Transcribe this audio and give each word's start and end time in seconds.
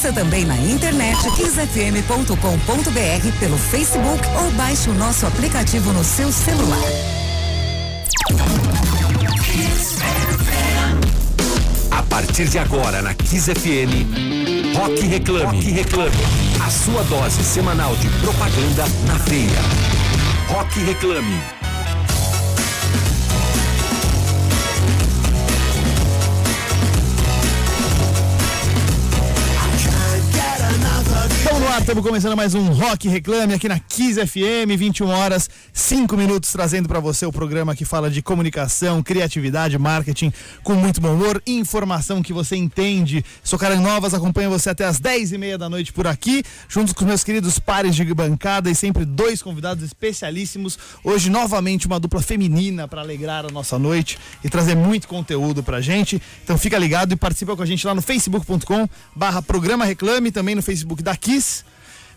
Ouça 0.00 0.14
também 0.14 0.46
na 0.46 0.56
internet 0.56 1.30
kissfm.com.br 1.32 3.38
pelo 3.38 3.58
Facebook 3.58 4.26
ou 4.42 4.50
baixe 4.52 4.88
o 4.88 4.94
nosso 4.94 5.26
aplicativo 5.26 5.92
no 5.92 6.02
seu 6.02 6.32
celular. 6.32 6.80
A 11.90 12.02
partir 12.04 12.48
de 12.48 12.58
agora 12.58 13.02
na 13.02 13.12
Kiss 13.12 13.52
FM, 13.52 14.74
Rock 14.74 15.02
Reclame. 15.02 15.44
Rock 15.44 15.70
Reclame. 15.70 16.16
A 16.66 16.70
sua 16.70 17.04
dose 17.04 17.44
semanal 17.44 17.94
de 17.96 18.08
propaganda 18.22 18.86
na 19.06 19.18
feira. 19.18 19.60
Rock 20.48 20.80
Reclame. 20.80 21.42
Lá, 31.70 31.78
estamos 31.78 32.04
começando 32.04 32.36
mais 32.36 32.52
um 32.52 32.72
Rock 32.72 33.08
Reclame 33.08 33.54
aqui 33.54 33.68
na 33.68 33.78
Kiss 33.78 34.18
FM, 34.26 34.76
21 34.76 35.06
horas, 35.06 35.48
5 35.72 36.16
minutos, 36.16 36.50
trazendo 36.50 36.88
para 36.88 36.98
você 36.98 37.24
o 37.24 37.30
programa 37.30 37.76
que 37.76 37.84
fala 37.84 38.10
de 38.10 38.20
comunicação, 38.20 39.00
criatividade, 39.04 39.78
marketing, 39.78 40.32
com 40.64 40.74
muito 40.74 41.00
bom 41.00 41.14
humor, 41.14 41.40
informação 41.46 42.24
que 42.24 42.32
você 42.32 42.56
entende. 42.56 43.24
Sou 43.44 43.56
Karen 43.56 43.78
Novas, 43.78 44.12
acompanho 44.14 44.50
você 44.50 44.70
até 44.70 44.84
as 44.84 44.98
10 44.98 45.30
e 45.30 45.38
meia 45.38 45.56
da 45.56 45.68
noite 45.68 45.92
por 45.92 46.08
aqui, 46.08 46.42
juntos 46.68 46.92
com 46.92 47.04
meus 47.04 47.22
queridos 47.22 47.60
pares 47.60 47.94
de 47.94 48.04
bancada 48.12 48.68
e 48.68 48.74
sempre 48.74 49.04
dois 49.04 49.40
convidados 49.40 49.84
especialíssimos. 49.84 50.76
Hoje, 51.04 51.30
novamente, 51.30 51.86
uma 51.86 52.00
dupla 52.00 52.20
feminina 52.20 52.88
para 52.88 53.00
alegrar 53.00 53.46
a 53.46 53.48
nossa 53.48 53.78
noite 53.78 54.18
e 54.42 54.48
trazer 54.48 54.74
muito 54.74 55.06
conteúdo 55.06 55.62
pra 55.62 55.80
gente. 55.80 56.20
Então 56.42 56.58
fica 56.58 56.76
ligado 56.76 57.12
e 57.12 57.16
participa 57.16 57.54
com 57.54 57.62
a 57.62 57.66
gente 57.66 57.86
lá 57.86 57.94
no 57.94 58.02
facebook.com 58.02 58.88
barra 59.14 59.40
programa 59.40 59.84
reclame, 59.84 60.32
também 60.32 60.56
no 60.56 60.62
Facebook 60.62 61.00
da 61.00 61.14
Kiss. 61.14 61.59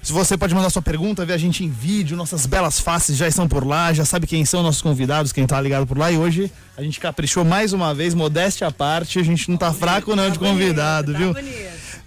Se 0.04 0.12
você 0.12 0.38
pode 0.38 0.54
mandar 0.54 0.70
sua 0.70 0.82
pergunta, 0.82 1.26
ver 1.26 1.32
a 1.32 1.38
gente 1.38 1.64
em 1.64 1.70
vídeo, 1.70 2.18
nossas 2.18 2.46
belas 2.46 2.78
faces 2.78 3.16
já 3.16 3.26
estão 3.26 3.48
por 3.48 3.66
lá, 3.66 3.94
já 3.94 4.04
sabe 4.04 4.28
quem 4.28 4.44
são 4.44 4.62
nossos 4.62 4.82
convidados, 4.82 5.32
quem 5.32 5.48
tá 5.48 5.60
ligado 5.62 5.88
por 5.88 5.98
lá. 5.98 6.12
E 6.12 6.18
hoje 6.18 6.52
a 6.76 6.84
gente 6.84 7.00
caprichou 7.00 7.46
mais 7.46 7.72
uma 7.72 7.96
vez, 7.96 8.14
modéstia 8.14 8.68
à 8.68 8.72
parte, 8.72 9.18
a 9.18 9.24
gente 9.24 9.50
não 9.50 9.56
tá 9.56 9.72
fraco 9.72 10.14
não 10.14 10.30
de 10.30 10.38
convidado, 10.38 11.16
viu? 11.16 11.34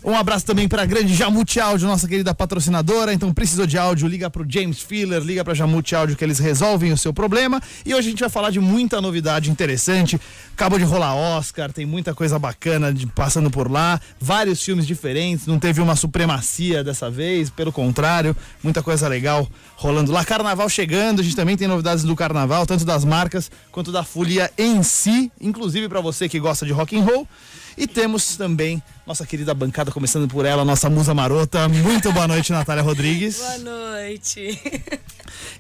Um 0.07 0.15
abraço 0.15 0.47
também 0.47 0.69
para 0.69 0.83
a 0.83 0.87
grande 0.87 1.13
Jamute 1.13 1.59
Áudio, 1.59 1.89
nossa 1.89 2.07
querida 2.07 2.33
patrocinadora. 2.33 3.13
Então, 3.13 3.35
precisou 3.35 3.67
de 3.67 3.77
áudio, 3.77 4.07
liga 4.07 4.31
para 4.31 4.41
o 4.41 4.47
James 4.49 4.79
Filler, 4.79 5.21
liga 5.21 5.45
para 5.45 5.53
Jamute 5.53 5.97
Áudio 5.97 6.15
que 6.15 6.23
eles 6.23 6.39
resolvem 6.39 6.93
o 6.93 6.97
seu 6.97 7.13
problema. 7.13 7.61
E 7.85 7.93
hoje 7.93 8.07
a 8.07 8.11
gente 8.13 8.21
vai 8.21 8.29
falar 8.29 8.51
de 8.51 8.61
muita 8.61 9.01
novidade 9.01 9.51
interessante. 9.51 10.17
Acabou 10.53 10.79
de 10.79 10.85
rolar 10.85 11.17
Oscar, 11.17 11.73
tem 11.73 11.85
muita 11.85 12.15
coisa 12.15 12.39
bacana 12.39 12.95
de, 12.95 13.05
passando 13.09 13.51
por 13.51 13.69
lá, 13.69 14.01
vários 14.21 14.63
filmes 14.63 14.87
diferentes. 14.87 15.45
Não 15.45 15.59
teve 15.59 15.81
uma 15.81 15.97
supremacia 15.97 16.85
dessa 16.85 17.11
vez, 17.11 17.51
pelo 17.51 17.73
contrário, 17.73 18.37
muita 18.63 18.85
coisa 18.85 19.09
legal 19.09 19.49
rolando 19.75 20.13
lá. 20.13 20.25
Carnaval 20.25 20.69
chegando, 20.69 21.19
a 21.19 21.25
gente 21.25 21.35
também 21.35 21.57
tem 21.57 21.67
novidades 21.67 22.05
do 22.05 22.15
carnaval, 22.15 22.65
tanto 22.65 22.85
das 22.85 23.05
marcas 23.05 23.51
quanto 23.73 23.91
da 23.91 24.05
folia 24.05 24.53
em 24.57 24.85
si, 24.85 25.33
inclusive 25.41 25.89
para 25.89 26.01
você 26.01 26.29
que 26.29 26.39
gosta 26.39 26.65
de 26.65 26.71
rock 26.71 26.97
and 26.97 27.03
roll. 27.03 27.27
E 27.77 27.87
temos 27.87 28.37
também 28.37 28.83
nossa 29.07 29.25
querida 29.27 29.53
bancada, 29.55 29.93
começando 29.93 30.27
por 30.27 30.45
ela, 30.45 30.65
nossa 30.65 30.91
musa 30.91 31.15
marota. 31.15 31.69
Muito 31.69 32.11
boa 32.11 32.27
noite, 32.27 32.51
Natália 32.51 32.83
Rodrigues. 32.83 33.37
Boa 33.37 33.59
noite. 33.59 34.61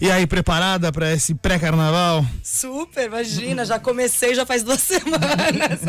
E 0.00 0.11
aí, 0.11 0.27
preparada 0.27 0.91
para 0.91 1.12
esse 1.12 1.34
pré-carnaval? 1.34 2.25
Super, 2.42 3.06
imagina, 3.06 3.64
já 3.64 3.78
comecei 3.78 4.34
já 4.34 4.44
faz 4.44 4.62
duas 4.62 4.81
semanas. 4.83 5.81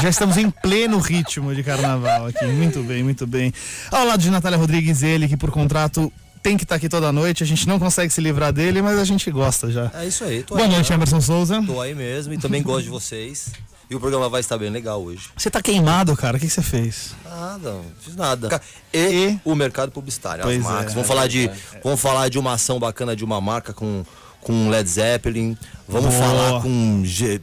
Já 0.00 0.08
estamos 0.08 0.36
em 0.36 0.50
pleno 0.50 0.98
ritmo 0.98 1.54
de 1.54 1.62
carnaval 1.62 2.26
aqui. 2.26 2.44
Muito 2.46 2.82
bem, 2.82 3.02
muito 3.02 3.26
bem. 3.26 3.52
Ao 3.90 4.04
lado 4.04 4.20
de 4.20 4.30
Natália 4.30 4.58
Rodrigues, 4.58 5.02
ele 5.02 5.28
que 5.28 5.36
por 5.36 5.50
contrato 5.50 6.12
tem 6.42 6.56
que 6.56 6.64
estar 6.64 6.76
aqui 6.76 6.88
toda 6.88 7.12
noite. 7.12 7.42
A 7.42 7.46
gente 7.46 7.68
não 7.68 7.78
consegue 7.78 8.12
se 8.12 8.20
livrar 8.20 8.52
dele, 8.52 8.82
mas 8.82 8.98
a 8.98 9.04
gente 9.04 9.30
gosta 9.30 9.70
já. 9.70 9.90
É 9.94 10.06
isso 10.06 10.24
aí. 10.24 10.42
Tô 10.42 10.54
Boa 10.54 10.66
aí, 10.66 10.72
noite, 10.72 10.90
né? 10.90 10.96
Emerson 10.96 11.20
Souza. 11.20 11.62
Tô 11.66 11.80
aí 11.80 11.94
mesmo 11.94 12.32
e 12.32 12.38
também 12.38 12.62
gosto 12.62 12.84
de 12.84 12.90
vocês. 12.90 13.52
E 13.90 13.94
o 13.96 13.98
programa 14.00 14.28
vai 14.28 14.40
estar 14.40 14.56
bem 14.56 14.70
legal 14.70 15.02
hoje. 15.02 15.28
Você 15.36 15.50
tá 15.50 15.60
queimado, 15.60 16.16
cara. 16.16 16.36
O 16.36 16.40
que 16.40 16.48
você 16.48 16.62
fez? 16.62 17.10
Nada, 17.24 17.72
não 17.72 17.84
fiz 18.00 18.14
nada. 18.14 18.62
E, 18.92 18.98
E? 18.98 19.40
o 19.44 19.54
mercado 19.56 19.90
publicitário, 19.90 20.44
Pois 20.44 20.58
as 20.58 20.62
marcas. 20.64 20.92
é. 20.92 20.94
vamos 20.94 21.08
falar 21.08 21.26
de, 21.26 21.50
vamos 21.82 22.00
falar 22.00 22.28
de 22.28 22.38
uma 22.38 22.52
ação 22.52 22.78
bacana 22.78 23.16
de 23.16 23.24
uma 23.24 23.40
marca 23.40 23.72
com 23.72 24.04
com 24.42 24.70
Led 24.70 24.88
Zeppelin. 24.88 25.54
Vamos 25.86 26.14
Boa. 26.14 26.26
falar 26.26 26.62
com 26.62 27.02
G- 27.04 27.40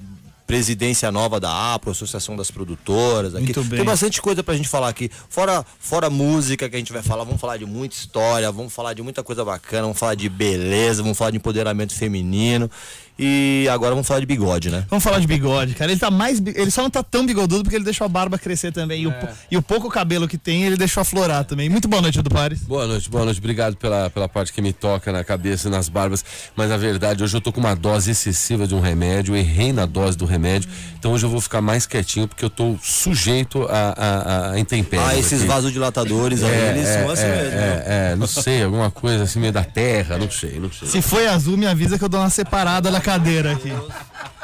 presidência 0.48 1.12
nova 1.12 1.40
da 1.40 1.74
APRO, 1.76 1.92
Associação 1.92 2.36
das 2.36 2.50
Produtoras. 2.50 3.36
Aqui. 3.36 3.44
Muito 3.44 3.64
bem. 3.66 3.78
Tem 3.80 3.86
bastante 3.86 4.20
coisa 4.22 4.42
pra 4.42 4.56
gente 4.56 4.68
falar 4.70 4.88
aqui. 4.88 5.12
Fora, 5.30 5.64
fora 5.80 6.10
música 6.10 6.68
que 6.70 6.76
a 6.76 6.80
gente 6.80 6.92
vai 6.94 7.04
falar, 7.04 7.24
vamos 7.26 7.40
falar 7.42 7.58
de 7.58 7.66
muita 7.66 7.96
história, 7.96 8.50
vamos 8.52 8.74
falar 8.74 8.94
de 8.94 9.02
muita 9.04 9.22
coisa 9.22 9.44
bacana, 9.46 9.84
vamos 9.84 10.00
falar 10.00 10.16
de 10.16 10.28
beleza, 10.30 11.04
vamos 11.04 11.18
falar 11.18 11.32
de 11.32 11.38
empoderamento 11.38 11.94
feminino. 11.94 12.72
E 13.20 13.68
agora 13.72 13.92
vamos 13.96 14.08
falar 14.08 14.20
de 14.20 14.26
bigode, 14.26 14.70
né? 14.70 14.86
Vamos 14.90 15.04
falar 15.04 15.20
de 15.20 15.26
bigode, 15.28 15.74
cara. 15.74 15.92
Ele 15.92 16.00
tá 16.00 16.12
mais. 16.12 16.40
Ele 16.46 16.70
só 16.70 16.84
não 16.84 16.90
tá 16.90 17.02
tão 17.02 17.26
bigodudo 17.26 17.64
porque 17.64 17.76
ele 17.76 17.84
deixou 17.84 18.06
a 18.06 18.08
barba 18.08 18.38
crescer 18.38 18.72
também. 18.72 19.04
E, 19.04 19.08
o, 19.08 19.12
po- 19.12 19.28
e 19.52 19.58
o 19.58 19.62
pouco 19.62 19.90
cabelo 19.90 20.28
que 20.28 20.38
tem, 20.38 20.64
ele 20.64 20.78
deixou 20.78 21.02
aflorar 21.02 21.44
também. 21.44 21.68
Muito 21.70 21.88
boa 21.88 22.02
noite, 22.02 22.22
do 22.22 22.30
Pares. 22.30 22.60
Boa 22.60 22.86
noite, 22.86 23.10
boa 23.10 23.26
noite. 23.26 23.40
Obrigado 23.40 23.76
pela, 23.76 24.10
pela 24.10 24.30
parte 24.30 24.54
que 24.54 24.62
me 24.62 24.72
toca 24.72 25.12
na 25.12 25.24
cabeça 25.24 25.68
e 25.68 25.72
nas 25.72 25.90
barbas. 25.90 26.24
Mas 26.56 26.70
na 26.70 26.78
verdade, 26.78 27.24
hoje 27.24 27.36
eu 27.36 27.42
tô 27.42 27.52
com 27.52 27.60
uma 27.60 27.76
dose 27.76 28.12
excessiva 28.12 28.68
de 28.68 28.76
um 28.76 28.80
remédio, 28.80 29.34
eu 29.36 29.40
errei 29.40 29.74
na 29.74 29.86
dose 29.88 30.16
do 30.18 30.26
remédio. 30.26 30.70
Então 31.00 31.12
hoje 31.14 31.26
eu 31.26 31.30
vou 31.30 31.42
ficar 31.42 31.62
mais 31.62 31.86
quietinho 31.88 32.28
porque 32.28 32.46
eu 32.46 32.50
tô 32.50 32.76
sujeito 32.84 33.64
a, 33.64 33.94
a, 33.98 34.52
a 34.52 34.60
intempéries. 34.60 35.06
Ah, 35.08 35.18
esses 35.18 35.40
aqui. 35.40 35.48
vasodilatadores 35.48 36.44
aí, 36.44 36.52
É, 36.52 36.70
eles 36.70 36.88
é, 36.88 37.02
são 37.02 37.12
assim 37.12 37.24
é, 37.24 37.28
mesmo. 37.36 37.50
né? 37.52 37.58
é, 37.88 38.12
é, 38.12 38.16
não 38.16 38.28
sei, 38.28 38.64
alguma 38.64 38.92
coisa 38.92 39.24
assim 39.24 39.40
meio 39.40 39.54
da 39.54 39.64
terra, 39.64 40.18
não 40.18 40.30
sei, 40.30 40.60
não 40.60 40.72
sei. 40.72 40.88
Se 40.88 41.02
foi 41.02 41.28
azul, 41.28 41.58
me 41.58 41.66
avisa 41.66 41.98
que 41.98 42.04
eu 42.04 42.10
dou 42.10 42.20
uma 42.20 42.30
separada 42.30 42.92
na 42.92 43.00
cadeira 43.08 43.54
aqui. 43.54 43.72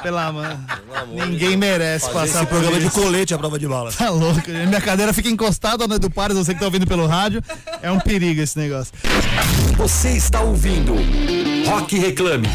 Pela 0.02 0.32
mano. 0.32 0.66
amor 0.96 1.28
Ninguém 1.28 1.50
de 1.50 1.58
merece 1.58 2.06
Fazer 2.06 2.20
passar 2.20 2.40
esse 2.40 2.48
por 2.48 2.60
programa 2.60 2.80
de 2.80 2.88
isso. 2.88 3.02
colete 3.02 3.34
à 3.34 3.38
prova 3.38 3.60
de 3.60 3.68
bala. 3.68 3.92
Tá 3.92 4.10
louco. 4.10 4.50
Minha 4.50 4.80
cadeira 4.80 5.12
fica 5.12 5.28
encostada 5.28 5.86
na 5.86 5.98
do 5.98 6.10
Pares, 6.10 6.38
você 6.38 6.54
que 6.54 6.60
tá 6.62 6.66
ouvindo 6.66 6.88
pelo 6.88 7.06
rádio. 7.06 7.44
É 7.82 7.92
um 7.92 8.00
perigo 8.00 8.42
esse 8.42 8.58
negócio. 8.58 8.94
Você 9.76 10.12
está 10.12 10.40
ouvindo 10.40 10.96
Rock 11.68 11.98
Reclame. 11.98 12.48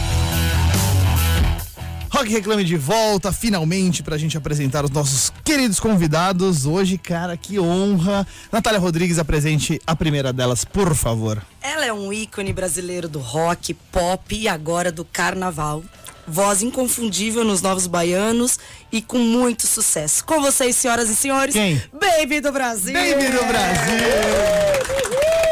Rock 2.11 2.33
Reclame 2.33 2.65
de 2.65 2.77
volta, 2.77 3.31
finalmente, 3.31 4.03
pra 4.03 4.17
gente 4.17 4.37
apresentar 4.37 4.83
os 4.85 4.91
nossos 4.91 5.31
queridos 5.45 5.79
convidados. 5.79 6.65
Hoje, 6.65 6.97
cara, 6.97 7.37
que 7.37 7.61
honra. 7.61 8.27
Natália 8.51 8.81
Rodrigues, 8.81 9.19
apresente 9.19 9.79
a 9.87 9.95
primeira 9.95 10.33
delas, 10.33 10.65
por 10.65 10.95
favor. 10.95 11.41
Ela 11.61 11.85
é 11.85 11.93
um 11.93 12.11
ícone 12.11 12.53
brasileiro 12.53 13.09
do 13.09 13.19
rock, 13.19 13.75
pop 13.75 14.35
e 14.35 14.49
agora 14.49 14.91
do 14.91 15.05
carnaval. 15.05 15.85
Voz 16.29 16.63
inconfundível 16.63 17.45
nos 17.45 17.63
Novos 17.63 17.87
Baianos 17.87 18.59
e 18.93 19.01
com 19.01 19.19
muito 19.19 19.67
sucesso. 19.67 20.25
Com 20.25 20.41
vocês, 20.41 20.77
senhoras 20.77 21.09
e 21.09 21.17
senhores. 21.17 21.55
Quem? 21.55 21.83
Baby 21.93 22.41
do 22.41 22.53
Brasil. 22.53 22.93
Baby 22.93 23.29
do 23.29 23.45
Brasil! 23.47 25.48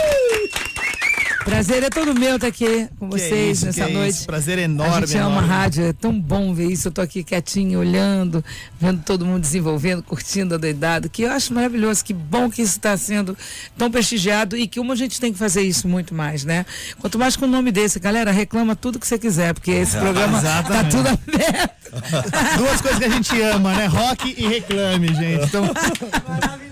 Prazer 1.46 1.84
é 1.84 1.88
todo 1.88 2.12
meu 2.12 2.34
estar 2.34 2.48
aqui 2.48 2.88
com 2.98 3.08
vocês 3.08 3.58
isso, 3.58 3.66
nessa 3.66 3.88
noite. 3.88 4.24
Prazer 4.26 4.58
enorme, 4.58 4.94
A 4.96 5.00
gente 5.06 5.16
ama 5.16 5.30
enorme. 5.30 5.48
rádio, 5.48 5.84
é 5.84 5.92
tão 5.92 6.20
bom 6.20 6.52
ver 6.52 6.66
isso. 6.72 6.88
Eu 6.88 6.92
tô 6.92 7.00
aqui 7.00 7.22
quietinho, 7.22 7.78
olhando, 7.78 8.44
vendo 8.80 9.00
todo 9.04 9.24
mundo 9.24 9.42
desenvolvendo, 9.42 10.02
curtindo 10.02 10.56
a 10.56 10.58
doidado, 10.58 11.08
que 11.08 11.22
eu 11.22 11.30
acho 11.30 11.54
maravilhoso. 11.54 12.04
Que 12.04 12.12
bom 12.12 12.50
que 12.50 12.62
isso 12.62 12.72
está 12.76 12.96
sendo 12.96 13.38
tão 13.78 13.88
prestigiado 13.92 14.56
e 14.56 14.66
que 14.66 14.80
uma 14.80 14.94
a 14.94 14.96
gente 14.96 15.20
tem 15.20 15.32
que 15.32 15.38
fazer 15.38 15.62
isso 15.62 15.86
muito 15.86 16.12
mais, 16.12 16.44
né? 16.44 16.66
Quanto 16.98 17.16
mais 17.16 17.36
com 17.36 17.44
o 17.44 17.48
nome 17.48 17.70
desse, 17.70 18.00
galera, 18.00 18.32
reclama 18.32 18.74
tudo 18.74 18.98
que 18.98 19.06
você 19.06 19.16
quiser, 19.16 19.54
porque 19.54 19.70
esse 19.70 19.94
programa 19.98 20.42
tá 20.42 20.58
Exatamente. 20.58 20.96
tudo 20.96 21.08
aberto. 21.08 21.76
Duas 22.58 22.80
coisas 22.80 22.98
que 22.98 23.04
a 23.04 23.08
gente 23.08 23.40
ama, 23.42 23.72
né? 23.72 23.86
Rock 23.86 24.34
e 24.36 24.48
reclame, 24.48 25.14
gente. 25.14 25.44
Então... 25.44 25.64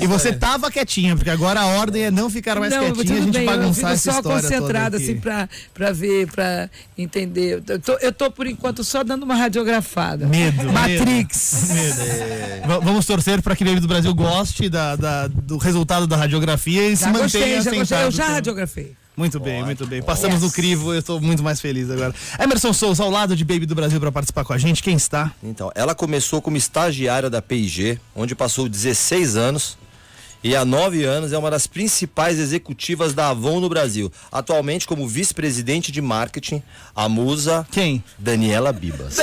E 0.00 0.06
você 0.06 0.32
tava 0.32 0.70
quietinha, 0.70 1.16
porque 1.16 1.30
agora 1.30 1.60
a 1.60 1.66
ordem 1.66 2.04
é 2.04 2.10
não 2.10 2.30
ficar 2.30 2.60
mais 2.60 2.72
Não, 2.72 2.92
quietinha, 2.92 3.18
a 3.18 3.22
gente 3.22 3.44
bagunçar 3.44 3.79
fico 3.80 3.96
só 3.98 4.22
concentrada 4.22 4.96
assim 4.96 5.16
pra, 5.18 5.48
pra 5.74 5.92
ver, 5.92 6.30
pra 6.30 6.68
entender. 6.96 7.62
Eu 7.68 7.78
tô, 7.80 7.92
eu 7.94 8.12
tô, 8.12 8.30
por 8.30 8.46
enquanto, 8.46 8.82
só 8.84 9.02
dando 9.02 9.22
uma 9.24 9.34
radiografada. 9.34 10.26
Medo, 10.26 10.72
Matrix. 10.72 11.68
Va- 12.66 12.78
Vamos 12.78 13.06
torcer 13.06 13.42
para 13.42 13.54
que 13.56 13.64
o 13.64 13.66
Baby 13.66 13.80
do 13.80 13.88
Brasil 13.88 14.14
goste 14.14 14.68
da, 14.68 14.96
da- 14.96 15.26
do 15.28 15.56
resultado 15.58 16.06
da 16.06 16.16
radiografia 16.16 16.88
e 16.88 16.96
se 16.96 17.04
Já 17.04 17.10
mantenha 17.12 17.56
gostei, 17.56 17.62
já 17.62 17.70
gostei. 17.78 18.02
Eu 18.04 18.10
já 18.10 18.26
radiografei. 18.28 18.94
Muito 19.16 19.38
bem, 19.38 19.62
muito 19.62 19.86
bem. 19.86 20.00
Passamos 20.02 20.40
no 20.40 20.46
Yes. 20.46 20.54
crivo, 20.54 20.94
eu 20.94 21.00
estou 21.00 21.20
muito 21.20 21.42
mais 21.42 21.60
feliz 21.60 21.90
agora. 21.90 22.14
Emerson 22.38 22.72
Souza, 22.72 23.02
ao 23.02 23.10
lado 23.10 23.36
de 23.36 23.44
Baby 23.44 23.66
do 23.66 23.74
Brasil 23.74 24.00
para 24.00 24.10
participar 24.10 24.44
com 24.44 24.52
a 24.54 24.58
gente, 24.58 24.82
quem 24.82 24.96
está? 24.96 25.30
Então, 25.42 25.70
ela 25.74 25.94
começou 25.94 26.40
como 26.40 26.56
estagiária 26.56 27.28
da 27.28 27.42
P&G, 27.42 27.98
onde 28.14 28.34
passou 28.34 28.66
16 28.68 29.36
anos 29.36 29.76
e 30.42 30.56
há 30.56 30.64
nove 30.64 31.04
anos 31.04 31.32
é 31.32 31.38
uma 31.38 31.50
das 31.50 31.66
principais 31.66 32.38
executivas 32.38 33.14
da 33.14 33.28
Avon 33.28 33.60
no 33.60 33.68
Brasil. 33.68 34.10
Atualmente 34.32 34.86
como 34.86 35.06
vice-presidente 35.06 35.92
de 35.92 36.00
marketing, 36.00 36.62
a 36.94 37.08
musa 37.08 37.66
Quem? 37.70 38.02
Daniela 38.18 38.72
Bibas. 38.72 39.18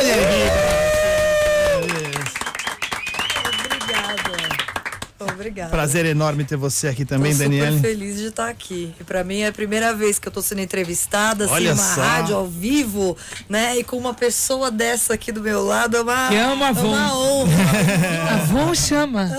Obrigada. 5.38 5.70
Prazer 5.70 6.06
enorme 6.06 6.44
ter 6.44 6.58
você 6.58 6.88
aqui 6.88 7.06
também, 7.06 7.32
tô 7.32 7.40
Daniele. 7.44 7.78
super 7.78 7.90
feliz 7.90 8.18
de 8.18 8.26
estar 8.28 8.50
aqui. 8.50 8.94
E 9.00 9.04
pra 9.04 9.24
mim 9.24 9.40
é 9.40 9.48
a 9.48 9.52
primeira 9.52 9.94
vez 9.94 10.20
que 10.20 10.28
eu 10.28 10.32
tô 10.32 10.42
sendo 10.42 10.62
entrevistada, 10.62 11.46
assim, 11.46 11.54
Olha 11.54 11.74
uma 11.74 11.84
só. 11.96 12.02
rádio 12.02 12.36
ao 12.36 12.48
vivo, 12.48 13.16
né? 13.50 13.78
E 13.78 13.84
com 13.84 13.98
uma 13.98 14.14
pessoa 14.14 14.70
dessa 14.72 15.14
aqui 15.14 15.32
do 15.32 15.42
meu 15.42 15.64
lado 15.66 15.98
é 15.98 16.02
uma, 16.02 16.28
Que 16.30 16.36
ama 16.36 16.66
a 16.66 16.68
é 16.68 16.72
Avon. 16.72 16.88
uma 16.88 17.18
honra. 17.18 17.58
A 18.32 18.36
Von 18.46 18.74
chama. 18.76 19.30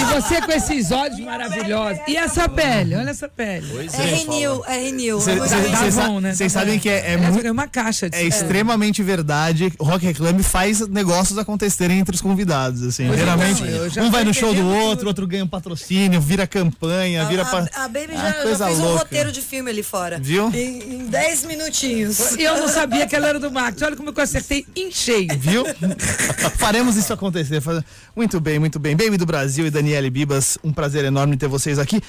E 0.00 0.04
você 0.20 0.40
com 0.40 0.50
esses 0.52 0.90
olhos 0.90 1.18
maravilhosos. 1.20 2.00
E 2.08 2.16
essa 2.16 2.48
pele? 2.48 2.94
Olha 2.94 3.10
essa 3.10 3.28
pele. 3.28 3.66
É 3.92 4.02
Renew, 4.02 4.64
é 4.66 4.78
Renew. 4.78 5.20
Cê- 5.20 5.32
É 5.32 5.90
bom, 6.06 6.20
né? 6.20 6.34
Vocês 6.34 6.52
Tá 6.52 6.60
sabem 6.60 6.78
que 6.78 6.88
é, 6.88 7.10
é 7.10 7.12
É, 7.12 7.16
muito. 7.16 7.46
é 7.46 7.50
uma 7.50 7.66
caixa 7.66 8.08
de 8.08 8.16
É 8.16 8.22
extremamente 8.24 9.02
verdade. 9.02 9.72
O 9.78 9.84
Rock 9.84 10.04
Reclame 10.06 10.42
faz 10.42 10.86
negócios 10.88 11.38
acontecerem 11.38 11.98
entre 11.98 12.14
os 12.14 12.20
convidados, 12.20 12.82
assim. 12.82 13.12
Geralmente, 13.14 13.62
então, 13.62 14.04
um 14.06 14.10
vai 14.10 14.24
no 14.24 14.32
show 14.34 14.54
do 14.54 14.62
outro, 14.70 15.08
outro 15.08 15.26
ganha 15.26 15.44
um 15.44 15.48
patrocínio, 15.48 16.20
vira 16.20 16.46
campanha, 16.46 17.24
vira. 17.26 17.44
pa- 17.44 17.66
A, 17.74 17.84
a 17.84 17.88
Baby 17.88 18.12
Ah, 18.14 18.16
já, 18.16 18.30
já 18.32 18.42
coisa 18.42 18.66
fez 18.66 18.78
um 18.78 18.82
louca. 18.82 18.98
roteiro 19.00 19.32
de 19.32 19.40
filme 19.42 19.70
ali 19.70 19.82
fora. 19.82 20.18
Viu? 20.20 20.48
Em, 20.54 20.94
em 20.94 21.06
10 21.06 21.44
minutinhos. 21.44 22.32
E 22.36 22.42
eu 22.42 22.56
não 22.58 22.68
sabia 22.68 23.06
que 23.06 23.14
ela 23.14 23.28
era 23.28 23.38
do 23.40 23.50
marketing. 23.50 23.84
Olha 23.84 23.96
como 23.96 24.10
eu 24.16 24.22
acertei 24.22 24.64
em 24.76 24.90
cheio. 24.90 25.28
Viu? 25.38 25.64
Faremos 26.58 26.96
isso 26.96 27.12
acontecer. 27.12 27.62
Muito 28.14 28.40
bem, 28.40 28.58
muito 28.58 28.78
bem. 28.78 28.96
Baby 28.96 29.16
do 29.16 29.26
Brasil 29.26 29.66
e 29.66 29.70
Daniele 29.70 30.10
Bibas, 30.10 30.58
um 30.62 30.72
prazer 30.72 31.04
enorme 31.04 31.36
ter 31.36 31.48
vocês 31.48 31.78
aqui. 31.78 32.00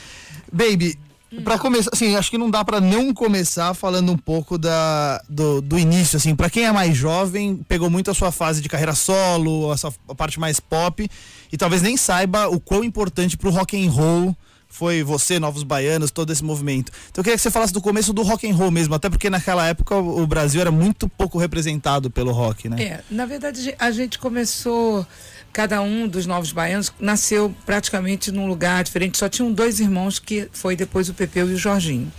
Baby, 0.52 0.98
pra 1.44 1.58
começar, 1.58 1.90
assim, 1.94 2.16
acho 2.16 2.30
que 2.30 2.38
não 2.38 2.50
dá 2.50 2.64
pra 2.64 2.82
não 2.82 3.14
começar 3.14 3.74
falando 3.74 4.12
um 4.12 4.18
pouco 4.18 4.58
da, 4.58 5.22
do, 5.30 5.62
do 5.62 5.80
início, 5.80 6.18
assim, 6.18 6.36
Pra 6.36 6.50
quem 6.50 6.66
é 6.66 6.72
mais 6.72 6.96
jovem, 6.96 7.58
pegou 7.68 7.90
muito 7.90 8.12
a 8.12 8.14
sua 8.14 8.32
fase 8.32 8.62
de 8.62 8.70
carreira 8.70 8.94
solo, 8.94 9.72
a 9.72 9.78
sua 9.78 9.94
a 10.10 10.16
parte 10.16 10.40
mais 10.40 10.60
pop, 10.60 11.10
e 11.52 11.58
talvez 11.58 11.82
nem 11.82 11.96
saiba 11.96 12.48
o 12.48 12.60
quão 12.60 12.84
importante 12.84 13.38
pro 13.38 13.50
rock 13.50 13.78
and 13.78 13.90
roll 13.90 14.36
foi 14.72 15.04
você, 15.04 15.38
Novos 15.38 15.64
Baianos, 15.64 16.12
todo 16.12 16.32
esse 16.32 16.44
movimento. 16.44 16.92
Então 17.12 17.22
eu 17.22 17.24
queria 17.24 17.36
que 17.36 17.44
você 17.44 17.52
falasse 17.52 17.74
do 17.74 17.82
começo 17.82 18.14
do 18.14 18.24
rock 18.24 18.50
and 18.50 18.56
roll 18.56 18.72
mesmo, 18.72 18.96
até 18.96 19.10
porque 19.10 19.30
naquela 19.30 19.68
época 19.68 19.96
o 19.96 20.26
Brasil 20.26 20.62
era 20.62 20.72
muito 20.72 21.10
pouco 21.10 21.38
representado 21.38 22.10
pelo 22.10 22.32
rock, 22.32 22.70
né? 22.70 22.82
É, 22.82 23.04
na 23.12 23.26
verdade 23.26 23.76
a 23.78 23.92
gente 23.92 24.18
começou, 24.18 25.06
cada 25.54 25.82
um 25.82 26.08
dos 26.08 26.26
novos 26.26 26.52
baianos 26.52 26.94
nasceu 27.00 27.54
praticamente 27.66 28.32
num 28.32 28.48
lugar 28.48 28.84
diferente, 28.84 29.18
só 29.18 29.28
tinham 29.28 29.52
dois 29.52 29.80
irmãos 29.80 30.20
que 30.20 30.48
foi 30.52 30.76
depois 30.76 31.10
o 31.10 31.14
Pepeu 31.14 31.50
e 31.50 31.54
o 31.54 31.58
Jorginho. 31.58 32.12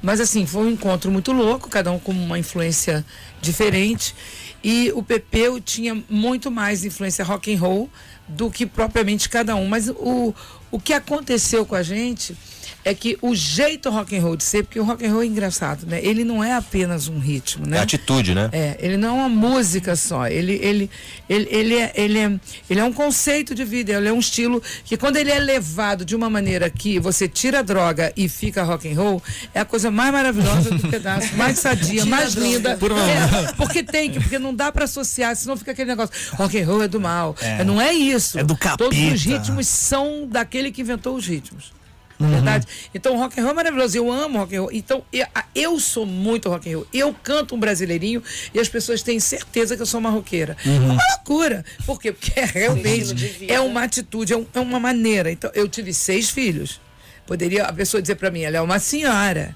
Mas 0.00 0.20
assim, 0.20 0.46
foi 0.46 0.62
um 0.62 0.70
encontro 0.70 1.10
muito 1.10 1.32
louco, 1.32 1.68
cada 1.68 1.90
um 1.90 1.98
com 1.98 2.12
uma 2.12 2.38
influência 2.38 3.04
diferente. 3.40 4.14
E 4.62 4.92
o 4.94 5.02
Pepeu 5.02 5.60
tinha 5.60 6.02
muito 6.08 6.50
mais 6.50 6.84
influência 6.84 7.24
rock 7.24 7.52
and 7.52 7.58
roll 7.58 7.90
do 8.26 8.50
que 8.50 8.66
propriamente 8.66 9.28
cada 9.28 9.56
um. 9.56 9.66
Mas 9.66 9.88
o, 9.88 10.34
o 10.70 10.80
que 10.80 10.92
aconteceu 10.92 11.64
com 11.64 11.74
a 11.74 11.82
gente 11.82 12.36
é 12.84 12.94
que 12.94 13.18
o 13.20 13.34
jeito 13.34 13.90
rock 13.90 14.16
and 14.16 14.22
roll 14.22 14.36
de 14.36 14.44
ser, 14.44 14.64
porque 14.64 14.80
o 14.80 14.84
rock 14.84 15.04
and 15.04 15.12
roll 15.12 15.22
é 15.22 15.26
engraçado, 15.26 15.86
né? 15.86 16.00
Ele 16.02 16.24
não 16.24 16.42
é 16.42 16.54
apenas 16.54 17.08
um 17.08 17.18
ritmo, 17.18 17.66
né? 17.66 17.78
É 17.78 17.80
atitude, 17.80 18.34
né? 18.34 18.48
É, 18.52 18.76
ele 18.80 18.96
não 18.96 19.08
é 19.08 19.12
uma 19.12 19.28
música 19.28 19.94
só, 19.96 20.26
ele, 20.26 20.54
ele, 20.62 20.90
ele, 21.28 21.48
ele, 21.50 21.74
é, 21.76 21.92
ele, 21.94 22.18
é, 22.18 22.40
ele 22.70 22.80
é 22.80 22.84
um 22.84 22.92
conceito 22.92 23.54
de 23.54 23.64
vida, 23.64 23.92
ele 23.92 24.08
é 24.08 24.12
um 24.12 24.18
estilo 24.18 24.62
que 24.84 24.96
quando 24.96 25.16
ele 25.16 25.30
é 25.30 25.38
levado 25.38 26.04
de 26.04 26.16
uma 26.16 26.30
maneira 26.30 26.70
que 26.70 26.98
você 26.98 27.28
tira 27.28 27.58
a 27.58 27.62
droga 27.62 28.12
e 28.16 28.28
fica 28.28 28.62
rock 28.62 28.90
and 28.90 28.94
roll, 28.94 29.22
é 29.54 29.60
a 29.60 29.64
coisa 29.64 29.90
mais 29.90 30.12
maravilhosa 30.12 30.70
do 30.70 30.86
pedaço, 30.88 31.36
mais 31.36 31.58
sadia, 31.58 32.06
mais 32.06 32.34
linda. 32.34 32.70
É, 32.70 33.52
porque 33.52 33.82
tem 33.82 34.10
que, 34.10 34.20
porque 34.20 34.38
não 34.38 34.54
dá 34.54 34.72
pra 34.72 34.84
associar, 34.84 35.34
senão 35.36 35.56
fica 35.56 35.72
aquele 35.72 35.90
negócio, 35.90 36.14
rock 36.36 36.58
and 36.58 36.66
roll 36.66 36.82
é 36.82 36.88
do 36.88 37.00
mal. 37.00 37.36
É. 37.40 37.64
Não 37.64 37.80
é 37.80 37.92
isso. 37.92 38.38
É 38.38 38.42
do 38.42 38.56
Todos 38.56 38.98
os 38.98 39.04
capeta. 39.04 39.38
ritmos 39.38 39.66
são 39.68 40.26
daquele 40.26 40.70
que 40.70 40.80
inventou 40.80 41.16
os 41.16 41.26
ritmos. 41.26 41.77
Na 42.18 42.28
verdade. 42.28 42.66
Então, 42.94 43.14
o 43.14 43.18
rock 43.18 43.38
and 43.38 43.42
roll 43.44 43.52
é 43.52 43.54
maravilhoso. 43.54 43.96
Eu 43.96 44.10
amo 44.10 44.38
rock 44.38 44.56
and 44.56 44.60
roll. 44.62 44.70
Então, 44.72 45.04
eu, 45.12 45.26
eu 45.54 45.78
sou 45.78 46.04
muito 46.04 46.48
rock 46.48 46.68
and 46.72 46.76
roll. 46.78 46.86
Eu 46.92 47.14
canto 47.22 47.54
um 47.54 47.60
brasileirinho 47.60 48.22
e 48.52 48.58
as 48.58 48.68
pessoas 48.68 49.02
têm 49.02 49.20
certeza 49.20 49.76
que 49.76 49.82
eu 49.82 49.86
sou 49.86 50.00
uma 50.00 50.10
roqueira. 50.10 50.56
É 50.66 50.68
uma 50.70 50.98
loucura. 51.16 51.64
Por 51.86 52.00
quê? 52.00 52.10
Porque 52.12 52.32
é 52.38 52.44
realmente 52.44 53.14
é 53.52 53.60
uma 53.60 53.82
atitude, 53.84 54.32
é, 54.32 54.36
um- 54.36 54.46
é 54.52 54.60
uma 54.60 54.80
maneira. 54.80 55.30
Então, 55.30 55.50
eu 55.54 55.68
tive 55.68 55.94
seis 55.94 56.28
filhos. 56.28 56.80
Poderia 57.26 57.64
a 57.64 57.72
pessoa 57.72 58.00
dizer 58.00 58.14
pra 58.16 58.30
mim, 58.30 58.40
ela 58.42 58.56
é 58.56 58.60
uma 58.60 58.78
senhora. 58.78 59.54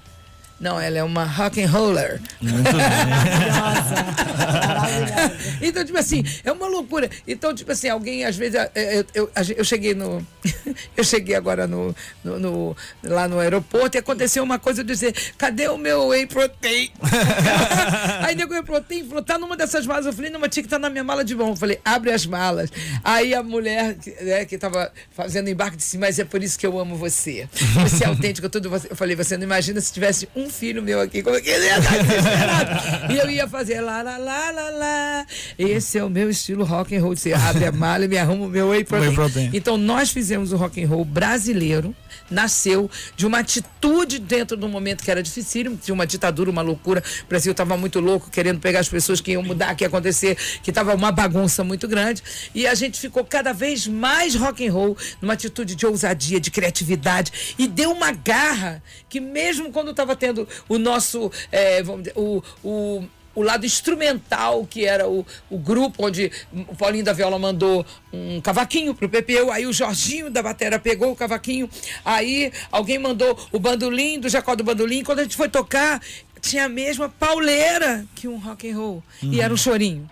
Não, 0.63 0.79
ela 0.79 0.97
é 0.97 1.03
uma 1.03 1.25
rock 1.25 1.61
and 1.61 1.69
roller. 1.69 2.21
então, 5.61 5.83
tipo 5.83 5.97
assim, 5.97 6.23
é 6.41 6.51
uma 6.53 6.67
loucura. 6.67 7.09
Então, 7.27 7.53
tipo 7.53 7.69
assim, 7.71 7.89
alguém, 7.89 8.23
às 8.23 8.37
vezes, 8.37 8.55
é, 8.73 9.03
eu, 9.13 9.29
eu, 9.35 9.43
gente- 9.43 9.57
eu 9.59 9.65
cheguei 9.65 9.93
no. 9.93 10.25
eu 10.95 11.03
cheguei 11.03 11.35
agora 11.35 11.67
no, 11.67 11.93
no- 12.23 12.39
no- 12.39 12.77
lá 13.03 13.27
no 13.27 13.39
aeroporto 13.39 13.97
e 13.97 13.99
aconteceu 13.99 14.41
uma 14.41 14.57
coisa 14.57 14.85
de 14.85 14.93
dizer, 14.93 15.13
cadê 15.37 15.67
o 15.67 15.77
meu 15.77 16.07
whey 16.07 16.25
protein? 16.27 16.89
Aí 18.25 18.33
nego 18.33 18.53
whey 18.53 18.63
protein 18.63 19.05
falou, 19.05 19.21
tá 19.21 19.37
numa 19.37 19.57
dessas 19.57 19.85
malas. 19.85 20.05
Eu 20.05 20.13
falei, 20.13 20.31
não, 20.31 20.39
mas 20.39 20.49
tinha 20.49 20.63
que 20.63 20.67
estar 20.67 20.79
na 20.79 20.89
minha 20.89 21.03
mala 21.03 21.25
de 21.25 21.35
mão. 21.35 21.49
Eu 21.49 21.55
falei, 21.57 21.77
abre 21.83 22.09
as 22.11 22.25
malas. 22.25 22.69
Aí 23.03 23.35
a 23.35 23.43
mulher 23.43 23.95
que, 23.95 24.11
né, 24.23 24.45
que 24.45 24.57
tava 24.57 24.89
fazendo 25.11 25.49
embarque 25.49 25.75
disse, 25.75 25.97
mas 25.97 26.19
é 26.19 26.23
por 26.23 26.41
isso 26.41 26.57
que 26.57 26.65
eu 26.65 26.79
amo 26.79 26.95
você. 26.95 27.49
Você 27.81 28.05
é 28.05 28.07
autêntico, 28.07 28.47
tudo 28.47 28.69
você. 28.69 28.87
Eu 28.89 28.95
falei, 28.95 29.13
você 29.13 29.35
não 29.35 29.43
imagina 29.43 29.81
se 29.81 29.91
tivesse 29.91 30.29
um 30.33 30.52
filho 30.53 30.81
meu 30.81 30.99
aqui, 31.01 31.21
como 31.21 31.35
é 31.35 31.41
que 31.41 31.49
ele 31.49 31.65
ia 31.65 31.79
estar 31.79 31.97
desesperado? 31.97 33.13
E 33.13 33.17
eu 33.17 33.29
ia 33.29 33.47
fazer 33.47 33.81
lá, 33.81 34.01
lá, 34.01 34.17
lá, 34.17 34.51
lá, 34.51 34.69
lá. 34.69 35.25
Esse 35.57 35.97
é 35.97 36.03
o 36.03 36.09
meu 36.09 36.29
estilo 36.29 36.63
rock 36.63 36.95
and 36.95 37.01
roll. 37.01 37.15
Você 37.15 37.33
abre 37.33 37.65
a 37.65 37.71
mala 37.71 38.05
e 38.05 38.07
me 38.07 38.17
arruma 38.17 38.45
o 38.45 38.49
meu 38.49 38.69
whey 38.69 38.83
protein. 38.83 39.13
Protein. 39.13 39.49
Então 39.53 39.77
nós 39.77 40.11
fizemos 40.11 40.51
o 40.51 40.57
rock 40.57 40.83
and 40.83 40.87
roll 40.87 41.03
brasileiro, 41.03 41.95
nasceu 42.29 42.89
de 43.15 43.25
uma 43.25 43.39
atitude 43.39 44.19
dentro 44.19 44.55
de 44.55 44.65
um 44.65 44.69
momento 44.69 45.03
que 45.03 45.11
era 45.11 45.21
difícil, 45.21 45.77
tinha 45.77 45.93
uma 45.93 46.07
ditadura, 46.07 46.49
uma 46.49 46.61
loucura. 46.61 47.03
O 47.23 47.27
Brasil 47.27 47.51
estava 47.51 47.75
muito 47.77 47.99
louco, 47.99 48.29
querendo 48.29 48.59
pegar 48.59 48.79
as 48.79 48.89
pessoas 48.89 49.19
que 49.19 49.31
iam 49.31 49.43
mudar, 49.43 49.75
que 49.75 49.83
ia 49.83 49.87
acontecer, 49.87 50.37
que 50.61 50.71
estava 50.71 50.93
uma 50.93 51.11
bagunça 51.11 51.63
muito 51.63 51.87
grande. 51.87 52.21
E 52.53 52.67
a 52.67 52.75
gente 52.75 52.99
ficou 52.99 53.25
cada 53.25 53.53
vez 53.53 53.87
mais 53.87 54.35
rock 54.35 54.67
and 54.67 54.71
roll, 54.71 54.97
numa 55.21 55.33
atitude 55.33 55.75
de 55.75 55.85
ousadia, 55.85 56.39
de 56.39 56.51
criatividade 56.51 57.31
e 57.57 57.67
deu 57.67 57.91
uma 57.91 58.11
garra 58.11 58.81
que 59.09 59.19
mesmo 59.19 59.71
quando 59.71 59.91
estava 59.91 60.15
tendo 60.15 60.42
o 60.67 60.77
nosso, 60.77 61.31
eh, 61.51 61.81
vamos 61.83 62.03
dizer, 62.03 62.13
o, 62.17 62.43
o 62.63 63.03
o 63.35 63.41
lado 63.41 63.65
instrumental, 63.65 64.65
que 64.65 64.85
era 64.85 65.07
o, 65.07 65.25
o 65.49 65.57
grupo 65.57 66.05
onde 66.05 66.31
o 66.51 66.75
Paulinho 66.75 67.03
da 67.03 67.13
Viola 67.13 67.39
mandou 67.39 67.85
um 68.11 68.39
cavaquinho 68.41 68.93
pro 68.93 69.09
Pepeu, 69.09 69.51
aí 69.51 69.65
o 69.65 69.73
Jorginho 69.73 70.29
da 70.29 70.41
Batera 70.43 70.79
pegou 70.79 71.11
o 71.11 71.15
cavaquinho, 71.15 71.69
aí 72.05 72.51
alguém 72.71 72.99
mandou 72.99 73.37
o 73.51 73.59
bandolim 73.59 74.19
do 74.19 74.29
Jacó 74.29 74.55
do 74.55 74.63
Bandolim, 74.63 75.03
quando 75.03 75.19
a 75.19 75.23
gente 75.23 75.35
foi 75.35 75.49
tocar, 75.49 76.01
tinha 76.41 76.65
a 76.65 76.69
mesma 76.69 77.09
pauleira 77.09 78.05
que 78.15 78.27
um 78.27 78.37
rock 78.37 78.69
and 78.69 78.77
roll, 78.77 79.03
e 79.21 79.41
era 79.41 79.53
um 79.53 79.57
chorinho. 79.57 80.09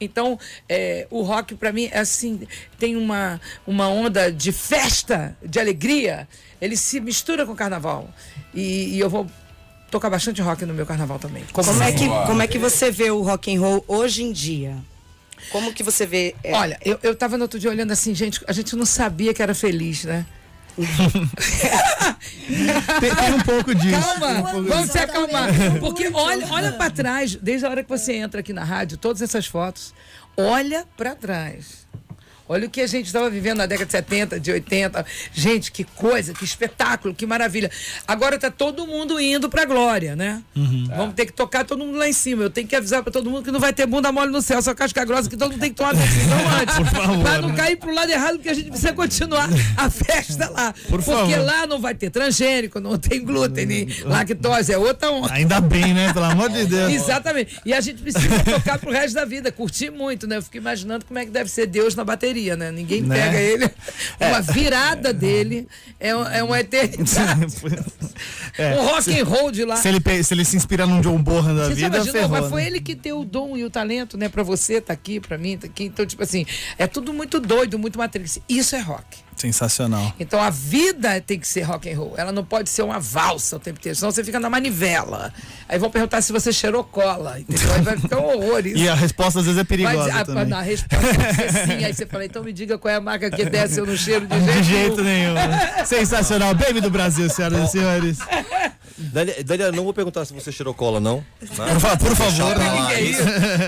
Então, 0.00 0.38
é, 0.68 1.08
o 1.10 1.22
rock 1.22 1.56
para 1.56 1.72
mim 1.72 1.88
é 1.90 1.98
assim, 1.98 2.46
tem 2.78 2.94
uma, 2.94 3.40
uma 3.66 3.88
onda 3.88 4.30
de 4.30 4.52
festa, 4.52 5.36
de 5.44 5.58
alegria. 5.58 6.28
Ele 6.60 6.76
se 6.76 7.00
mistura 7.00 7.44
com 7.44 7.50
o 7.50 7.56
carnaval. 7.56 8.08
E, 8.54 8.94
e 8.94 9.00
eu 9.00 9.10
vou 9.10 9.26
tocar 9.90 10.10
bastante 10.10 10.40
rock 10.42 10.64
no 10.64 10.74
meu 10.74 10.86
carnaval 10.86 11.18
também. 11.18 11.44
Como 11.52 11.82
é, 11.82 11.92
que, 11.92 12.08
como 12.26 12.42
é 12.42 12.46
que 12.46 12.58
você 12.58 12.90
vê 12.90 13.10
o 13.10 13.22
rock 13.22 13.54
and 13.54 13.60
roll 13.60 13.84
hoje 13.86 14.22
em 14.22 14.32
dia? 14.32 14.76
Como 15.50 15.72
que 15.72 15.82
você 15.82 16.06
vê? 16.06 16.34
é, 16.42 16.52
Olha, 16.54 16.78
eu, 16.84 16.98
eu 17.02 17.14
tava 17.14 17.36
no 17.36 17.44
outro 17.44 17.58
dia 17.58 17.70
olhando 17.70 17.92
assim, 17.92 18.14
gente, 18.14 18.40
a 18.46 18.52
gente 18.52 18.76
não 18.76 18.84
sabia 18.84 19.32
que 19.32 19.42
era 19.42 19.54
feliz, 19.54 20.04
né? 20.04 20.26
Tem, 23.00 23.14
tem 23.14 23.34
um 23.34 23.40
pouco 23.40 23.74
disso. 23.74 24.00
Calma, 24.00 24.28
um 24.28 24.42
pouco 24.42 24.62
vamos 24.62 24.82
disso. 24.82 24.92
se 24.92 24.98
acalmar. 24.98 25.48
Porque 25.80 26.08
olha, 26.12 26.46
olha 26.50 26.72
para 26.72 26.90
trás, 26.90 27.34
desde 27.34 27.66
a 27.66 27.70
hora 27.70 27.82
que 27.82 27.88
você 27.88 28.14
entra 28.14 28.40
aqui 28.40 28.52
na 28.52 28.62
rádio, 28.62 28.96
todas 28.96 29.20
essas 29.20 29.46
fotos, 29.46 29.92
olha 30.36 30.86
para 30.96 31.16
trás. 31.16 31.87
Olha 32.48 32.66
o 32.66 32.70
que 32.70 32.80
a 32.80 32.86
gente 32.86 33.06
estava 33.06 33.28
vivendo 33.28 33.58
na 33.58 33.66
década 33.66 33.86
de 33.86 33.92
70, 33.92 34.40
de 34.40 34.50
80. 34.50 35.04
Gente, 35.32 35.70
que 35.70 35.84
coisa, 35.84 36.32
que 36.32 36.44
espetáculo, 36.44 37.14
que 37.14 37.26
maravilha. 37.26 37.70
Agora 38.06 38.36
está 38.36 38.50
todo 38.50 38.86
mundo 38.86 39.20
indo 39.20 39.48
para 39.48 39.62
a 39.62 39.64
glória, 39.64 40.16
né? 40.16 40.42
Vamos 40.96 41.14
ter 41.14 41.26
que 41.26 41.32
tocar 41.32 41.64
todo 41.64 41.84
mundo 41.84 41.98
lá 41.98 42.08
em 42.08 42.12
cima. 42.12 42.42
Eu 42.42 42.50
tenho 42.50 42.66
que 42.66 42.74
avisar 42.74 43.02
para 43.02 43.12
todo 43.12 43.30
mundo 43.30 43.44
que 43.44 43.50
não 43.50 43.60
vai 43.60 43.72
ter 43.72 43.86
bunda 43.86 44.10
mole 44.10 44.32
no 44.32 44.40
céu, 44.40 44.60
só 44.62 44.74
casca 44.74 45.04
grossa, 45.04 45.28
que 45.28 45.36
todo 45.36 45.50
mundo 45.52 45.60
tem 45.60 45.70
que 45.70 45.76
tomar 45.76 45.94
decisão 45.94 46.38
antes. 46.60 46.76
Por 46.76 46.86
favor, 46.86 47.22
Para 47.22 47.42
não 47.42 47.48
né? 47.50 47.56
cair 47.56 47.76
pro 47.76 47.92
lado 47.94 48.10
errado, 48.10 48.34
porque 48.36 48.48
a 48.48 48.54
gente 48.54 48.68
precisa 48.70 48.92
continuar 48.92 49.48
a 49.76 49.90
festa 49.90 50.48
lá. 50.48 50.72
Por 50.88 51.02
porque 51.02 51.32
favor. 51.32 51.44
lá 51.44 51.66
não 51.66 51.80
vai 51.80 51.94
ter 51.94 52.10
transgênico, 52.10 52.80
não 52.80 52.98
tem 52.98 53.24
glúten, 53.24 53.66
nem 53.66 53.86
lactose, 54.04 54.72
é 54.72 54.78
outra 54.78 55.10
onda. 55.10 55.32
Ainda 55.34 55.60
bem, 55.60 55.92
né? 55.92 56.12
Pelo 56.12 56.24
amor 56.24 56.48
de 56.50 56.64
Deus. 56.64 56.92
Exatamente. 56.92 57.58
E 57.64 57.72
a 57.72 57.80
gente 57.80 58.00
precisa 58.00 58.42
tocar 58.44 58.78
pro 58.78 58.90
resto 58.90 59.14
da 59.14 59.24
vida, 59.24 59.52
curtir 59.52 59.90
muito, 59.90 60.26
né? 60.26 60.36
Eu 60.36 60.42
fico 60.42 60.56
imaginando 60.56 61.04
como 61.04 61.18
é 61.18 61.24
que 61.24 61.30
deve 61.30 61.50
ser 61.50 61.66
Deus 61.66 61.94
na 61.94 62.04
bateria, 62.04 62.37
né? 62.56 62.70
Ninguém 62.70 63.02
Né? 63.02 63.14
pega 63.16 63.38
ele. 63.40 63.70
Uma 64.20 64.40
virada 64.40 65.12
dele 65.12 65.66
é, 66.00 66.14
um- 66.16 66.26
é 66.26 66.42
uma 66.42 66.60
eternidade. 66.60 67.46
É, 68.56 68.74
um 68.74 68.84
rock 68.86 69.16
and 69.20 69.24
roll 69.24 69.52
de 69.52 69.64
lá. 69.64 69.76
Se 69.76 69.86
ele, 69.88 70.00
se 70.24 70.34
ele 70.34 70.44
se 70.44 70.56
inspira 70.56 70.84
num 70.84 71.00
John 71.00 71.22
Borra 71.22 71.54
da 71.54 71.68
Você 71.68 71.74
vida, 71.74 72.04
ferrou. 72.04 72.28
mas 72.28 72.48
foi 72.48 72.62
né? 72.62 72.66
ele 72.66 72.80
que 72.80 72.92
deu 72.96 73.20
o 73.20 73.24
dom 73.24 73.56
e 73.56 73.62
o 73.64 73.70
talento, 73.70 74.16
né, 74.18 74.28
pra 74.28 74.42
você, 74.42 74.80
tá 74.80 74.92
aqui, 74.92 75.20
pra 75.20 75.38
mim, 75.38 75.56
tá 75.56 75.68
aqui. 75.68 75.84
Então, 75.84 76.04
tipo 76.04 76.20
assim, 76.24 76.44
é 76.76 76.84
tudo 76.88 77.12
muito 77.12 77.38
doido, 77.38 77.78
muito 77.78 77.96
matrix. 78.00 78.40
Isso 78.48 78.74
é 78.74 78.80
rock. 78.80 79.18
Sensacional. 79.38 80.12
Então 80.18 80.40
a 80.42 80.50
vida 80.50 81.20
tem 81.20 81.38
que 81.38 81.46
ser 81.46 81.62
rock 81.62 81.88
and 81.90 81.96
roll. 81.96 82.14
Ela 82.16 82.32
não 82.32 82.44
pode 82.44 82.68
ser 82.70 82.82
uma 82.82 82.98
valsa 82.98 83.56
o 83.56 83.58
tempo 83.60 83.78
inteiro, 83.78 83.96
senão 83.96 84.10
você 84.10 84.24
fica 84.24 84.40
na 84.40 84.50
manivela. 84.50 85.32
Aí 85.68 85.78
vão 85.78 85.88
perguntar 85.90 86.20
se 86.22 86.32
você 86.32 86.52
cheirou 86.52 86.82
cola, 86.82 87.38
entendeu? 87.38 87.72
Aí 87.72 87.82
vai 87.82 87.96
ficar 87.96 88.18
um 88.18 88.24
horror 88.24 88.66
isso. 88.66 88.76
E 88.82 88.88
a 88.88 88.94
resposta 88.94 89.38
às 89.40 89.44
vezes 89.46 89.60
é 89.60 89.64
perigosa 89.64 89.98
dizer- 89.98 90.12
ah, 90.18 90.24
também. 90.24 90.46
na 90.46 90.60
resposta 90.60 91.06
tem 91.06 91.18
que 91.46 91.52
ser 91.52 91.66
sim. 91.66 91.84
Aí 91.84 91.94
você 91.94 92.06
fala, 92.06 92.24
então 92.24 92.42
me 92.42 92.52
diga 92.52 92.76
qual 92.78 92.92
é 92.92 92.96
a 92.96 93.00
marca 93.00 93.30
que 93.30 93.44
desce 93.44 93.78
eu 93.78 93.86
no 93.86 93.96
cheiro 93.96 94.26
de 94.26 94.34
jeito, 94.40 94.52
De 94.58 94.62
jeito 94.64 95.04
nenhum. 95.04 95.34
nenhum. 95.34 95.84
Sensacional. 95.86 96.54
Baby 96.54 96.80
do 96.80 96.90
Brasil, 96.90 97.28
senhoras 97.30 97.68
e 97.68 97.72
senhores. 97.72 98.18
Dani- 98.98 99.42
Daniela, 99.44 99.72
não 99.72 99.84
vou 99.84 99.94
perguntar 99.94 100.24
se 100.24 100.32
você 100.34 100.50
cheirou 100.50 100.74
cola, 100.74 100.98
não. 101.00 101.24
Né? 101.40 101.48
Por, 101.72 101.80
fa- 101.80 101.96
por 101.96 102.16
favor. 102.16 102.58
Não. 102.58 102.90
é 102.90 103.00
isso. 103.00 103.22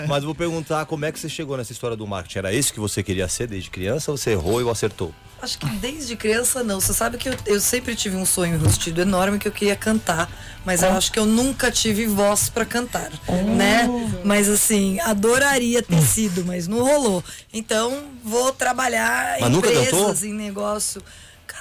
Mas 0.09 0.25
vou 0.25 0.35
perguntar 0.35 0.85
como 0.87 1.05
é 1.05 1.13
que 1.13 1.19
você 1.21 1.29
chegou 1.29 1.57
nessa 1.57 1.73
história 1.73 1.97
do 1.97 2.07
marketing. 2.07 2.39
Era 2.39 2.53
isso 2.53 2.73
que 2.73 2.81
você 2.81 3.03
queria 3.03 3.29
ser 3.29 3.47
desde 3.47 3.71
criança 3.71 4.11
ou 4.11 4.17
você 4.17 4.31
errou 4.33 4.61
e 4.61 4.65
o 4.65 4.71
acertou? 4.71 5.15
Acho 5.41 5.57
que 5.59 5.67
desde 5.77 6.17
criança 6.17 6.63
não. 6.63 6.81
Você 6.81 6.93
sabe 6.93 7.17
que 7.17 7.29
eu, 7.29 7.35
eu 7.47 7.61
sempre 7.61 7.95
tive 7.97 8.17
um 8.17 8.27
sonho 8.27 8.57
enrustido 8.57 9.01
enorme 9.01 9.39
que 9.39 9.49
eu 9.49 9.53
queria 9.53 9.75
cantar, 9.77 10.31
mas 10.67 10.83
eu 10.83 10.91
acho 10.91 11.11
que 11.11 11.19
eu 11.19 11.25
nunca 11.25 11.71
tive 11.71 12.05
voz 12.07 12.51
pra 12.51 12.67
cantar, 12.67 13.11
né? 13.57 13.89
Mas 14.23 14.49
assim, 14.51 15.01
adoraria 15.01 15.83
ter 15.83 16.03
sido, 16.03 16.45
mas 16.45 16.69
não 16.69 16.85
rolou. 16.85 17.25
Então, 17.55 18.03
vou 18.23 18.53
trabalhar 18.53 19.39
em 19.39 19.43
Mas 19.43 19.51
nunca 19.51 19.69
empresas, 19.69 19.91
cantou? 19.91 20.25
em 20.29 20.33
negócio. 20.35 21.03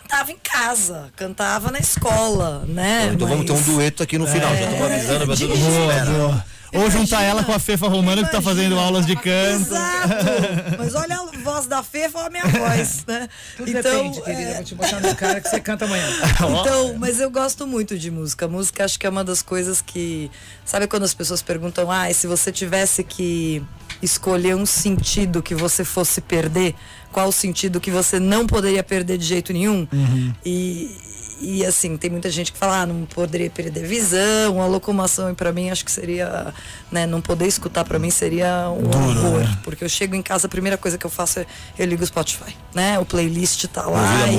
Cantava 0.09 0.31
em 0.31 0.37
casa, 0.41 1.11
cantava 1.15 1.71
na 1.71 1.77
escola, 1.77 2.65
né? 2.67 3.11
Então 3.13 3.27
vamos 3.27 3.45
ter 3.45 3.51
um 3.51 3.57
Mas- 3.57 3.65
dueto 3.65 4.01
aqui 4.01 4.17
no 4.17 4.25
final. 4.25 4.49
Já 4.55 4.61
estamos 4.61 4.81
avisando 4.81 5.25
pra 5.27 5.35
todo 5.35 5.55
mundo. 5.55 6.43
Ou 6.73 6.89
juntar 6.89 7.21
ela 7.21 7.43
com 7.43 7.51
a 7.53 7.59
Fefa 7.59 7.87
Romano 7.87 8.25
que 8.25 8.31
tá 8.31 8.41
fazendo 8.41 8.79
aulas 8.79 9.05
de 9.05 9.15
canto. 9.15 9.61
Exato! 9.61 10.09
Mas 10.79 10.95
olha 10.95 11.15
a 11.15 11.25
voz 11.43 11.67
da 11.67 11.83
Fefa, 11.83 12.17
olha 12.17 12.27
a 12.27 12.29
minha 12.31 12.45
voz, 12.47 13.05
né? 13.07 13.27
Tudo 13.55 13.71
depende, 13.71 14.21
querida. 14.21 14.53
Vou 14.55 14.63
te 14.63 14.75
botar 14.75 14.99
no 14.99 15.15
cara 15.15 15.41
que 15.41 15.47
você 15.47 15.59
canta 15.59 15.85
amanhã. 15.85 16.05
Então, 16.59 16.95
mas 16.97 17.19
eu 17.19 17.29
gosto 17.29 17.67
muito 17.67 17.97
de 17.97 18.09
música. 18.09 18.47
Música 18.47 18.85
acho 18.85 18.99
que 18.99 19.05
é 19.05 19.09
uma 19.09 19.23
das 19.23 19.43
coisas 19.43 19.79
que. 19.79 20.31
Sabe 20.65 20.87
quando 20.87 21.03
as 21.03 21.13
pessoas 21.13 21.41
perguntam, 21.43 21.89
ah, 21.91 22.09
e 22.09 22.15
se 22.15 22.25
você 22.25 22.51
tivesse 22.51 23.03
que 23.03 23.63
escolher 24.01 24.55
um 24.55 24.65
sentido 24.65 25.41
que 25.43 25.53
você 25.55 25.83
fosse 25.83 26.21
perder, 26.21 26.75
qual 27.11 27.27
o 27.27 27.31
sentido 27.31 27.79
que 27.79 27.91
você 27.91 28.19
não 28.19 28.45
poderia 28.47 28.83
perder 28.83 29.17
de 29.17 29.25
jeito 29.25 29.51
nenhum? 29.51 29.87
E, 30.45 30.95
e 31.41 31.65
assim, 31.65 31.95
tem 31.97 32.09
muita 32.09 32.29
gente 32.29 32.51
que 32.51 32.57
fala, 32.57 32.81
ah, 32.81 32.85
não 32.85 33.05
poderia 33.05 33.49
perder 33.49 33.85
visão, 33.85 34.61
a 34.61 34.65
locomoção, 34.67 35.29
e 35.31 35.33
pra 35.33 35.51
mim 35.53 35.69
acho 35.69 35.85
que 35.85 35.91
seria, 35.91 36.53
né, 36.91 37.05
não 37.07 37.21
poder 37.21 37.47
escutar 37.47 37.83
pra 37.85 37.97
mim 37.97 38.09
seria 38.09 38.69
um 38.69 38.89
horror. 39.07 39.57
Porque 39.63 39.83
eu 39.83 39.89
chego 39.89 40.15
em 40.15 40.21
casa, 40.21 40.47
a 40.47 40.49
primeira 40.49 40.77
coisa 40.77 40.97
que 40.97 41.05
eu 41.05 41.09
faço 41.09 41.39
é 41.39 41.45
eu 41.77 41.85
ligo 41.85 42.03
o 42.03 42.05
Spotify, 42.07 42.55
né? 42.75 42.99
O 42.99 43.05
playlist 43.05 43.65
tá 43.67 43.83
lá 43.83 44.27
e- 44.33 44.35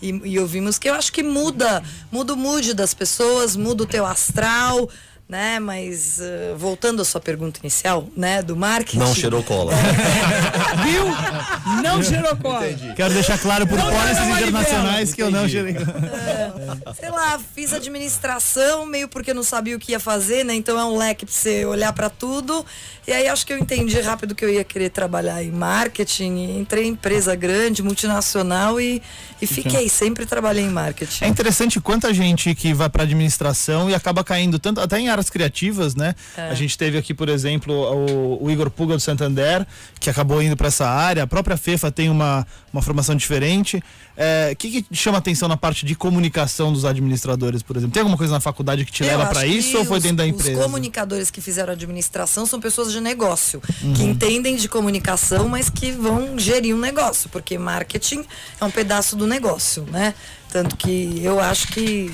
e, 0.00 0.10
e, 0.10 0.20
e 0.32 0.38
ouvimos 0.38 0.78
que 0.78 0.88
eu 0.88 0.94
acho 0.94 1.12
que 1.12 1.22
muda, 1.22 1.82
muda 2.10 2.32
o 2.32 2.36
mood 2.36 2.72
das 2.74 2.94
pessoas, 2.94 3.54
muda 3.54 3.82
o 3.82 3.86
teu 3.86 4.06
astral, 4.06 4.88
né? 5.28 5.60
Mas 5.60 6.20
eh, 6.20 6.54
voltando 6.56 7.02
à 7.02 7.04
sua 7.04 7.20
pergunta 7.20 7.60
inicial, 7.62 8.08
né, 8.16 8.42
do 8.42 8.56
marketing. 8.56 8.98
Não 8.98 9.14
cheirou 9.14 9.42
cola. 9.42 9.72
Viu? 10.82 11.82
Não 11.82 12.02
cheirou 12.02 12.34
cola. 12.36 12.66
Quero 12.96 13.12
deixar 13.12 13.38
claro 13.38 13.66
por 13.66 13.76
não, 13.76 13.88
internacionais 13.88 15.12
que 15.12 15.22
eu 15.22 15.30
não 15.30 15.46
cheirei. 15.46 15.76
Sei 16.98 17.10
lá, 17.10 17.38
fiz 17.54 17.74
administração 17.74 18.86
meio 18.86 19.06
porque 19.06 19.34
não 19.34 19.42
sabia 19.42 19.76
o 19.76 19.78
que 19.78 19.92
ia 19.92 20.00
fazer, 20.00 20.44
né? 20.44 20.54
Então 20.54 20.78
é 20.78 20.84
um 20.84 20.96
leque 20.96 21.26
pra 21.26 21.34
você 21.34 21.64
olhar 21.66 21.92
pra 21.92 22.08
tudo. 22.08 22.64
E 23.06 23.12
aí 23.12 23.28
acho 23.28 23.46
que 23.46 23.52
eu 23.52 23.58
entendi 23.58 24.00
rápido 24.00 24.34
que 24.34 24.44
eu 24.44 24.50
ia 24.50 24.64
querer 24.64 24.90
trabalhar 24.90 25.42
em 25.42 25.50
marketing. 25.50 26.58
Entrei 26.58 26.84
em 26.84 26.88
empresa 26.88 27.34
grande, 27.34 27.82
multinacional 27.82 28.80
e, 28.80 29.02
e 29.40 29.46
fiquei. 29.46 29.88
Sempre 29.88 30.26
trabalhei 30.26 30.64
em 30.64 30.70
marketing. 30.70 31.24
É 31.24 31.28
interessante 31.28 31.80
quanta 31.80 32.12
gente 32.12 32.54
que 32.54 32.72
vai 32.72 32.88
para 32.88 33.02
administração 33.02 33.90
e 33.90 33.94
acaba 33.94 34.24
caindo 34.24 34.58
tanto 34.58 34.80
até 34.80 34.98
em 34.98 35.08
áreas 35.18 35.30
criativas, 35.30 35.94
né? 35.94 36.14
A 36.36 36.54
gente 36.54 36.76
teve 36.78 36.96
aqui, 36.96 37.12
por 37.12 37.28
exemplo, 37.28 37.74
o, 37.74 38.44
o 38.44 38.50
Igor 38.50 38.70
Puga 38.70 38.94
do 38.94 39.00
Santander, 39.00 39.66
que 40.00 40.08
acabou 40.08 40.42
indo 40.42 40.56
para 40.56 40.68
essa 40.68 40.88
área. 40.88 41.22
A 41.22 41.26
própria 41.26 41.56
Fefa 41.56 41.90
tem 41.90 42.08
uma, 42.08 42.46
uma 42.72 42.80
formação 42.82 43.14
diferente. 43.14 43.82
O 44.52 44.56
que, 44.56 44.82
que 44.82 44.96
chama 44.96 45.18
atenção 45.18 45.48
na 45.48 45.56
parte 45.56 45.84
de 45.86 45.94
comunicação 45.94 46.72
dos 46.72 46.84
administradores, 46.84 47.62
por 47.62 47.76
exemplo? 47.76 47.92
Tem 47.94 48.00
alguma 48.00 48.16
coisa 48.18 48.32
na 48.32 48.40
faculdade 48.40 48.84
que 48.84 48.92
te 48.92 49.02
Eu 49.04 49.08
leva 49.10 49.26
para 49.26 49.46
isso 49.46 49.76
ou 49.78 49.84
foi 49.84 49.98
os- 49.98 50.02
dentro 50.02 50.18
da 50.18 50.24
Os 50.24 50.30
empresa? 50.30 50.62
comunicadores 50.62 51.30
que 51.30 51.40
fizeram 51.40 51.72
administração 51.72 52.46
são 52.46 52.60
pessoas 52.60 52.92
de 52.92 53.00
negócio, 53.00 53.60
Uhum. 53.82 53.92
que 53.94 54.02
entendem 54.04 54.56
de 54.56 54.68
comunicação, 54.68 55.48
mas 55.48 55.68
que 55.70 55.90
vão 55.92 56.38
gerir 56.38 56.74
um 56.74 56.78
negócio, 56.80 57.28
porque 57.30 57.56
marketing 57.58 58.24
é 58.60 58.64
um 58.64 58.70
pedaço 58.70 59.14
do 59.16 59.26
negócio, 59.26 59.84
né? 59.90 60.14
Tanto 60.50 60.76
que 60.76 61.20
eu 61.22 61.38
acho 61.40 61.68
que 61.68 62.10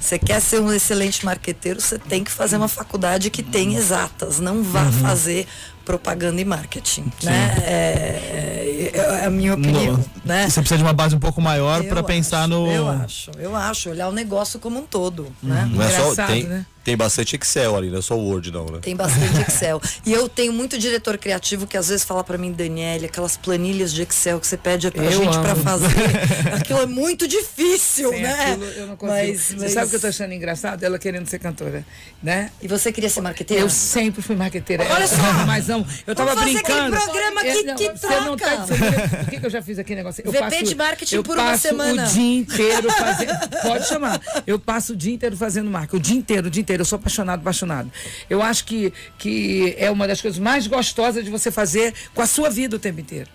você 0.00 0.18
quer 0.18 0.40
ser 0.40 0.60
um 0.60 0.72
excelente 0.72 1.24
marqueteiro, 1.24 1.80
você 1.80 1.98
tem 1.98 2.22
que 2.24 2.30
fazer 2.30 2.56
uma 2.56 2.68
faculdade 2.68 3.30
que 3.30 3.42
tem 3.42 3.74
exatas, 3.74 4.38
não 4.40 4.62
vá 4.62 4.82
Uhum. 4.84 4.92
fazer 4.92 5.46
propaganda 5.84 6.40
e 6.40 6.44
marketing, 6.44 7.10
né? 7.22 7.54
É, 7.62 8.90
é- 8.94 9.20
é 9.22 9.24
a 9.24 9.30
minha 9.30 9.54
opinião, 9.54 10.04
né? 10.24 10.48
Você 10.48 10.60
precisa 10.60 10.76
de 10.78 10.84
uma 10.84 10.92
base 10.92 11.16
um 11.16 11.18
pouco 11.18 11.40
maior 11.40 11.82
para 11.84 12.02
pensar 12.02 12.46
no. 12.46 12.66
Eu 12.70 12.88
acho, 12.90 13.30
eu 13.38 13.56
acho, 13.56 13.90
olhar 13.90 14.08
o 14.08 14.12
negócio 14.12 14.58
como 14.60 14.78
um 14.78 14.86
todo, 14.86 15.26
né? 15.42 15.68
Não 15.72 15.82
é 15.82 15.90
só, 15.90 16.26
tem, 16.26 16.44
né? 16.44 16.66
Tem 16.88 16.96
bastante 16.96 17.36
Excel 17.36 17.76
ali, 17.76 17.90
não 17.90 17.98
é 17.98 18.02
só 18.02 18.16
Word, 18.16 18.50
não, 18.50 18.64
né? 18.66 18.78
Tem 18.80 18.96
bastante 18.96 19.40
Excel. 19.42 19.80
E 20.06 20.12
eu 20.12 20.28
tenho 20.28 20.52
muito 20.52 20.78
diretor 20.78 21.18
criativo 21.18 21.66
que 21.66 21.76
às 21.76 21.88
vezes 21.88 22.04
fala 22.04 22.24
pra 22.24 22.38
mim, 22.38 22.50
Daniele, 22.52 23.06
aquelas 23.06 23.36
planilhas 23.36 23.92
de 23.92 24.02
Excel 24.02 24.40
que 24.40 24.46
você 24.46 24.56
pede 24.56 24.90
pra 24.90 25.04
Eu 25.04 25.12
gente 25.12 25.38
pra 25.38 25.54
fazer. 25.54 25.86
Aquilo 26.58 26.80
é 26.80 26.86
muito 26.86 27.28
difícil, 27.28 28.10
Sem 28.10 28.22
né? 28.22 28.32
aquilo, 28.52 28.64
eu 28.64 28.86
não 28.86 28.96
consigo. 28.96 29.16
Mas, 29.18 29.40
Você 29.42 29.56
mas- 29.56 29.72
sabe 29.72 29.86
o 29.86 29.90
que 29.90 29.96
eu 29.96 30.00
tô 30.00 30.06
achando 30.06 30.32
engraçado? 30.32 30.82
Ela 30.82 30.98
querendo 30.98 31.26
ser 31.28 31.38
cantora, 31.38 31.84
né? 32.22 32.50
E 32.62 32.68
você 32.68 32.90
queria 32.92 33.10
ser 33.10 33.20
marqueteira? 33.20 33.62
Eu 33.62 33.70
sempre 33.70 34.22
fui 34.22 34.34
marqueteira. 34.36 34.84
Olha 34.90 35.04
Eu 35.04 35.08
só! 35.08 35.16
tava 35.16 35.46
mais 35.46 35.68
amo. 35.70 35.86
Eu 36.06 36.14
tava 36.14 36.34
Vamos 36.34 36.44
fazer 36.44 36.58
aquele 36.58 36.80
brincando. 36.80 37.04
programa 37.04 37.40
É, 37.42 37.52
que- 37.52 37.62
não, 37.64 37.74
que 37.76 37.88
você 37.90 38.06
não 38.20 38.36
troca. 38.36 38.56
tá, 38.56 38.66
não- 38.66 39.22
o 39.22 39.26
que, 39.26 39.40
que 39.40 39.46
eu 39.46 39.50
já 39.50 39.62
fiz 39.62 39.78
aqui 39.78 39.94
negócio? 39.94 40.22
Eu 40.24 40.32
VP 40.32 40.62
de 40.62 40.74
marketing 40.74 41.14
eu 41.16 41.22
por 41.22 41.36
uma 41.36 41.50
passo 41.50 41.62
semana. 41.68 42.04
o 42.04 42.06
dia 42.08 42.38
inteiro 42.38 42.90
fazendo. 42.92 43.38
Pode 43.62 43.86
chamar. 43.88 44.20
Eu 44.46 44.58
passo 44.58 44.92
o 44.92 44.96
dia 44.96 45.12
inteiro 45.12 45.36
fazendo 45.36 45.70
marca. 45.70 45.96
O 45.96 46.00
dia 46.00 46.16
inteiro, 46.16 46.46
o 46.48 46.50
dia 46.50 46.60
inteiro. 46.62 46.77
Eu 46.80 46.84
sou 46.84 46.96
apaixonado, 46.96 47.40
apaixonado. 47.40 47.90
Eu 48.28 48.42
acho 48.42 48.64
que, 48.64 48.92
que 49.18 49.74
é 49.78 49.90
uma 49.90 50.06
das 50.08 50.20
coisas 50.20 50.38
mais 50.38 50.66
gostosas 50.66 51.24
de 51.24 51.30
você 51.30 51.50
fazer 51.50 51.94
com 52.14 52.22
a 52.22 52.26
sua 52.26 52.48
vida 52.50 52.76
o 52.76 52.78
tempo 52.78 53.00
inteiro. 53.00 53.28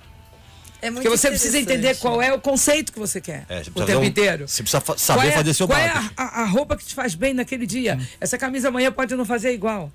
É 0.81 0.89
muito 0.89 1.03
Porque 1.03 1.17
você 1.17 1.29
precisa 1.29 1.57
entender 1.57 1.95
qual 1.95 2.21
é 2.21 2.33
o 2.33 2.39
conceito 2.41 2.91
que 2.91 2.99
você 2.99 3.21
quer 3.21 3.45
É, 3.47 3.63
você 3.63 3.71
o 3.73 3.85
tempo 3.85 3.99
um- 4.01 4.03
inteiro. 4.03 4.47
você 4.49 4.61
precisa 4.61 4.81
fa- 4.81 4.97
saber 4.97 5.21
Qual 5.21 5.27
é- 5.29 5.31
fazer 5.31 5.53
seu 5.53 5.65
Qual 5.67 5.79
é 5.79 5.87
a, 5.87 6.09
a- 6.17 6.41
a 6.41 6.45
roupa 6.45 6.75
que 6.75 6.83
te 6.85 6.93
faz 6.93 7.15
bem 7.15 7.33
naquele 7.33 7.65
dia? 7.65 7.97
Essa 8.19 8.37
camisa 8.37 8.67
amanhã 8.67 8.91
pode 8.91 9.15
não 9.15 9.23
fazer 9.23 9.53
igual. 9.53 9.89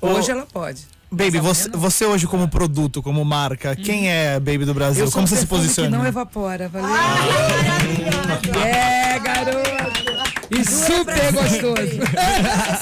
Hoje 0.00 0.32
ela 0.32 0.44
pode. 0.44 0.82
Baby, 1.08 1.38
você, 1.38 1.68
você 1.68 2.04
hoje 2.06 2.26
como 2.26 2.48
produto, 2.48 3.00
como 3.02 3.24
marca, 3.24 3.76
quem 3.76 4.10
é 4.10 4.40
Baby 4.40 4.64
do 4.64 4.74
Brasil? 4.74 5.04
Eu 5.04 5.06
sou 5.08 5.12
Como 5.20 5.24
um 5.24 5.26
você 5.28 5.36
se 5.36 5.46
posiciona? 5.46 5.88
que 5.90 5.96
não 5.96 6.04
evapora, 6.04 6.68
valeu? 6.68 6.88
é, 8.64 9.18
garoto! 9.20 9.91
Super 10.64 11.32
gostoso. 11.32 11.98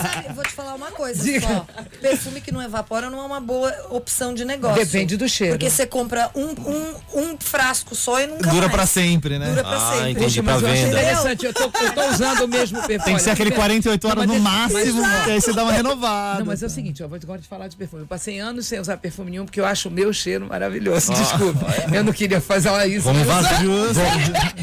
Sabe, 0.02 0.26
eu 0.28 0.34
vou 0.34 0.44
te 0.44 0.50
falar 0.52 0.74
uma 0.74 0.90
coisa 0.90 1.22
Diga. 1.22 1.46
só. 1.46 1.66
Perfume 2.00 2.40
que 2.40 2.52
não 2.52 2.62
evapora 2.62 3.10
não 3.10 3.20
é 3.20 3.24
uma 3.24 3.40
boa 3.40 3.72
opção 3.90 4.34
de 4.34 4.44
negócio. 4.44 4.84
Depende 4.84 5.16
do 5.16 5.28
cheiro. 5.28 5.54
Porque 5.54 5.70
você 5.70 5.86
compra 5.86 6.30
um, 6.34 6.48
um, 6.48 6.94
um 7.32 7.36
frasco 7.38 7.94
só 7.94 8.20
e 8.20 8.26
nunca 8.26 8.48
Dura 8.50 8.62
mais. 8.62 8.72
pra 8.72 8.86
sempre, 8.86 9.38
né? 9.38 9.48
Dura 9.50 9.62
pra 9.64 9.76
Ah, 9.76 9.92
sempre. 9.92 10.10
entendi. 10.12 10.24
Poxa, 10.24 10.42
mas 10.42 10.62
pra 10.62 10.72
venda. 10.72 10.88
interessante. 10.88 11.46
Eu 11.46 11.52
tô, 11.54 11.62
eu 11.64 11.92
tô 11.92 12.08
usando 12.10 12.40
o 12.44 12.48
mesmo 12.48 12.78
perfume. 12.82 13.04
Tem 13.04 13.16
que 13.16 13.22
ser 13.22 13.30
aquele 13.30 13.50
per- 13.50 13.58
48 13.60 14.08
horas 14.08 14.26
Não, 14.26 14.34
no 14.34 14.40
mas- 14.40 14.72
máximo, 14.72 15.02
que 15.24 15.30
aí 15.30 15.40
você 15.40 15.52
dá 15.52 15.62
uma 15.64 15.72
renovada. 15.72 16.38
Não, 16.40 16.46
mas 16.46 16.62
é 16.62 16.66
o 16.66 16.70
seguinte, 16.70 17.02
eu 17.02 17.08
vou 17.08 17.18
agora 17.22 17.40
te 17.40 17.48
falar 17.48 17.68
de 17.68 17.76
perfume. 17.76 18.02
Eu 18.02 18.06
passei 18.06 18.38
anos 18.38 18.66
sem 18.66 18.78
usar 18.80 18.96
perfume 18.96 19.30
nenhum, 19.30 19.44
porque 19.44 19.60
eu 19.60 19.66
acho 19.66 19.88
o 19.88 19.90
meu 19.92 20.12
cheiro 20.12 20.46
maravilhoso. 20.48 21.12
Desculpa. 21.14 21.66
Eu 21.92 22.04
não 22.04 22.12
queria 22.12 22.40
fazer 22.40 22.70
isso. 22.86 23.02
Vamos 23.04 23.22
invasar, 23.22 23.62
vamos, 23.64 23.96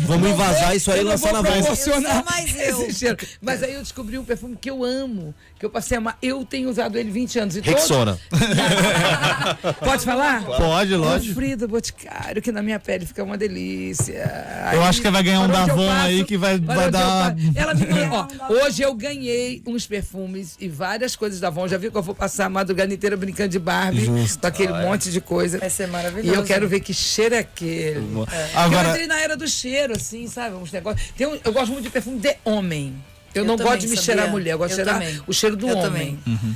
vamos 0.07 0.29
invasar 0.29 0.75
isso 0.75 0.91
aí 0.91 1.01
e 1.01 1.03
lançar 1.03 1.33
na 1.33 1.41
voz. 1.41 1.65
Eu 1.65 1.75
sou 1.75 2.01
mais 2.01 2.55
eu. 2.59 2.88
Cheiro. 3.16 3.38
Mas 3.42 3.64
aí 3.64 3.74
eu 3.74 3.82
descobri 3.82 4.18
um 4.18 4.24
perfume 4.24 4.56
que 4.60 4.70
eu 4.70 4.84
amo, 4.84 5.34
que 5.60 5.66
eu 5.66 5.70
passei 5.70 5.98
a 5.98 6.00
amar. 6.00 6.18
Eu 6.22 6.44
tenho 6.46 6.70
usado 6.70 6.98
ele 6.98 7.10
20 7.12 7.40
anos. 7.40 7.56
E 7.56 7.62
todos- 7.62 7.82
Rexona. 7.82 8.20
Pode 9.80 10.04
falar? 10.06 10.44
Pode, 10.46 10.94
É 10.94 10.98
o 10.98 11.00
lógico. 11.00 11.36
Frida 11.36 11.68
Boticário, 11.68 12.42
que 12.42 12.52
na 12.52 12.62
minha 12.62 12.80
pele 12.80 13.06
fica 13.06 13.24
uma 13.24 13.38
delícia. 13.38 14.30
Eu 14.74 14.84
acho 14.84 15.02
que 15.02 15.10
vai 15.10 15.24
ganhar 15.24 15.40
um 15.42 15.44
eu 15.44 15.50
Davon 15.50 15.90
aí 15.92 16.24
que 16.24 16.38
vai- 16.38 16.60
vai 16.60 16.88
eu 16.88 16.92
dar- 16.92 17.36
Ela 17.56 17.74
me 17.74 17.86
mandou, 17.88 18.28
ó, 18.50 18.54
hoje 18.54 18.82
eu 18.82 18.94
ganhei 18.94 19.62
uns 19.66 19.86
perfumes 19.88 20.56
e 20.60 20.68
várias 20.68 21.16
coisas 21.16 21.40
da 21.40 21.48
Avon. 21.48 21.68
Já 21.68 21.78
viu 21.78 21.92
que 21.92 21.98
eu 21.98 22.04
vou 22.04 22.16
passar 22.16 22.46
a 22.46 22.50
madrugada 22.50 22.94
inteira 22.94 23.16
brincando 23.18 23.50
de 23.50 23.60
Barbie, 23.60 24.08
com 24.08 24.48
aquele 24.48 24.74
monte 24.74 25.12
de 25.12 25.22
coisa. 25.22 25.58
Vai 25.60 25.70
ser 25.70 25.88
E 25.88 25.92
maravilhoso. 25.92 26.40
eu 26.40 26.44
quero 26.44 26.68
ver 26.68 26.80
que 26.82 26.94
cheiro 26.94 27.36
é 27.36 27.40
aquele. 27.40 27.98
Eu 27.98 28.28
Agora, 28.56 28.90
entrei 28.90 29.08
na 29.08 29.20
era 29.20 29.36
do 29.38 29.48
cheiro, 29.48 29.94
assim, 29.96 30.28
sabe? 30.28 30.56
Uns 30.56 30.72
negócios. 30.72 31.12
Tem 31.18 31.28
um- 31.28 31.38
eu 31.44 31.54
gosto 31.54 31.72
muito 31.72 31.84
de 31.84 31.90
perfume 31.90 32.20
de 32.20 32.36
homem. 32.44 32.96
Eu, 33.38 33.44
Eu 33.44 33.48
não 33.48 33.56
também, 33.58 33.72
gosto 33.74 33.82
de 33.82 33.88
me 33.88 33.96
sabia? 33.98 34.06
cheirar 34.13 34.29
mulher, 34.32 34.51
eu 34.53 34.58
gosto 34.58 34.70
de 34.72 34.75
cheirar 34.75 34.94
também. 35.00 35.22
o 35.27 35.34
cheiro 35.34 35.56
do 35.56 35.67
Eu 35.70 35.77
homem. 35.77 36.17
também. 36.25 36.48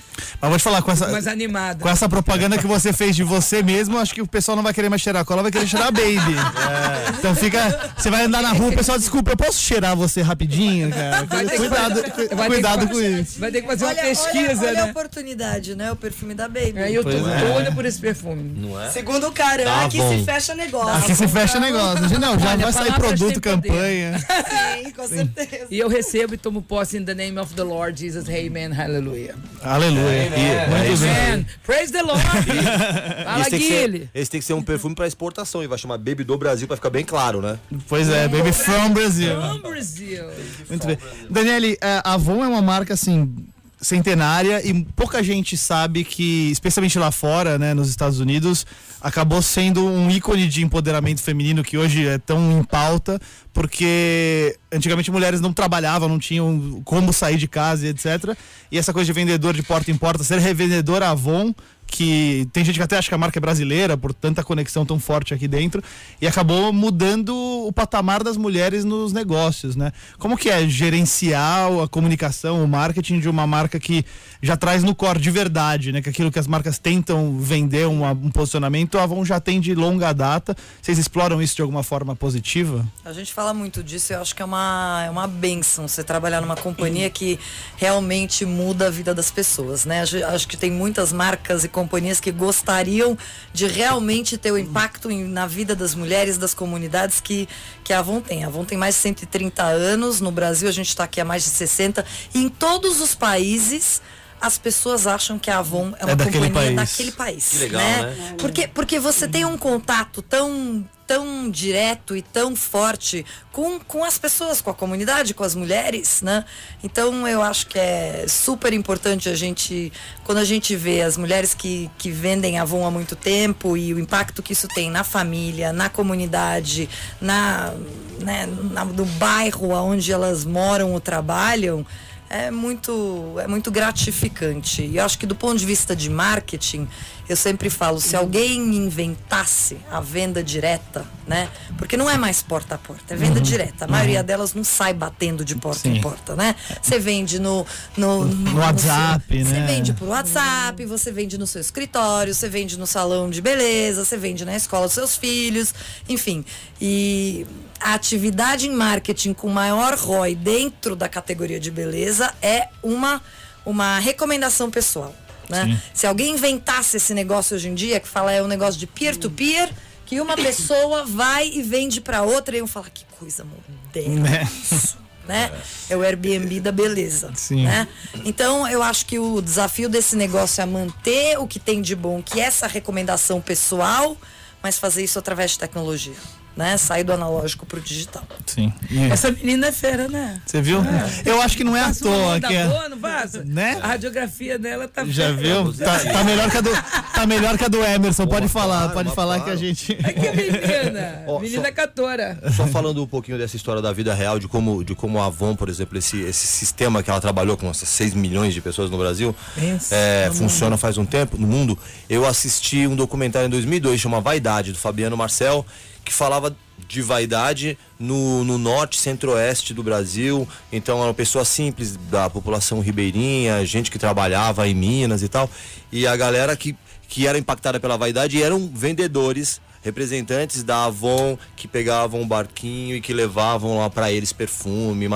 Mas 0.42 0.50
vou 0.50 0.58
te 0.58 0.64
falar, 0.64 0.82
com 0.82 0.92
essa, 0.92 1.08
Mais 1.10 1.28
animada. 1.28 1.80
com 1.84 1.90
essa 1.90 2.08
propaganda 2.10 2.58
que 2.58 2.66
você 2.68 2.92
fez 2.92 3.16
de 3.16 3.24
você 3.24 3.62
mesmo, 3.62 3.98
acho 4.00 4.14
que 4.14 4.22
o 4.22 4.28
pessoal 4.28 4.56
não 4.56 4.64
vai 4.64 4.74
querer 4.74 4.90
mais 4.90 5.02
cheirar 5.02 5.24
cola, 5.26 5.42
vai 5.44 5.52
querer 5.52 5.68
cheirar 5.68 5.88
a 5.90 5.92
baby. 5.92 6.12
Então 7.20 7.36
fica. 7.36 7.92
Você 7.98 8.10
vai 8.10 8.26
andar 8.26 8.42
na 8.42 8.52
rua, 8.52 8.70
o 8.70 8.76
pessoal, 8.76 8.98
desculpa, 8.98 9.32
eu 9.32 9.38
posso 9.38 9.60
cheirar 9.60 9.96
você 9.96 10.22
rapidinho, 10.22 10.90
cara? 10.92 11.28
Cuidado, 11.28 11.96
fazer- 11.96 12.10
cu- 12.12 12.36
cuidado 12.48 12.88
com 12.88 12.94
fazer- 12.96 13.20
isso. 13.22 13.40
Vai 13.40 13.52
ter 13.52 13.62
que 13.62 13.68
fazer 13.68 13.86
uma 13.86 13.92
Olha, 13.92 14.02
pesquisa, 14.02 14.40
olha, 14.62 14.70
olha 14.70 14.82
a 14.82 14.86
né? 14.86 14.92
oportunidade, 14.92 15.76
né? 15.76 15.92
O 15.92 15.96
perfume 15.96 16.34
da 16.34 16.48
Baby. 16.48 16.80
Aí 16.80 16.96
eu 16.96 17.04
tô 17.04 17.10
é. 17.12 17.52
doida 17.54 17.72
por 17.74 17.86
esse 17.86 18.00
perfume. 18.00 18.54
Não 18.56 18.82
é? 18.82 18.90
Segundo 18.90 19.28
o 19.28 19.32
Caran, 19.32 19.66
Tá 19.66 19.86
aqui 19.86 19.98
bom. 19.98 20.18
se 20.18 20.24
fecha 20.26 20.56
negócio. 20.56 20.94
Aqui 21.04 21.16
se 21.16 21.28
fecha 21.28 21.60
negócio. 21.60 22.20
Não, 22.20 22.40
já 22.40 22.50
Olha, 22.52 22.58
vai 22.64 22.74
sair 22.74 22.94
produto, 22.94 23.40
campanha. 23.42 24.18
Sim, 24.84 24.92
com 24.92 25.08
certeza. 25.08 25.68
E 25.70 25.78
eu 25.78 25.88
recebo 25.88 26.34
e 26.34 26.38
tomo 26.38 26.62
posse 26.72 26.96
in 26.98 27.04
the 27.04 27.14
name 27.14 27.38
of 27.38 27.54
the 27.56 27.66
Lord 27.66 27.98
Jesus. 27.98 28.30
Amen. 28.30 28.72
Hallelujah. 28.72 29.36
Aleluia. 29.62 30.32
É 30.34 30.94
isso. 30.94 31.04
Amen. 31.04 31.46
Praise 31.66 31.92
the 31.92 32.02
Lord. 32.02 32.22
Fala, 32.24 33.42
Esse 33.42 33.50
tem, 33.50 33.60
que 33.60 33.68
ser, 33.68 33.90
Guilherme. 33.90 34.10
esse 34.16 34.32
tem 34.32 34.40
que 34.40 34.46
ser 34.46 34.54
um 34.54 34.62
perfume 34.64 34.96
pra 34.96 35.06
exportação 35.06 35.62
e 35.62 35.68
vai 35.68 35.78
chamar 35.78 35.98
Baby 35.98 36.24
do 36.24 36.38
Brasil 36.38 36.68
pra 36.68 36.78
ficar 36.78 36.90
bem 36.90 37.04
claro, 37.04 37.42
né? 37.42 37.60
Pois 37.90 38.08
é, 38.08 38.26
Baby 38.30 38.54
from 38.54 38.92
Brazil. 38.94 39.42
From 39.42 39.60
Brazil. 39.60 40.24
Muito 40.70 40.88
bem. 40.88 40.98
Daniele, 41.30 41.78
é, 41.82 42.02
a 42.06 42.14
Avon 42.14 42.42
é 42.42 42.48
uma 42.48 42.62
marca 42.62 42.94
assim 42.94 43.36
centenária 43.82 44.66
e 44.66 44.86
pouca 44.96 45.24
gente 45.24 45.58
sabe 45.58 46.04
que, 46.04 46.52
especialmente 46.52 47.00
lá 47.00 47.12
fora, 47.12 47.58
né, 47.58 47.74
nos 47.74 47.90
Estados 47.90 48.20
Unidos, 48.20 48.66
acabou 49.02 49.42
sendo 49.42 49.84
um 49.84 50.10
ícone 50.10 50.48
de 50.48 50.64
empoderamento 50.64 51.22
feminino 51.22 51.64
que 51.64 51.78
hoje 51.78 52.08
é 52.08 52.20
tão 52.20 52.60
em 52.60 52.64
pauta, 52.64 53.20
porque 53.52 54.56
antigamente 54.72 55.10
mulheres 55.10 55.42
não 55.42 55.52
trabalhavam, 55.52 56.08
não 56.08 56.20
tinham 56.20 56.82
como 56.86 57.12
sair 57.12 57.38
de 57.38 57.48
casa 57.48 57.88
e 57.88 57.90
etc. 57.90 58.38
E 58.72 58.78
essa 58.78 58.94
coisa 58.94 59.08
de 59.08 59.14
vendedor 59.14 59.56
de 59.56 59.64
porta 59.64 59.90
em 59.90 59.98
porta, 59.98 60.24
ser 60.24 60.38
revendedor 60.38 61.02
Avon, 61.02 61.54
que 61.92 62.48
tem 62.54 62.64
gente 62.64 62.78
que 62.78 62.82
até 62.84 62.98
acha 62.98 63.10
que 63.10 63.14
a 63.14 63.18
marca 63.18 63.38
é 63.38 63.42
brasileira 63.42 63.98
por 63.98 64.14
tanta 64.14 64.44
conexão 64.44 64.86
tão 64.86 64.98
forte 64.98 65.34
aqui 65.34 65.48
dentro 65.48 65.84
e 66.22 66.26
acabou 66.26 66.72
mudando 66.72 67.36
o 67.36 67.72
patamar 67.74 68.24
das 68.24 68.38
mulheres 68.38 68.86
nos 68.86 69.12
negócios, 69.12 69.76
né? 69.76 69.92
Como 70.18 70.38
que 70.38 70.50
é 70.50 70.66
gerenciar 70.68 71.70
a 71.84 71.88
comunicação, 71.90 72.64
o 72.64 72.68
marketing 72.68 73.20
de 73.20 73.28
uma 73.30 73.46
marca 73.46 73.78
que 73.80 74.06
já 74.42 74.56
traz 74.56 74.84
no 74.84 74.96
core 74.96 75.20
de 75.20 75.30
verdade, 75.30 75.92
né? 75.92 76.02
Que 76.02 76.10
aquilo 76.10 76.32
que 76.32 76.40
as 76.40 76.48
marcas 76.48 76.80
tentam 76.80 77.38
vender 77.38 77.88
uma- 77.88 78.12
um 78.14 78.32
posicionamento, 78.32 78.98
a 78.98 79.04
Avon 79.04 79.24
já 79.26 79.40
tem 79.40 79.60
de 79.60 79.76
longa 79.76 80.14
data. 80.14 80.56
Vocês 80.82 80.98
exploram 80.98 81.42
isso 81.42 81.56
de 81.58 81.62
alguma 81.62 81.84
forma 81.84 82.16
positiva? 82.16 82.88
A 83.04 83.12
gente 83.12 83.34
fala 83.34 83.54
muito 83.54 83.84
disso, 83.84 84.14
eu 84.14 84.22
acho 84.22 84.34
que 84.34 84.42
é 84.42 84.46
uma, 84.46 85.04
é 85.06 85.10
uma 85.10 85.28
benção 85.28 85.88
você 85.88 86.04
trabalhar 86.04 86.40
numa 86.42 86.56
companhia 86.56 87.10
que 87.10 87.38
realmente 87.76 88.46
muda 88.46 88.88
a 88.88 88.90
vida 88.90 89.14
das 89.14 89.30
pessoas, 89.30 89.86
né? 89.86 90.02
Acho, 90.02 90.24
acho 90.26 90.48
que 90.48 90.56
tem 90.56 90.72
muitas 90.72 91.12
marcas 91.12 91.64
e 91.64 91.68
companhias 91.82 92.20
que 92.20 92.32
gostariam 92.32 93.18
de 93.54 93.66
realmente 93.68 94.38
ter 94.38 94.52
o 94.52 94.58
impacto 94.58 95.10
em- 95.10 95.24
na 95.28 95.48
vida 95.48 95.76
das 95.76 95.96
mulheres, 95.96 96.38
das 96.38 96.54
comunidades 96.54 97.20
que, 97.20 97.48
que 97.84 97.92
a 97.94 98.00
Avon 98.00 98.22
tem. 98.22 98.44
A 98.44 98.48
Avon 98.48 98.64
tem 98.66 98.78
mais 98.78 98.96
de 98.96 99.02
130 99.02 99.64
anos, 99.64 100.22
no 100.22 100.32
Brasil 100.32 100.68
a 100.70 100.72
gente 100.72 100.90
está 100.90 101.04
aqui 101.06 101.20
há 101.20 101.26
mais 101.26 101.44
de 101.44 101.50
60, 101.50 102.06
e 102.34 102.40
em 102.44 102.50
todos 102.50 103.02
os 103.02 103.16
países 103.16 104.02
as 104.40 104.58
pessoas 104.58 105.06
acham 105.06 105.38
que 105.38 105.50
a 105.52 105.60
Avon 105.60 105.94
é 106.00 106.06
uma 106.06 106.16
daquele 106.16 106.48
companhia 106.48 106.76
país. 106.76 106.90
daquele 106.92 107.12
país. 107.12 107.50
Que 107.50 107.58
legal, 107.58 107.82
né? 107.82 108.02
né? 108.18 108.36
Porque, 108.40 108.68
porque 108.68 109.00
você 109.00 109.28
tem 109.28 109.46
um 109.46 109.58
contato 109.58 110.22
tão, 110.22 110.84
tão 111.12 111.50
direto 111.52 112.16
e 112.16 112.22
tão 112.22 112.56
forte 112.56 113.26
com, 113.52 113.78
com 113.82 114.02
as 114.02 114.18
pessoas, 114.18 114.62
com 114.62 114.70
a 114.70 114.74
comunidade, 114.74 115.34
com 115.34 115.44
as 115.44 115.54
mulheres, 115.56 116.22
né? 116.22 116.46
Então 116.82 117.28
eu 117.28 117.42
acho 117.42 117.68
que 117.68 117.78
é 117.78 118.24
super 118.30 118.72
importante 118.72 119.28
a 119.28 119.36
gente, 119.36 119.92
quando 120.24 120.38
a 120.38 120.46
gente 120.46 120.74
vê 120.74 121.02
as 121.02 121.18
mulheres 121.18 121.54
que, 121.54 121.92
que 121.98 122.10
vendem 122.10 122.58
Avon 122.60 122.86
há 122.86 122.92
muito 122.92 123.14
tempo 123.18 123.76
e 123.76 123.94
o 123.94 124.00
impacto 124.00 124.42
que 124.42 124.54
isso 124.54 124.70
tem 124.70 124.90
na 124.90 125.04
família, 125.04 125.74
na 125.74 125.90
comunidade, 125.90 126.88
na, 127.20 127.74
né, 128.22 128.48
na- 128.72 128.86
no 128.86 129.04
bairro 129.06 129.72
onde 129.72 130.14
elas 130.14 130.46
moram 130.46 130.94
ou 130.94 131.02
trabalham, 131.02 131.86
é 132.32 132.50
muito, 132.50 133.36
é 133.40 133.48
muito 133.48 133.70
gratificante. 133.70 134.82
E 134.84 134.98
eu 134.98 135.04
acho 135.06 135.18
que 135.20 135.26
do 135.26 135.36
ponto 135.36 135.58
de 135.58 135.66
vista 135.66 135.94
de 135.96 136.10
marketing, 136.10 136.88
eu 137.28 137.36
sempre 137.36 137.70
falo, 137.70 138.00
se 138.00 138.16
alguém 138.16 138.58
inventasse 138.76 139.78
a 139.92 140.00
venda 140.00 140.42
direta, 140.44 141.06
né? 141.28 141.50
Porque 141.78 141.96
não 141.98 142.10
é 142.10 142.18
mais 142.18 142.42
porta 142.42 142.76
a 142.76 142.78
porta, 142.78 143.14
é 143.14 143.18
venda 143.18 143.40
direta. 143.42 143.86
A 143.86 143.88
maioria 143.88 144.24
delas 144.24 144.54
não 144.54 144.64
sai 144.64 144.94
batendo 144.94 145.44
de 145.44 145.56
porta 145.56 145.82
Sim. 145.82 145.98
em 145.98 146.02
porta, 146.02 146.36
né? 146.36 146.56
Você 146.82 146.98
vende 147.00 147.40
no 147.40 147.66
no, 147.98 148.26
no, 148.26 148.60
WhatsApp, 148.60 149.24
seu- 149.28 149.46
Você 149.46 149.54
né? 149.54 149.68
vende 149.68 149.94
por 149.94 150.08
WhatsApp, 150.08 150.86
você 150.86 151.12
vende 151.12 151.38
no 151.38 151.46
seu 151.48 151.60
escritório, 151.62 152.34
você 152.34 152.48
vende 152.50 152.78
no 152.80 152.88
salão 152.88 153.30
de 153.30 153.42
beleza, 153.42 154.04
você 154.06 154.18
vende 154.18 154.46
na 154.46 154.56
escola 154.56 154.86
dos 154.86 154.94
seus 154.94 155.16
filhos, 155.18 155.74
enfim. 156.08 156.44
E 156.82 157.46
a 157.82 157.94
atividade 157.94 158.68
em 158.68 158.72
marketing 158.72 159.34
com 159.34 159.50
maior 159.50 159.96
ROI 159.96 160.36
dentro 160.36 160.96
da 160.96 161.10
categoria 161.10 161.60
de 161.60 161.72
beleza 161.72 162.34
é 162.42 162.68
uma, 162.84 163.22
uma 163.66 164.00
recomendação 164.00 164.70
pessoal. 164.70 165.14
Né? 165.50 165.82
Se 165.94 166.08
alguém 166.08 166.34
inventasse 166.34 166.98
esse 166.98 167.14
negócio 167.14 167.56
hoje 167.56 167.68
em 167.68 167.76
dia, 167.76 168.00
que 168.00 168.08
fala 168.08 168.32
é 168.32 168.42
um 168.42 168.48
negócio 168.48 168.80
de 168.80 168.88
peer-to-peer, 168.88 169.70
que 170.06 170.22
uma 170.22 170.36
pessoa 170.38 171.06
vai 171.06 171.50
e 171.50 171.62
vende 171.62 172.00
para 172.00 172.24
outra, 172.24 172.56
e 172.56 172.60
eu 172.60 172.68
falar 172.68 172.90
que 172.90 173.04
coisa 173.20 173.44
moderna 173.44 174.30
Né? 174.30 174.50
isso, 174.64 174.98
né? 175.28 175.52
É 175.90 175.98
o 175.98 176.02
Airbnb 176.02 176.60
da 176.60 176.72
beleza, 176.72 177.32
Sim. 177.36 177.66
né? 177.66 177.88
Então 178.24 178.68
eu 178.68 178.82
acho 178.82 179.06
que 179.06 179.20
o 179.20 179.42
desafio 179.42 179.90
desse 179.90 180.16
negócio 180.16 180.62
é 180.62 180.66
manter 180.66 181.38
o 181.38 181.48
que 181.48 181.60
tem 181.60 181.82
de 181.82 181.96
bom, 181.96 182.22
que 182.22 182.40
é 182.40 182.46
essa 182.46 182.68
recomendação 182.68 183.42
pessoal, 183.42 184.16
mas 184.64 184.78
fazer 184.78 185.04
isso 185.04 185.20
através 185.20 185.52
de 185.52 185.60
tecnologia, 185.60 186.16
né? 186.56 186.78
Sair 186.78 187.04
do 187.04 187.14
analógico 187.14 187.66
pro 187.66 187.80
digital. 187.80 188.24
Sim. 188.46 188.74
Essa 189.12 189.32
menina 189.32 189.68
é 189.68 189.72
fera, 189.72 190.08
né? 190.08 190.42
Você 190.46 190.62
viu? 190.62 190.82
Eu 191.26 191.42
acho 191.42 191.56
que 191.56 191.64
não 191.64 191.76
é 191.76 191.82
à 191.82 191.94
toa 191.94 192.40
que 192.40 192.54
é. 192.54 192.68
boa, 192.68 192.90
não 192.90 193.00
passa? 193.00 193.44
Né? 193.44 193.80
A 193.82 193.88
radiografia 193.88 194.60
dela 194.60 194.88
tá 194.88 195.06
Já 195.06 195.36
fera. 195.36 195.64
viu? 195.64 195.74
Tá, 195.74 196.00
tá 196.00 196.24
melhor 196.24 196.50
que 196.50 196.58
a 196.58 196.62
do, 196.62 196.70
tá 197.14 197.26
melhor 197.26 197.58
que 197.58 197.66
a 197.66 197.68
do 197.68 197.84
Emerson. 197.84 198.28
Pode 198.28 198.44
mas 198.44 198.52
falar, 198.52 198.78
claro, 198.80 198.94
pode 198.94 199.16
falar 199.16 199.40
claro. 199.40 199.44
que 199.46 199.52
a 199.52 199.56
gente. 199.56 199.98
Que 200.12 200.32
menina. 200.32 201.26
Menina 201.42 201.68
só- 201.70 201.74
cantora. 201.74 202.40
Só 202.56 202.68
falando 202.68 203.02
um 203.02 203.08
pouquinho 203.08 203.38
dessa 203.38 203.56
história 203.56 203.82
da 203.82 203.92
vida 203.92 204.14
real, 204.14 204.38
de 204.38 204.48
como, 204.48 204.84
de 204.84 204.94
como 204.94 205.20
a 205.20 205.26
Avon, 205.26 205.56
por 205.56 205.70
exemplo, 205.70 205.98
esse, 205.98 206.20
esse 206.22 206.46
sistema 206.46 207.02
que 207.02 207.10
ela 207.10 207.22
trabalhou 207.22 207.58
com 207.58 207.70
essas 207.70 207.90
6 207.90 208.14
milhões 208.14 208.54
de 208.54 208.62
pessoas 208.62 208.90
no 208.92 208.98
Brasil, 208.98 209.36
Pensa, 209.56 209.96
é, 209.96 210.28
no 210.28 210.36
funciona 210.36 210.78
faz 210.78 210.98
um 210.98 211.06
tempo 211.06 211.38
no 211.38 211.48
mundo. 211.48 211.78
Eu 212.10 212.26
assisti 212.26 212.86
um 212.88 212.96
documentário 212.96 213.48
em 213.48 213.50
2002, 213.50 214.00
chama 214.00 214.20
Vaidade, 214.22 214.72
do 214.72 214.78
Fabiano 214.78 215.16
Marcel, 215.16 215.66
que 216.04 216.14
falava 216.14 216.56
de 216.88 217.02
vaidade 217.02 217.78
no, 218.00 218.44
no 218.44 218.58
norte, 218.58 219.00
centro-oeste 219.00 219.74
do 219.74 219.84
Brasil. 219.84 220.48
Então, 220.72 221.02
eram 221.02 221.14
pessoas 221.14 221.48
simples 221.48 221.96
da 222.10 222.30
população 222.30 222.80
ribeirinha, 222.80 223.66
gente 223.66 223.90
que 223.90 224.00
trabalhava 224.00 224.68
em 224.68 224.74
Minas 224.74 225.24
e 225.24 225.30
tal. 225.30 225.50
E 225.92 226.06
a 226.06 226.16
galera 226.16 226.56
que, 226.56 226.76
que 227.08 227.28
era 227.28 227.38
impactada 227.38 227.80
pela 227.80 227.98
vaidade 227.98 228.42
eram 228.42 228.70
vendedores 228.74 229.62
representantes 229.84 230.64
da 230.64 230.86
Avon 230.86 231.38
que 231.56 231.68
pegavam 231.68 232.22
um 232.22 232.28
barquinho 232.28 232.96
e 232.96 233.02
que 233.02 233.14
levavam 233.14 233.80
lá 233.80 233.90
para 233.90 234.12
eles 234.12 234.32
perfume 234.32 235.08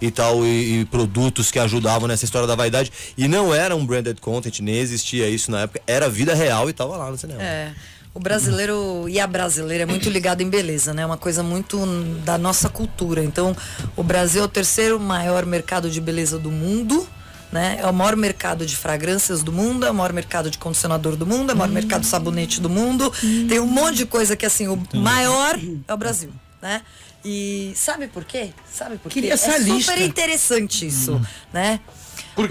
e 0.00 0.10
tal 0.10 0.46
e, 0.46 0.80
e 0.80 0.84
produtos 0.84 1.50
que 1.50 1.58
ajudavam 1.58 2.06
nessa 2.06 2.24
história 2.24 2.46
da 2.46 2.54
vaidade 2.54 2.92
e 3.18 3.26
não 3.26 3.52
era 3.52 3.74
um 3.74 3.84
branded 3.84 4.20
content 4.20 4.60
nem 4.60 4.76
existia 4.76 5.28
isso 5.28 5.50
na 5.50 5.62
época 5.62 5.82
era 5.88 6.08
vida 6.08 6.34
real 6.34 6.70
e 6.70 6.72
tava 6.72 6.96
lá 6.96 7.10
no 7.10 7.18
cinema 7.18 7.42
É. 7.42 7.72
O 8.14 8.20
brasileiro 8.20 9.08
e 9.08 9.18
a 9.18 9.26
brasileira 9.26 9.84
é 9.84 9.86
muito 9.86 10.10
ligado 10.10 10.42
em 10.42 10.50
beleza, 10.50 10.92
né? 10.92 11.02
É 11.02 11.06
uma 11.06 11.16
coisa 11.16 11.42
muito 11.42 11.78
da 12.24 12.36
nossa 12.36 12.68
cultura. 12.68 13.24
Então, 13.24 13.56
o 13.96 14.02
Brasil 14.02 14.42
é 14.42 14.44
o 14.44 14.48
terceiro 14.48 15.00
maior 15.00 15.46
mercado 15.46 15.90
de 15.90 16.00
beleza 16.00 16.38
do 16.38 16.50
mundo. 16.50 17.08
Né? 17.50 17.78
É 17.80 17.86
o 17.86 17.92
maior 17.92 18.16
mercado 18.16 18.64
de 18.64 18.74
fragrâncias 18.74 19.42
do 19.42 19.52
mundo, 19.52 19.84
é 19.84 19.90
o 19.90 19.94
maior 19.94 20.12
mercado 20.14 20.50
de 20.50 20.56
condicionador 20.56 21.16
do 21.16 21.26
mundo, 21.26 21.50
é 21.50 21.54
o 21.54 21.56
maior 21.56 21.70
mercado 21.70 22.00
de 22.00 22.06
sabonete 22.06 22.62
do 22.62 22.70
mundo. 22.70 23.12
Tem 23.46 23.60
um 23.60 23.66
monte 23.66 23.96
de 23.96 24.06
coisa 24.06 24.34
que 24.34 24.46
assim, 24.46 24.68
o 24.68 24.82
maior 24.94 25.58
é 25.86 25.92
o 25.92 25.96
Brasil, 25.98 26.32
né? 26.62 26.80
E 27.22 27.72
sabe 27.76 28.08
por 28.08 28.24
quê? 28.24 28.50
Sabe 28.70 28.96
por 28.96 29.10
quê? 29.10 29.20
Queria 29.20 29.34
essa 29.34 29.50
é 29.50 29.58
super 29.58 29.74
lista. 29.74 30.00
interessante 30.00 30.86
isso, 30.86 31.20
né? 31.52 31.78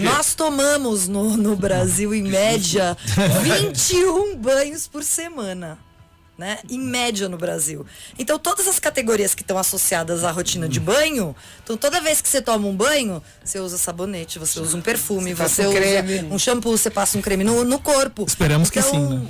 Nós 0.00 0.34
tomamos 0.34 1.08
no, 1.08 1.36
no 1.36 1.56
Brasil, 1.56 2.14
em 2.14 2.22
média, 2.22 2.96
21 3.42 4.36
banhos 4.36 4.86
por 4.86 5.02
semana. 5.02 5.78
Né? 6.38 6.58
Em 6.68 6.78
média 6.80 7.28
no 7.28 7.36
Brasil. 7.36 7.84
Então, 8.18 8.38
todas 8.38 8.66
as 8.66 8.78
categorias 8.80 9.34
que 9.34 9.42
estão 9.42 9.58
associadas 9.58 10.24
à 10.24 10.30
rotina 10.30 10.66
de 10.68 10.80
banho, 10.80 11.36
então 11.62 11.76
toda 11.76 12.00
vez 12.00 12.20
que 12.20 12.28
você 12.28 12.40
toma 12.40 12.66
um 12.66 12.74
banho, 12.74 13.22
você 13.44 13.60
usa 13.60 13.76
sabonete, 13.78 14.38
você 14.38 14.58
usa 14.58 14.76
um 14.76 14.80
perfume, 14.80 15.34
Você 15.34 15.62
você 15.62 15.66
um 15.66 15.70
usa 15.70 15.78
creme. 15.78 16.28
um 16.32 16.38
shampoo, 16.38 16.76
você 16.76 16.90
passa 16.90 17.18
um 17.18 17.22
creme 17.22 17.44
no, 17.44 17.64
no 17.64 17.78
corpo. 17.78 18.24
Esperamos 18.26 18.70
que 18.70 18.78
Então, 18.80 18.90
sim, 18.90 19.14
né? 19.18 19.26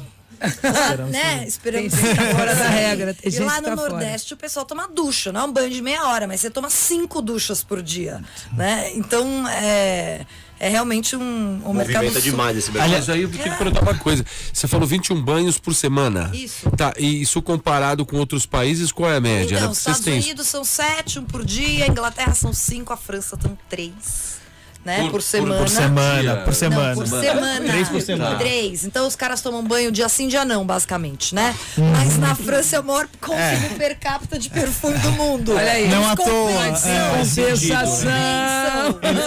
Né? 1.10 1.44
Esperamos 1.46 1.92
Tem 1.92 2.00
gente 2.00 2.16
que 2.16 2.18
que 2.18 2.30
tá 2.30 2.36
fora 2.36 2.54
da 2.54 2.68
regra, 2.68 3.14
tem 3.14 3.28
e 3.28 3.30
gente 3.30 3.44
lá 3.44 3.54
que 3.54 3.60
no 3.62 3.68
tá 3.68 3.76
fora. 3.76 3.90
Nordeste 3.90 4.34
o 4.34 4.36
pessoal 4.36 4.64
toma 4.64 4.88
ducha, 4.88 5.32
não 5.32 5.40
é 5.40 5.44
um 5.44 5.52
banho 5.52 5.70
de 5.70 5.82
meia 5.82 6.06
hora, 6.08 6.26
mas 6.26 6.40
você 6.40 6.50
toma 6.50 6.70
cinco 6.70 7.20
duchas 7.22 7.62
por 7.62 7.82
dia, 7.82 8.22
né? 8.52 8.90
Então 8.94 9.48
é, 9.48 10.26
é 10.58 10.68
realmente 10.68 11.16
um, 11.16 11.60
um 11.64 11.72
mercado 11.72 12.04
Movimenta 12.04 12.20
demais 12.20 12.56
esse 12.56 12.70
mercado. 12.70 12.86
Aliás, 12.86 13.10
aí 13.10 13.22
eu 13.22 13.28
tenho 13.28 13.42
que 13.42 13.50
perguntar 13.50 13.82
uma 13.82 13.98
coisa. 13.98 14.24
Você 14.52 14.68
falou 14.68 14.86
21 14.86 15.20
banhos 15.20 15.58
por 15.58 15.74
semana. 15.74 16.30
Isso. 16.32 16.70
Tá, 16.70 16.94
e 16.96 17.22
isso 17.22 17.42
comparado 17.42 18.06
com 18.06 18.16
outros 18.16 18.46
países, 18.46 18.92
qual 18.92 19.10
é 19.10 19.16
a 19.16 19.20
média? 19.20 19.56
Então, 19.56 19.68
né? 19.68 19.72
Estados. 19.72 20.06
Unidos 20.06 20.46
são 20.46 20.62
sete, 20.62 21.18
um 21.18 21.24
por 21.24 21.44
dia, 21.44 21.86
a 21.86 21.88
Inglaterra 21.88 22.34
são 22.34 22.52
cinco, 22.52 22.92
a 22.92 22.96
França 22.96 23.36
são 23.40 23.58
três, 23.68 24.40
né? 24.84 24.96
Por- 25.02 25.04
Por, 25.04 25.10
por- 25.12 25.22
semana. 25.22 25.58
Por 25.60 25.68
semana, 25.68 26.20
Dia. 26.22 26.36
por 26.44 26.54
semana. 26.54 26.88
Não, 26.88 26.94
por 26.94 27.06
semana. 27.06 27.68
Três 27.72 27.88
por 27.88 28.00
semana. 28.00 28.38
Três. 28.38 28.84
Então 28.84 29.06
os 29.06 29.16
caras 29.16 29.40
tomam 29.40 29.62
banho 29.64 29.90
dia 29.92 30.08
sim, 30.08 30.28
dia 30.28 30.44
não, 30.44 30.64
basicamente, 30.66 31.34
né? 31.34 31.54
Mas 31.76 32.18
na 32.18 32.34
França 32.34 32.76
é 32.76 32.80
o 32.80 32.84
maior 32.84 33.08
consumo 33.20 33.76
per 33.78 33.98
capita 33.98 34.38
de 34.38 34.50
perfume 34.50 34.98
do 34.98 35.12
mundo. 35.12 35.54
Olha 35.54 35.72
aí. 35.72 35.88
Não 35.88 36.08
à 36.08 36.16
toa. 36.16 36.50
É, 36.50 36.70
Compensação. 36.70 38.12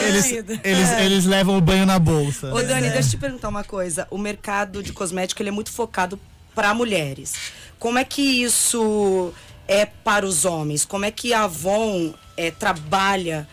eles, 0.02 0.32
eles, 0.64 0.92
eles 1.00 1.26
levam 1.26 1.58
o 1.58 1.62
banho 1.62 1.86
na 1.86 2.00
bolsa. 2.00 2.54
Ô 2.54 2.62
Dani, 2.62 2.90
deixa 2.90 3.08
eu 3.08 3.12
te 3.12 3.18
perguntar 3.18 3.50
uma 3.50 3.64
coisa. 3.64 4.08
O 4.10 4.18
mercado 4.18 4.84
de 4.84 4.94
cosmético 4.94 5.42
ele 5.42 5.50
é 5.50 5.52
muito 5.52 5.72
focado 5.72 6.20
para 6.54 6.74
mulheres. 6.74 7.34
Como 7.80 7.98
é 7.98 8.04
que 8.04 8.22
isso 8.22 9.34
é 9.68 9.86
para 9.86 10.26
os 10.26 10.46
homens? 10.46 10.86
Como 10.86 11.06
é 11.06 11.12
que 11.12 11.34
a 11.34 11.44
Avon 11.44 12.14
eh, 12.38 12.52
trabalha 12.52 13.48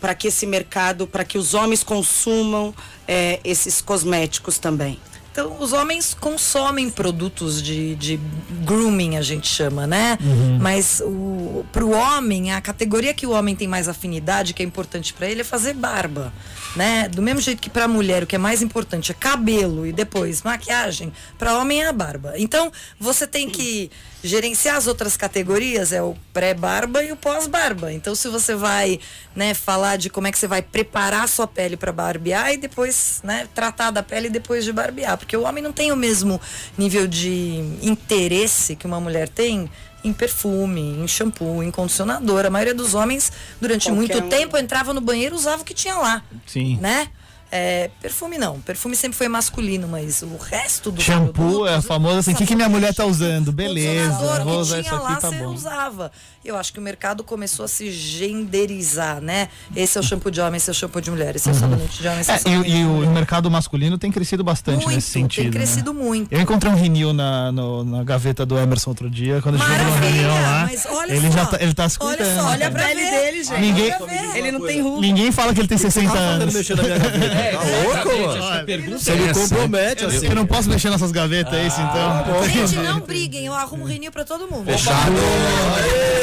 para 0.00 0.14
que 0.14 0.28
esse 0.28 0.46
mercado, 0.46 1.06
para 1.06 1.24
que 1.24 1.36
os 1.36 1.54
homens 1.54 1.82
consumam 1.82 2.74
eh, 3.06 3.40
esses 3.44 3.80
cosméticos 3.80 4.58
também? 4.58 4.98
Então, 5.32 5.56
os 5.60 5.72
homens 5.72 6.12
consomem 6.12 6.90
produtos 6.90 7.62
de, 7.62 7.94
de 7.94 8.18
grooming, 8.64 9.16
a 9.16 9.22
gente 9.22 9.46
chama, 9.46 9.86
né? 9.86 10.18
Mas 10.60 11.00
o, 11.04 11.64
pro 11.70 11.90
homem, 11.90 12.52
a 12.52 12.60
categoria 12.60 13.14
que 13.14 13.24
o 13.24 13.30
homem 13.30 13.54
tem 13.54 13.68
mais 13.68 13.88
afinidade, 13.88 14.52
que 14.52 14.62
é 14.62 14.66
importante 14.66 15.14
para 15.14 15.28
ele, 15.28 15.42
é 15.42 15.44
fazer 15.44 15.74
barba, 15.74 16.32
né? 16.76 17.08
Do 17.08 17.22
mesmo 17.22 17.40
jeito 17.40 17.60
que 17.60 17.70
pra 17.70 17.88
mulher, 17.88 18.22
o 18.22 18.26
que 18.26 18.36
é 18.36 18.38
mais 18.38 18.62
importante 18.62 19.10
é 19.10 19.14
cabelo 19.14 19.86
e 19.86 19.92
depois 19.92 20.42
maquiagem, 20.42 21.12
para 21.38 21.58
homem 21.58 21.82
é 21.82 21.88
a 21.88 21.92
barba. 21.92 22.34
Então, 22.36 22.72
você 22.98 23.26
tem 23.26 23.48
que 23.48 23.90
gerenciar 24.22 24.76
as 24.76 24.86
outras 24.86 25.16
categorias, 25.16 25.92
é 25.92 26.02
o 26.02 26.14
pré-barba 26.32 27.02
e 27.02 27.10
o 27.10 27.16
pós-barba. 27.16 27.92
Então, 27.92 28.14
se 28.14 28.28
você 28.28 28.54
vai, 28.54 29.00
né, 29.34 29.54
falar 29.54 29.96
de 29.96 30.10
como 30.10 30.26
é 30.26 30.32
que 30.32 30.38
você 30.38 30.46
vai 30.46 30.62
preparar 30.62 31.24
a 31.24 31.26
sua 31.26 31.46
pele 31.46 31.76
para 31.76 31.90
barbear 31.90 32.52
e 32.52 32.56
depois, 32.56 33.20
né, 33.24 33.48
tratar 33.54 33.90
da 33.90 34.02
pele 34.02 34.28
depois 34.28 34.64
de 34.64 34.72
barbear, 34.72 35.16
porque 35.16 35.36
o 35.36 35.42
homem 35.42 35.62
não 35.62 35.72
tem 35.72 35.90
o 35.90 35.96
mesmo 35.96 36.40
nível 36.76 37.06
de 37.06 37.64
interesse 37.82 38.76
que 38.76 38.86
uma 38.86 39.00
mulher 39.00 39.28
tem 39.28 39.70
em 40.02 40.12
perfume, 40.12 40.80
em 40.80 41.06
shampoo, 41.06 41.62
em 41.62 41.70
condicionador. 41.70 42.46
A 42.46 42.50
maioria 42.50 42.74
dos 42.74 42.94
homens, 42.94 43.32
durante 43.60 43.84
Qualquer 43.88 43.96
muito 43.96 44.18
um. 44.18 44.28
tempo, 44.28 44.56
entrava 44.56 44.92
no 44.92 45.00
banheiro 45.00 45.34
e 45.34 45.38
usava 45.38 45.62
o 45.62 45.64
que 45.64 45.74
tinha 45.74 45.96
lá. 45.96 46.22
Sim. 46.46 46.78
Né? 46.80 47.08
É, 47.52 47.90
perfume 48.00 48.38
não. 48.38 48.60
Perfume 48.60 48.94
sempre 48.94 49.18
foi 49.18 49.26
masculino, 49.26 49.88
mas 49.88 50.22
o 50.22 50.36
resto 50.36 50.92
do 50.92 51.00
Shampoo 51.00 51.66
é 51.66 51.82
famoso 51.82 52.20
assim, 52.20 52.32
o 52.32 52.36
que, 52.36 52.46
que 52.46 52.54
minha 52.54 52.68
mulher 52.68 52.94
tá 52.94 53.04
usando? 53.04 53.50
Beleza, 53.50 54.44
vou 54.44 54.58
o 54.58 54.60
usar 54.60 54.76
que 54.76 54.80
isso 54.82 54.88
tinha 54.90 55.00
lá, 55.00 55.12
aqui, 55.14 55.20
tá 55.22 55.30
você 55.30 55.38
bom. 55.38 55.52
usava. 55.52 56.12
Eu 56.42 56.56
acho 56.56 56.72
que 56.72 56.78
o 56.78 56.82
mercado 56.82 57.22
começou 57.22 57.66
a 57.66 57.68
se 57.68 57.90
genderizar, 57.90 59.20
né? 59.20 59.48
Esse 59.76 59.98
é 59.98 60.00
o 60.00 60.02
shampoo 60.04 60.30
de 60.30 60.40
homem, 60.40 60.56
esse 60.56 60.70
é 60.70 60.72
o 60.72 60.74
shampoo 60.74 60.98
de 60.98 61.10
mulher, 61.10 61.36
esse 61.36 61.46
é 61.50 61.52
o 61.52 61.54
sabonete 61.54 62.00
de 62.00 62.08
homem, 62.08 62.20
esse 62.22 62.30
é, 62.30 62.32
o 62.32 62.36
É, 62.36 62.38
sabonete 62.38 62.70
e, 62.70 62.72
de 62.72 62.78
e 62.80 62.84
o, 62.86 63.10
mercado 63.10 63.50
masculino 63.50 63.98
tem 63.98 64.10
crescido 64.10 64.42
bastante 64.42 64.82
muito, 64.84 64.94
nesse 64.94 65.10
sentido. 65.10 65.42
tem 65.42 65.50
né? 65.50 65.66
crescido 65.66 65.92
muito. 65.92 66.32
Eu 66.32 66.40
encontrei 66.40 66.72
um 66.72 66.76
vinil 66.76 67.12
na, 67.12 67.52
no- 67.52 67.84
na 67.84 68.02
gaveta 68.02 68.46
do 68.46 68.58
Emerson 68.58 68.88
outro 68.90 69.10
dia, 69.10 69.42
quando 69.42 69.56
a 69.56 69.58
gente 69.58 69.68
numa 69.68 69.78
Maravilha, 69.84 70.10
reunião 70.12 70.42
lá. 70.42 70.66
mas 70.70 70.86
olha 70.86 71.12
Ele 71.12 71.26
só. 71.30 71.36
já 71.36 71.46
tá, 71.46 71.58
ele 71.60 71.74
tá 71.74 71.88
se 71.90 71.98
Olha 72.00 72.16
cuidando. 72.16 72.40
só, 72.40 72.48
olha 72.48 72.66
a 72.66 72.70
pra 72.70 72.82
pele 72.84 73.00
ver. 73.02 73.10
dele, 73.10 73.44
gente. 73.44 73.60
Ninguém- 73.60 73.94
Olha. 74.00 74.38
Ele 74.38 74.52
não 74.52 74.66
tem 74.66 74.80
ruga. 74.80 75.00
Ninguém 75.02 75.32
fala 75.32 75.52
que 75.52 75.60
ele 75.60 75.68
tem 75.68 75.76
60 75.76 76.16
anos. 76.16 76.54
mexendo 76.54 76.78
na 76.78 76.84
minha 76.84 76.98
gaveta. 76.98 77.34
É, 77.36 77.50
Tá 77.52 78.04
louco, 78.04 78.98
Você 78.98 79.14
me 79.14 79.34
compromete 79.34 80.04
assim. 80.06 80.26
Eu 80.26 80.34
não 80.34 80.46
posso 80.46 80.70
mexer 80.70 80.88
nessas 80.88 81.12
gavetas, 81.12 81.52
é 81.52 81.66
isso 81.66 81.80
então? 81.82 82.48
Gente, 82.48 82.76
não 82.76 83.00
briguem, 83.00 83.44
eu 83.44 83.52
arrumo 83.52 83.84
rinil 83.84 84.10
pra 84.10 84.24
todo 84.24 84.48
mundo. 84.50 84.64
Fechado. 84.64 85.12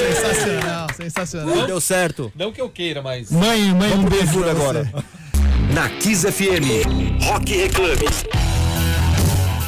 Sensacional, 0.08 0.88
sensacional. 0.96 1.68
Deu 1.68 1.82
certo. 1.82 2.32
Não 2.36 2.52
que 2.52 2.62
eu 2.62 2.70
queira, 2.70 3.02
mas. 3.02 3.30
Mãe, 3.30 3.74
mãe, 3.74 3.92
um 3.94 4.06
beijo 4.06 4.44
agora. 4.44 4.90
Na 5.74 5.90
Kiss 5.90 6.26
FM, 6.32 7.24
Rock 7.24 7.56
Reclame. 7.56 8.06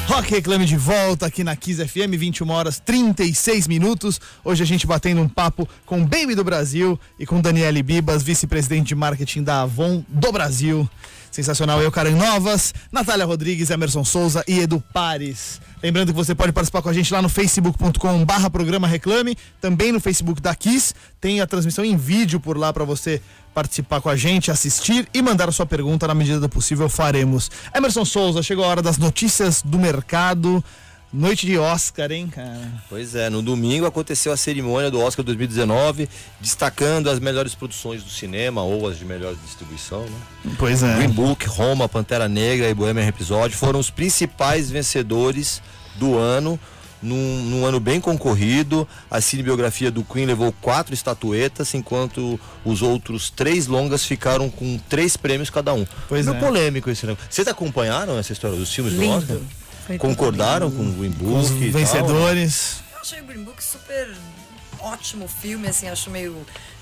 Rock 0.06 0.30
Reclame 0.30 0.64
de 0.64 0.76
volta 0.76 1.26
aqui 1.26 1.44
na 1.44 1.54
Kiss 1.54 1.86
FM, 1.86 2.16
21 2.18 2.50
horas 2.50 2.80
36 2.80 3.68
minutos. 3.68 4.20
Hoje 4.42 4.62
a 4.62 4.66
gente 4.66 4.86
batendo 4.86 5.20
um 5.20 5.28
papo 5.28 5.68
com 5.84 6.00
o 6.00 6.06
Baby 6.06 6.34
do 6.34 6.42
Brasil 6.42 6.98
e 7.18 7.26
com 7.26 7.40
Daniele 7.40 7.82
Bibas, 7.82 8.22
vice-presidente 8.22 8.88
de 8.88 8.94
marketing 8.94 9.42
da 9.42 9.62
Avon 9.62 10.02
do 10.08 10.32
Brasil. 10.32 10.88
Sensacional, 11.30 11.80
eu, 11.80 11.92
Karen 11.92 12.16
Novas, 12.16 12.74
Natália 12.90 13.24
Rodrigues, 13.24 13.70
Emerson 13.70 14.04
Souza 14.04 14.42
e 14.48 14.58
Edu 14.58 14.82
Pares. 14.92 15.60
Lembrando 15.82 16.08
que 16.08 16.16
você 16.16 16.34
pode 16.34 16.52
participar 16.52 16.82
com 16.82 16.90
a 16.90 16.92
gente 16.92 17.12
lá 17.12 17.22
no 17.22 17.28
facebook.com 17.28 18.24
barra 18.24 18.50
programa 18.50 18.86
Reclame, 18.86 19.36
também 19.60 19.92
no 19.92 19.98
Facebook 19.98 20.40
da 20.40 20.54
Kiss, 20.54 20.94
tem 21.18 21.40
a 21.40 21.46
transmissão 21.46 21.82
em 21.82 21.96
vídeo 21.96 22.38
por 22.38 22.58
lá 22.58 22.70
para 22.70 22.84
você 22.84 23.22
participar 23.54 24.00
com 24.02 24.10
a 24.10 24.16
gente, 24.16 24.50
assistir 24.50 25.08
e 25.12 25.22
mandar 25.22 25.48
a 25.48 25.52
sua 25.52 25.64
pergunta 25.64 26.06
na 26.06 26.14
medida 26.14 26.38
do 26.38 26.48
possível, 26.50 26.88
faremos. 26.88 27.50
Emerson 27.74 28.04
Souza, 28.04 28.42
chegou 28.42 28.64
a 28.64 28.68
hora 28.68 28.82
das 28.82 28.98
notícias 28.98 29.62
do 29.62 29.78
mercado. 29.78 30.62
Noite 31.12 31.44
de 31.44 31.58
Oscar, 31.58 32.12
hein, 32.12 32.28
cara? 32.28 32.70
Pois 32.88 33.16
é, 33.16 33.28
no 33.28 33.42
domingo 33.42 33.84
aconteceu 33.84 34.32
a 34.32 34.36
cerimônia 34.36 34.92
do 34.92 35.00
Oscar 35.00 35.24
2019, 35.24 36.08
destacando 36.40 37.10
as 37.10 37.18
melhores 37.18 37.52
produções 37.52 38.04
do 38.04 38.10
cinema 38.10 38.62
ou 38.62 38.88
as 38.88 38.96
de 38.96 39.04
melhor 39.04 39.34
distribuição, 39.44 40.02
né? 40.02 40.52
Pois 40.56 40.84
é. 40.84 40.96
Green 40.98 41.10
Book, 41.10 41.48
Roma, 41.48 41.88
Pantera 41.88 42.28
Negra 42.28 42.68
e 42.68 42.74
Bohemian 42.74 43.04
Rhapsody 43.04 43.56
foram 43.56 43.80
os 43.80 43.90
principais 43.90 44.70
vencedores 44.70 45.60
do 45.96 46.16
ano, 46.16 46.60
num, 47.02 47.42
num 47.42 47.66
ano 47.66 47.80
bem 47.80 48.00
concorrido. 48.00 48.86
A 49.10 49.20
cinebiografia 49.20 49.90
do 49.90 50.04
Queen 50.04 50.26
levou 50.26 50.52
quatro 50.60 50.94
estatuetas, 50.94 51.74
enquanto 51.74 52.38
os 52.64 52.82
outros 52.82 53.30
três 53.30 53.66
longas 53.66 54.04
ficaram 54.04 54.48
com 54.48 54.78
três 54.88 55.16
prêmios 55.16 55.50
cada 55.50 55.74
um. 55.74 55.84
Pois 56.08 56.26
Meio 56.26 56.36
é. 56.36 56.40
polêmico 56.40 56.88
esse 56.88 57.04
negócio. 57.04 57.28
Vocês 57.28 57.48
acompanharam 57.48 58.16
essa 58.16 58.32
história 58.32 58.56
dos 58.56 58.72
filmes 58.72 58.94
do 58.94 59.08
Oscar? 59.08 59.38
Concordaram 59.98 60.70
com 60.70 60.82
o 60.88 60.92
Green 60.92 61.10
Book? 61.10 61.34
Os 61.38 61.50
e 61.50 61.70
tal? 61.70 61.80
vencedores. 61.80 62.76
Eu 62.92 63.00
achei 63.00 63.20
o 63.20 63.24
Green 63.24 63.44
Book 63.44 63.62
super 63.62 64.08
ótimo 64.78 65.28
filme, 65.28 65.68
assim, 65.68 65.88
acho 65.88 66.10
meio 66.10 66.36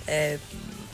é, 0.07 0.38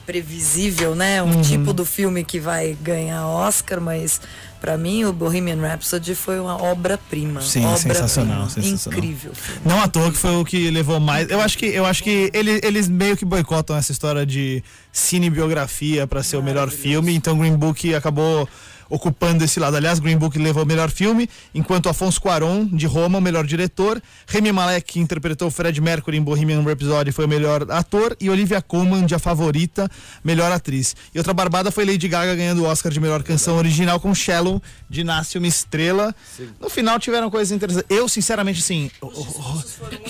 previsível, 0.06 0.94
né? 0.94 1.22
Uhum. 1.22 1.38
Um 1.38 1.42
tipo 1.42 1.72
do 1.72 1.84
filme 1.84 2.24
que 2.24 2.38
vai 2.40 2.76
ganhar 2.80 3.26
Oscar, 3.26 3.80
mas 3.80 4.20
pra 4.60 4.76
mim 4.78 5.04
o 5.04 5.12
Bohemian 5.12 5.60
Rhapsody 5.60 6.14
foi 6.14 6.38
uma 6.40 6.62
obra-prima. 6.62 7.40
Sim, 7.42 7.64
obra-prima. 7.66 7.94
sensacional, 7.94 8.48
sensacional. 8.50 8.98
Incrível. 8.98 9.34
filme. 9.34 9.60
Não 9.64 9.80
à 9.80 9.88
toa 9.88 10.10
que 10.10 10.16
foi 10.18 10.34
o 10.36 10.44
que 10.44 10.70
levou 10.70 10.98
mais. 11.00 11.28
Eu 11.30 11.40
acho 11.40 11.56
que, 11.58 11.66
eu 11.66 11.84
acho 11.84 12.02
que 12.02 12.30
ele- 12.32 12.60
eles 12.62 12.88
meio 12.88 13.16
que 13.16 13.24
boicotam 13.24 13.76
essa 13.76 13.92
história 13.92 14.24
de 14.26 14.62
cinebiografia 14.92 16.06
para 16.06 16.22
ser 16.22 16.36
o 16.36 16.42
melhor 16.42 16.70
filme. 16.70 17.14
Então 17.14 17.38
Green 17.38 17.56
Book 17.56 17.94
acabou 17.94 18.48
ocupando 18.88 19.42
esse 19.44 19.58
lado. 19.60 19.76
Aliás, 19.76 19.98
Green 19.98 20.16
Book 20.16 20.38
levou 20.38 20.62
o 20.62 20.66
melhor 20.66 20.90
filme, 20.90 21.28
enquanto 21.54 21.88
Afonso 21.88 22.20
Cuarón, 22.20 22.66
de 22.66 22.86
Roma, 22.86 23.18
o 23.18 23.20
melhor 23.22 23.46
diretor. 23.46 24.00
Remy 24.26 24.52
Malek, 24.52 24.92
que 24.94 25.00
interpretou 25.00 25.50
Fred 25.50 25.80
Mercury 25.80 26.16
em 26.18 26.22
Bohemian 26.22 26.62
Rhapsody, 26.62 27.12
foi 27.12 27.24
o 27.24 27.28
melhor 27.28 27.70
ator. 27.70 28.16
E 28.20 28.30
Olivia 28.30 28.60
Colman, 28.62 29.04
de 29.06 29.14
A 29.14 29.18
Favorita, 29.18 29.88
melhor 30.22 30.50
atriz. 30.52 30.94
E 31.14 31.18
outra 31.18 31.32
barbada 31.32 31.70
foi 31.70 31.84
Lady 31.84 32.08
Gaga 32.08 32.34
ganhando 32.34 32.62
o 32.62 32.66
Oscar 32.66 32.90
de 32.92 33.00
melhor 33.00 33.22
canção 33.22 33.56
original 33.56 33.98
com 34.00 34.14
Shallow, 34.14 34.62
de 34.88 35.02
Nasce 35.04 35.38
Uma 35.38 35.46
Estrela. 35.46 36.14
No 36.60 36.68
final 36.70 36.98
tiveram 36.98 37.30
coisas 37.30 37.50
interessantes. 37.52 37.86
Eu, 37.90 38.08
sinceramente, 38.08 38.62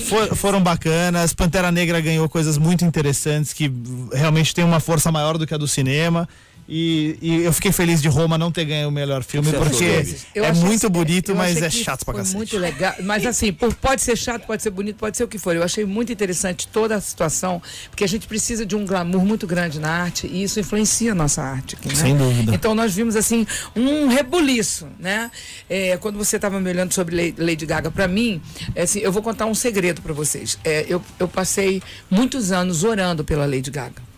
for- 0.09 0.35
foram 0.37 0.63
bacanas. 0.63 1.33
Pantera 1.33 1.71
Negra 1.71 2.01
ganhou 2.01 2.29
coisas 2.29 2.59
muito 2.59 2.85
interessantes 2.85 3.53
que 3.53 3.71
realmente 4.13 4.55
tem 4.55 4.65
uma 4.65 4.81
força 4.81 5.11
maior 5.11 5.39
do 5.39 5.47
que 5.47 5.55
a 5.55 5.59
do 5.59 5.67
cinema. 5.69 6.29
E, 6.67 7.19
e 7.21 7.43
eu 7.43 7.53
fiquei 7.53 7.71
feliz 7.73 8.01
de 8.01 8.09
Roma 8.09 8.39
não 8.39 8.51
ter 8.51 8.65
ganho 8.65 8.89
o 8.89 8.91
melhor 8.91 9.23
filme, 9.23 9.51
você 9.51 9.57
porque 9.59 10.17
é 10.35 10.53
muito 10.53 10.89
bonito, 10.89 11.33
eu 11.33 11.35
mas 11.37 11.61
é 11.61 11.69
chato 11.69 12.05
pra 12.05 12.15
foi 12.15 12.23
cacete. 12.23 12.37
muito 12.37 12.57
legal. 12.59 12.95
Mas 13.03 13.27
assim, 13.27 13.53
por- 13.53 13.75
pode 13.75 14.01
ser 14.01 14.17
chato, 14.17 14.47
pode 14.47 14.63
ser 14.63 14.71
bonito, 14.71 14.97
pode 14.97 15.15
ser 15.17 15.25
o 15.25 15.29
que 15.29 15.39
for. 15.39 15.55
Eu 15.55 15.63
achei 15.63 15.85
muito 15.85 16.11
interessante 16.11 16.67
toda 16.69 16.95
a 16.97 17.01
situação, 17.03 17.61
porque 17.91 18.03
a 18.03 18.07
gente 18.09 18.27
precisa 18.27 18.65
de 18.65 18.75
um 18.75 18.87
glamour 18.87 19.25
muito 19.27 19.47
grande 19.47 19.79
na 19.79 19.91
arte 19.91 20.27
e 20.27 20.43
isso 20.43 20.59
influencia 20.59 21.13
a 21.13 21.15
nossa 21.15 21.43
arte 21.43 21.75
aqui, 21.75 21.89
né? 21.89 21.95
Sem 21.95 22.17
dúvida. 22.17 22.55
Então 22.55 22.75
nós 22.75 22.95
vimos 22.95 23.15
assim 23.15 23.47
um 23.77 24.09
rebuliço, 24.09 24.89
né? 24.99 25.31
É, 25.69 25.99
quando 25.99 26.17
você 26.17 26.37
estava 26.37 26.59
me 26.61 26.71
olhando 26.71 26.95
sobre 26.95 27.35
Lady 27.37 27.67
Gaga, 27.67 27.91
para 27.91 28.09
mim, 28.09 28.41
é 28.75 28.83
assim, 28.85 29.01
eu 29.01 29.13
vou 29.13 29.23
contar 29.23 29.45
um 29.45 29.55
segredo 29.55 30.01
para 30.01 30.15
vocês. 30.15 30.59
É, 30.65 30.87
eu, 30.89 31.03
eu 31.19 31.29
passei 31.29 31.83
muitos 32.11 32.53
anos 32.53 32.85
orando 32.85 33.23
pela 33.23 33.45
Lady 33.45 33.71
Gaga. 33.71 34.14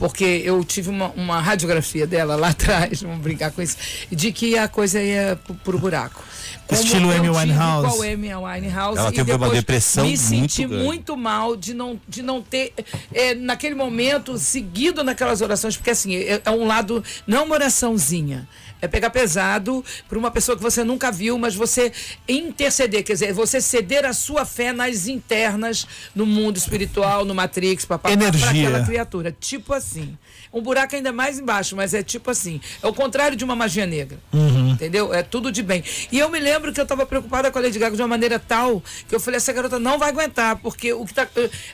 Porque 0.00 0.24
eu 0.24 0.64
tive 0.64 0.88
uma, 0.88 1.08
uma 1.08 1.42
radiografia 1.42 2.06
dela 2.06 2.34
lá 2.34 2.48
atrás, 2.56 3.02
vamos 3.02 3.18
brincar 3.18 3.50
com 3.50 3.60
isso, 3.60 3.76
de 4.10 4.32
que 4.32 4.56
a 4.56 4.66
coisa 4.66 4.98
ia 4.98 5.38
pro, 5.44 5.54
pro 5.56 5.78
buraco. 5.78 6.24
Como 6.66 6.80
Estilo 6.80 7.10
Amy 7.10 7.28
tive 7.28 7.36
Winehouse. 7.36 7.86
A 7.86 8.12
Amy 8.12 8.34
Winehouse 8.34 8.98
Ela 8.98 9.10
e 9.10 9.12
teve 9.12 9.30
uma 9.32 9.38
depois 9.40 9.52
depressão 9.52 10.04
me 10.04 10.10
muito 10.10 10.22
senti 10.22 10.64
grande. 10.64 10.84
muito 10.84 11.16
mal 11.18 11.54
de 11.54 11.74
não, 11.74 12.00
de 12.08 12.22
não 12.22 12.40
ter, 12.40 12.72
é, 13.12 13.34
naquele 13.34 13.74
momento, 13.74 14.38
seguido 14.38 15.04
naquelas 15.04 15.42
orações, 15.42 15.76
porque 15.76 15.90
assim, 15.90 16.14
é, 16.14 16.40
é 16.42 16.50
um 16.50 16.66
lado, 16.66 17.04
não 17.26 17.40
é 17.40 17.42
uma 17.42 17.54
oraçãozinha. 17.56 18.48
É 18.80 18.88
pegar 18.88 19.10
pesado 19.10 19.84
para 20.08 20.18
uma 20.18 20.30
pessoa 20.30 20.56
que 20.56 20.62
você 20.62 20.82
nunca 20.82 21.10
viu, 21.12 21.38
mas 21.38 21.54
você 21.54 21.92
interceder, 22.28 23.04
quer 23.04 23.12
dizer, 23.14 23.32
você 23.32 23.60
ceder 23.60 24.04
a 24.04 24.12
sua 24.12 24.44
fé 24.44 24.72
nas 24.72 25.06
internas, 25.06 25.86
no 26.14 26.24
mundo 26.24 26.56
espiritual, 26.56 27.24
no 27.24 27.34
Matrix, 27.34 27.84
para 27.84 27.96
aquela 27.96 28.84
criatura. 28.86 29.36
Tipo 29.38 29.74
assim. 29.74 30.16
Um 30.52 30.60
buraco 30.60 30.96
ainda 30.96 31.12
mais 31.12 31.38
embaixo, 31.38 31.76
mas 31.76 31.94
é 31.94 32.02
tipo 32.02 32.30
assim. 32.30 32.60
É 32.82 32.86
o 32.86 32.92
contrário 32.92 33.36
de 33.36 33.44
uma 33.44 33.54
magia 33.54 33.86
negra. 33.86 34.18
Entendeu? 34.32 35.12
É 35.14 35.22
tudo 35.22 35.50
de 35.52 35.62
bem. 35.62 35.82
E 36.10 36.18
eu 36.18 36.28
me 36.28 36.38
lembro 36.40 36.72
que 36.72 36.80
eu 36.80 36.82
estava 36.82 37.04
preocupada 37.06 37.50
com 37.50 37.58
a 37.58 37.62
Lady 37.62 37.78
Gaga 37.78 37.94
de 37.96 38.02
uma 38.02 38.08
maneira 38.08 38.38
tal 38.38 38.82
que 39.08 39.14
eu 39.14 39.20
falei, 39.20 39.36
essa 39.38 39.52
garota 39.52 39.78
não 39.78 39.98
vai 39.98 40.08
aguentar, 40.10 40.56
porque 40.56 40.92
o 40.92 41.04
que 41.04 41.14
tá. 41.14 41.28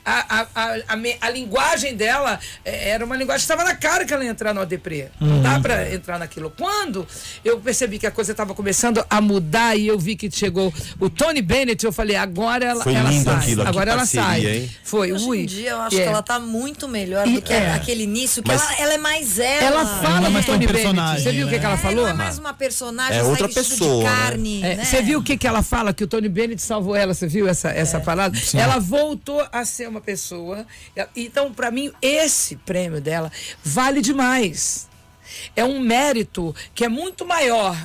A, 0.05 0.41
a, 0.41 0.47
a, 0.55 0.77
a, 0.89 0.97
me- 0.97 1.17
a 1.21 1.31
linguagem 1.31 1.95
dela 1.95 2.39
eh, 2.65 2.91
era 2.91 3.05
uma 3.05 3.17
linguagem 3.17 3.47
que 3.47 3.53
estava 3.53 3.65
na 3.65 3.75
cara 3.77 4.05
que 4.05 4.12
ela 4.12 4.25
ia 4.25 4.31
entrar 4.31 4.53
no 4.55 4.65
deprê. 4.67 5.09
Não 5.21 5.41
dá 5.43 5.59
para 5.61 5.93
entrar 5.93 6.19
naquilo. 6.19 6.53
Quando 6.57 7.07
eu 7.45 7.59
percebi 7.61 7.99
que 7.99 8.07
a 8.07 8.11
coisa 8.11 8.33
estava 8.33 8.55
começando 8.55 9.05
a 9.09 9.21
mudar 9.21 9.77
e 9.77 9.87
eu 9.87 9.99
vi 9.99 10.17
que 10.17 10.31
chegou 10.31 10.73
o 11.01 11.09
Tony 11.09 11.41
Bennett, 11.43 11.85
eu 11.85 11.93
falei, 11.93 12.17
agora 12.17 12.65
ela, 12.65 12.83
Foi 12.85 12.95
ela 12.95 13.09
lindo 13.11 13.25
sai. 13.25 13.37
aquilo, 13.37 13.62
agora 13.62 13.91
ela 13.93 13.99
parceria, 14.01 14.25
sai. 14.27 14.47
hein? 14.47 14.71
Foi, 14.85 15.12
Hoje 15.12 15.25
ui. 15.25 15.41
em 15.43 15.47
dia 15.47 15.71
eu 15.71 15.81
acho 15.81 15.97
É. 15.97 16.03
que 16.03 16.09
ela 16.09 16.23
tá 16.23 16.39
muito 16.39 16.89
melhor 16.89 17.27
do 17.27 17.41
que 17.43 17.53
é. 17.53 17.73
aquele 17.73 18.03
início, 18.05 18.43
que 18.43 18.49
Mas- 18.49 18.62
ela, 18.62 18.65
ela 18.74 18.94
é 18.94 18.98
mais 18.98 19.38
ela. 19.38 19.64
Ela 19.64 19.87
fala 20.02 20.29
é 20.29 20.33
tão 20.33 20.42
Tony 20.42 20.66
Bennett. 20.66 20.72
personagem, 20.72 21.22
Você 21.24 21.33
viu 21.33 21.46
o 21.46 21.48
que, 21.48 21.55
né? 21.55 21.61
que 21.61 21.66
ela 21.66 21.74
É, 21.74 21.79
falou? 21.79 22.02
não 22.05 22.09
é 22.09 22.12
mais 22.14 22.38
uma 22.38 22.52
personagem 22.55 23.18
É 23.18 23.20
sai 23.22 23.31
outra 23.31 23.46
vestida 23.46 23.68
pessoa, 23.70 23.96
de 23.98 24.05
né? 24.05 24.11
carne. 24.11 24.62
É, 24.62 24.74
né? 24.76 24.85
Você 24.85 25.02
viu 25.02 25.18
o 25.18 25.22
que, 25.22 25.37
que 25.37 25.46
ela 25.46 25.62
fala? 25.62 25.92
Que 25.94 26.05
o 26.05 26.07
Tony 26.07 26.29
Bennett 26.29 26.61
salvou 26.62 26.94
ela, 26.96 27.14
você 27.14 27.26
viu 27.26 27.48
essa, 27.48 27.70
essa 27.70 28.00
parada? 28.00 28.37
Ela 28.55 28.79
voltou 28.79 29.46
a 29.52 29.64
ser 29.64 29.88
uma 29.88 30.00
pessoa. 30.00 30.66
Então, 31.14 31.52
para 31.52 31.70
mim, 31.70 31.92
esse 32.02 32.57
prêmio 32.57 33.00
dela 33.00 33.31
vale 33.64 34.00
demais. 34.00 34.88
É 35.55 35.64
um 35.64 35.81
mérito 35.81 36.55
que 36.74 36.85
é 36.85 36.88
muito 36.88 37.26
maior 37.26 37.76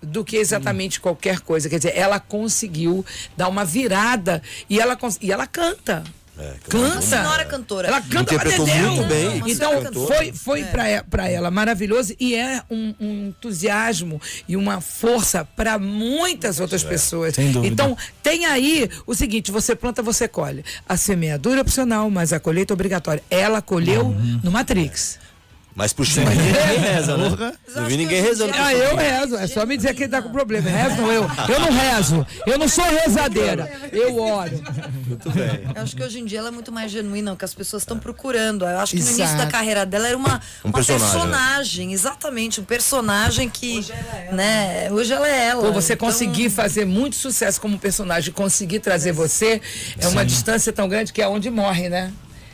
do 0.00 0.24
que 0.24 0.36
exatamente 0.36 1.00
qualquer 1.00 1.40
coisa. 1.40 1.68
Quer 1.68 1.78
dizer, 1.78 1.96
ela 1.96 2.20
conseguiu 2.20 3.04
dar 3.36 3.48
uma 3.48 3.64
virada 3.64 4.40
e 4.70 4.78
ela, 4.80 4.96
e 5.20 5.32
ela 5.32 5.46
canta. 5.46 6.04
Canta. 6.68 7.02
senhora 7.02 7.44
cantora. 7.44 7.88
Ela 7.88 8.00
canta 8.00 8.34
pra 8.34 8.48
Interpretou 8.48 8.66
muito 8.66 9.04
bem. 9.04 9.42
Então, 9.46 9.82
cantora. 9.82 10.14
foi, 10.16 10.32
foi 10.32 10.64
pra, 10.64 10.90
e- 10.90 11.02
pra 11.02 11.28
ela 11.28 11.50
maravilhoso 11.50 12.14
e 12.20 12.34
é 12.34 12.62
um, 12.70 12.94
um 13.00 13.28
entusiasmo 13.28 14.20
e 14.46 14.56
uma 14.56 14.80
força 14.80 15.44
para 15.44 15.78
muitas 15.78 16.60
outras 16.60 16.82
pessoas. 16.84 17.34
Sem 17.34 17.50
dúvida. 17.50 17.72
Então, 17.72 17.96
tem 18.22 18.46
aí 18.46 18.88
o 19.06 19.14
seguinte: 19.14 19.50
você 19.50 19.74
planta, 19.74 20.02
você 20.02 20.28
colhe. 20.28 20.64
A 20.88 20.96
semeadura 20.96 21.58
é 21.58 21.62
opcional, 21.62 22.08
mas 22.10 22.32
a 22.32 22.38
colheita 22.40 22.72
é 22.72 22.74
obrigatória. 22.74 23.22
Ela 23.30 23.60
colheu 23.60 24.14
no 24.42 24.50
Matrix. 24.50 25.18
Mas 25.78 25.92
por 25.92 26.04
cima 26.08 26.28
ninguém 26.28 26.78
reza, 26.80 27.16
né? 27.16 27.52
Não 27.76 27.86
vi 27.86 27.96
ninguém 27.96 28.20
rezando. 28.20 28.52
Ah, 28.58 28.74
eu 28.74 28.96
rezo. 28.96 29.36
É 29.36 29.46
só 29.46 29.64
me 29.64 29.76
dizer 29.76 29.94
que 29.94 30.02
ele 30.02 30.10
tá 30.10 30.20
com 30.20 30.30
problema. 30.30 30.68
Rezo 30.68 31.02
eu. 31.02 31.22
Eu 31.48 31.60
não 31.60 31.72
rezo. 31.72 32.26
Eu 32.44 32.58
não 32.58 32.68
sou 32.68 32.84
rezadeira. 32.84 33.70
Eu 33.92 34.18
oro. 34.18 34.60
Muito 35.06 35.30
bem. 35.30 35.60
Eu 35.72 35.80
acho 35.80 35.94
que 35.94 36.02
hoje 36.02 36.18
em 36.18 36.24
dia 36.24 36.40
ela 36.40 36.48
é 36.48 36.50
muito 36.50 36.72
mais 36.72 36.90
genuína, 36.90 37.32
o 37.32 37.36
que 37.36 37.44
as 37.44 37.54
pessoas 37.54 37.82
estão 37.82 37.96
procurando. 37.96 38.64
Eu 38.64 38.80
acho 38.80 38.96
que 38.96 39.02
no 39.02 39.08
início 39.08 39.36
da 39.36 39.46
carreira 39.46 39.86
dela 39.86 40.08
era 40.08 40.16
uma, 40.16 40.40
Um 40.64 40.70
uma 40.70 40.72
personagem, 40.72 41.12
personagem, 41.12 41.92
exatamente, 41.92 42.60
um 42.60 42.64
personagem 42.64 43.48
que, 43.48 43.86
né, 44.32 44.90
hoje 44.90 45.12
ela 45.12 45.28
é 45.28 45.46
ela. 45.46 45.62
Pô, 45.62 45.72
você 45.72 45.92
Então, 45.92 46.08
conseguir 46.08 46.50
fazer 46.50 46.86
muito 46.86 47.14
sucesso 47.14 47.60
como 47.60 47.78
personagem, 47.78 48.32
conseguir 48.32 48.80
trazer 48.80 49.12
você, 49.12 49.60
é 49.96 50.08
uma 50.08 50.24
distância 50.24 50.72
tão 50.72 50.88
grande 50.88 51.12
que 51.12 51.22
é 51.22 51.28
onde 51.28 51.48
morre, 51.50 51.88
né? 51.88 52.12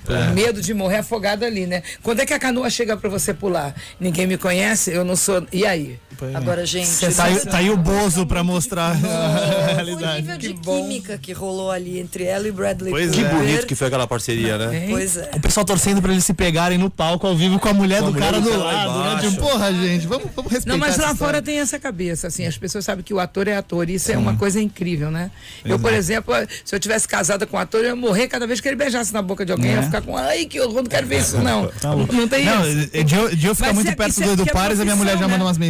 O 0.09 0.35
medo 0.35 0.61
de 0.61 0.75
morrer 0.75 0.99
afogado 0.99 1.45
ali, 1.45 1.67
né? 1.67 1.83
Quando 2.03 2.21
é 2.21 2.27
que 2.27 2.35
a 2.35 2.38
canoa 2.38 2.69
chega 2.69 2.97
pra 2.97 3.09
você 3.09 3.33
pular? 3.33 3.75
Ninguém 3.99 4.27
me 4.27 4.37
conhece, 4.37 4.93
eu 4.93 5.05
não 5.05 5.17
sou. 5.17 5.47
E 5.51 5.64
aí? 5.64 5.99
Agora, 6.35 6.65
gente, 6.65 6.89
Tá 7.15 7.25
aí, 7.25 7.41
tá 7.41 7.57
aí 7.59 7.71
o 7.71 7.77
Bozo 7.77 8.27
pra 8.27 8.43
mostrar 8.45 8.93
a 8.97 9.71
o 9.73 9.75
realidade. 9.75 10.23
nível 10.23 10.39
de 10.39 10.49
Que 10.49 10.61
bom. 10.61 10.83
química 10.83 11.19
que 11.19 11.33
rolou 11.33 11.71
ali 11.71 11.99
entre 11.99 12.25
ela 12.25 12.47
e 12.49 12.53
Bradley 12.53 12.91
Pois 12.91 13.11
Que 13.11 13.21
é. 13.21 13.25
Cooper. 13.25 13.39
bonito 13.39 13.67
que 13.67 13.75
foi 13.75 13.87
aquela 13.89 14.07
parceria, 14.07 14.57
né? 14.59 14.87
Pois 14.91 15.17
é. 15.17 15.31
O 15.35 15.41
pessoal 15.41 15.65
torcendo 15.67 16.01
pra 16.01 16.13
eles 16.13 16.25
se 16.25 16.33
pegarem 16.35 16.79
no 16.79 16.89
palco 16.91 17.27
ao 17.27 17.37
vivo 17.37 17.59
com 17.59 17.69
a 17.69 17.75
mulher 17.75 18.01
Com 18.01 18.07
a 18.07 18.11
do 18.11 18.13
mulher 18.15 18.27
cara 18.33 18.41
do 18.41 18.57
lado, 18.59 19.17
né? 19.23 19.29
Tipo, 19.31 19.43
porra, 19.43 19.73
gente, 19.73 20.07
vamos, 20.07 20.27
vamos 20.35 20.53
respeitar 20.53 20.73
Não, 20.73 20.79
mas 20.79 20.97
lá 20.97 21.13
história. 21.13 21.17
fora 21.17 21.43
tem 21.43 21.59
essa 21.59 21.79
cabeça, 21.79 22.27
assim, 22.29 22.47
as 22.47 22.57
pessoas 22.57 22.85
sabem 22.85 23.03
que 23.05 23.13
o 23.13 23.19
ator 23.21 23.49
é 23.49 23.57
ator, 23.57 23.89
e 23.91 23.95
isso 23.95 24.11
é 24.13 24.17
uma 24.19 24.37
coisa 24.37 24.61
incrível, 24.61 25.11
né? 25.11 25.31
Eu, 25.65 25.79
por 25.79 25.93
exemplo, 25.93 26.35
se 26.65 26.75
eu 26.75 26.81
tivesse 26.81 27.07
casada 27.09 27.47
com 27.47 27.57
um 27.57 27.61
ator, 27.61 27.81
eu 27.81 27.87
ia 27.89 27.97
morrer 27.97 28.29
cada 28.29 28.47
vez 28.47 28.61
que 28.61 28.69
ele 28.69 28.77
beijasse 28.77 29.13
na 29.13 29.23
boca 29.23 29.45
de 29.45 29.53
alguém, 29.53 29.71
eu 29.71 29.77
ia 29.77 29.81
É. 29.81 29.87
ficar 29.87 30.01
com, 30.03 30.17
ai, 30.17 30.45
que 30.47 30.61
horror, 30.61 30.83
não 30.83 30.85
quero 30.85 31.07
ver 31.07 31.21
isso, 31.21 31.39
não. 31.39 31.67
Tá 31.81 31.95
não 31.95 32.29
tem 32.29 32.45
Não, 32.45 32.67
isso. 32.67 33.05
de 33.05 33.15
eu, 33.15 33.35
de 33.37 33.47
eu 33.47 33.55
ficar 33.55 33.69
Mas 33.69 33.77
muito 33.77 33.91
é- 33.91 33.95
perto 33.95 34.15
do 34.21 34.23
é- 34.23 34.33
Edu 34.33 34.43
que 34.45 34.51
é 34.51 34.53
Pares, 34.53 34.81
a 34.81 34.85
minha 34.85 34.97
mulher 34.97 35.17
já 35.19 35.27
manda 35.29 35.39
né? 35.39 35.45
umas 35.45 35.57
É 35.57 35.61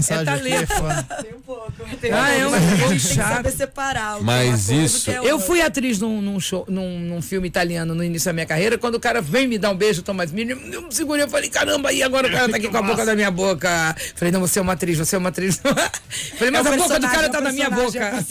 mensagens 0.45 0.71
aqui. 0.71 0.73
É 0.73 1.21
talento. 1.25 1.43
foda. 1.45 1.75
Ah, 2.13 2.31
é 2.33 2.47
um 2.47 2.51
Tem 2.53 2.79
pouco 2.79 2.93
que 2.95 3.01
chato. 3.01 3.35
saber 3.37 3.51
separar. 3.53 4.15
o 4.15 4.17
que 4.19 4.23
é 4.23 4.27
Mas 4.27 4.47
uma 4.47 4.57
coisa, 4.57 4.75
isso- 4.75 5.11
é 5.11 5.19
Eu 5.25 5.39
fui 5.41 5.61
atriz 5.61 5.99
num, 5.99 6.21
num 6.23 6.41
show, 6.41 6.65
num, 6.69 6.99
num 7.01 7.21
filme 7.23 7.47
italiano 7.49 7.95
no 7.95 8.03
início 8.05 8.27
da 8.27 8.33
minha 8.33 8.47
carreira. 8.47 8.79
Quando 8.79 8.95
o 8.97 9.01
cara 9.01 9.21
vem 9.21 9.47
me 9.47 9.59
dar 9.59 9.71
um 9.71 9.77
beijo, 9.77 10.03
Thomas 10.03 10.31
Miller, 10.33 10.57
eu 10.73 10.83
me 10.83 10.95
segurei, 10.95 11.25
eu 11.25 11.29
falei, 11.29 11.49
caramba, 11.51 11.93
e 11.93 12.03
agora 12.03 12.29
o 12.29 12.31
cara 12.31 12.49
tá 12.49 12.57
aqui 12.57 12.69
com 12.69 12.77
a 12.77 12.83
boca 12.83 13.05
da 13.05 13.15
minha 13.15 13.31
boca. 13.31 13.95
Falei, 14.15 14.33
não, 14.33 14.41
você 14.41 14.59
é 14.59 14.63
uma 14.63 14.73
atriz, 14.75 14.99
você 14.99 15.17
é 15.17 15.19
uma 15.19 15.29
atriz. 15.31 15.61
Falei, 16.39 16.51
mas 16.51 16.67
É 16.67 16.69
a 16.69 16.77
boca 16.77 16.99
do 17.01 17.09
cara 17.09 17.29
tá 17.29 17.39
é 17.39 17.41
na 17.41 17.53
minha 17.53 17.71
boca. 17.71 18.25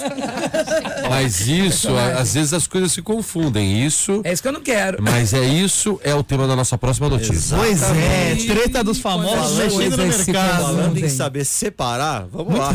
Mas 1.09 1.41
isso, 1.47 1.89
às 1.97 2.33
vezes 2.33 2.53
as 2.53 2.67
coisas 2.67 2.91
se 2.91 3.01
confundem. 3.01 3.85
Isso, 3.85 4.21
É 4.23 4.31
isso 4.33 4.41
que 4.41 4.47
eu 4.47 4.51
não 4.51 4.61
quero. 4.61 5.01
mas 5.01 5.33
é 5.33 5.43
isso, 5.45 5.99
é 6.03 6.13
o 6.15 6.23
tema 6.23 6.47
da 6.47 6.55
nossa 6.55 6.77
próxima 6.77 7.09
notícia. 7.09 7.55
Pois 7.57 7.81
é, 7.83 8.35
treta 8.47 8.83
dos 8.83 8.99
famosos 8.99 9.57
mexendo 9.57 9.97
no 9.97 10.07
mercado. 10.07 10.61
Falando 10.63 10.97
em 10.97 11.09
saber 11.09 11.45
separar, 11.45 11.92
vamos 12.31 12.53
Muito 12.53 12.61
lá. 12.61 12.71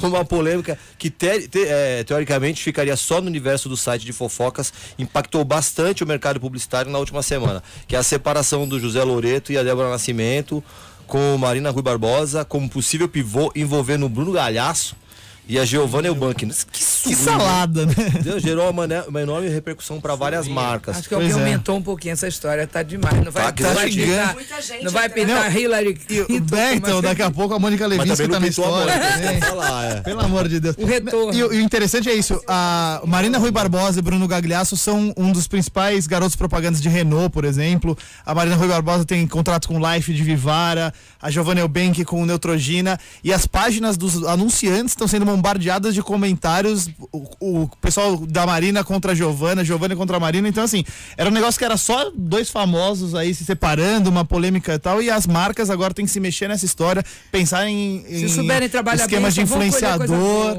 Uma, 0.00 0.08
uma 0.18 0.24
polêmica 0.24 0.78
que 0.98 1.10
te- 1.10 1.48
te- 1.48 1.64
é, 1.66 2.04
teoricamente 2.04 2.62
ficaria 2.62 2.96
só 2.96 3.20
no 3.20 3.26
universo 3.26 3.68
do 3.68 3.76
site 3.76 4.04
de 4.04 4.12
fofocas, 4.12 4.72
impactou 4.98 5.44
bastante 5.44 6.02
o 6.02 6.06
mercado 6.06 6.40
publicitário 6.40 6.90
na 6.90 6.98
última 6.98 7.22
semana, 7.22 7.62
que 7.86 7.94
é 7.96 7.98
a 7.98 8.02
separação 8.02 8.66
do 8.68 8.78
José 8.80 9.02
Loreto 9.02 9.52
e 9.52 9.58
a 9.58 9.62
Débora 9.62 9.90
Nascimento 9.90 10.62
com 11.06 11.36
Marina 11.38 11.70
Rui 11.70 11.82
Barbosa 11.82 12.44
como 12.44 12.68
possível 12.68 13.08
pivô 13.08 13.52
envolvendo 13.54 14.06
o 14.06 14.08
Bruno 14.08 14.32
Galhaço 14.32 14.96
e 15.48 15.58
a 15.58 15.64
Giovanna 15.64 16.08
Eubank. 16.08 16.44
Que, 16.46 16.52
Que 16.72 16.84
sujo, 16.84 17.16
salada, 17.16 17.86
né? 17.86 17.94
Deus 18.22 18.42
gerou 18.42 18.64
uma, 18.64 18.72
mané- 18.72 19.02
uma 19.02 19.20
enorme 19.22 19.48
repercussão 19.48 20.00
para 20.00 20.14
várias 20.14 20.48
marcas. 20.48 20.98
Acho 20.98 21.08
que 21.08 21.14
alguém 21.14 21.30
é. 21.30 21.34
aumentou 21.34 21.76
um 21.76 21.82
pouquinho 21.82 22.12
essa 22.12 22.26
história, 22.28 22.66
tá 22.66 22.82
demais. 22.82 23.22
Não 23.24 23.30
vai, 23.32 23.44
Tá, 23.44 23.52
que 23.52 23.62
não 23.62 23.68
tá 23.70 23.74
vai 23.76 23.90
pintar, 23.90 24.34
Muita 24.34 24.60
gente 24.62 24.84
não 24.84 24.90
vai 24.92 25.08
pintar 25.08 25.56
Hillary 25.56 25.98
E 26.10 26.20
o 26.20 26.26
Clinton, 26.26 26.44
Becton, 26.56 26.92
mas- 26.94 27.02
daqui 27.02 27.22
a 27.22 27.30
pouco 27.30 27.54
a 27.54 27.58
Mônica 27.58 27.86
Levinsky 27.86 28.26
tá 28.26 28.32
não 28.34 28.40
na 28.40 28.48
história. 28.48 28.92
É. 28.92 30.00
Pelo 30.02 30.20
amor 30.20 30.48
de 30.48 30.60
Deus. 30.60 30.76
O 30.78 30.84
retorno. 30.84 31.32
E, 31.34 31.42
o- 31.44 31.52
e 31.52 31.58
o 31.58 31.60
interessante 31.60 32.08
é 32.08 32.14
isso, 32.14 32.40
a 32.46 33.00
Marina 33.06 33.38
Rui 33.38 33.50
Barbosa 33.50 33.98
e 33.98 34.02
Bruno 34.02 34.26
Gagliasso 34.26 34.76
são 34.76 35.12
um 35.16 35.32
dos 35.32 35.46
principais 35.46 36.06
garotos 36.06 36.36
propagandas 36.36 36.80
de 36.80 36.88
Renault, 36.88 37.30
por 37.30 37.44
exemplo. 37.44 37.96
A 38.24 38.34
Marina 38.34 38.56
Rui 38.56 38.68
Barbosa 38.68 39.04
tem 39.04 39.26
contrato 39.26 39.68
com 39.68 39.78
Life 39.78 40.12
de 40.12 40.22
Vivara, 40.22 40.92
a 41.20 41.30
Giovanna 41.30 41.60
Eubank 41.60 42.04
com 42.04 42.24
Neutrogena 42.26 42.98
e 43.22 43.32
as 43.32 43.46
páginas 43.46 43.96
dos 43.96 44.24
anunciantes 44.24 44.92
estão 44.92 45.06
sendo 45.08 45.24
bombardeadas 45.36 45.94
de 45.94 46.02
comentários, 46.02 46.88
o, 47.12 47.62
o 47.62 47.70
pessoal 47.80 48.16
da 48.16 48.46
Marina 48.46 48.82
contra 48.82 49.12
a 49.12 49.14
Giovanna, 49.14 49.64
Giovanna 49.64 49.94
contra 49.94 50.16
a 50.16 50.20
Marina, 50.20 50.48
então 50.48 50.64
assim, 50.64 50.84
era 51.16 51.28
um 51.28 51.32
negócio 51.32 51.58
que 51.58 51.64
era 51.64 51.76
só 51.76 52.10
dois 52.14 52.50
famosos 52.50 53.14
aí 53.14 53.34
se 53.34 53.44
separando, 53.44 54.08
uma 54.10 54.24
polêmica 54.24 54.74
e 54.74 54.78
tal, 54.78 55.02
e 55.02 55.10
as 55.10 55.26
marcas 55.26 55.70
agora 55.70 55.92
têm 55.92 56.04
que 56.06 56.10
se 56.10 56.20
mexer 56.20 56.48
nessa 56.48 56.64
história, 56.64 57.04
pensar 57.30 57.68
em, 57.68 58.04
Se 58.08 58.24
em 58.24 58.28
souberem 58.28 58.68
trabalhar 58.68 59.02
esquemas 59.04 59.34
bem, 59.34 59.44
de 59.44 59.50
influenciador. 59.52 60.56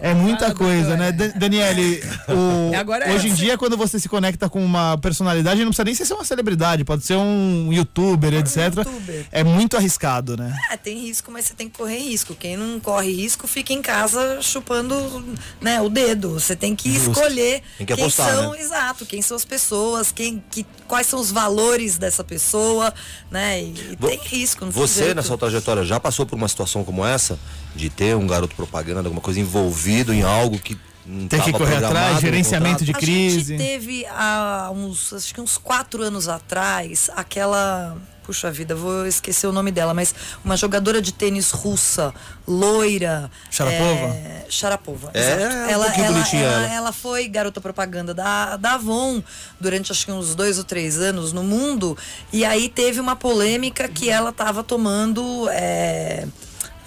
É 0.00 0.12
muita 0.12 0.48
Ah, 0.48 0.54
coisa, 0.54 0.96
né? 0.98 1.12
Da- 1.12 1.28
Daniele, 1.28 2.02
o- 2.28 2.74
Agora 2.76 3.06
é 3.06 3.14
hoje 3.14 3.28
em 3.28 3.34
dia, 3.34 3.56
quando 3.56 3.74
você 3.74 3.98
se 3.98 4.06
conecta 4.06 4.50
com 4.50 4.62
uma 4.62 4.98
personalidade, 4.98 5.60
não 5.60 5.68
precisa 5.68 5.84
nem 5.84 5.94
ser 5.94 6.12
uma 6.12 6.24
celebridade, 6.24 6.84
pode 6.84 7.04
ser 7.06 7.16
um 7.16 7.72
youtuber, 7.72 8.34
etc. 8.34 8.76
youtuber. 8.76 9.24
É 9.32 9.42
muito 9.42 9.76
arriscado, 9.78 10.36
né? 10.36 10.54
É, 10.70 10.76
tem 10.76 10.98
risco, 11.00 11.30
mas 11.32 11.46
você 11.46 11.54
tem 11.54 11.70
que 11.70 11.78
correr 11.78 11.98
risco. 11.98 12.34
Quem 12.34 12.54
não 12.54 12.78
corre 12.80 13.12
risco 13.14 13.46
fica 13.46 13.72
em 13.72 13.80
casa 13.80 14.13
chupando 14.42 15.24
né, 15.60 15.80
o 15.80 15.88
dedo. 15.88 16.30
Você 16.38 16.54
tem 16.56 16.74
que 16.76 16.92
Justo. 16.92 17.10
escolher 17.12 17.62
Tem 17.78 17.86
que 17.86 17.94
quem 17.94 18.04
apostar, 18.04 18.30
são, 18.34 18.52
né? 18.52 18.60
exato, 18.60 19.06
quem 19.06 19.22
são 19.22 19.36
as 19.36 19.44
pessoas, 19.44 20.10
quem, 20.12 20.42
que, 20.50 20.64
quais 20.88 21.06
são 21.06 21.20
os 21.20 21.30
valores 21.30 21.98
dessa 21.98 22.22
pessoa, 22.24 22.92
né? 23.30 23.60
E, 23.62 23.64
e 23.92 23.96
Vo- 23.98 24.08
tem 24.08 24.18
risco. 24.18 24.66
Você, 24.70 25.14
na 25.14 25.22
sua 25.22 25.38
trajetória, 25.38 25.84
já 25.84 25.98
passou 26.00 26.24
por 26.26 26.36
uma 26.36 26.48
situação 26.48 26.84
como 26.84 27.04
essa? 27.04 27.38
De 27.74 27.90
ter 27.90 28.14
um 28.16 28.26
garoto 28.26 28.54
propaganda, 28.54 29.00
alguma 29.08 29.20
coisa 29.20 29.40
envolvido 29.40 30.12
em 30.12 30.22
algo 30.22 30.58
que 30.58 30.78
não 31.06 31.28
Tem 31.28 31.38
que 31.40 31.52
correr 31.52 31.84
atrás, 31.84 32.20
gerenciamento 32.20 32.82
de 32.84 32.92
contrato. 32.92 33.04
A 33.04 33.06
crise. 33.06 33.56
gente 33.56 33.58
teve 33.58 34.06
há 34.06 34.70
uns, 34.74 35.12
acho 35.12 35.34
que 35.34 35.40
uns 35.40 35.58
quatro 35.58 36.02
anos 36.02 36.28
atrás, 36.28 37.10
aquela. 37.14 37.96
Puxa 38.24 38.50
vida, 38.50 38.74
vou 38.74 39.06
esquecer 39.06 39.46
o 39.46 39.52
nome 39.52 39.70
dela, 39.70 39.92
mas 39.92 40.14
uma 40.44 40.56
jogadora 40.56 41.00
de 41.02 41.12
tênis 41.12 41.50
russa, 41.50 42.12
loira. 42.48 43.30
Sharapova? 43.50 44.06
É, 44.14 44.46
Sharapova, 44.48 45.10
É, 45.12 45.20
exato. 45.20 45.42
um 45.42 45.68
ela, 45.68 45.86
ela, 45.94 46.28
ela, 46.36 46.66
ela. 46.74 46.92
foi 46.92 47.28
garota 47.28 47.60
propaganda 47.60 48.14
da, 48.14 48.56
da 48.56 48.74
Avon 48.74 49.22
durante 49.60 49.92
acho 49.92 50.06
que 50.06 50.12
uns 50.12 50.34
dois 50.34 50.56
ou 50.58 50.64
três 50.64 50.98
anos 50.98 51.32
no 51.32 51.42
mundo. 51.42 51.96
E 52.32 52.44
aí 52.44 52.68
teve 52.68 52.98
uma 52.98 53.14
polêmica 53.14 53.86
que 53.88 54.08
ela 54.08 54.30
estava 54.30 54.62
tomando. 54.64 55.46
é, 55.50 56.26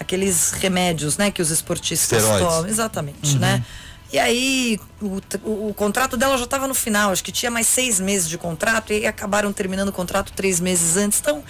aqueles 0.00 0.52
remédios, 0.52 1.16
né, 1.18 1.30
que 1.30 1.42
os 1.42 1.50
esportistas 1.50 2.22
Esteroides. 2.22 2.48
tomam. 2.54 2.68
Exatamente, 2.68 3.36
né? 3.38 3.64
E 4.12 4.18
aí, 4.18 4.80
o, 5.02 5.20
o- 5.44 5.68
o 5.68 5.74
contrato 5.74 6.16
dela 6.16 6.36
já 6.38 6.44
estava 6.44 6.66
no 6.66 6.74
final, 6.74 7.10
acho 7.12 7.22
que 7.22 7.30
tinha 7.32 7.50
mais 7.50 7.66
seis 7.66 8.00
meses 8.00 8.28
de 8.28 8.38
contrato, 8.38 8.92
e 8.92 9.06
acabaram 9.06 9.52
terminando 9.52 9.88
o 9.88 9.92
contrato 9.92 10.32
três 10.32 10.58
meses 10.60 10.96
antes. 10.96 11.18
Então, 11.20 11.44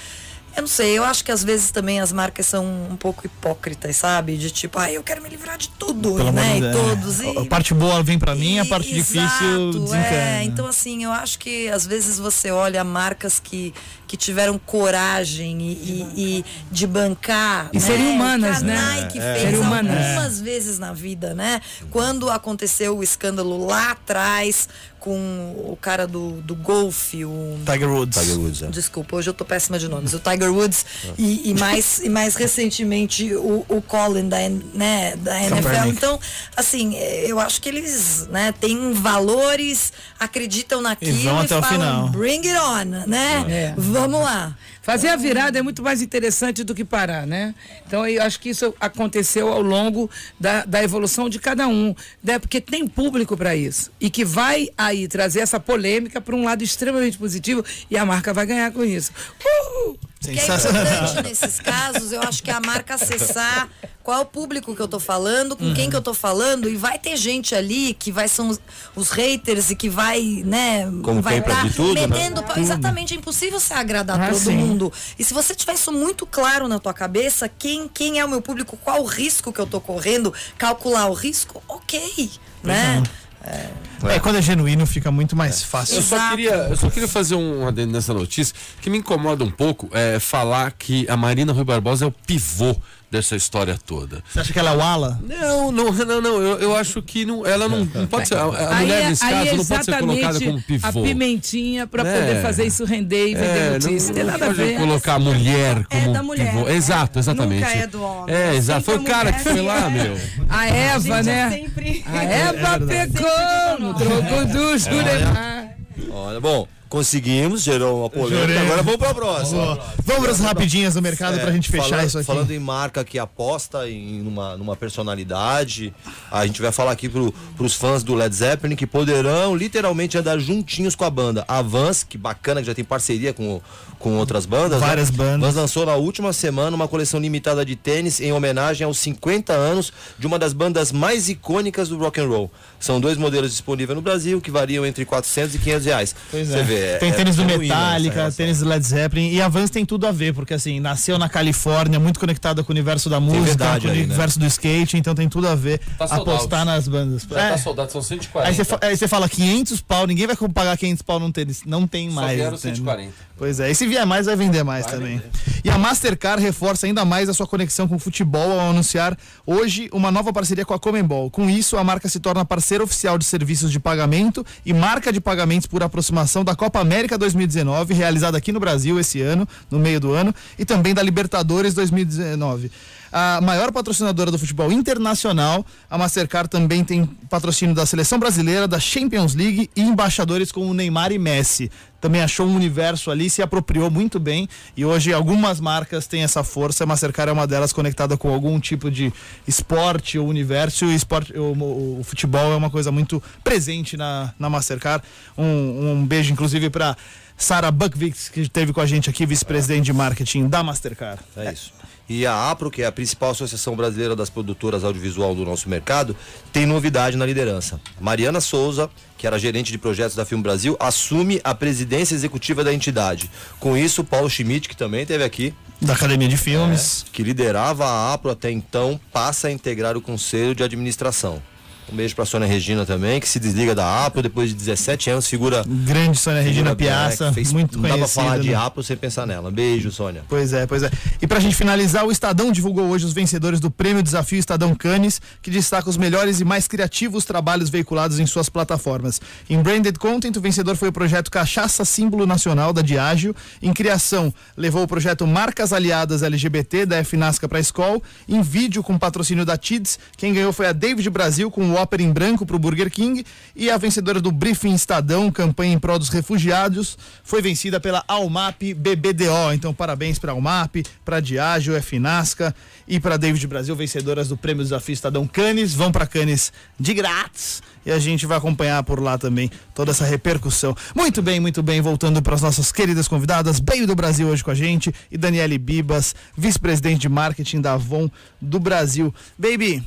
eu 0.57 0.63
não 0.63 0.69
sei, 0.69 0.99
eu 0.99 1.05
acho 1.05 1.25
que 1.25 1.31
às 1.31 1.45
vezes 1.45 1.71
também 1.71 2.01
as 2.01 2.11
marcas 2.11 2.47
são 2.47 2.65
um 2.91 2.97
pouco 2.97 3.25
hipócritas, 3.25 3.95
sabe? 3.97 4.37
De 4.37 4.51
tipo, 4.51 4.77
ah, 4.77 4.91
eu 4.91 5.05
quero 5.05 5.23
me 5.23 5.29
livrar 5.29 5.57
de 5.57 5.69
tudo, 5.69 6.17
Pelo 6.17 6.33
né? 6.33 6.59
E 6.59 6.61
de 6.63 6.73
todos. 6.73 7.21
A 7.21 7.25
E, 7.45 7.49
parte 7.49 7.73
boa 7.75 8.03
vem 8.03 8.19
pra 8.19 8.35
mim, 8.35 8.59
a 8.59 8.65
e- 8.65 8.69
parte 8.69 8.93
difícil 8.93 9.21
exato, 9.23 9.79
desencana. 9.79 10.07
É, 10.17 10.43
então 10.43 10.67
assim, 10.67 11.05
eu 11.05 11.13
acho 11.13 11.39
que 11.39 11.69
às 11.69 11.87
vezes 11.87 12.19
você 12.19 12.51
olha 12.51 12.83
marcas 12.83 13.39
que, 13.39 13.73
que 14.09 14.17
tiveram 14.17 14.59
coragem 14.59 15.61
e, 15.61 15.73
e- 15.73 16.07
e 16.39 16.45
de 16.73 16.87
bancar. 16.87 17.69
E 17.73 17.77
né? 17.79 17.81
serem 17.87 18.09
humanas, 18.09 18.63
né? 18.63 18.75
Nike 18.75 19.19
É. 19.19 19.23
fez 19.35 19.43
Serem 19.43 19.61
humanas. 19.61 20.07
algumas 20.07 20.41
vezes 20.41 20.79
na 20.79 20.93
vida, 20.93 21.35
né? 21.35 21.61
Quando 21.91 22.29
aconteceu 22.31 22.97
o 22.99 23.03
escândalo 23.03 23.67
lá 23.67 23.93
atrás 23.93 24.69
com 24.99 25.53
o 25.69 25.79
cara 25.81 26.09
do, 26.09 26.33
do 26.43 26.57
golfe, 26.57 27.25
o 27.25 27.57
Tiger 27.65 27.89
Woods. 27.89 28.19
Tiger 28.21 28.37
Woods, 28.39 28.63
é. 28.63 28.67
Desculpa, 28.67 29.15
hoje 29.17 29.31
eu 29.31 29.35
tô 29.35 29.45
péssima 29.45 29.79
de 29.79 29.87
nomes. 29.89 30.13
O 30.13 30.19
Tiger 30.19 30.53
Woods 30.53 30.85
e, 31.17 31.51
e 31.51 31.55
mais, 31.55 32.01
e 32.01 32.09
mais 32.09 32.35
recentemente 32.35 33.33
o, 33.37 33.65
o 33.69 33.81
Colin 33.81 34.29
da, 34.29 34.39
né, 34.75 35.15
da 35.17 35.41
NFL. 35.41 35.87
Então, 35.89 36.19
assim, 36.57 36.97
eu 36.97 37.39
acho 37.39 37.61
que 37.63 37.69
eles 37.69 38.27
né, 38.33 38.53
têm 38.61 38.93
valores, 38.93 39.93
acreditam 40.19 40.81
naquilo 40.83 41.17
E 41.17 41.23
vão 41.23 41.39
até 41.39 41.57
o 41.57 41.63
falam, 41.63 41.79
final. 41.79 42.09
bring 42.09 42.49
it 42.49 42.59
on, 42.59 43.07
né? 43.07 43.45
É. 43.49 43.75
Vamos 44.01 44.21
lá. 44.21 44.57
Fazer 44.83 45.09
a 45.09 45.17
virada 45.17 45.59
é 45.59 45.63
muito 45.63 45.83
mais 45.83 46.01
interessante 46.01 46.65
do 46.65 46.75
que 46.75 46.85
parar, 46.85 47.27
né? 47.27 47.55
Então 47.87 48.07
eu 48.07 48.23
acho 48.23 48.41
que 48.41 48.49
isso 48.49 48.75
aconteceu 48.81 49.49
ao 49.49 49.61
longo 49.61 50.11
da, 50.41 50.65
da 50.65 50.83
evolução 50.83 51.29
de 51.29 51.39
cada 51.39 51.69
um, 51.69 51.95
né? 52.23 52.39
Porque 52.39 52.61
tem 52.61 52.87
público 52.87 53.37
para 53.37 53.55
isso 53.55 53.91
e 54.01 54.09
que 54.09 54.25
vai 54.25 54.71
aí 54.79 55.07
trazer 55.07 55.41
essa 55.41 55.61
polêmica 55.61 56.21
para 56.21 56.35
um 56.35 56.45
lado 56.45 56.65
extremamente 56.65 57.19
positivo 57.19 57.65
e 57.91 57.97
a 57.97 58.07
marca 58.07 58.33
vai 58.33 58.47
ganhar 58.47 58.73
com 58.73 58.85
isso. 58.85 59.13
Uhul! 59.45 59.99
O 60.21 60.31
que 60.31 60.41
é 60.41 60.45
importante 60.45 61.23
nesses 61.23 61.61
casos, 61.61 62.11
eu 62.13 62.21
acho 62.23 62.43
que 62.43 62.51
é 62.51 62.55
a 62.55 62.61
marca 62.61 62.95
acessar 62.97 63.69
qual 64.03 64.19
é 64.19 64.21
o 64.23 64.27
público 64.27 64.75
que 64.75 64.81
eu 64.83 64.89
tô 64.89 64.99
falando, 64.99 65.57
com 65.57 65.73
quem 65.75 65.89
que 65.89 65.95
eu 65.95 66.03
tô 66.03 66.13
falando, 66.13 66.69
e 66.69 66.77
vai 66.77 66.99
ter 66.99 67.17
gente 67.17 67.55
ali 67.55 67.95
que 67.95 68.11
vai 68.11 68.27
são 68.27 68.49
os, 68.49 68.61
os 68.97 69.11
haters 69.11 69.71
e 69.71 69.77
que 69.77 69.89
vai, 69.89 70.21
né, 70.45 70.85
Como 71.05 71.23
vai 71.23 71.35
quem 71.35 71.43
pra 71.43 71.57
tá 71.57 71.69
tudo, 71.75 71.95
né? 71.95 72.07
metendo 72.07 72.43
pau. 72.43 72.59
Exatamente, 72.59 73.15
é 73.15 73.17
impossível 73.17 73.61
você 73.61 73.75
agradar 73.75 74.21
Ah, 74.21 74.29
todo 74.31 74.39
sim. 74.39 74.57
mundo. 74.57 74.93
E 75.19 75.23
se 75.25 75.33
você 75.33 75.55
tiver 75.55 75.75
isso 75.75 75.93
muito 75.93 76.27
claro 76.27 76.67
na 76.67 76.79
tua 76.79 76.93
cabeça, 76.95 77.49
quem, 77.49 77.87
quem 77.89 78.19
é 78.19 78.25
o 78.25 78.29
meu 78.29 78.43
público, 78.43 78.77
qual 78.79 79.03
o 79.03 79.07
risco 79.07 79.53
que 79.53 79.61
eu 79.61 79.67
tô 79.67 79.81
correndo, 79.81 80.35
calcular 80.57 81.07
o 81.07 81.13
risco, 81.15 81.63
ok, 81.69 82.31
né? 82.63 83.03
É, 83.45 84.19
quando 84.21 84.37
é 84.37 84.43
genuíno 84.43 84.87
fica 84.87 85.11
muito 85.11 85.35
mais 85.35 85.63
fácil. 85.63 85.97
Eu 85.97 86.03
só, 86.03 86.31
queria, 86.31 86.55
eu 86.55 86.77
só 86.77 86.91
queria 86.91 87.09
fazer 87.09 87.35
um 87.35 87.67
adendo 87.67 87.93
nessa 87.93 88.13
notícia 88.13 88.55
que 88.81 88.91
me 88.91 88.99
incomoda 88.99 89.45
um 89.45 89.51
pouco 89.51 89.89
é 89.93 90.19
falar 90.19 90.73
que 90.73 91.09
a 91.09 91.17
Marina 91.17 91.53
Rui 91.53 91.65
Barbosa 91.65 92.05
é 92.05 92.09
o 92.09 92.13
pivô 92.13 92.77
dessa 93.11 93.35
história 93.35 93.79
toda. 93.87 94.23
Você 94.31 94.41
acha 94.41 94.53
que 94.53 94.59
ela 94.59 94.73
é 94.73 94.77
o 94.77 94.81
ala? 94.83 95.19
Não, 95.27 95.73
não, 95.73 95.93
não, 95.93 96.21
não. 96.21 96.43
Eu, 96.43 96.59
eu 96.59 96.77
acho 96.77 97.01
que 97.01 97.25
não, 97.25 97.47
ela 97.47 97.67
não, 97.69 97.85
não 97.87 98.07
pode 98.07 98.29
ser. 98.29 98.37
A, 98.37 98.43
a 98.45 98.77
Aí 98.77 98.85
mulher, 98.85 99.03
é- 99.03 99.09
nesse 99.09 99.25
aí 99.25 99.31
caso, 99.33 99.49
é 99.49 99.57
não 99.57 99.65
pode 99.65 99.85
ser 99.85 99.99
colocada 99.99 100.39
como 100.41 100.59
a 100.59 100.63
pivô. 100.63 101.03
pimentinha 101.03 101.87
para 101.87 102.07
É. 102.09 102.21
poder 102.21 102.43
fazer 102.43 102.65
isso 102.67 102.85
render 102.85 103.29
e 103.31 103.35
vender 103.35 103.47
É, 103.47 103.71
notícia. 103.79 104.09
Não, 104.09 104.15
tem 104.15 104.25
nada 104.25 104.45
a 104.45 104.49
pode 104.49 104.59
ver. 104.63 104.77
colocar 104.79 105.15
a 105.15 105.19
mulher 105.19 105.87
É 105.91 106.01
como 106.01 106.13
da 106.13 106.23
mulher, 106.23 106.51
pivô. 106.51 106.65
né? 106.67 106.75
Exato, 106.75 107.19
exatamente. 107.19 107.61
Nunca 107.65 107.73
é 107.79 107.87
do 107.87 108.03
homem. 108.03 108.35
É, 108.35 108.55
exato. 108.55 108.85
Foi 108.85 108.99
o 108.99 109.01
a 109.01 109.05
cara 109.05 109.33
que 109.33 109.41
foi 109.43 109.61
lá, 109.63 109.87
é. 109.87 109.91
meu. 109.91 110.21
A 110.51 110.67
Eva, 110.67 111.01
Gente, 111.17 111.27
né? 111.27 111.47
é 111.47 111.51
sempre- 111.51 112.05
A 112.07 112.25
Eva 112.25 112.81
pecou 112.87 113.79
no 113.81 113.95
troco 113.95 114.45
do 114.53 114.79
Juremar. 114.79 115.69
Olha, 116.11 116.41
bom, 116.41 116.67
conseguimos, 116.89 117.63
gerou 117.63 118.01
uma 118.01 118.11
polêmica. 118.11 118.41
Jurei. 118.41 118.59
Agora 118.59 118.83
vamos 118.83 118.99
pra 118.99 119.15
próxima. 119.15 119.63
Boa. 119.63 119.85
Vamos 120.05 120.23
para 120.23 120.33
as 120.33 120.41
rapidinhas 120.41 120.95
do 120.95 121.03
mercado 121.03 121.37
É, 121.37 121.41
pra 121.41 121.53
gente 121.53 121.71
fechar 121.71 121.89
falando, 121.89 122.07
isso 122.07 122.19
aqui. 122.19 122.27
Falando 122.27 122.51
em 122.51 122.59
marca 122.59 123.05
que 123.05 123.19
aposta 123.19 123.89
em 123.89 124.21
numa, 124.23 124.57
numa 124.57 124.77
personalidade, 124.77 125.93
a 126.31 126.47
gente 126.47 126.61
vai 126.61 126.73
falar 126.73 126.93
aqui 126.93 127.09
pro, 127.09 127.33
pros 127.57 127.75
fãs 127.75 128.03
do 128.03 128.15
Led 128.15 128.35
Zeppelin 128.35 128.77
que 128.77 128.87
poderão 128.87 129.55
literalmente 129.55 130.17
andar 130.17 130.39
juntinhos 130.39 130.95
com 130.95 131.05
a 131.05 131.11
banda. 131.11 131.45
A 131.47 131.63
Vans, 131.63 132.03
que 132.03 132.17
bacana, 132.17 132.61
que 132.61 132.67
já 132.67 132.75
tem 132.75 132.85
parceria 132.85 133.33
com, 133.33 133.61
com 133.99 134.17
outras 134.17 134.47
bandas. 134.47 134.81
Várias 134.81 135.11
né? 135.11 135.17
bandas. 135.17 135.41
Vans 135.41 135.55
lançou 135.55 135.87
na 135.87 135.95
última 135.95 136.33
semana 136.33 136.75
uma 136.75 136.89
coleção 136.89 137.21
limitada 137.21 137.65
de 137.65 137.77
tênis 137.77 138.21
em 138.21 138.33
homenagem 138.33 138.85
aos 138.85 138.99
50 138.99 139.53
anos 139.53 139.93
de 140.19 140.27
uma 140.27 140.39
das 140.39 140.53
bandas 140.53 140.93
mais 140.93 141.29
icônicas 141.29 141.89
do 141.89 141.99
rock 141.99 142.21
and 142.21 142.29
roll. 142.29 142.51
São 142.81 143.01
dois 143.01 143.17
modelos 143.17 143.51
disponíveis 143.51 143.97
no 143.97 144.03
Brasil 144.03 144.41
que 144.41 144.51
variam 144.51 144.87
entre 144.87 145.05
400 145.05 145.55
e 145.55 145.59
500 145.59 145.87
reais. 145.87 146.15
Pois 146.31 146.49
Você 146.49 146.59
é. 146.59 146.63
vê, 146.63 146.78
tem 146.99 147.11
é- 147.11 147.13
tênis 147.13 147.39
é 147.39 147.43
do 147.43 147.49
essa 147.51 147.59
Metallica, 147.59 148.33
tênis 148.33 148.59
do 148.61 148.69
Led 148.69 148.87
Zeppelin 148.87 149.31
e 149.31 149.41
a 149.43 149.49
Vans 149.49 149.71
tem 149.71 149.85
tudo 149.85 150.07
a 150.07 150.13
ver, 150.13 150.33
porque 150.35 150.55
assim, 150.55 150.81
nasceu 150.81 151.19
na 151.19 151.29
Califórnia, 151.29 151.99
muito 151.99 152.19
conectada 152.21 152.63
com 152.63 152.73
o 152.73 152.75
universo 152.75 153.09
da 153.11 153.21
música, 153.21 153.45
verdade 153.45 153.81
com 153.83 153.89
o 153.89 153.91
aí, 153.91 153.99
né? 153.99 154.05
universo 154.07 154.39
do 154.39 154.47
skate, 154.47 154.97
então 154.97 155.15
tem 155.15 155.29
tudo 155.29 155.49
a 155.49 155.55
ver 155.55 155.81
Tá 155.99 156.05
apostar 156.07 156.65
nas 156.65 156.87
bandas. 156.89 157.27
Já 157.31 157.41
É. 157.41 157.51
tá 157.51 157.59
soldado, 157.59 157.91
são 157.93 158.03
140. 158.03 158.49
Aí 158.49 158.55
você, 158.55 158.65
fa- 158.65 158.79
aí 158.83 158.97
você 158.97 159.09
fala 159.09 159.29
500 159.29 159.81
pau, 159.81 160.07
ninguém 160.07 160.27
vai 160.27 160.37
pagar 160.53 160.77
500 160.77 161.03
pau 161.03 161.19
num 161.21 161.31
tênis, 161.33 161.63
não 161.67 161.87
tem 161.87 162.09
Só 162.11 162.17
mais. 162.21 162.37
vieram 162.37 162.57
entende? 162.57 162.77
140. 162.77 163.13
Pois 163.37 163.61
é, 163.61 163.71
e 163.71 163.75
se 163.75 163.87
vier 163.87 164.05
mais, 164.05 164.27
vai 164.27 164.35
vender 164.35 164.65
mais 164.65 164.85
também. 164.87 165.23
E 165.65 165.71
a 165.71 165.79
Mastercard 165.79 166.43
reforça 166.43 166.87
ainda 166.87 167.05
mais 167.05 167.29
a 167.29 167.35
sua 167.35 167.47
conexão 167.47 167.87
com 167.87 167.95
o 167.95 167.99
futebol 167.99 168.59
ao 168.61 168.71
anunciar 168.71 169.17
hoje 169.47 169.89
uma 169.93 170.11
nova 170.11 170.33
parceria 170.33 170.65
com 170.65 170.75
a 170.75 170.79
Comembol. 170.79 171.31
Com 171.31 171.49
isso, 171.49 171.77
a 171.77 171.85
marca 171.85 172.09
se 172.09 172.19
torna 172.19 172.45
parceira 172.45 172.83
oficial 172.83 173.17
de 173.17 173.25
serviços 173.25 173.71
de 173.71 173.79
pagamento 173.79 174.45
e 174.67 174.73
marca 174.73 175.13
de 175.13 175.21
pagamentos 175.21 175.69
por 175.69 175.85
aproximação 175.85 176.43
da 176.45 176.57
Copa 176.57 176.68
América 176.77 177.17
2019, 177.17 177.95
realizada 177.95 178.37
aqui 178.37 178.53
no 178.53 178.61
Brasil 178.61 178.99
esse 179.01 179.21
ano, 179.23 179.49
no 179.71 179.79
meio 179.79 180.01
do 180.01 180.13
ano, 180.13 180.35
e 180.59 180.65
também 180.65 180.93
da 180.93 181.03
Libertadores 181.03 181.73
2019. 181.73 182.71
A 183.13 183.41
maior 183.41 183.73
patrocinadora 183.73 184.31
do 184.31 184.39
futebol 184.39 184.71
internacional, 184.71 185.65
a 185.91 185.97
Mastercard 185.97 186.49
também 186.51 186.85
tem 186.85 187.07
patrocínio 187.31 187.75
da 187.75 187.87
Seleção 187.87 188.19
Brasileira, 188.19 188.69
da 188.69 188.79
Champions 188.79 189.35
League 189.35 189.71
e 189.75 189.81
embaixadores 189.81 190.53
como 190.53 190.75
Neymar 190.75 191.11
e 191.13 191.19
Messi. 191.19 191.71
Também 192.01 192.21
achou 192.23 192.47
um 192.47 192.55
universo 192.55 193.11
ali, 193.11 193.29
se 193.29 193.43
apropriou 193.43 193.91
muito 193.91 194.21
bem 194.21 194.49
e 194.77 194.85
hoje 194.85 195.13
algumas 195.13 195.59
marcas 195.59 196.07
têm 196.07 196.23
essa 196.23 196.45
força. 196.45 196.85
A 196.85 196.87
Mastercard 196.87 197.31
é 197.31 197.33
uma 197.33 197.47
delas 197.47 197.73
conectada 197.73 198.17
com 198.17 198.33
algum 198.33 198.61
tipo 198.61 198.89
de 198.91 199.13
esporte 199.49 200.19
ou 200.19 200.29
universo. 200.29 200.85
E 200.85 200.89
o, 200.89 200.93
esporte, 200.93 201.33
o, 201.37 201.99
o- 201.99 202.05
futebol 202.05 202.53
é 202.53 202.57
uma 202.57 202.71
coisa 202.71 202.93
muito 202.93 203.21
presente 203.43 203.97
na, 203.97 204.33
na 204.39 204.49
Mastercard. 204.49 205.03
Um, 205.37 205.93
um 205.93 206.07
beijo, 206.07 206.33
inclusive, 206.33 206.71
para 206.71 206.97
Sara 207.37 207.71
Buckwitz, 207.71 208.29
que 208.29 208.41
esteve 208.43 208.73
com 208.73 208.81
a 208.81 208.87
gente 208.87 209.11
aqui, 209.11 209.27
vice-presidente 209.27 209.87
de 209.87 209.93
marketing 209.93 210.47
da 210.49 210.63
Mastercard. 210.63 211.21
É 211.37 211.53
isso. 211.53 211.73
E 212.09 212.27
a 212.27 212.51
APRO, 212.51 212.71
que 212.71 212.83
é 212.83 212.87
a 212.87 212.93
principal 212.93 213.31
associação 213.31 213.77
brasileira 213.77 214.17
das 214.17 214.31
produtoras 214.31 214.83
audiovisual 214.83 215.35
do 215.35 215.45
nosso 215.45 215.69
mercado, 215.69 216.17
tem 216.53 216.65
novidade 216.65 217.17
na 217.17 217.27
liderança. 217.27 217.81
Mariana 218.01 218.41
Souza, 218.41 218.89
que 219.19 219.27
era 219.27 219.39
gerente 219.39 219.71
de 219.71 219.79
projetos 219.79 220.17
da 220.17 220.25
Filme 220.25 220.43
Brasil, 220.43 220.77
assume 220.81 221.41
a 221.45 221.55
presidência 221.55 222.15
executiva 222.15 222.65
da 222.65 222.73
entidade. 222.73 223.31
Com 223.61 223.77
isso, 223.77 224.03
Paulo 224.03 224.31
Schmidt, 224.31 224.69
que 224.69 224.77
também 224.77 225.03
esteve 225.03 225.25
aqui, 225.25 225.55
Da 225.81 225.93
Academia 225.93 226.29
de 226.29 226.37
Filmes. 226.37 227.05
que 227.13 227.23
liderava 227.23 227.85
a 227.85 228.15
APRO 228.15 228.31
até 228.31 228.51
então, 228.51 228.99
passa 229.13 229.49
a 229.49 229.53
integrar 229.53 229.97
o 229.97 230.01
conselho 230.01 230.55
de 230.55 230.63
administração. 230.63 231.43
Um 231.91 231.97
beijo 231.97 232.15
para 232.15 232.27
Sônia 232.27 232.47
Regina 232.47 232.85
também, 232.85 233.19
que 233.19 233.27
se 233.29 233.39
desliga 233.41 233.75
da 233.75 234.05
APRO 234.05 234.23
depois 234.23 234.51
de 234.51 234.55
17 234.57 235.09
anos, 235.09 235.27
figura 235.27 235.65
Grande 235.67 236.19
Sônia 236.19 236.43
Regina 236.43 236.77
Piazza, 236.77 237.33
fez- 237.33 237.51
muito 237.51 237.79
Não 237.79 237.89
dá 237.89 237.97
pra 237.97 238.07
falar 238.07 238.39
de 238.39 238.51
né? 238.51 238.55
APRO 238.57 238.83
sem 238.83 238.95
pensar 238.97 239.27
nela. 239.27 239.51
Beijo, 239.51 239.91
Sônia. 239.91 240.23
Pois 240.29 240.53
é, 240.53 240.67
pois 240.67 240.83
é. 240.83 240.91
E 241.23 241.27
pra 241.27 241.41
gente 241.41 241.57
finalizar, 241.57 242.05
o 242.05 242.13
Estadão 242.13 242.53
divulgou 242.53 242.89
hoje 242.89 243.07
os 243.07 243.15
vencedores 243.15 243.59
do 243.59 243.71
Prêmio 243.71 244.03
Desafio 244.03 244.39
Estadão 244.39 244.75
Cannes, 244.75 245.19
que 245.41 245.51
destaca 245.51 245.89
os 245.89 245.97
melhores 245.97 246.41
e 246.41 246.45
mais 246.45 246.69
criativos 246.69 247.25
trabalhos 247.25 247.71
veiculados 247.71 248.19
em 248.21 248.27
suas 248.27 248.51
plataformas. 248.51 249.19
Em 249.49 249.61
Branded 249.63 249.99
Content, 249.99 250.37
o 250.37 250.41
vencedor 250.43 250.77
foi 250.77 250.91
o 250.91 250.93
projeto 250.93 251.31
Cachaça 251.31 251.87
Símbolo 251.87 252.27
Nacional 252.27 252.73
da 252.73 252.83
Diágio. 252.83 253.35
Em 253.63 253.73
criação, 253.73 254.33
levou 254.57 254.83
o 254.83 254.87
projeto 254.89 255.27
Marcas 255.27 255.73
Aliadas 255.73 256.23
LGBT 256.23 256.85
da 256.85 257.03
FNASCA 257.03 257.49
para 257.49 257.57
a 257.57 257.61
Escol. 257.63 258.03
Em 258.29 258.43
vídeo, 258.43 258.83
com 258.83 258.99
patrocínio 258.99 259.47
da 259.47 259.57
TIDS, 259.57 259.99
quem 260.19 260.35
ganhou 260.35 260.53
foi 260.53 260.67
a 260.67 260.73
David 260.73 261.09
Brasil 261.09 261.51
com 261.51 261.78
Ópera 261.79 262.03
em 262.03 262.13
Branco 262.13 262.45
para 262.45 262.57
o 262.57 262.59
Burger 262.59 262.91
King. 262.91 263.25
E 263.55 263.71
a 263.71 263.77
vencedora 263.77 264.21
do 264.21 264.31
Briefing 264.31 264.75
Estadão, 264.75 265.31
campanha 265.31 265.75
em 265.75 265.79
prol 265.79 265.99
dos 265.99 266.09
refugiados, 266.09 266.99
foi 267.23 267.41
vencida 267.41 267.81
pela 267.81 268.05
Almap 268.07 268.61
BBDO. 268.75 269.53
Então, 269.55 269.73
parabéns 269.73 270.19
para 270.19 270.33
a 270.33 270.35
Almap, 270.35 270.77
para 271.05 271.17
a 271.17 271.21
Diageo, 271.21 271.81
Finasca 271.83 272.55
e 272.87 272.99
para 272.99 273.17
David 273.17 273.47
Brasil, 273.47 273.75
vencedoras 273.75 274.29
do 274.29 274.37
Prêmio 274.37 274.63
Desafio 274.63 274.93
Estadão 274.93 275.27
Cannes. 275.27 275.75
Vão 275.75 275.93
para 275.93 276.07
Cannes 276.07 276.53
de 276.79 276.95
grátis 276.95 277.63
e 277.89 277.91
a 277.91 277.99
gente 277.99 278.27
vai 278.27 278.37
acompanhar 278.37 278.83
por 278.83 279.01
lá 279.01 279.17
também 279.17 279.51
toda 279.75 279.93
essa 279.93 280.05
repercussão. 280.05 280.77
Muito 280.95 281.23
bem, 281.23 281.41
muito 281.41 281.63
bem. 281.63 281.81
Voltando 281.81 282.21
para 282.21 282.35
as 282.35 282.43
nossas 282.43 282.71
queridas 282.71 283.09
convidadas, 283.09 283.61
Baby 283.61 283.87
do 283.87 283.95
Brasil 283.95 284.29
hoje 284.29 284.45
com 284.45 284.51
a 284.51 284.55
gente 284.55 284.95
e 285.11 285.17
Daniele 285.17 285.59
Bibas, 285.59 286.15
vice-presidente 286.37 287.01
de 287.01 287.09
marketing 287.09 287.61
da 287.61 287.73
Avon 287.75 288.11
do 288.41 288.61
Brasil. 288.61 289.15
Baby. 289.39 289.83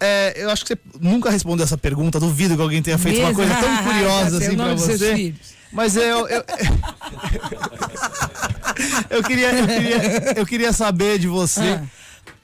É, 0.00 0.34
eu 0.36 0.50
acho 0.50 0.64
que 0.64 0.74
você 0.74 0.80
nunca 1.00 1.30
respondeu 1.30 1.64
essa 1.64 1.78
pergunta. 1.78 2.18
Duvido 2.20 2.56
que 2.56 2.62
alguém 2.62 2.82
tenha 2.82 2.98
feito 2.98 3.18
uma 3.20 3.28
Mesmo? 3.28 3.42
coisa 3.42 3.54
tão 3.54 3.76
curiosa 3.84 4.38
assim 4.44 4.56
para 4.56 4.74
você. 4.74 5.34
Mas 5.72 5.96
eu, 5.96 6.26
eu, 6.28 6.44
eu 9.10 9.22
queria, 9.22 9.50
eu 9.52 9.66
queria, 9.66 10.32
eu 10.36 10.46
queria 10.46 10.72
saber 10.72 11.18
de 11.18 11.26
você, 11.28 11.78
Ah. 11.80 11.84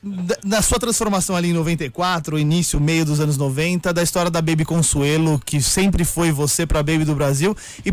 Da, 0.05 0.36
da 0.44 0.62
sua 0.62 0.78
transformação 0.78 1.34
ali 1.34 1.48
em 1.48 1.52
94, 1.52 2.38
início, 2.38 2.78
meio 2.80 3.05
dos 3.05 3.20
anos 3.20 3.36
90, 3.36 3.92
da 3.92 4.02
história 4.02 4.30
da 4.30 4.42
Baby 4.42 4.64
Consuelo, 4.64 5.40
que 5.44 5.61
sempre 5.62 6.05
foi 6.05 6.30
você 6.30 6.66
pra 6.66 6.82
Baby 6.82 7.05
do 7.05 7.14
Brasil, 7.14 7.57
e 7.84 7.92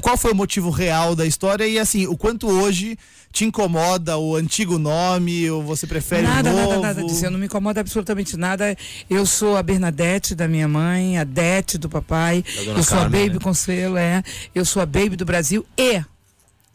qual 0.00 0.16
foi 0.16 0.32
o 0.32 0.34
motivo 0.34 0.70
real 0.70 1.16
da 1.16 1.26
história 1.26 1.66
e 1.66 1.78
assim, 1.78 2.06
o 2.06 2.16
quanto 2.16 2.48
hoje 2.48 2.96
te 3.32 3.44
incomoda 3.44 4.18
o 4.18 4.34
antigo 4.34 4.78
nome, 4.78 5.48
ou 5.50 5.62
você 5.62 5.86
prefere 5.86 6.22
Nada, 6.22 6.50
o 6.50 6.52
novo? 6.52 6.68
nada, 6.68 6.80
nada 6.80 7.04
disso. 7.04 7.24
Eu 7.24 7.30
não 7.30 7.38
me 7.38 7.46
incomoda 7.46 7.80
absolutamente 7.80 8.36
nada. 8.36 8.76
Eu 9.08 9.24
sou 9.24 9.56
a 9.56 9.62
Bernadette 9.62 10.34
da 10.34 10.48
minha 10.48 10.66
mãe, 10.66 11.16
a 11.16 11.24
Dete 11.24 11.78
do 11.78 11.88
papai. 11.88 12.44
Eu 12.66 12.82
sou 12.82 12.98
Carmen, 12.98 13.20
a 13.20 13.24
Baby 13.24 13.34
né? 13.34 13.40
Consuelo, 13.40 13.96
é. 13.96 14.22
Eu 14.54 14.64
sou 14.64 14.82
a 14.82 14.86
Baby 14.86 15.16
do 15.16 15.24
Brasil 15.24 15.64
e. 15.78 16.02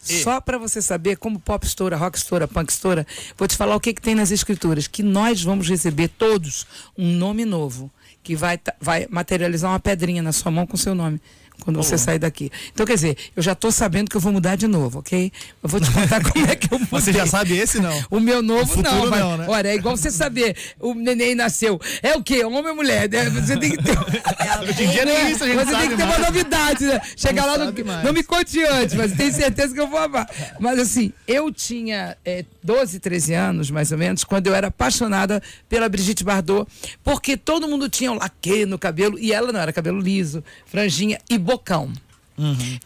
Só 0.06 0.40
para 0.40 0.58
você 0.58 0.80
saber 0.80 1.16
como 1.16 1.40
pop 1.40 1.66
estoura, 1.66 1.96
rock 1.96 2.16
estoura, 2.18 2.46
punk 2.46 2.70
estoura, 2.70 3.06
vou 3.36 3.46
te 3.48 3.56
falar 3.56 3.76
o 3.76 3.80
que, 3.80 3.92
que 3.92 4.00
tem 4.00 4.14
nas 4.14 4.30
escrituras. 4.30 4.86
Que 4.86 5.02
nós 5.02 5.42
vamos 5.42 5.68
receber 5.68 6.08
todos 6.08 6.66
um 6.96 7.12
nome 7.12 7.44
novo, 7.44 7.90
que 8.22 8.36
vai, 8.36 8.58
vai 8.80 9.06
materializar 9.10 9.70
uma 9.70 9.80
pedrinha 9.80 10.22
na 10.22 10.32
sua 10.32 10.50
mão 10.50 10.66
com 10.66 10.76
seu 10.76 10.94
nome. 10.94 11.20
Quando 11.60 11.76
você 11.76 11.98
sair 11.98 12.18
daqui. 12.18 12.50
Então, 12.72 12.86
quer 12.86 12.94
dizer, 12.94 13.16
eu 13.34 13.42
já 13.42 13.52
estou 13.52 13.72
sabendo 13.72 14.08
que 14.08 14.16
eu 14.16 14.20
vou 14.20 14.32
mudar 14.32 14.54
de 14.56 14.68
novo, 14.68 15.00
ok? 15.00 15.32
Eu 15.62 15.68
vou 15.68 15.80
te 15.80 15.90
contar 15.90 16.22
como 16.30 16.46
é 16.46 16.54
que 16.54 16.72
eu 16.72 16.78
mudei. 16.78 17.00
Você 17.00 17.12
já 17.12 17.26
sabe 17.26 17.56
esse 17.56 17.80
não? 17.80 18.04
O 18.10 18.20
meu 18.20 18.40
novo 18.40 18.78
O 18.78 18.82
não, 18.82 19.06
mas, 19.10 19.20
não, 19.20 19.36
né? 19.36 19.46
olha, 19.48 19.68
é 19.68 19.74
igual 19.74 19.96
você 19.96 20.10
saber, 20.10 20.56
o 20.78 20.94
neném 20.94 21.34
nasceu. 21.34 21.80
É 22.02 22.14
o 22.16 22.22
quê? 22.22 22.44
Homem 22.44 22.70
ou 22.70 22.76
mulher? 22.76 23.08
né? 23.10 23.28
Você 23.30 23.56
tem 23.56 23.72
que 23.72 23.82
ter. 23.82 23.96
Hoje 24.68 24.84
em 24.84 24.90
dia 24.90 25.04
nem 25.04 25.30
isso 25.32 25.42
a 25.44 25.46
gente 25.48 25.56
Você 25.58 25.72
sabe 25.72 25.80
tem 25.82 25.90
que 25.90 25.96
ter 25.96 26.04
mais. 26.04 26.18
uma 26.18 26.26
novidade, 26.26 26.84
né? 26.86 27.00
Chegar 27.16 27.42
Não 27.46 27.56
lá, 27.56 27.64
no, 27.72 27.84
mais. 27.84 28.04
não 28.04 28.12
me 28.12 28.22
conte 28.22 28.62
antes, 28.64 28.94
mas 28.94 29.12
tenho 29.12 29.32
certeza 29.32 29.74
que 29.74 29.80
eu 29.80 29.88
vou 29.88 29.98
amar. 29.98 30.28
Mas 30.60 30.78
assim, 30.78 31.12
eu 31.26 31.52
tinha 31.52 32.16
é, 32.24 32.44
12, 32.62 33.00
13 33.00 33.34
anos, 33.34 33.70
mais 33.70 33.90
ou 33.92 33.98
menos, 33.98 34.22
quando 34.24 34.46
eu 34.46 34.54
era 34.54 34.68
apaixonada 34.68 35.42
pela 35.68 35.88
Brigitte 35.88 36.22
Bardot, 36.24 36.66
porque 37.02 37.36
todo 37.36 37.66
mundo 37.68 37.88
tinha 37.88 38.10
um 38.12 38.16
laque 38.16 38.64
no 38.66 38.78
cabelo, 38.78 39.18
e 39.18 39.32
ela 39.32 39.52
não 39.52 39.60
era 39.60 39.72
cabelo 39.72 39.98
liso, 40.00 40.42
franjinha 40.66 41.18
e 41.28 41.36
bocão. 41.46 41.90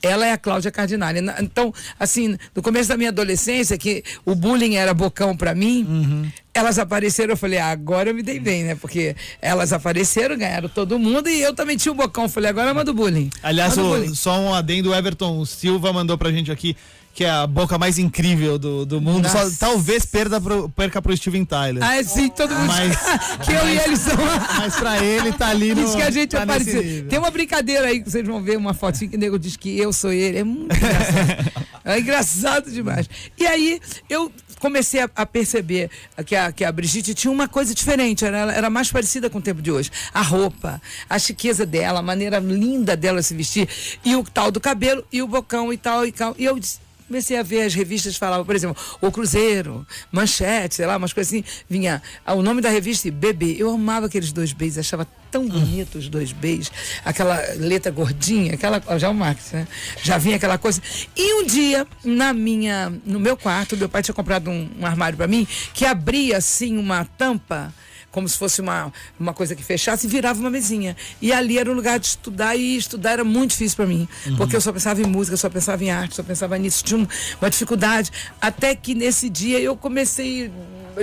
Ela 0.00 0.26
é 0.28 0.32
a 0.32 0.38
Cláudia 0.38 0.70
Cardinale. 0.70 1.20
Na- 1.20 1.42
Então, 1.42 1.74
assim, 1.98 2.36
no 2.54 2.62
começo 2.62 2.88
da 2.88 2.96
minha 2.96 3.08
adolescência, 3.08 3.76
que 3.76 4.04
o 4.24 4.32
bullying 4.36 4.76
era 4.76 4.94
bocão 4.94 5.36
pra 5.36 5.56
mim, 5.56 6.30
elas 6.54 6.78
apareceram, 6.78 7.32
eu 7.32 7.36
falei, 7.36 7.58
ah, 7.58 7.70
agora 7.70 8.10
eu 8.10 8.14
me 8.14 8.22
dei 8.22 8.38
bem, 8.38 8.62
né? 8.62 8.76
Porque 8.76 9.16
elas 9.42 9.72
apareceram, 9.72 10.38
ganharam 10.38 10.68
todo 10.68 10.96
mundo 11.00 11.28
e 11.28 11.42
eu 11.42 11.52
também 11.52 11.76
tinha 11.76 11.90
o 11.90 11.96
bocão. 11.96 12.28
Falei, 12.28 12.48
agora 12.50 12.72
manda 12.72 12.92
o 12.92 12.94
bullying. 12.94 13.28
Aliás, 13.42 13.76
o 13.76 13.80
o- 13.80 13.88
bullying. 13.88 14.14
só 14.14 14.38
um 14.38 14.54
adendo, 14.54 14.90
o 14.90 14.94
Everton 14.94 15.44
Silva 15.44 15.92
mandou 15.92 16.16
pra 16.16 16.30
gente 16.30 16.52
aqui 16.52 16.76
que 17.12 17.24
é 17.24 17.30
a 17.30 17.46
boca 17.46 17.76
mais 17.76 17.98
incrível 17.98 18.58
do, 18.58 18.86
do 18.86 19.00
mundo. 19.00 19.28
Só, 19.28 19.50
talvez 19.58 20.04
perda 20.06 20.40
pro, 20.40 20.68
perca 20.70 21.02
pro 21.02 21.16
Steven 21.16 21.44
Tyler. 21.44 21.82
Ah, 21.82 22.02
sim, 22.02 22.28
todo 22.28 22.54
mundo. 22.54 22.66
Mas- 22.66 22.96
que 23.44 23.52
eu 23.52 23.68
e 23.68 23.78
eles 23.78 23.98
são. 23.98 24.16
Mas 24.58 24.76
pra 24.76 25.04
ele 25.04 25.32
tá 25.32 25.48
ali 25.48 25.74
no. 25.74 25.84
Diz 25.84 25.94
que 25.94 26.02
a 26.02 26.10
gente 26.10 26.30
tá 26.30 26.42
apareceu. 26.42 26.82
nível. 26.82 27.08
Tem 27.08 27.18
uma 27.18 27.30
brincadeira 27.30 27.86
aí 27.88 28.00
que 28.02 28.10
vocês 28.10 28.26
vão 28.26 28.42
ver 28.42 28.56
uma 28.56 28.74
fotinha 28.74 29.10
que 29.10 29.16
o 29.16 29.18
nego 29.18 29.38
diz 29.38 29.56
que 29.56 29.76
eu 29.78 29.92
sou 29.92 30.12
ele. 30.12 30.38
É 30.38 30.44
muito 30.44 30.74
engraçado. 30.74 31.66
é 31.84 31.98
engraçado 31.98 32.70
demais. 32.70 33.10
E 33.36 33.46
aí 33.46 33.80
eu 34.08 34.30
comecei 34.60 35.00
a, 35.00 35.10
a 35.16 35.26
perceber 35.26 35.90
que 36.24 36.36
a, 36.36 36.52
que 36.52 36.64
a 36.64 36.70
Brigitte 36.70 37.12
tinha 37.14 37.32
uma 37.32 37.48
coisa 37.48 37.74
diferente. 37.74 38.24
Era, 38.24 38.38
ela 38.38 38.52
era 38.52 38.70
mais 38.70 38.92
parecida 38.92 39.28
com 39.28 39.38
o 39.38 39.42
tempo 39.42 39.60
de 39.60 39.72
hoje. 39.72 39.90
A 40.14 40.22
roupa, 40.22 40.80
a 41.08 41.18
chiqueza 41.18 41.66
dela, 41.66 41.98
a 41.98 42.02
maneira 42.02 42.38
linda 42.38 42.96
dela 42.96 43.20
se 43.22 43.34
vestir. 43.34 43.68
E 44.04 44.14
o 44.14 44.22
tal 44.22 44.50
do 44.50 44.60
cabelo, 44.60 45.04
e 45.12 45.20
o 45.22 45.26
bocão 45.26 45.72
e 45.72 45.76
tal 45.76 46.06
e 46.06 46.12
tal. 46.12 46.34
E 46.38 46.44
eu 46.44 46.58
disse, 46.58 46.78
comecei 47.10 47.36
a 47.36 47.42
ver 47.42 47.62
as 47.62 47.74
revistas 47.74 48.14
que 48.14 48.20
falavam, 48.20 48.46
por 48.46 48.54
exemplo, 48.54 48.80
O 49.00 49.10
Cruzeiro, 49.10 49.84
Manchete, 50.12 50.76
sei 50.76 50.86
lá, 50.86 50.96
umas 50.96 51.12
coisas 51.12 51.32
assim. 51.32 51.44
Vinha 51.68 52.00
ah, 52.24 52.34
o 52.34 52.42
nome 52.42 52.62
da 52.62 52.70
revista 52.70 53.08
e 53.08 53.10
Bebê. 53.10 53.56
Eu 53.58 53.68
amava 53.68 54.06
aqueles 54.06 54.30
dois 54.30 54.52
Bs, 54.52 54.78
achava 54.78 55.06
tão 55.28 55.48
bonito 55.48 55.98
os 55.98 56.08
dois 56.08 56.32
Bs. 56.32 56.70
Aquela 57.04 57.36
letra 57.56 57.90
gordinha, 57.90 58.54
aquela. 58.54 58.80
Já 58.96 59.10
o 59.10 59.14
Marx, 59.14 59.50
né? 59.50 59.66
Já 60.02 60.18
vinha 60.18 60.36
aquela 60.36 60.56
coisa. 60.56 60.80
E 61.16 61.42
um 61.42 61.44
dia, 61.44 61.84
na 62.04 62.32
minha, 62.32 62.92
no 63.04 63.18
meu 63.18 63.36
quarto, 63.36 63.76
meu 63.76 63.88
pai 63.88 64.02
tinha 64.02 64.14
comprado 64.14 64.48
um, 64.48 64.70
um 64.78 64.86
armário 64.86 65.16
para 65.16 65.26
mim 65.26 65.46
que 65.74 65.84
abria 65.84 66.36
assim 66.36 66.78
uma 66.78 67.04
tampa 67.04 67.74
como 68.10 68.28
se 68.28 68.36
fosse 68.36 68.60
uma, 68.60 68.92
uma 69.18 69.32
coisa 69.32 69.54
que 69.54 69.62
fechasse 69.62 70.06
e 70.06 70.10
virava 70.10 70.40
uma 70.40 70.50
mesinha. 70.50 70.96
E 71.22 71.32
ali 71.32 71.58
era 71.58 71.70
o 71.70 71.74
lugar 71.74 71.98
de 71.98 72.06
estudar 72.06 72.56
e 72.56 72.76
estudar 72.76 73.12
era 73.12 73.24
muito 73.24 73.50
difícil 73.50 73.76
para 73.76 73.86
mim, 73.86 74.08
porque 74.36 74.56
eu 74.56 74.60
só 74.60 74.72
pensava 74.72 75.00
em 75.00 75.06
música, 75.06 75.36
só 75.36 75.48
pensava 75.48 75.84
em 75.84 75.90
arte, 75.90 76.16
só 76.16 76.22
pensava 76.22 76.58
nisso, 76.58 76.82
tinha 76.84 76.98
um- 76.98 77.06
uma 77.40 77.48
dificuldade, 77.50 78.10
até 78.40 78.74
que 78.74 78.94
nesse 78.94 79.28
dia 79.30 79.60
eu 79.60 79.76
comecei 79.76 80.50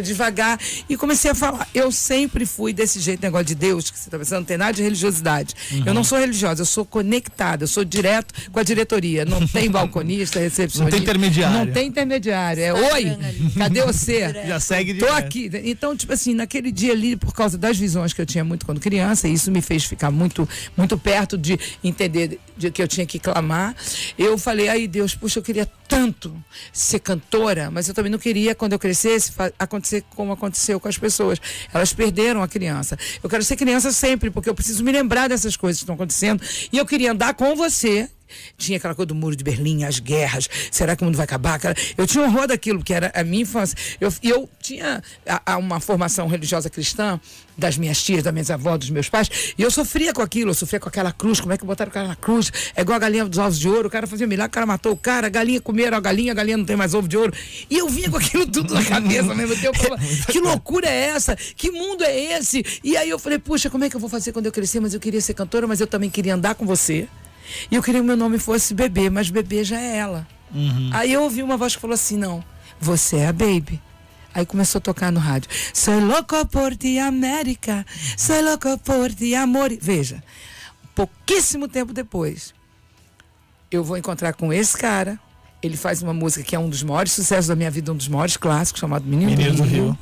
devagar 0.03 0.59
e 0.89 0.95
comecei 0.97 1.31
a 1.31 1.35
falar. 1.35 1.67
Eu 1.73 1.91
sempre 1.91 2.45
fui 2.45 2.73
desse 2.73 2.99
jeito, 2.99 3.21
negócio 3.21 3.45
de 3.45 3.55
Deus, 3.55 3.89
que 3.89 3.97
você 3.97 4.07
está 4.07 4.17
pensando, 4.17 4.39
não 4.39 4.45
tem 4.45 4.57
nada 4.57 4.73
de 4.73 4.81
religiosidade. 4.83 5.53
Eu 5.85 5.93
não 5.93 6.03
sou 6.03 6.17
religiosa, 6.17 6.61
eu 6.61 6.65
sou 6.65 6.85
conectada, 6.85 7.63
eu 7.63 7.67
sou 7.67 7.83
direto 7.83 8.33
com 8.51 8.59
a 8.59 8.63
diretoria. 8.63 9.25
Não 9.25 9.45
tem 9.47 9.69
balconista, 9.69 10.39
recepcionista. 10.39 10.83
Não 10.83 10.91
tem 10.91 11.01
intermediário. 11.01 11.65
Não 11.65 11.73
tem 11.73 11.87
intermediário. 11.87 12.63
É, 12.63 12.73
oi, 12.73 13.17
cadê 13.57 13.81
você? 13.83 14.33
Já 14.47 14.59
segue 14.59 14.93
Tô 14.95 15.05
direto. 15.05 15.17
aqui. 15.25 15.49
Então, 15.65 15.95
tipo 15.95 16.13
assim, 16.13 16.33
naquele 16.33 16.71
dia 16.71 16.91
ali, 16.93 17.15
por 17.15 17.33
causa 17.33 17.57
das 17.57 17.77
visões 17.77 18.13
que 18.13 18.21
eu 18.21 18.25
tinha 18.25 18.43
muito 18.43 18.65
quando 18.65 18.79
criança, 18.79 19.27
e 19.27 19.33
isso 19.33 19.51
me 19.51 19.61
fez 19.61 19.83
ficar 19.83 20.11
muito, 20.11 20.47
muito 20.75 20.97
perto 20.97 21.37
de 21.37 21.59
entender 21.83 22.39
de 22.57 22.71
que 22.71 22.81
eu 22.81 22.87
tinha 22.87 23.05
que 23.05 23.19
clamar. 23.19 23.75
Eu 24.17 24.37
falei, 24.37 24.67
ai 24.69 24.87
Deus, 24.87 25.13
puxa, 25.15 25.39
eu 25.39 25.43
queria 25.43 25.67
tanto 25.87 26.35
ser 26.73 26.99
cantora, 26.99 27.71
mas 27.71 27.87
eu 27.87 27.93
também 27.93 28.11
não 28.11 28.19
queria, 28.19 28.53
quando 28.53 28.73
eu 28.73 28.79
crescesse, 28.79 29.31
fa- 29.31 29.51
acontecer 29.77 30.03
como 30.15 30.31
aconteceu 30.31 30.79
com 30.79 30.87
as 30.87 30.97
pessoas. 30.97 31.39
Elas 31.73 31.93
perderam 31.93 32.41
a 32.41 32.47
criança. 32.47 32.97
Eu 33.23 33.29
quero 33.29 33.43
ser 33.43 33.55
criança 33.55 33.91
sempre, 33.91 34.29
porque 34.29 34.49
eu 34.49 34.55
preciso 34.55 34.83
me 34.83 34.91
lembrar 34.91 35.29
dessas 35.29 35.55
coisas 35.55 35.79
que 35.79 35.83
estão 35.83 35.95
acontecendo. 35.95 36.43
E 36.71 36.77
eu 36.77 36.85
queria 36.85 37.11
andar 37.11 37.33
com 37.33 37.55
você. 37.55 38.09
Tinha 38.57 38.77
aquela 38.77 38.93
coisa 38.95 39.07
do 39.07 39.15
muro 39.15 39.35
de 39.35 39.43
Berlim, 39.43 39.83
as 39.83 39.99
guerras, 39.99 40.49
será 40.71 40.95
que 40.95 41.03
o 41.03 41.05
mundo 41.05 41.15
vai 41.15 41.23
acabar? 41.25 41.59
Eu 41.97 42.05
tinha 42.07 42.23
horror 42.23 42.47
daquilo, 42.47 42.83
que 42.83 42.93
era 42.93 43.11
a 43.15 43.23
minha 43.23 43.43
infância. 43.43 43.77
Eu, 43.99 44.13
e 44.21 44.29
eu 44.29 44.49
tinha 44.61 45.01
a- 45.27 45.53
a 45.53 45.57
uma 45.57 45.79
formação 45.79 46.27
religiosa 46.27 46.69
cristã, 46.69 47.19
das 47.57 47.75
minhas 47.75 48.03
tias, 48.03 48.21
das 48.21 48.31
minhas 48.31 48.51
avós, 48.51 48.77
dos 48.77 48.89
meus 48.91 49.09
pais, 49.09 49.29
e 49.57 49.63
eu 49.63 49.71
sofria 49.71 50.13
com 50.13 50.21
aquilo, 50.21 50.51
eu 50.51 50.53
sofria 50.53 50.79
com 50.79 50.87
aquela 50.87 51.11
cruz, 51.11 51.39
como 51.39 51.53
é 51.53 51.57
que 51.57 51.65
botaram 51.65 51.89
o 51.89 51.93
cara 51.93 52.07
na 52.07 52.15
cruz? 52.15 52.51
É 52.75 52.81
igual 52.81 52.97
a 52.97 52.99
galinha 52.99 53.25
dos 53.25 53.39
ovos 53.39 53.57
de 53.57 53.67
ouro, 53.67 53.87
o 53.87 53.91
cara 53.91 54.05
fazia 54.05 54.27
milagre, 54.27 54.49
o 54.49 54.53
cara 54.53 54.65
matou 54.67 54.91
o 54.91 54.97
cara, 54.97 55.25
a 55.25 55.29
galinha 55.29 55.59
comeram 55.59 55.97
a 55.97 55.99
galinha, 55.99 56.33
a 56.33 56.35
galinha 56.35 56.55
não 56.57 56.65
tem 56.65 56.75
mais 56.75 56.93
ovo 56.93 57.07
de 57.07 57.17
ouro. 57.17 57.33
E 57.67 57.75
eu 57.79 57.89
vinha 57.89 58.11
com 58.11 58.17
aquilo 58.17 58.45
tudo 58.45 58.75
na 58.75 58.83
cabeça 58.85 59.33
mesmo 59.33 59.55
tempo. 59.55 59.75
eu 59.75 59.83
falava, 59.83 60.01
que 60.31 60.39
loucura 60.39 60.87
é 60.87 61.07
essa? 61.07 61.35
Que 61.35 61.71
mundo 61.71 62.03
é 62.03 62.37
esse? 62.37 62.63
E 62.83 62.95
aí 62.95 63.09
eu 63.09 63.17
falei, 63.17 63.39
puxa, 63.39 63.71
como 63.71 63.83
é 63.85 63.89
que 63.89 63.95
eu 63.95 63.99
vou 63.99 64.09
fazer 64.09 64.31
quando 64.31 64.45
eu 64.45 64.51
crescer? 64.51 64.79
Mas 64.79 64.93
eu 64.93 64.99
queria 64.99 65.19
ser 65.21 65.33
cantora, 65.33 65.65
mas 65.65 65.81
eu 65.81 65.87
também 65.87 66.11
queria 66.11 66.35
andar 66.35 66.53
com 66.53 66.63
você. 66.65 67.07
E 67.71 67.75
eu 67.75 67.83
queria 67.83 68.01
que 68.01 68.07
meu 68.07 68.17
nome 68.17 68.37
fosse 68.39 68.73
Bebê, 68.73 69.09
mas 69.09 69.29
Bebê 69.29 69.63
já 69.63 69.79
é 69.79 69.97
ela. 69.97 70.27
Aí 70.93 71.11
eu 71.13 71.23
ouvi 71.23 71.43
uma 71.43 71.57
voz 71.57 71.75
que 71.75 71.81
falou 71.81 71.93
assim: 71.93 72.17
não, 72.17 72.43
você 72.79 73.17
é 73.17 73.27
a 73.27 73.33
Baby. 73.33 73.81
Aí 74.33 74.45
começou 74.45 74.79
a 74.79 74.81
tocar 74.81 75.11
no 75.11 75.19
rádio. 75.19 75.49
Soy 75.73 75.99
louco 75.99 76.45
por 76.47 76.75
ti, 76.75 76.99
América. 76.99 77.85
Soy 78.15 78.41
louco 78.41 78.77
por 78.79 79.11
ti, 79.11 79.33
amor. 79.33 79.71
Veja, 79.81 80.23
pouquíssimo 80.93 81.67
tempo 81.67 81.91
depois, 81.91 82.53
eu 83.71 83.83
vou 83.83 83.97
encontrar 83.97 84.33
com 84.33 84.53
esse 84.53 84.77
cara. 84.77 85.19
Ele 85.61 85.75
faz 85.75 86.03
uma 86.03 86.13
música 86.13 86.43
que 86.43 86.55
é 86.55 86.59
um 86.59 86.69
dos 86.69 86.83
maiores 86.83 87.11
sucessos 87.13 87.47
da 87.47 87.55
minha 87.55 87.71
vida, 87.71 87.91
um 87.91 87.95
dos 87.95 88.07
maiores 88.07 88.37
clássicos, 88.37 88.79
chamado 88.79 89.05
Menino, 89.05 89.31
Menino 89.31 89.55
do 89.55 89.63
Rio. 89.63 89.77
Eu 89.77 89.83
adoro. 89.85 89.99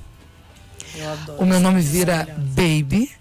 O 1.37 1.45
meu 1.45 1.59
nome 1.59 1.81
vira 1.81 2.27
Baby. 2.37 3.11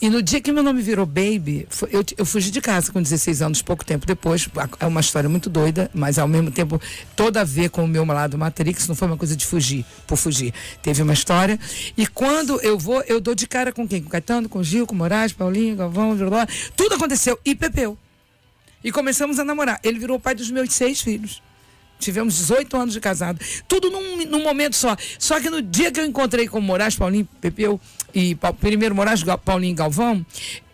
E 0.00 0.10
no 0.10 0.22
dia 0.22 0.40
que 0.40 0.52
meu 0.52 0.62
nome 0.62 0.82
virou 0.82 1.06
Baby, 1.06 1.66
eu, 1.90 2.04
eu 2.16 2.26
fugi 2.26 2.50
de 2.50 2.60
casa 2.60 2.92
com 2.92 3.00
16 3.00 3.42
anos, 3.42 3.62
pouco 3.62 3.84
tempo 3.84 4.06
depois. 4.06 4.48
É 4.80 4.86
uma 4.86 5.00
história 5.00 5.28
muito 5.28 5.48
doida, 5.48 5.90
mas 5.94 6.18
ao 6.18 6.28
mesmo 6.28 6.50
tempo 6.50 6.80
toda 7.14 7.40
a 7.40 7.44
ver 7.44 7.70
com 7.70 7.84
o 7.84 7.88
meu 7.88 8.04
lado 8.04 8.36
Matrix. 8.36 8.88
Não 8.88 8.94
foi 8.94 9.08
uma 9.08 9.16
coisa 9.16 9.36
de 9.36 9.46
fugir, 9.46 9.84
por 10.06 10.16
fugir. 10.16 10.52
Teve 10.82 11.02
uma 11.02 11.12
história. 11.12 11.58
E 11.96 12.06
quando 12.06 12.60
eu 12.60 12.78
vou, 12.78 13.02
eu 13.02 13.20
dou 13.20 13.34
de 13.34 13.46
cara 13.46 13.72
com 13.72 13.86
quem? 13.86 14.02
Com 14.02 14.10
Caetano, 14.10 14.48
com 14.48 14.62
Gil, 14.62 14.86
com 14.86 14.94
Moraes, 14.94 15.32
Paulinho, 15.32 15.76
Galvão. 15.76 16.16
Tudo 16.76 16.94
aconteceu. 16.94 17.38
E 17.44 17.54
Pepeu. 17.54 17.96
E 18.84 18.92
começamos 18.92 19.38
a 19.38 19.44
namorar. 19.44 19.80
Ele 19.82 19.98
virou 19.98 20.16
o 20.16 20.20
pai 20.20 20.34
dos 20.34 20.50
meus 20.50 20.72
seis 20.72 21.00
filhos. 21.00 21.42
Tivemos 21.98 22.36
18 22.36 22.76
anos 22.76 22.94
de 22.94 23.00
casado. 23.00 23.40
Tudo 23.66 23.90
num, 23.90 24.24
num 24.26 24.42
momento 24.42 24.76
só. 24.76 24.96
Só 25.18 25.40
que 25.40 25.50
no 25.50 25.62
dia 25.62 25.90
que 25.90 26.00
eu 26.00 26.04
encontrei 26.04 26.46
com 26.48 26.58
o 26.58 26.62
Moraes, 26.62 26.96
Paulinho, 26.96 27.28
Pepeu 27.40 27.80
e 28.14 28.36
primeiro 28.60 28.94
Moraes, 28.94 29.22
Paulinho 29.44 29.74
Galvão, 29.74 30.24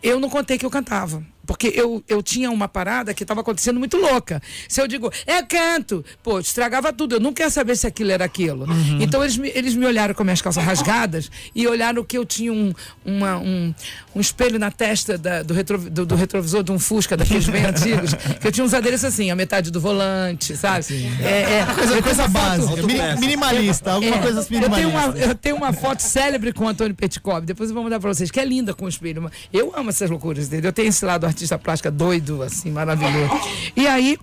eu 0.03 0.19
não 0.19 0.29
contei 0.29 0.59
que 0.59 0.67
eu 0.67 0.71
cantava. 0.71 1.23
Porque 1.53 1.71
eu, 1.75 2.03
eu 2.09 2.23
tinha 2.23 2.51
uma 2.51 2.67
parada 2.67 3.13
que 3.13 3.23
estava 3.25 3.41
acontecendo 3.43 3.79
muito 3.79 3.97
louca. 3.99 4.41
Se 4.69 4.81
eu 4.81 4.89
digo, 4.89 5.13
é 5.27 5.43
canto, 5.43 6.05
pô, 6.23 6.41
estragava 6.41 6.93
tudo. 6.93 7.17
Eu 7.17 7.21
não 7.21 7.33
quero 7.33 7.51
saber 7.51 7.77
se 7.77 7.87
aquilo 7.87 8.11
era 8.11 8.25
aquilo. 8.25 8.67
Então 9.01 9.23
eles 9.23 9.37
me, 9.37 9.49
eles 9.55 9.75
me 9.75 9.85
olharam 9.85 10.15
com 10.15 10.25
minhas 10.25 10.41
calças 10.41 10.65
rasgadas 10.65 11.31
e 11.55 11.67
olharam 11.67 12.03
que 12.05 12.17
eu 12.17 12.25
tinha 12.25 12.53
um, 12.53 12.73
uma- 13.05 13.39
um, 13.39 13.75
um 14.15 14.21
espelho 14.21 14.59
na 14.59 14.71
testa 14.71 15.19
da- 15.19 15.43
do, 15.43 15.53
retro- 15.53 15.79
do- 15.91 16.07
do 16.07 16.15
retrovisor 16.15 16.63
de 16.63 16.73
um 16.73 16.79
Fusca, 16.79 17.17
daqueles 17.17 17.47
bem 17.49 17.65
antigos. 17.67 18.15
Que 18.41 18.49
eu 18.49 18.53
tinha 18.53 18.65
uns 18.65 18.73
adereços 18.75 19.05
assim, 19.05 19.31
a 19.31 19.37
metade 19.37 19.71
do 19.71 19.81
volante, 19.81 20.57
sabe? 20.57 20.85
É, 21.23 21.59
é, 21.61 21.67
Coisa, 21.75 22.03
coisa 22.03 22.29
básica, 22.29 22.83
mini- 22.87 23.21
minimalista, 23.21 23.93
alguma 23.93 24.17
é, 24.17 24.19
coisa 24.21 24.41
eu 24.41 24.45
tenho, 24.45 24.61
minimalista. 24.71 24.99
uma, 25.11 25.19
eu 25.19 25.35
tenho 25.35 25.57
uma 25.57 25.73
foto 25.73 26.01
célebre 26.01 26.53
com 26.53 26.65
o 26.65 26.69
Antônio 26.69 26.95
Petkov, 26.95 27.45
depois 27.45 27.69
eu 27.71 27.75
vou 27.75 27.85
mandar 27.85 28.01
pra 28.01 28.13
vocês, 28.13 28.31
que 28.31 28.41
é 28.41 28.45
linda 28.45 28.73
com 28.75 28.85
o 28.87 28.89
espelho. 28.89 29.31
Eu 29.53 29.73
amo 29.77 29.91
essas 29.91 30.09
loucuras 30.09 30.49
dele. 30.49 30.67
Eu 30.67 30.73
tenho 30.73 30.89
esse 30.89 31.05
lado 31.05 31.27
artista 31.43 31.59
plástica 31.59 31.91
doido, 31.91 32.43
assim, 32.43 32.71
maravilhoso. 32.71 33.33
E 33.75 33.87
aí, 33.87 34.19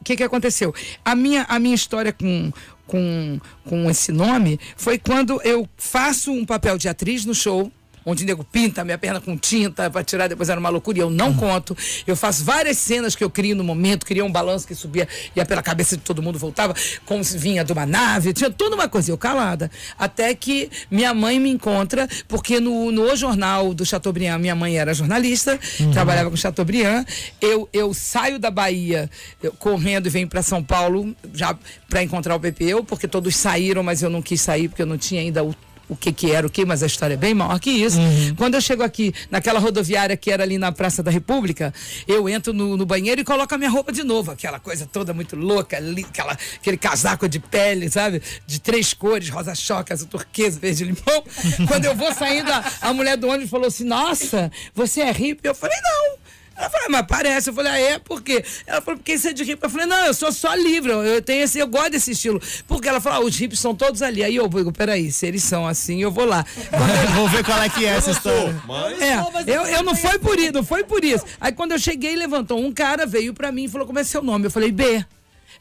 o 0.00 0.04
que, 0.04 0.16
que 0.16 0.22
aconteceu? 0.22 0.72
A 1.04 1.14
minha, 1.14 1.44
a 1.48 1.58
minha 1.58 1.74
história 1.74 2.12
com, 2.12 2.52
com, 2.86 3.40
com 3.64 3.90
esse 3.90 4.12
nome 4.12 4.60
foi 4.76 4.98
quando 4.98 5.40
eu 5.42 5.68
faço 5.76 6.30
um 6.30 6.44
papel 6.44 6.78
de 6.78 6.88
atriz 6.88 7.24
no 7.24 7.34
show. 7.34 7.70
Onde 8.04 8.24
o 8.24 8.26
nego 8.26 8.44
pinta 8.44 8.84
minha 8.84 8.98
perna 8.98 9.20
com 9.20 9.36
tinta 9.36 9.90
para 9.90 10.04
tirar, 10.04 10.28
depois 10.28 10.48
era 10.48 10.58
uma 10.60 10.68
loucura 10.68 10.98
e 10.98 11.00
eu 11.00 11.10
não 11.10 11.34
conto. 11.34 11.76
Eu 12.06 12.16
faço 12.16 12.44
várias 12.44 12.78
cenas 12.78 13.16
que 13.16 13.24
eu 13.24 13.30
crio 13.30 13.56
no 13.56 13.64
momento, 13.64 14.04
queria 14.04 14.24
um 14.24 14.30
balanço 14.30 14.66
que 14.66 14.74
subia, 14.74 15.08
ia 15.34 15.44
pela 15.46 15.62
cabeça 15.62 15.96
de 15.96 16.02
todo 16.02 16.22
mundo, 16.22 16.38
voltava, 16.38 16.74
como 17.06 17.24
se 17.24 17.38
vinha 17.38 17.64
de 17.64 17.72
uma 17.72 17.86
nave, 17.86 18.32
tinha 18.32 18.50
toda 18.50 18.74
uma 18.74 18.88
coisa, 18.88 19.10
eu 19.10 19.18
calada. 19.18 19.70
Até 19.98 20.34
que 20.34 20.70
minha 20.90 21.14
mãe 21.14 21.38
me 21.40 21.50
encontra, 21.50 22.08
porque 22.28 22.60
no, 22.60 22.90
no 22.90 23.04
O 23.10 23.16
Jornal 23.16 23.72
do 23.72 23.84
Chateaubriand, 23.84 24.38
minha 24.38 24.54
mãe 24.54 24.76
era 24.76 24.92
jornalista, 24.92 25.58
trabalhava 25.92 26.30
com 26.30 26.36
Chateaubriand. 26.36 27.04
Eu, 27.40 27.68
eu 27.72 27.94
saio 27.94 28.38
da 28.38 28.50
Bahia 28.50 29.10
eu, 29.42 29.52
correndo 29.52 30.06
e 30.06 30.10
venho 30.10 30.28
para 30.28 30.42
São 30.42 30.62
Paulo 30.62 31.14
já 31.32 31.56
para 31.88 32.02
encontrar 32.02 32.34
o 32.34 32.40
Pepeu, 32.40 32.84
porque 32.84 33.06
todos 33.06 33.36
saíram, 33.36 33.82
mas 33.82 34.02
eu 34.02 34.10
não 34.10 34.22
quis 34.22 34.40
sair 34.40 34.68
porque 34.68 34.82
eu 34.82 34.86
não 34.86 34.98
tinha 34.98 35.20
ainda 35.20 35.42
o 35.42 35.54
o 35.88 35.96
que 35.96 36.12
que 36.12 36.30
era 36.30 36.46
o 36.46 36.50
que, 36.50 36.64
mas 36.64 36.82
a 36.82 36.86
história 36.86 37.14
é 37.14 37.16
bem 37.16 37.34
maior 37.34 37.58
que 37.58 37.70
isso. 37.70 37.98
Quando 38.36 38.54
eu 38.54 38.60
chego 38.60 38.82
aqui, 38.82 39.12
naquela 39.30 39.58
rodoviária 39.58 40.16
que 40.16 40.30
era 40.30 40.42
ali 40.42 40.58
na 40.58 40.72
Praça 40.72 41.02
da 41.02 41.10
República, 41.10 41.72
eu 42.06 42.28
entro 42.28 42.52
no, 42.52 42.76
no 42.76 42.86
banheiro 42.86 43.20
e 43.20 43.24
coloco 43.24 43.54
a 43.54 43.58
minha 43.58 43.70
roupa 43.70 43.92
de 43.92 44.02
novo, 44.02 44.30
aquela 44.30 44.58
coisa 44.58 44.86
toda 44.86 45.12
muito 45.12 45.36
louca, 45.36 45.76
ali, 45.76 46.04
aquela, 46.08 46.32
aquele 46.32 46.76
casaco 46.76 47.28
de 47.28 47.38
pele, 47.38 47.90
sabe? 47.90 48.22
De 48.46 48.60
três 48.60 48.92
cores, 48.94 49.28
rosa 49.28 49.54
choque, 49.54 49.92
azul 49.92 50.08
turquesa, 50.08 50.58
verde 50.58 50.84
limão. 50.84 51.24
Quando 51.68 51.84
eu 51.84 51.94
vou 51.94 52.12
saindo, 52.14 52.50
a, 52.50 52.64
a 52.80 52.92
mulher 52.92 53.16
do 53.16 53.28
ônibus 53.28 53.50
falou 53.50 53.66
assim, 53.66 53.84
nossa, 53.84 54.50
você 54.74 55.02
é 55.02 55.12
hippie? 55.12 55.48
Eu 55.48 55.54
falei, 55.54 55.76
não. 55.82 56.24
Ela 56.56 56.70
falou, 56.70 56.88
mas 56.90 57.06
parece. 57.06 57.50
Eu 57.50 57.54
falei, 57.54 57.72
ah, 57.72 57.78
é? 57.78 57.98
Por 57.98 58.22
quê? 58.22 58.44
Ela 58.66 58.80
falou, 58.80 58.98
porque 58.98 59.16
você 59.18 59.28
é 59.28 59.32
de 59.32 59.44
hippie. 59.44 59.64
Eu 59.64 59.70
falei, 59.70 59.86
não, 59.86 60.06
eu 60.06 60.14
sou 60.14 60.32
só 60.32 60.54
livre, 60.54 60.92
eu 60.92 61.04
eu 61.04 61.22
tenho 61.22 61.42
esse, 61.44 61.58
eu 61.58 61.66
gosto 61.66 61.90
desse 61.90 62.12
estilo. 62.12 62.40
Porque 62.66 62.88
ela 62.88 63.00
falou, 63.00 63.22
ah, 63.22 63.24
os 63.24 63.36
hippies 63.36 63.60
são 63.60 63.74
todos 63.74 64.02
ali. 64.02 64.22
Aí 64.22 64.36
eu 64.36 64.48
digo, 64.48 64.72
peraí, 64.72 65.10
se 65.12 65.26
eles 65.26 65.42
são 65.42 65.66
assim, 65.66 66.02
eu 66.02 66.10
vou 66.10 66.24
lá. 66.24 66.44
Vou 67.14 67.28
ver 67.28 67.44
qual 67.44 67.62
é 67.62 67.68
que 67.68 67.84
é 67.84 67.90
essa 67.90 68.10
história. 68.10 68.54
É, 69.00 69.50
eu, 69.50 69.62
eu 69.62 69.82
não 69.82 69.94
foi 69.94 70.18
por 70.18 70.38
isso, 70.38 70.52
não 70.52 70.64
foi 70.64 70.84
por 70.84 71.04
isso. 71.04 71.24
Aí 71.40 71.52
quando 71.52 71.72
eu 71.72 71.78
cheguei, 71.78 72.16
levantou 72.16 72.58
um 72.58 72.72
cara, 72.72 73.06
veio 73.06 73.32
pra 73.32 73.52
mim 73.52 73.64
e 73.64 73.68
falou, 73.68 73.86
como 73.86 73.98
é 73.98 74.04
seu 74.04 74.22
nome? 74.22 74.46
Eu 74.46 74.50
falei, 74.50 74.72
B. 74.72 75.04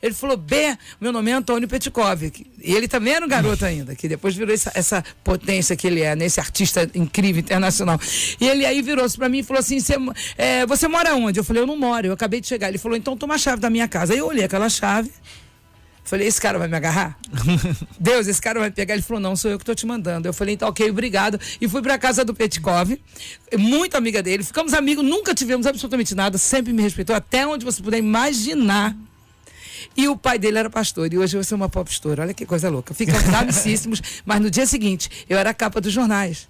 Ele 0.03 0.13
falou, 0.13 0.35
B, 0.35 0.77
meu 0.99 1.13
nome 1.13 1.31
é 1.31 1.33
Antônio 1.33 1.65
Petkov. 1.65 2.23
E 2.61 2.73
ele 2.73 2.89
também 2.89 3.13
era 3.13 3.25
um 3.25 3.29
garoto 3.29 3.65
ainda, 3.65 3.95
que 3.95 4.09
depois 4.09 4.35
virou 4.35 4.53
essa, 4.53 4.69
essa 4.75 5.03
potência 5.23 5.77
que 5.77 5.87
ele 5.87 6.01
é, 6.01 6.13
nesse 6.13 6.41
artista 6.41 6.89
incrível, 6.93 7.39
internacional. 7.39 7.97
E 8.37 8.45
ele 8.45 8.65
aí 8.65 8.81
virou-se 8.81 9.15
pra 9.17 9.29
mim 9.29 9.39
e 9.39 9.43
falou 9.43 9.61
assim: 9.61 9.79
"Você, 9.79 9.95
é, 10.37 10.65
você 10.65 10.89
mora 10.89 11.15
onde? 11.15 11.39
Eu 11.39 11.43
falei, 11.45 11.63
eu 11.63 11.67
não 11.67 11.77
moro, 11.77 12.05
eu 12.05 12.11
acabei 12.11 12.41
de 12.41 12.47
chegar. 12.47 12.67
Ele 12.67 12.77
falou, 12.77 12.97
então 12.97 13.15
toma 13.15 13.35
a 13.35 13.37
chave 13.37 13.61
da 13.61 13.69
minha 13.69 13.87
casa. 13.87 14.11
Aí 14.11 14.19
eu 14.19 14.27
olhei 14.27 14.43
aquela 14.43 14.67
chave. 14.67 15.09
Falei, 16.03 16.27
esse 16.27 16.41
cara 16.41 16.59
vai 16.59 16.67
me 16.67 16.75
agarrar? 16.75 17.17
Deus, 17.97 18.27
esse 18.27 18.41
cara 18.41 18.59
vai 18.59 18.67
me 18.67 18.75
pegar. 18.75 18.95
Ele 18.95 19.03
falou, 19.03 19.21
não, 19.21 19.37
sou 19.37 19.49
eu 19.49 19.57
que 19.57 19.63
tô 19.63 19.73
te 19.73 19.85
mandando. 19.85 20.27
Eu 20.27 20.33
falei, 20.33 20.55
então, 20.55 20.67
ok, 20.67 20.89
obrigado. 20.89 21.39
E 21.61 21.67
fui 21.69 21.81
pra 21.81 21.97
casa 21.97 22.25
do 22.25 22.33
Petkov, 22.33 22.99
muito 23.57 23.95
amiga 23.95 24.21
dele. 24.21 24.43
Ficamos 24.43 24.73
amigos, 24.73 25.05
nunca 25.05 25.33
tivemos 25.33 25.65
absolutamente 25.65 26.13
nada, 26.13 26.37
sempre 26.37 26.73
me 26.73 26.81
respeitou, 26.81 27.15
até 27.15 27.47
onde 27.47 27.63
você 27.63 27.81
puder 27.81 27.99
imaginar. 27.99 28.93
E 29.95 30.07
o 30.07 30.17
pai 30.17 30.38
dele 30.39 30.59
era 30.59 30.69
pastor, 30.69 31.11
e 31.11 31.17
hoje 31.17 31.38
eu 31.38 31.43
sou 31.43 31.55
uma 31.55 31.69
popstora. 31.69 32.23
Olha 32.23 32.34
que 32.34 32.45
coisa 32.45 32.69
louca. 32.69 32.93
Ficamos 32.93 33.27
amicíssimos, 33.34 34.01
mas 34.25 34.41
no 34.41 34.49
dia 34.49 34.65
seguinte, 34.65 35.09
eu 35.29 35.38
era 35.38 35.49
a 35.49 35.53
capa 35.53 35.79
dos 35.81 35.91
jornais. 35.91 36.47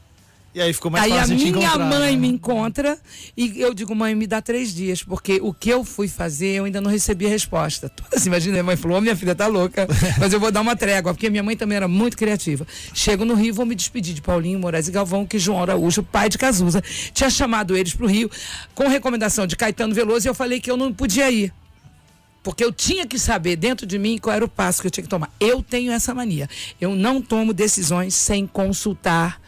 E 0.55 0.61
aí 0.61 0.71
ficou 0.71 0.91
mais 0.91 1.03
Aí 1.05 1.11
a 1.13 1.21
fácil 1.21 1.35
de 1.35 1.45
te 1.45 1.51
minha 1.51 1.75
mãe 1.77 2.11
né? 2.11 2.17
me 2.17 2.27
encontra 2.27 2.97
e 3.35 3.59
eu 3.59 3.73
digo, 3.73 3.95
mãe, 3.95 4.13
me 4.13 4.27
dá 4.27 4.39
três 4.39 4.73
dias, 4.73 5.01
porque 5.01 5.39
o 5.41 5.51
que 5.51 5.69
eu 5.69 5.83
fui 5.83 6.07
fazer 6.07 6.57
eu 6.57 6.65
ainda 6.65 6.79
não 6.79 6.91
recebi 6.91 7.25
a 7.25 7.29
resposta. 7.29 7.89
Toda 7.95 8.15
assim, 8.15 8.29
imagina, 8.29 8.53
minha 8.53 8.63
mãe 8.63 8.75
falou, 8.75 8.97
"Ô, 8.97 9.01
minha 9.01 9.15
filha 9.15 9.33
tá 9.33 9.47
louca, 9.47 9.87
mas 10.19 10.31
eu 10.31 10.39
vou 10.39 10.51
dar 10.51 10.61
uma 10.61 10.75
trégua, 10.75 11.11
porque 11.11 11.27
minha 11.27 11.41
mãe 11.41 11.57
também 11.57 11.75
era 11.75 11.87
muito 11.87 12.15
criativa. 12.15 12.67
Chego 12.93 13.25
no 13.25 13.33
Rio, 13.33 13.53
vou 13.53 13.65
me 13.65 13.73
despedir 13.73 14.13
de 14.13 14.21
Paulinho, 14.21 14.59
Moraes 14.59 14.87
e 14.87 14.91
Galvão, 14.91 15.25
que 15.25 15.39
João 15.39 15.59
Araújo, 15.59 16.03
pai 16.03 16.29
de 16.29 16.37
Cazuza, 16.37 16.83
tinha 17.13 17.31
chamado 17.31 17.75
eles 17.75 17.95
pro 17.95 18.05
Rio 18.05 18.29
com 18.75 18.87
recomendação 18.87 19.47
de 19.47 19.55
Caetano 19.55 19.95
Veloso 19.95 20.27
e 20.27 20.29
eu 20.29 20.35
falei 20.35 20.59
que 20.59 20.69
eu 20.69 20.77
não 20.77 20.93
podia 20.93 21.31
ir. 21.31 21.51
Porque 22.43 22.63
eu 22.63 22.73
tinha 22.73 23.07
que 23.07 23.17
saber 23.17 23.55
dentro 23.55 23.87
de 23.87 23.97
mim 23.97 24.17
qual 24.17 24.35
era 24.35 24.43
o 24.43 24.49
passo 24.49 24.81
que 24.81 24.87
eu 24.87 24.91
tinha 24.91 25.03
que 25.03 25.09
tomar. 25.09 25.31
Eu 25.39 25.63
tenho 25.63 25.93
essa 25.93 26.13
mania. 26.13 26.49
Eu 26.79 26.93
não 26.93 27.21
tomo 27.21 27.53
decisões 27.53 28.13
sem 28.13 28.45
consultar 28.45 29.41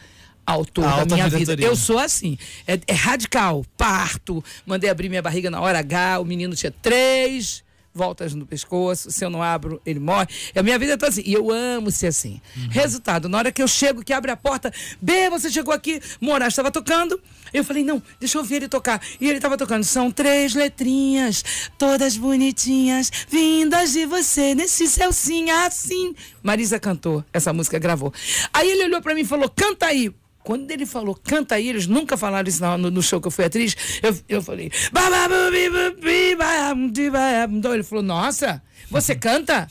a 0.47 0.53
autor 0.53 0.85
A 0.85 1.03
da 1.03 1.15
minha 1.15 1.29
vida. 1.29 1.53
Eu 1.55 1.75
sou 1.75 1.99
assim. 1.99 2.37
É, 2.65 2.79
é 2.87 2.93
radical. 2.93 3.65
Parto. 3.77 4.43
Mandei 4.65 4.89
abrir 4.89 5.09
minha 5.09 5.21
barriga 5.21 5.51
na 5.51 5.59
hora 5.59 5.79
H. 5.79 6.19
O 6.21 6.25
menino 6.25 6.55
tinha 6.55 6.71
três 6.71 7.64
voltas 7.95 8.35
no 8.35 8.45
pescoço. 8.45 9.09
Se 9.09 9.23
eu 9.23 9.29
não 9.29 9.41
abro, 9.41 9.81
ele 9.85 9.99
morre. 9.99 10.27
A 10.53 10.61
minha 10.61 10.77
vida 10.77 10.93
é 10.93 10.97
toda 10.97 11.09
assim. 11.09 11.23
E 11.25 11.33
eu 11.33 11.49
amo 11.49 11.89
ser 11.89 12.07
assim. 12.07 12.41
Resultado, 12.69 13.29
na 13.29 13.37
hora 13.37 13.51
que 13.51 13.63
eu 13.63 13.67
chego, 13.67 14.03
que 14.03 14.11
abre 14.11 14.29
a 14.29 14.37
porta, 14.37 14.71
B, 15.01 15.29
você 15.29 15.49
chegou 15.49 15.73
aqui, 15.73 16.01
Moraes 16.19 16.51
estava 16.51 16.69
tocando. 16.69 17.19
Eu 17.53 17.63
falei, 17.63 17.83
não, 17.83 18.03
deixa 18.19 18.37
eu 18.37 18.41
ouvir 18.41 18.55
ele 18.55 18.67
tocar. 18.67 19.01
E 19.19 19.27
ele 19.27 19.37
estava 19.37 19.57
tocando. 19.57 19.83
São 19.85 20.11
três 20.11 20.53
letrinhas, 20.53 21.43
todas 21.77 22.17
bonitinhas, 22.17 23.09
vindas 23.29 23.93
de 23.93 24.05
você, 24.05 24.53
nesse 24.53 24.87
céu 24.87 25.13
sim, 25.13 25.49
assim. 25.49 26.13
Marisa 26.43 26.79
cantou, 26.79 27.23
essa 27.31 27.53
música 27.53 27.79
gravou. 27.79 28.13
Aí 28.53 28.69
ele 28.69 28.83
olhou 28.83 29.01
para 29.01 29.15
mim 29.15 29.21
e 29.21 29.25
falou, 29.25 29.49
canta 29.49 29.85
aí. 29.85 30.13
Quando 30.45 30.69
ele 30.69 30.85
falou, 30.85 31.15
canta 31.15 31.55
aí, 31.55 31.67
eles 31.67 31.87
nunca 31.87 32.15
falaram 32.15 32.47
isso 32.47 32.63
no, 32.77 32.91
no 32.91 33.01
show 33.01 33.19
que 33.19 33.27
eu 33.27 33.31
fui 33.31 33.45
atriz. 33.45 33.75
Eu, 34.03 34.15
eu 34.29 34.41
falei, 34.43 34.71
"Ba, 34.91 35.09
ba, 35.09 35.27
bu, 35.27 35.51
bi, 35.51 35.69
bu, 35.71 35.99
bi, 35.99 36.35
ba, 36.35 36.69
am, 36.69 36.91
di, 36.91 37.09
ba, 37.09 37.43
am, 37.43 37.59
do." 37.59 37.73
ele 37.73 37.81
falou, 37.81 38.03
nossa, 38.03 38.61
você 38.91 39.13
canta? 39.17 39.67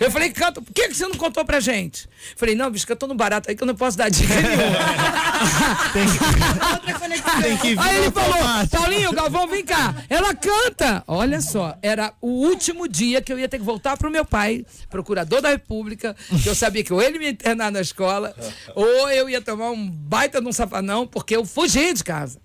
Eu 0.00 0.10
falei, 0.10 0.30
canto, 0.30 0.62
por 0.62 0.74
que, 0.74 0.88
que 0.88 0.94
você 0.94 1.06
não 1.06 1.14
contou 1.14 1.44
pra 1.44 1.60
gente? 1.60 2.08
Falei, 2.34 2.56
não, 2.56 2.72
bicho, 2.72 2.84
que 2.84 2.90
eu 2.90 2.96
tô 2.96 3.06
no 3.06 3.14
barato 3.14 3.48
aí 3.48 3.56
que 3.56 3.62
eu 3.62 3.66
não 3.66 3.76
posso 3.76 3.96
dar 3.96 4.10
dica 4.10 4.34
nenhuma. 4.42 5.30
Tem 7.42 7.56
que 7.56 7.74
vir 7.74 7.80
Aí 7.80 7.96
ele 7.98 8.10
falou. 8.10 8.68
Paulinho, 8.70 9.12
Galvão, 9.12 9.46
vem 9.46 9.64
cá. 9.64 9.94
Ela 10.08 10.34
canta. 10.34 11.04
Olha 11.06 11.40
só, 11.40 11.76
era 11.82 12.12
o 12.20 12.28
último 12.28 12.88
dia 12.88 13.22
que 13.22 13.32
eu 13.32 13.38
ia 13.38 13.48
ter 13.48 13.58
que 13.58 13.64
voltar 13.64 13.96
pro 13.96 14.10
meu 14.10 14.24
pai, 14.24 14.64
procurador 14.90 15.40
da 15.40 15.50
República, 15.50 16.16
que 16.42 16.48
eu 16.48 16.54
sabia 16.54 16.82
que 16.82 16.92
ou 16.92 17.00
ele 17.00 17.18
me 17.18 17.30
internar 17.30 17.70
na 17.70 17.80
escola, 17.80 18.34
ou 18.74 19.08
eu 19.10 19.28
ia 19.28 19.40
tomar 19.40 19.70
um 19.70 19.90
baita 20.08 20.40
de 20.40 20.48
um 20.48 20.52
safanão, 20.52 21.06
porque 21.06 21.36
eu 21.36 21.44
fugi 21.44 21.92
de 21.92 22.02
casa. 22.02 22.38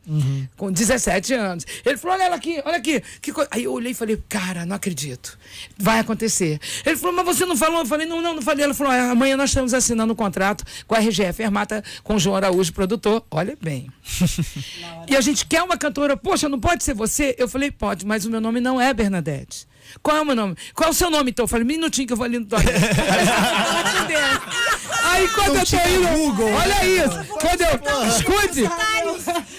Com 0.57 0.71
17 0.71 1.33
anos. 1.33 1.65
Ele 1.85 1.97
falou, 1.97 2.15
olha 2.17 2.25
ela 2.25 2.35
aqui, 2.35 2.61
olha 2.65 2.77
aqui. 2.77 3.01
Que 3.21 3.31
coi-" 3.31 3.47
Aí 3.51 3.63
eu 3.63 3.73
olhei 3.73 3.91
e 3.91 3.95
falei, 3.95 4.21
cara, 4.29 4.65
não 4.65 4.75
acredito. 4.75 5.37
Vai 5.77 5.99
acontecer. 5.99 6.59
Ele 6.85 6.97
falou, 6.97 7.15
mas 7.15 7.25
você 7.25 7.45
não 7.45 7.55
falou? 7.55 7.79
Eu 7.79 7.85
falei, 7.85 8.05
não, 8.05 8.21
não, 8.21 8.35
não 8.35 8.41
falei. 8.41 8.65
Ela 8.65 8.73
falou, 8.73 8.91
"Ah, 8.91 9.11
amanhã 9.11 9.37
nós 9.37 9.49
estamos 9.49 9.73
assinando 9.73 10.13
um 10.13 10.15
contrato 10.15 10.63
com 10.87 10.95
a 10.95 10.99
RGF 10.99 11.43
Armata, 11.43 11.83
com 12.03 12.15
o 12.15 12.19
João 12.19 12.35
Araújo, 12.35 12.73
produtor. 12.73 13.23
Olha 13.31 13.57
bem. 13.61 13.89
E 15.07 15.15
a 15.15 15.21
gente 15.21 15.45
quer 15.45 15.61
uma 15.61 15.77
cantora, 15.77 16.17
poxa, 16.17 16.49
não 16.49 16.59
pode 16.59 16.83
ser 16.83 16.95
você? 16.95 17.35
Eu 17.37 17.47
falei, 17.47 17.69
pode, 17.69 18.07
mas 18.07 18.25
o 18.25 18.29
meu 18.29 18.41
nome 18.41 18.59
não 18.59 18.81
é 18.81 18.91
Bernadette. 18.91 19.67
Qual 20.01 20.17
é 20.17 20.21
o 20.21 20.25
meu 20.25 20.35
nome? 20.35 20.55
Qual 20.73 20.89
é 20.89 20.91
o 20.91 20.95
seu 20.95 21.11
nome, 21.11 21.29
então? 21.29 21.43
Eu 21.43 21.47
falei, 21.47 21.63
minutinho 21.63 22.07
que 22.07 22.13
eu 22.13 22.17
vou 22.17 22.25
ali 22.25 22.39
no 22.39 22.45
toalete. 22.45 22.71
Aí 25.15 25.29
quando 25.29 25.55
eu 25.55 25.65
tô 25.65 25.77
indo, 25.77 26.17
Google. 26.17 26.51
olha 26.51 26.85
isso. 26.85 27.25
Quando 27.39 27.61
eu, 27.61 28.07
escute, 28.07 28.63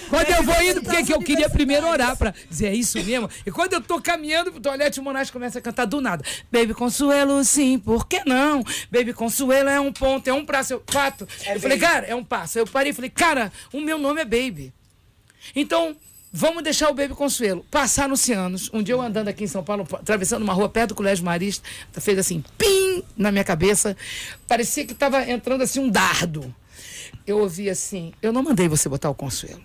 quando 0.09 0.29
eu 0.29 0.43
vou 0.43 0.61
indo, 0.61 0.81
porque 0.83 1.03
que 1.03 1.13
eu 1.13 1.19
queria 1.19 1.49
primeiro 1.49 1.87
orar 1.87 2.15
pra 2.15 2.33
dizer, 2.49 2.67
é 2.67 2.75
isso 2.75 3.03
mesmo? 3.03 3.29
E 3.45 3.51
quando 3.51 3.73
eu 3.73 3.81
tô 3.81 3.99
caminhando 3.99 4.51
pro 4.51 4.61
toalete, 4.61 4.99
o 4.99 5.03
Monarca 5.03 5.31
começa 5.31 5.59
a 5.59 5.61
cantar 5.61 5.85
do 5.85 5.99
nada. 5.99 6.23
Baby 6.51 6.73
Consuelo, 6.73 7.43
sim, 7.43 7.79
por 7.79 8.07
que 8.07 8.21
não? 8.25 8.63
Baby 8.91 9.13
Consuelo 9.13 9.69
é 9.69 9.79
um 9.79 9.91
ponto, 9.91 10.27
é 10.27 10.33
um 10.33 10.45
prazo. 10.45 10.75
Eu, 10.75 10.83
fato. 10.87 11.27
eu 11.47 11.59
falei, 11.59 11.77
cara, 11.77 12.05
é 12.05 12.13
um 12.13 12.23
passo. 12.23 12.59
Eu 12.59 12.67
parei 12.67 12.91
e 12.91 12.95
falei, 12.95 13.09
cara, 13.09 13.51
o 13.73 13.81
meu 13.81 13.97
nome 13.97 14.21
é 14.21 14.25
Baby. 14.25 14.73
Então, 15.55 15.95
vamos 16.31 16.63
deixar 16.63 16.89
o 16.89 16.93
Baby 16.93 17.13
Consuelo. 17.13 17.65
Passaram-se 17.71 18.33
anos. 18.33 18.69
Um 18.73 18.81
dia 18.83 18.95
eu 18.95 19.01
andando 19.01 19.27
aqui 19.27 19.43
em 19.43 19.47
São 19.47 19.63
Paulo, 19.63 19.87
atravessando 19.93 20.43
uma 20.43 20.53
rua 20.53 20.69
perto 20.69 20.89
do 20.89 20.95
Colégio 20.95 21.25
Marista, 21.25 21.67
fez 21.99 22.17
assim, 22.19 22.43
pim, 22.57 23.03
na 23.17 23.31
minha 23.31 23.43
cabeça. 23.43 23.95
Parecia 24.47 24.85
que 24.85 24.93
estava 24.93 25.23
entrando 25.29 25.61
assim 25.63 25.79
um 25.79 25.89
dardo. 25.89 26.53
Eu 27.25 27.39
ouvi 27.39 27.69
assim, 27.69 28.13
eu 28.21 28.31
não 28.31 28.43
mandei 28.43 28.67
você 28.67 28.87
botar 28.87 29.09
o 29.09 29.15
Consuelo. 29.15 29.61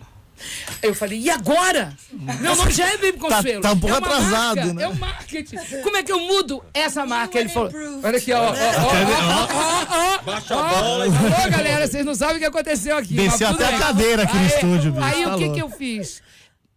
Eu 0.82 0.92
falei, 0.92 1.20
e 1.20 1.30
agora? 1.30 1.96
Meu 2.40 2.56
nome 2.56 2.72
já 2.72 2.84
é 2.88 2.96
Baby 2.96 3.12
Consuelo. 3.18 3.60
tá 3.62 3.70
um 3.72 3.78
pouco 3.78 3.94
é 3.94 3.98
atrasado, 3.98 4.56
marca, 4.56 4.74
né? 4.74 4.82
É 4.82 4.88
o 4.88 4.94
marketing. 4.96 5.56
Como 5.84 5.96
é 5.96 6.02
que 6.02 6.10
eu 6.10 6.18
mudo 6.18 6.64
essa 6.74 7.06
marca? 7.06 7.38
Ele 7.38 7.48
falou, 7.48 7.70
olha 8.02 8.18
aqui, 8.18 8.32
ó. 8.32 8.40
ó, 8.40 8.50
ó, 8.50 8.52
ó, 8.52 9.48
ó, 9.88 10.18
ó. 10.18 10.22
Baixa 10.22 10.54
a 10.58 10.62
bola. 10.68 11.06
Ô, 11.06 11.50
galera, 11.50 11.86
vocês 11.86 12.04
não 12.04 12.14
sabem 12.16 12.36
o 12.36 12.38
que 12.40 12.44
aconteceu 12.46 12.96
aqui. 12.96 13.14
Desceu 13.14 13.48
até 13.50 13.66
a 13.66 13.70
bem. 13.70 13.78
cadeira 13.78 14.22
aqui 14.24 14.34
no 14.34 14.40
Aí- 14.40 14.46
estúdio, 14.48 14.92
bicho. 14.92 15.04
Aí 15.04 15.22
Tá 15.24 15.34
o 15.34 15.38
que, 15.38 15.44
louco. 15.44 15.54
que 15.54 15.62
eu 15.62 15.70
fiz? 15.70 16.22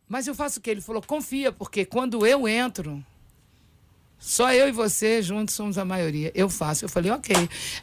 Mas 0.07 0.27
eu 0.27 0.35
faço 0.35 0.59
o 0.59 0.61
quê? 0.61 0.71
Ele 0.71 0.81
falou, 0.81 1.01
confia, 1.01 1.51
porque 1.51 1.83
quando 1.83 2.25
eu 2.25 2.47
entro, 2.47 3.03
só 4.19 4.53
eu 4.53 4.67
e 4.67 4.71
você 4.71 5.21
juntos 5.21 5.55
somos 5.55 5.77
a 5.77 5.85
maioria. 5.85 6.31
Eu 6.33 6.49
faço. 6.49 6.85
Eu 6.85 6.89
falei, 6.89 7.11
ok. 7.11 7.35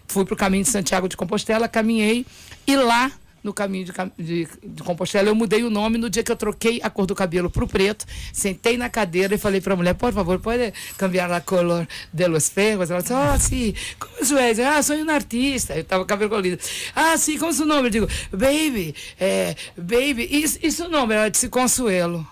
Fui 0.06 0.24
pro 0.24 0.36
caminho 0.36 0.64
de 0.64 0.70
Santiago 0.70 1.08
de 1.08 1.16
Compostela, 1.16 1.68
caminhei, 1.68 2.26
e 2.66 2.76
lá. 2.76 3.12
No 3.42 3.52
caminho 3.52 3.84
de, 3.84 3.92
de, 4.16 4.48
de 4.62 4.82
Compostela, 4.84 5.28
eu 5.28 5.34
mudei 5.34 5.64
o 5.64 5.70
nome 5.70 5.98
no 5.98 6.08
dia 6.08 6.22
que 6.22 6.30
eu 6.30 6.36
troquei 6.36 6.80
a 6.82 6.88
cor 6.88 7.06
do 7.06 7.14
cabelo 7.14 7.50
pro 7.50 7.66
preto. 7.66 8.06
Sentei 8.32 8.76
na 8.76 8.88
cadeira 8.88 9.34
e 9.34 9.38
falei 9.38 9.60
pra 9.60 9.74
mulher: 9.74 9.94
por 9.94 10.12
favor, 10.12 10.38
pode 10.38 10.72
cambiar 10.96 11.30
a 11.32 11.40
cor 11.40 11.86
de 12.12 12.28
los 12.28 12.48
ferros? 12.48 12.90
Ela 12.90 13.00
disse: 13.00 13.12
Ah, 13.12 13.36
sim, 13.38 13.74
como 13.98 14.12
isso 14.20 14.38
é? 14.38 14.52
Ah, 14.64 14.80
sou 14.82 14.96
um 14.96 15.10
artista. 15.10 15.74
Eu 15.74 15.82
tava 15.82 16.04
com 16.04 16.08
cabelo 16.08 16.30
colorido. 16.30 16.62
Ah, 16.94 17.16
sim, 17.18 17.36
como 17.36 17.50
é 17.50 17.54
seu 17.54 17.66
nome? 17.66 17.88
Eu 17.88 17.90
digo: 17.90 18.08
Baby, 18.30 18.94
é, 19.18 19.56
baby, 19.76 20.28
isso, 20.30 20.58
isso 20.62 20.84
é 20.84 20.86
o 20.86 20.90
nome? 20.90 21.14
Ela 21.14 21.28
disse: 21.28 21.48
Consuelo. 21.48 22.24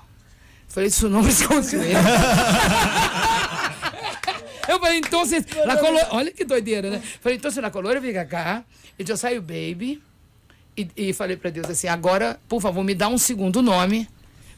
Falei: 0.68 0.88
Isso 0.88 1.06
é 1.06 1.08
o 1.08 1.12
nome 1.12 1.32
de 1.32 1.48
Consuelo. 1.48 1.84
Eu 4.68 4.78
falei, 4.78 4.98
então, 4.98 5.24
la 5.66 5.76
color... 5.76 6.06
olha 6.10 6.30
que 6.30 6.44
doideira, 6.44 6.90
né? 6.90 7.02
Falei, 7.20 7.38
então, 7.38 7.50
se 7.50 7.60
na 7.60 7.72
color 7.72 8.00
vem 8.00 8.12
cá, 8.24 8.62
e 8.96 9.04
eu 9.08 9.16
saio 9.16 9.42
baby, 9.42 10.00
e, 10.96 11.08
e 11.08 11.12
falei 11.12 11.36
pra 11.36 11.50
Deus 11.50 11.68
assim, 11.68 11.88
agora, 11.88 12.38
por 12.48 12.60
favor, 12.60 12.82
me 12.84 12.94
dá 12.94 13.08
um 13.08 13.18
segundo 13.18 13.60
nome, 13.62 14.08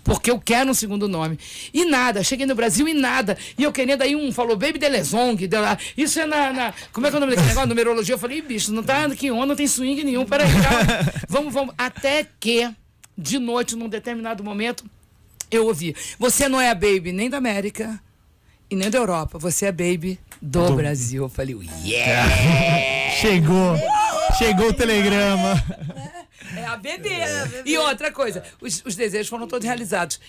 porque 0.05 0.31
eu 0.31 0.41
quero 0.41 0.71
um 0.71 0.75
segundo 0.75 1.09
nome. 1.09 1.39
E 1.73 1.85
nada, 1.85 2.23
cheguei 2.25 2.45
no 2.47 2.55
Brasil 2.55 2.89
e 2.89 2.95
nada. 2.95 3.37
E 3.57 3.63
eu 3.63 3.71
querendo, 3.73 4.03
aí 4.03 4.17
um 4.17 4.33
falou, 4.33 4.57
Baby 4.57 4.79
Delezong, 4.79 5.47
de 5.47 5.57
lá. 5.57 5.79
isso 5.97 6.19
é 6.21 6.27
na, 6.27 6.53
na- 6.53 6.75
Como 6.93 7.07
é 7.07 7.11
que 7.11 7.15
é 7.15 7.19
o 7.19 7.21
nome 7.21 7.31
daquele 7.33 7.49
negócio? 7.49 7.69
Numerologia. 7.69 8.15
Eu 8.15 8.19
falei, 8.19 8.39
"Ih, 8.39 8.43
bicho, 8.43 8.73
não 8.73 8.83
tá 8.83 9.09
que 9.11 9.31
onda, 9.31 9.47
não 9.47 9.57
tem 9.57 9.67
swing 9.67 10.03
nenhum, 10.03 10.25
peraí, 10.25 10.49
calma. 10.51 11.13
vamos, 11.29 11.55
vamos. 11.55 11.75
Até 11.79 12.27
que, 12.41 12.69
de 13.17 13.39
noite, 13.39 13.77
num 13.77 13.89
determinado 13.89 14.43
momento, 14.43 14.85
eu 15.51 15.67
ouvi, 15.67 15.95
você 16.19 16.49
não 16.49 16.61
é 16.61 16.71
a 16.71 16.75
Baby 16.75 17.13
nem 17.13 17.31
da 17.31 17.37
América 17.37 18.01
e 18.71 18.75
nem 18.75 18.91
da 18.91 18.99
Europa, 18.99 19.39
você 19.39 19.67
é 19.67 19.73
Baby 19.73 20.19
do, 20.41 20.75
Brasil. 20.75 21.23
Eu 21.25 21.29
falei, 21.29 21.57
yeah! 21.85 22.27
Chegou. 23.21 23.77
Chegou 24.39 24.69
o 24.69 24.73
telegrama. 24.73 25.63
É 26.57 26.65
a 26.67 26.77
bebê. 26.77 27.11
E 27.65 27.77
outra 27.79 28.11
coisa, 28.13 28.43
os, 28.61 28.83
os 28.85 28.95
desejos 28.95 29.29
foram 29.29 29.47
todos 29.47 29.67
realizados. 29.67 30.21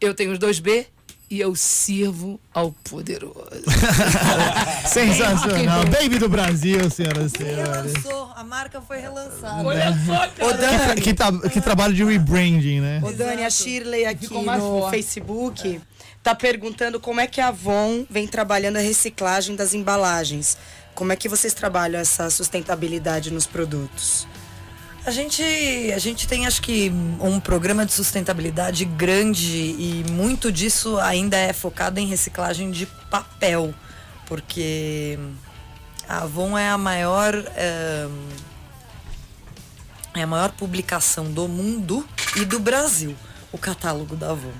Eu 0.00 0.14
tenho 0.14 0.32
os 0.32 0.38
dois 0.38 0.58
B 0.58 0.86
e 1.30 1.40
eu 1.40 1.54
sirvo 1.54 2.40
ao 2.54 2.72
poderoso. 2.72 3.34
Sensacional. 4.86 5.84
Baby 5.86 6.18
do 6.18 6.28
Brasil, 6.28 6.90
senhoras 6.90 7.32
e 7.34 7.38
senhores. 7.38 7.92
Relançou, 7.94 8.32
a 8.34 8.44
marca 8.44 8.80
foi 8.80 8.98
relançada. 8.98 9.66
Olha 9.66 9.92
só, 10.06 10.24
Ô, 10.46 10.50
cara. 10.50 10.56
Dani, 10.56 11.00
Que, 11.00 11.14
tra- 11.14 11.48
que 11.50 11.60
trabalho 11.60 11.94
de 11.94 12.04
rebranding, 12.04 12.80
né? 12.80 13.00
ô, 13.04 13.12
Dani, 13.12 13.44
a 13.44 13.50
Shirley 13.50 14.06
aqui 14.06 14.32
no. 14.32 14.88
Facebook 14.90 15.80
tá 16.22 16.34
perguntando 16.34 16.98
como 17.00 17.20
é 17.20 17.26
que 17.26 17.40
a 17.40 17.48
Avon 17.48 18.04
vem 18.10 18.26
trabalhando 18.26 18.76
a 18.76 18.80
reciclagem 18.80 19.54
das 19.56 19.74
embalagens. 19.74 20.56
Como 20.98 21.12
é 21.12 21.16
que 21.16 21.28
vocês 21.28 21.54
trabalham 21.54 22.00
essa 22.00 22.28
sustentabilidade 22.28 23.32
nos 23.32 23.46
produtos? 23.46 24.26
A 25.06 25.12
gente, 25.12 25.44
a 25.94 25.98
gente 26.00 26.26
tem, 26.26 26.44
acho 26.44 26.60
que, 26.60 26.90
um 27.20 27.38
programa 27.38 27.86
de 27.86 27.92
sustentabilidade 27.92 28.84
grande 28.84 29.76
e 29.78 30.04
muito 30.10 30.50
disso 30.50 30.98
ainda 30.98 31.36
é 31.36 31.52
focado 31.52 32.00
em 32.00 32.06
reciclagem 32.08 32.72
de 32.72 32.84
papel, 33.08 33.72
porque 34.26 35.16
a 36.08 36.24
Avon 36.24 36.58
é 36.58 36.68
a 36.68 36.76
maior 36.76 37.32
eh, 37.54 38.08
é 40.16 40.22
a 40.22 40.26
maior 40.26 40.50
publicação 40.50 41.30
do 41.30 41.46
mundo 41.46 42.04
e 42.34 42.44
do 42.44 42.58
Brasil, 42.58 43.14
o 43.52 43.56
catálogo 43.56 44.16
da 44.16 44.32
Avon, 44.32 44.52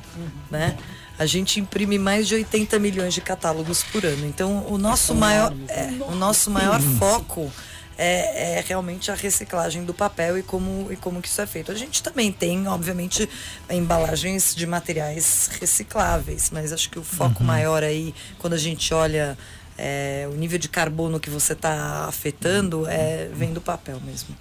né? 0.52 0.78
A 1.18 1.26
gente 1.26 1.58
imprime 1.58 1.98
mais 1.98 2.28
de 2.28 2.34
80 2.34 2.78
milhões 2.78 3.12
de 3.12 3.20
catálogos 3.20 3.82
por 3.82 4.04
ano. 4.04 4.26
Então, 4.26 4.64
o 4.68 4.78
nosso 4.78 5.14
maior, 5.14 5.52
é, 5.68 5.90
o 6.06 6.14
nosso 6.14 6.50
maior 6.50 6.80
foco 6.80 7.50
é, 7.98 8.58
é 8.58 8.64
realmente 8.66 9.10
a 9.10 9.14
reciclagem 9.14 9.84
do 9.84 9.92
papel 9.92 10.38
e 10.38 10.42
como, 10.42 10.86
e 10.90 10.96
como 10.96 11.20
que 11.20 11.28
isso 11.28 11.40
é 11.40 11.46
feito. 11.46 11.72
A 11.72 11.74
gente 11.74 12.02
também 12.02 12.30
tem, 12.30 12.68
obviamente, 12.68 13.28
embalagens 13.68 14.54
de 14.54 14.66
materiais 14.66 15.50
recicláveis, 15.60 16.50
mas 16.52 16.72
acho 16.72 16.88
que 16.88 16.98
o 16.98 17.04
foco 17.04 17.42
maior 17.42 17.82
aí, 17.82 18.14
quando 18.38 18.52
a 18.52 18.58
gente 18.58 18.94
olha 18.94 19.36
é, 19.76 20.28
o 20.30 20.36
nível 20.36 20.58
de 20.58 20.68
carbono 20.68 21.18
que 21.18 21.28
você 21.28 21.52
está 21.52 22.06
afetando, 22.06 22.86
é, 22.86 23.28
vem 23.32 23.52
do 23.52 23.60
papel 23.60 24.00
mesmo. 24.04 24.36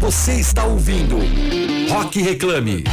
Você 0.00 0.34
está 0.34 0.64
ouvindo 0.64 1.18
Rock 1.90 2.22
Reclame. 2.22 2.84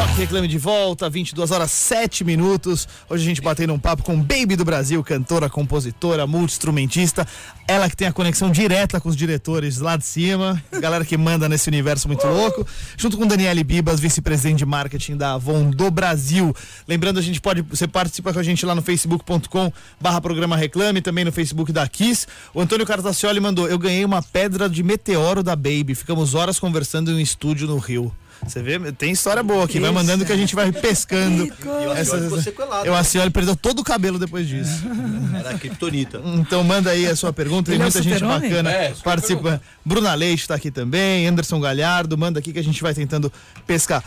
Rock 0.00 0.14
Reclame 0.14 0.48
de 0.48 0.56
volta, 0.56 1.10
22 1.10 1.50
horas 1.50 1.70
7 1.70 2.24
minutos. 2.24 2.88
Hoje 3.06 3.22
a 3.22 3.26
gente 3.26 3.42
batendo 3.42 3.74
um 3.74 3.78
papo 3.78 4.02
com 4.02 4.16
Baby 4.16 4.56
do 4.56 4.64
Brasil, 4.64 5.04
cantora, 5.04 5.50
compositora, 5.50 6.26
multi-instrumentista. 6.26 7.28
Ela 7.68 7.86
que 7.86 7.94
tem 7.94 8.08
a 8.08 8.12
conexão 8.12 8.50
direta 8.50 8.98
com 8.98 9.10
os 9.10 9.14
diretores 9.14 9.76
lá 9.76 9.98
de 9.98 10.06
cima, 10.06 10.60
galera 10.80 11.04
que 11.04 11.18
manda 11.18 11.50
nesse 11.50 11.68
universo 11.68 12.08
muito 12.08 12.26
louco. 12.26 12.66
Junto 12.96 13.18
com 13.18 13.26
Daniele 13.26 13.62
Bibas, 13.62 14.00
vice-presidente 14.00 14.60
de 14.60 14.64
marketing 14.64 15.18
da 15.18 15.34
Avon 15.34 15.70
do 15.70 15.90
Brasil. 15.90 16.56
Lembrando, 16.88 17.18
a 17.18 17.22
gente 17.22 17.38
pode, 17.38 17.60
você 17.60 17.86
participa 17.86 18.32
com 18.32 18.38
a 18.38 18.42
gente 18.42 18.64
lá 18.64 18.74
no 18.74 18.80
facebook.com 18.80 19.70
barra 20.00 20.18
programa 20.22 20.56
Reclame, 20.56 21.02
também 21.02 21.26
no 21.26 21.32
Facebook 21.32 21.72
da 21.72 21.86
Kiss. 21.86 22.26
O 22.54 22.60
Antônio 22.62 22.86
Cartacioli 22.86 23.38
mandou, 23.38 23.68
eu 23.68 23.78
ganhei 23.78 24.06
uma 24.06 24.22
pedra 24.22 24.66
de 24.66 24.82
meteoro 24.82 25.42
da 25.42 25.54
Baby. 25.54 25.94
Ficamos 25.94 26.34
horas 26.34 26.58
conversando 26.58 27.10
em 27.10 27.16
um 27.16 27.20
estúdio 27.20 27.68
no 27.68 27.76
Rio. 27.76 28.10
Você 28.46 28.62
vê, 28.62 28.92
tem 28.92 29.12
história 29.12 29.42
boa 29.42 29.64
aqui. 29.64 29.78
Vai 29.78 29.90
mandando 29.90 30.24
que 30.24 30.32
a 30.32 30.36
gente 30.36 30.54
vai 30.54 30.72
pescando. 30.72 31.46
E 31.46 32.00
Acioli 32.00 32.42
sequelado. 32.42 32.86
Eu, 32.86 32.94
a 32.94 33.04
Cioli 33.04 33.30
perdeu 33.30 33.54
todo 33.54 33.80
o 33.80 33.84
cabelo 33.84 34.18
depois 34.18 34.48
disso. 34.48 34.82
Era 35.38 35.58
criptonita. 35.58 36.20
Então 36.24 36.64
manda 36.64 36.90
aí 36.90 37.06
a 37.06 37.14
sua 37.14 37.32
pergunta. 37.32 37.70
Tem 37.70 37.74
Ele 37.74 37.82
é 37.82 37.84
muita 37.84 38.02
gente 38.02 38.14
super-homem? 38.14 38.48
bacana 38.50 38.70
É, 38.70 38.88
super 38.88 39.02
participa. 39.02 39.62
Bruna 39.84 40.14
Leite 40.14 40.40
está 40.40 40.54
aqui 40.54 40.70
também, 40.70 41.26
Anderson 41.26 41.60
Galhardo, 41.60 42.16
manda 42.16 42.38
aqui 42.38 42.52
que 42.52 42.58
a 42.58 42.64
gente 42.64 42.82
vai 42.82 42.94
tentando 42.94 43.32
pescar. 43.66 44.02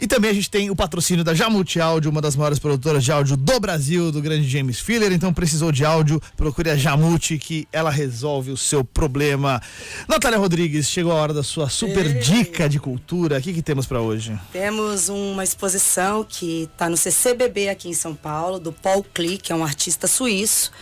E 0.00 0.06
também 0.06 0.30
a 0.30 0.34
gente 0.34 0.48
tem 0.48 0.70
o 0.70 0.76
patrocínio 0.76 1.22
da 1.22 1.34
Jamute 1.34 1.78
Áudio, 1.78 2.10
uma 2.10 2.22
das 2.22 2.34
maiores 2.34 2.58
produtoras 2.58 3.04
de 3.04 3.12
áudio 3.12 3.36
do 3.36 3.60
Brasil, 3.60 4.10
do 4.10 4.22
grande 4.22 4.48
James 4.48 4.80
Filler. 4.80 5.12
Então 5.12 5.30
precisou 5.30 5.70
de 5.70 5.84
áudio, 5.84 6.18
procure 6.38 6.70
a 6.70 6.76
Jamute 6.76 7.36
que 7.36 7.68
ela 7.70 7.90
resolve 7.90 8.50
o 8.50 8.56
seu 8.56 8.82
problema. 8.82 9.60
Natália 10.08 10.38
Rodrigues, 10.38 10.88
chegou 10.88 11.12
a 11.12 11.16
hora 11.16 11.34
da 11.34 11.42
sua 11.42 11.68
super 11.68 12.18
dica 12.18 12.66
de 12.66 12.80
cultura. 12.80 13.36
O 13.36 13.42
que, 13.42 13.52
que 13.52 13.60
temos 13.60 13.86
para 13.86 14.00
hoje? 14.00 14.38
Temos 14.50 15.10
uma 15.10 15.44
exposição 15.44 16.24
que 16.24 16.62
está 16.72 16.88
no 16.88 16.96
CCBB 16.96 17.68
aqui 17.68 17.90
em 17.90 17.94
São 17.94 18.14
Paulo, 18.14 18.58
do 18.58 18.72
Paul 18.72 19.04
Klee, 19.12 19.36
que 19.36 19.52
é 19.52 19.54
um 19.54 19.62
artista 19.62 20.06
suíço, 20.06 20.72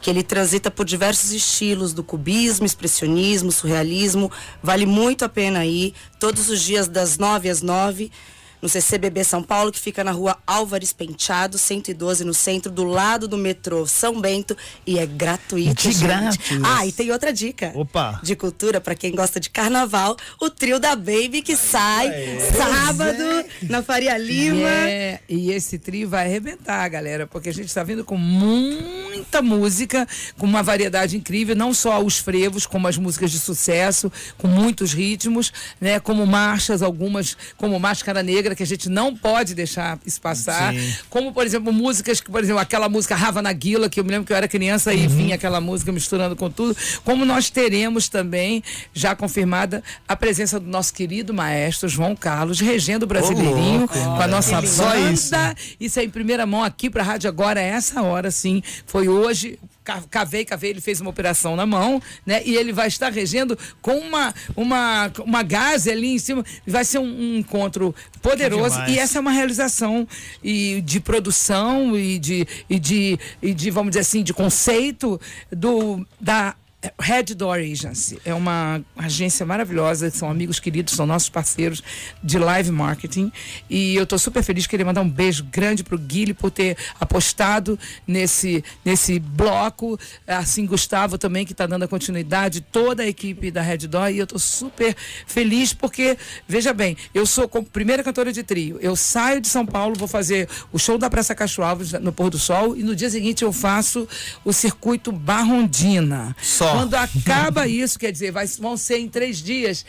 que 0.00 0.08
ele 0.08 0.22
transita 0.22 0.70
por 0.70 0.86
diversos 0.86 1.32
estilos 1.32 1.92
do 1.92 2.04
cubismo, 2.04 2.64
expressionismo, 2.64 3.50
surrealismo. 3.50 4.30
Vale 4.62 4.86
muito 4.86 5.24
a 5.24 5.28
pena 5.28 5.66
ir, 5.66 5.94
todos 6.20 6.48
os 6.48 6.62
dias 6.62 6.86
das 6.86 7.18
9 7.18 7.50
às 7.50 7.60
9 7.60 8.12
no 8.60 8.68
CCBB 8.68 9.24
São 9.24 9.42
Paulo, 9.42 9.72
que 9.72 9.78
fica 9.78 10.02
na 10.02 10.10
rua 10.10 10.38
Álvares 10.46 10.92
Penteado, 10.92 11.58
112, 11.58 12.24
no 12.24 12.34
centro, 12.34 12.70
do 12.70 12.84
lado 12.84 13.28
do 13.28 13.36
metrô 13.36 13.86
São 13.86 14.20
Bento, 14.20 14.56
e 14.86 14.98
é 14.98 15.06
gratuito. 15.06 15.82
De 15.82 15.92
gente. 15.92 16.02
grátis. 16.04 16.38
Ah, 16.62 16.86
e 16.86 16.92
tem 16.92 17.10
outra 17.10 17.32
dica 17.32 17.72
Opa. 17.74 18.20
de 18.22 18.34
cultura 18.34 18.80
para 18.80 18.94
quem 18.94 19.14
gosta 19.14 19.38
de 19.38 19.50
carnaval, 19.50 20.16
o 20.40 20.50
trio 20.50 20.78
da 20.78 20.94
Baby 20.96 21.42
que 21.42 21.56
sai 21.56 22.10
sábado 22.56 23.44
na 23.62 23.82
Faria 23.82 24.16
Lima. 24.18 24.68
É, 24.68 25.20
e 25.28 25.52
esse 25.52 25.78
trio 25.78 26.08
vai 26.08 26.26
arrebentar, 26.26 26.88
galera, 26.88 27.26
porque 27.26 27.48
a 27.48 27.52
gente 27.52 27.68
está 27.68 27.82
vindo 27.82 28.04
com 28.04 28.16
muita 28.16 29.42
música, 29.42 30.06
com 30.36 30.46
uma 30.46 30.62
variedade 30.62 31.16
incrível, 31.16 31.54
não 31.54 31.72
só 31.72 32.02
os 32.02 32.18
frevos, 32.18 32.66
como 32.66 32.88
as 32.88 32.96
músicas 32.96 33.30
de 33.30 33.38
sucesso, 33.38 34.10
com 34.36 34.48
muitos 34.48 34.92
ritmos, 34.92 35.52
né? 35.80 36.00
Como 36.00 36.26
marchas, 36.26 36.82
algumas, 36.82 37.36
como 37.56 37.78
Máscara 37.78 38.22
Negra, 38.22 38.47
que 38.54 38.62
a 38.62 38.66
gente 38.66 38.88
não 38.88 39.14
pode 39.14 39.54
deixar 39.54 39.98
isso 40.06 40.20
passar. 40.20 40.72
Sim. 40.74 40.94
Como, 41.08 41.32
por 41.32 41.44
exemplo, 41.46 41.72
músicas 41.72 42.20
que, 42.20 42.30
por 42.30 42.42
exemplo, 42.42 42.60
aquela 42.60 42.88
música 42.88 43.14
Rava 43.14 43.40
Naguila, 43.42 43.88
que 43.88 44.00
eu 44.00 44.04
me 44.04 44.10
lembro 44.10 44.26
que 44.26 44.32
eu 44.32 44.36
era 44.36 44.48
criança 44.48 44.90
Uhum. 44.92 44.96
e 44.98 45.06
vinha 45.06 45.34
aquela 45.34 45.60
música 45.60 45.90
misturando 45.92 46.34
com 46.36 46.50
tudo. 46.50 46.76
Como 47.04 47.24
nós 47.24 47.50
teremos 47.50 48.08
também, 48.08 48.62
já 48.92 49.14
confirmada, 49.16 49.82
a 50.06 50.16
presença 50.16 50.58
do 50.60 50.68
nosso 50.68 50.92
querido 50.92 51.32
maestro 51.34 51.88
João 51.88 52.14
Carlos, 52.16 52.60
regendo 52.60 53.04
o 53.04 53.08
Brasileirinho, 53.08 53.80
louco, 53.80 53.94
com 53.94 54.22
a 54.22 54.26
nossa 54.26 54.64
Só 54.66 54.90
banda. 54.90 55.10
isso. 55.12 55.34
Isso 55.80 56.00
é 56.00 56.04
em 56.04 56.10
primeira 56.10 56.46
mão 56.46 56.62
aqui 56.64 56.88
pra 56.90 57.02
rádio 57.02 57.28
agora, 57.28 57.60
essa 57.60 58.02
hora, 58.02 58.30
sim. 58.30 58.62
Foi 58.86 59.08
hoje. 59.08 59.58
Ca- 59.88 60.02
Cavei, 60.10 60.44
cavei, 60.44 60.70
ele 60.70 60.80
fez 60.80 61.00
uma 61.00 61.08
operação 61.10 61.56
na 61.56 61.64
mão, 61.64 62.00
né? 62.26 62.42
E 62.44 62.54
ele 62.56 62.72
vai 62.72 62.88
estar 62.88 63.10
regendo 63.10 63.58
com 63.80 63.96
uma, 63.98 64.34
uma, 64.54 65.10
uma 65.20 65.42
gase 65.42 65.90
ali 65.90 66.08
em 66.08 66.18
cima. 66.18 66.44
Vai 66.66 66.84
ser 66.84 66.98
um, 66.98 67.04
um 67.04 67.38
encontro 67.38 67.94
poderoso. 68.20 68.76
E 68.90 68.98
essa 68.98 69.18
é 69.18 69.20
uma 69.20 69.32
realização 69.32 70.06
e 70.44 70.80
de 70.82 71.00
produção 71.00 71.96
e 71.96 72.18
de, 72.18 72.46
e 72.68 72.78
de, 72.78 73.18
e 73.42 73.54
de, 73.54 73.70
vamos 73.70 73.90
dizer 73.92 74.00
assim, 74.00 74.22
de 74.22 74.34
conceito 74.34 75.18
do, 75.50 76.06
da 76.20 76.54
Red 77.00 77.34
Door 77.34 77.56
Agency. 77.58 78.20
É 78.24 78.32
uma 78.32 78.80
agência 78.96 79.44
maravilhosa, 79.44 80.10
são 80.10 80.30
amigos 80.30 80.60
queridos, 80.60 80.94
são 80.94 81.06
nossos 81.06 81.28
parceiros 81.28 81.82
de 82.22 82.38
live 82.38 82.70
marketing. 82.70 83.32
E 83.68 83.96
eu 83.96 84.04
estou 84.04 84.18
super 84.18 84.44
feliz, 84.44 84.66
queria 84.66 84.86
mandar 84.86 85.00
um 85.00 85.08
beijo 85.08 85.44
grande 85.44 85.82
pro 85.82 85.98
Guilherme 85.98 86.34
por 86.34 86.50
ter 86.50 86.76
apostado 87.00 87.78
nesse, 88.06 88.64
nesse 88.84 89.18
bloco. 89.18 89.98
Assim, 90.26 90.66
Gustavo 90.66 91.18
também, 91.18 91.44
que 91.44 91.52
está 91.52 91.66
dando 91.66 91.82
a 91.82 91.88
continuidade, 91.88 92.60
toda 92.60 93.02
a 93.02 93.06
equipe 93.06 93.50
da 93.50 93.60
Red 93.62 93.78
Door. 93.78 94.10
E 94.10 94.18
eu 94.18 94.24
estou 94.24 94.38
super 94.38 94.94
feliz 95.26 95.72
porque, 95.72 96.16
veja 96.46 96.72
bem, 96.72 96.96
eu 97.12 97.26
sou 97.26 97.48
primeira 97.48 98.04
cantora 98.04 98.32
de 98.32 98.42
trio. 98.42 98.78
Eu 98.80 98.94
saio 98.94 99.40
de 99.40 99.48
São 99.48 99.66
Paulo, 99.66 99.96
vou 99.96 100.08
fazer 100.08 100.48
o 100.72 100.78
show 100.78 100.96
da 100.96 101.10
Praça 101.10 101.34
Castro 101.34 101.64
Alves 101.64 101.92
no 101.92 102.12
Pôr 102.12 102.30
do 102.30 102.38
Sol 102.38 102.76
e 102.76 102.82
no 102.82 102.94
dia 102.94 103.10
seguinte 103.10 103.42
eu 103.42 103.52
faço 103.52 104.06
o 104.44 104.52
circuito 104.52 105.10
Barrondina. 105.10 106.36
Só. 106.40 106.67
Quando 106.72 106.94
acaba 106.94 107.66
isso, 107.66 107.98
quer 107.98 108.12
dizer, 108.12 108.30
vai, 108.30 108.46
vão 108.46 108.76
ser 108.76 108.98
em 108.98 109.08
três 109.08 109.38
dias 109.38 109.84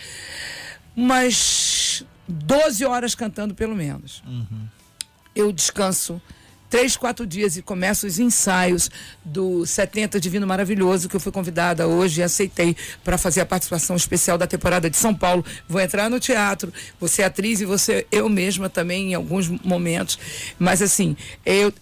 umas 0.96 2.04
12 2.28 2.86
horas 2.86 3.16
cantando 3.16 3.56
pelo 3.56 3.76
menos. 3.76 4.24
Eu 5.36 5.52
descanso 5.52 6.22
três, 6.70 6.96
quatro 6.96 7.26
dias 7.26 7.58
e 7.58 7.62
começo 7.62 8.06
os 8.06 8.20
ensaios 8.20 8.92
do 9.26 9.66
70 9.66 10.20
Divino 10.20 10.46
Maravilhoso, 10.46 11.10
que 11.10 11.16
eu 11.16 11.20
fui 11.20 11.32
convidada 11.32 11.88
hoje 11.88 12.22
e 12.22 12.24
aceitei 12.24 12.76
para 13.04 13.18
fazer 13.18 13.42
a 13.42 13.46
participação 13.46 13.96
especial 13.96 14.38
da 14.38 14.46
temporada 14.46 14.90
de 14.90 14.96
São 14.96 15.14
Paulo. 15.14 15.44
Vou 15.68 15.82
entrar 15.82 16.10
no 16.10 16.20
teatro, 16.20 16.72
você 17.00 17.24
é 17.24 17.26
atriz 17.26 17.60
e 17.60 17.66
você 17.66 18.06
eu 18.12 18.30
mesma 18.30 18.70
também 18.70 19.12
em 19.12 19.14
alguns 19.16 19.50
momentos. 19.50 20.20
Mas 20.60 20.82
assim, 20.82 21.18
eu 21.46 21.74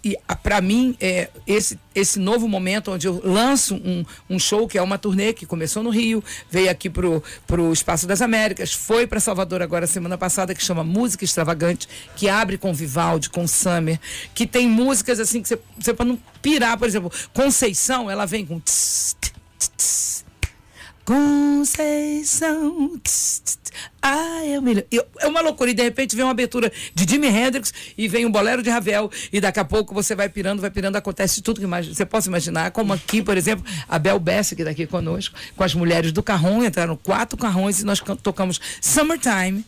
para 0.42 0.62
mim 0.62 0.96
é 1.02 1.30
esse 1.46 1.78
esse 2.00 2.20
novo 2.20 2.48
momento 2.48 2.92
onde 2.92 3.08
eu 3.08 3.20
lanço 3.24 3.76
um, 3.76 4.06
um 4.30 4.38
show 4.38 4.68
que 4.68 4.78
é 4.78 4.82
uma 4.82 4.98
turnê 4.98 5.34
que 5.34 5.46
começou 5.46 5.82
no 5.82 5.90
Rio, 5.90 6.24
veio 6.50 6.70
aqui 6.70 6.90
pro 6.90 7.24
pro 7.46 7.74
Espaço 7.74 8.06
das 8.06 8.22
Américas, 8.22 8.72
foi 8.72 9.08
para 9.08 9.20
Salvador 9.20 9.62
agora 9.62 9.88
semana 9.88 10.18
passada 10.18 10.54
que 10.54 10.64
chama 10.64 10.84
Música 10.84 11.26
Extravagante, 11.26 11.88
que 12.16 12.30
abre 12.30 12.58
com 12.58 12.74
Vivaldi, 12.74 13.30
com 13.30 13.48
Summer, 13.48 14.00
que 14.36 14.46
tem 14.46 14.68
músicas 14.68 15.20
assim 15.20 15.42
que 15.42 15.48
você, 15.48 15.60
você 15.80 15.94
para 15.94 16.06
não 16.06 16.20
pirar, 16.42 16.78
por 16.78 16.88
exemplo, 16.88 17.12
Conceição, 17.34 18.12
ela 18.12 18.26
vem 18.26 18.46
com 18.46 18.60
tss, 18.60 19.16
tss, 19.20 19.72
tss, 19.76 20.17
Conceição. 21.08 22.92
Ai, 24.02 24.52
é, 24.56 24.60
melhor. 24.60 24.84
Eu- 24.92 25.06
é 25.22 25.28
uma 25.28 25.40
loucura. 25.40 25.72
E 25.72 25.74
de 25.74 25.82
repente 25.82 26.18
vem 26.18 26.26
uma 26.26 26.32
abertura 26.32 26.70
de 26.94 27.10
Jimi 27.10 27.28
Hendrix 27.28 27.74
e 27.98 28.10
vem 28.10 28.26
um 28.26 28.32
bolero 28.32 28.62
de 28.62 28.70
Ravel. 28.70 29.10
E 29.32 29.40
daqui 29.40 29.58
a 29.58 29.64
pouco 29.64 29.94
você 29.94 30.14
vai 30.14 30.28
pirando, 30.28 30.60
vai 30.60 30.70
pirando, 30.70 30.98
acontece 30.98 31.42
tudo 31.42 31.62
que 31.62 31.66
você 31.66 32.06
possa 32.06 32.28
imaginar. 32.28 32.72
Como 32.72 32.92
aqui, 32.92 33.24
por 33.24 33.38
exemplo, 33.38 33.66
a 33.88 33.98
Bel 33.98 34.20
Bessa, 34.20 34.54
que 34.54 34.64
está 34.64 34.72
aqui 34.72 34.86
conosco, 34.86 35.34
com 35.56 35.64
as 35.64 35.74
mulheres 35.74 36.12
do 36.12 36.22
Carrom, 36.22 36.62
entraram 36.62 36.98
quatro 36.98 37.38
carrões 37.38 37.80
e 37.80 37.86
nós 37.86 38.02
tocamos 38.22 38.60
Summertime. 38.82 39.64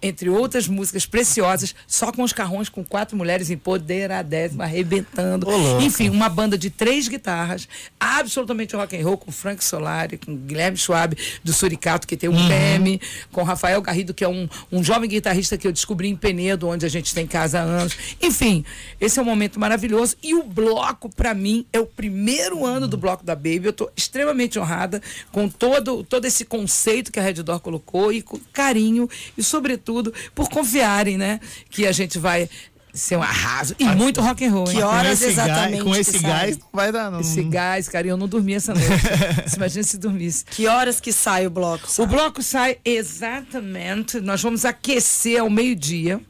Entre 0.00 0.30
outras 0.30 0.68
músicas 0.68 1.04
preciosas, 1.06 1.74
só 1.84 2.12
com 2.12 2.22
os 2.22 2.32
carrões, 2.32 2.68
com 2.68 2.84
quatro 2.84 3.16
mulheres 3.16 3.50
empoderadésimas, 3.50 4.68
arrebentando. 4.68 5.48
Ô. 5.48 5.80
Enfim, 5.80 6.08
uma 6.08 6.28
banda 6.28 6.56
de 6.56 6.70
três 6.70 7.08
guitarras, 7.08 7.68
absolutamente 7.98 8.76
rock 8.76 8.96
and 8.96 9.04
roll, 9.04 9.18
com 9.18 9.32
Frank 9.32 9.64
Solari, 9.64 10.16
com 10.16 10.36
Guilherme 10.36 10.76
Schwab, 10.76 11.16
do 11.42 11.52
Suricato, 11.52 12.06
que 12.06 12.16
tem 12.16 12.30
um 12.30 12.46
PM, 12.46 13.00
com 13.32 13.42
Rafael 13.42 13.82
Garrido, 13.82 14.14
que 14.14 14.22
é 14.22 14.28
um, 14.28 14.48
um 14.70 14.84
jovem 14.84 15.10
guitarrista 15.10 15.58
que 15.58 15.66
eu 15.66 15.72
descobri 15.72 16.06
em 16.06 16.14
Penedo, 16.14 16.68
onde 16.68 16.86
a 16.86 16.88
gente 16.88 17.12
tem 17.12 17.26
casa 17.26 17.58
há 17.58 17.62
anos. 17.62 17.96
Enfim, 18.22 18.64
esse 19.00 19.18
é 19.18 19.22
um 19.22 19.24
momento 19.24 19.58
maravilhoso. 19.58 20.14
E 20.22 20.32
o 20.32 20.44
bloco, 20.44 21.08
para 21.08 21.34
mim, 21.34 21.66
é 21.72 21.80
o 21.80 21.86
primeiro 21.86 22.64
ano 22.64 22.86
do 22.86 22.96
bloco 22.96 23.24
da 23.24 23.34
Baby. 23.34 23.62
Eu 23.64 23.70
estou 23.70 23.90
extremamente 23.96 24.60
honrada 24.60 25.02
com 25.32 25.48
todo, 25.48 26.04
todo 26.04 26.24
esse 26.24 26.44
conceito 26.44 27.10
que 27.10 27.18
a 27.18 27.22
Red 27.22 27.42
Door 27.42 27.58
colocou 27.58 28.12
e 28.12 28.22
com 28.22 28.38
carinho 28.52 29.10
e, 29.36 29.42
sobretudo, 29.42 29.87
por 30.34 30.48
confiarem, 30.48 31.16
né? 31.16 31.40
Que 31.70 31.86
a 31.86 31.92
gente 31.92 32.18
vai 32.18 32.48
ser 32.92 33.16
um 33.16 33.22
arraso. 33.22 33.74
E 33.78 33.84
muito 33.84 34.20
rock 34.20 34.44
and 34.44 34.50
roll, 34.50 34.68
hein? 34.68 34.76
Que 34.76 34.82
horas 34.82 35.06
com 35.06 35.24
esse 35.24 35.26
exatamente 35.26 35.72
Gás, 35.72 35.82
com 35.84 35.92
que 35.92 35.98
esse 36.00 36.18
sai? 36.18 36.30
gás 36.30 36.58
não 36.58 36.66
vai 36.72 36.92
dar. 36.92 37.10
Não, 37.10 37.20
Esse 37.20 37.42
gás, 37.44 37.88
cara, 37.88 38.06
eu 38.06 38.16
não 38.16 38.26
dormi 38.26 38.54
essa 38.54 38.74
noite. 38.74 38.88
Você 39.46 39.56
Imagina 39.56 39.84
se 39.84 39.98
dormisse. 39.98 40.44
Que 40.44 40.66
horas 40.66 40.98
que 41.00 41.12
sai 41.12 41.46
o 41.46 41.50
bloco? 41.50 41.86
O 41.86 41.90
sabe? 41.90 42.12
bloco 42.14 42.42
sai 42.42 42.78
exatamente. 42.84 44.20
Nós 44.20 44.42
vamos 44.42 44.64
aquecer 44.64 45.40
ao 45.40 45.50
meio-dia 45.50 46.20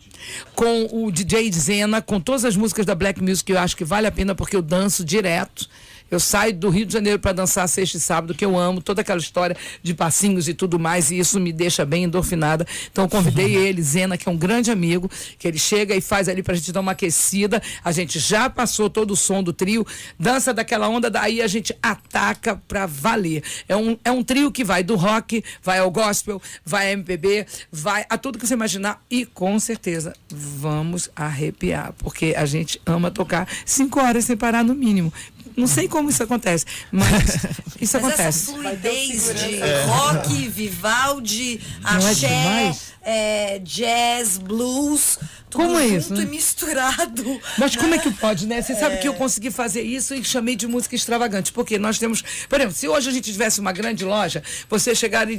com 0.54 0.88
o 0.90 1.10
DJ 1.10 1.50
Zena, 1.52 2.02
com 2.02 2.20
todas 2.20 2.44
as 2.44 2.56
músicas 2.56 2.84
da 2.84 2.94
Black 2.94 3.22
Music 3.22 3.44
que 3.44 3.52
eu 3.52 3.58
acho 3.58 3.76
que 3.76 3.84
vale 3.84 4.06
a 4.06 4.12
pena 4.12 4.34
porque 4.34 4.56
eu 4.56 4.62
danço 4.62 5.04
direto. 5.04 5.68
Eu 6.10 6.18
saio 6.18 6.54
do 6.54 6.70
Rio 6.70 6.86
de 6.86 6.92
Janeiro 6.92 7.18
para 7.18 7.32
dançar 7.32 7.68
sexta 7.68 7.96
e 7.96 8.00
sábado, 8.00 8.34
que 8.34 8.44
eu 8.44 8.58
amo, 8.58 8.80
toda 8.80 9.02
aquela 9.02 9.20
história 9.20 9.56
de 9.82 9.94
passinhos 9.94 10.48
e 10.48 10.54
tudo 10.54 10.78
mais, 10.78 11.10
e 11.10 11.18
isso 11.18 11.38
me 11.38 11.52
deixa 11.52 11.84
bem 11.84 12.04
endorfinada. 12.04 12.66
Então 12.90 13.04
eu 13.04 13.08
convidei 13.08 13.54
ele, 13.54 13.82
Zena, 13.82 14.16
que 14.16 14.28
é 14.28 14.32
um 14.32 14.36
grande 14.36 14.70
amigo, 14.70 15.10
que 15.38 15.46
ele 15.46 15.58
chega 15.58 15.94
e 15.94 16.00
faz 16.00 16.28
ali 16.28 16.42
pra 16.42 16.54
gente 16.54 16.72
dar 16.72 16.80
uma 16.80 16.92
aquecida. 16.92 17.62
A 17.84 17.92
gente 17.92 18.18
já 18.18 18.48
passou 18.48 18.88
todo 18.88 19.10
o 19.10 19.16
som 19.16 19.42
do 19.42 19.52
trio, 19.52 19.86
dança 20.18 20.54
daquela 20.54 20.88
onda, 20.88 21.10
daí 21.10 21.42
a 21.42 21.46
gente 21.46 21.76
ataca 21.82 22.60
pra 22.66 22.86
valer. 22.86 23.42
É 23.68 23.76
um, 23.76 23.96
é 24.04 24.10
um 24.10 24.24
trio 24.24 24.50
que 24.50 24.64
vai 24.64 24.82
do 24.82 24.96
rock, 24.96 25.44
vai 25.62 25.78
ao 25.78 25.90
gospel, 25.90 26.40
vai 26.64 26.88
a 26.88 26.92
MPB, 26.92 27.46
vai 27.70 28.06
a 28.08 28.16
tudo 28.16 28.38
que 28.38 28.46
você 28.46 28.54
imaginar 28.54 29.02
e 29.10 29.26
com 29.26 29.58
certeza 29.58 30.14
vamos 30.30 31.10
arrepiar, 31.14 31.92
porque 31.98 32.34
a 32.36 32.46
gente 32.46 32.80
ama 32.86 33.10
tocar 33.10 33.48
cinco 33.64 34.00
horas 34.00 34.24
sem 34.24 34.36
parar 34.36 34.64
no 34.64 34.74
mínimo. 34.74 35.12
Não 35.58 35.66
sei 35.66 35.88
como 35.88 36.08
isso 36.08 36.22
acontece, 36.22 36.64
mas 36.92 37.34
isso 37.80 37.96
Mas 38.00 38.04
acontece. 38.04 38.50
essa 38.50 38.52
fluidez 38.52 39.34
de 39.34 39.60
rock, 39.86 40.48
Vivaldi, 40.48 41.60
é 41.84 41.88
axé, 41.88 42.72
é, 43.02 43.58
jazz, 43.58 44.38
blues, 44.38 45.18
tudo 45.50 45.64
Como 45.64 45.78
é 45.78 45.86
isso, 45.86 46.14
né? 46.14 46.22
e 46.22 46.26
misturado. 46.26 47.40
Mas 47.56 47.76
como 47.76 47.94
é 47.94 47.98
que 47.98 48.10
pode, 48.12 48.46
né? 48.46 48.60
Você 48.60 48.74
sabe 48.74 48.98
que 48.98 49.08
eu 49.08 49.14
consegui 49.14 49.50
fazer 49.50 49.82
isso 49.82 50.14
e 50.14 50.22
chamei 50.24 50.56
de 50.56 50.66
música 50.66 50.94
extravagante. 50.94 51.52
Porque 51.52 51.78
nós 51.78 51.98
temos. 51.98 52.22
Por 52.48 52.58
exemplo, 52.58 52.74
se 52.76 52.88
hoje 52.88 53.08
a 53.08 53.12
gente 53.12 53.32
tivesse 53.32 53.60
uma 53.60 53.72
grande 53.72 54.04
loja, 54.04 54.42
você 54.68 54.94
chegaria, 54.94 55.38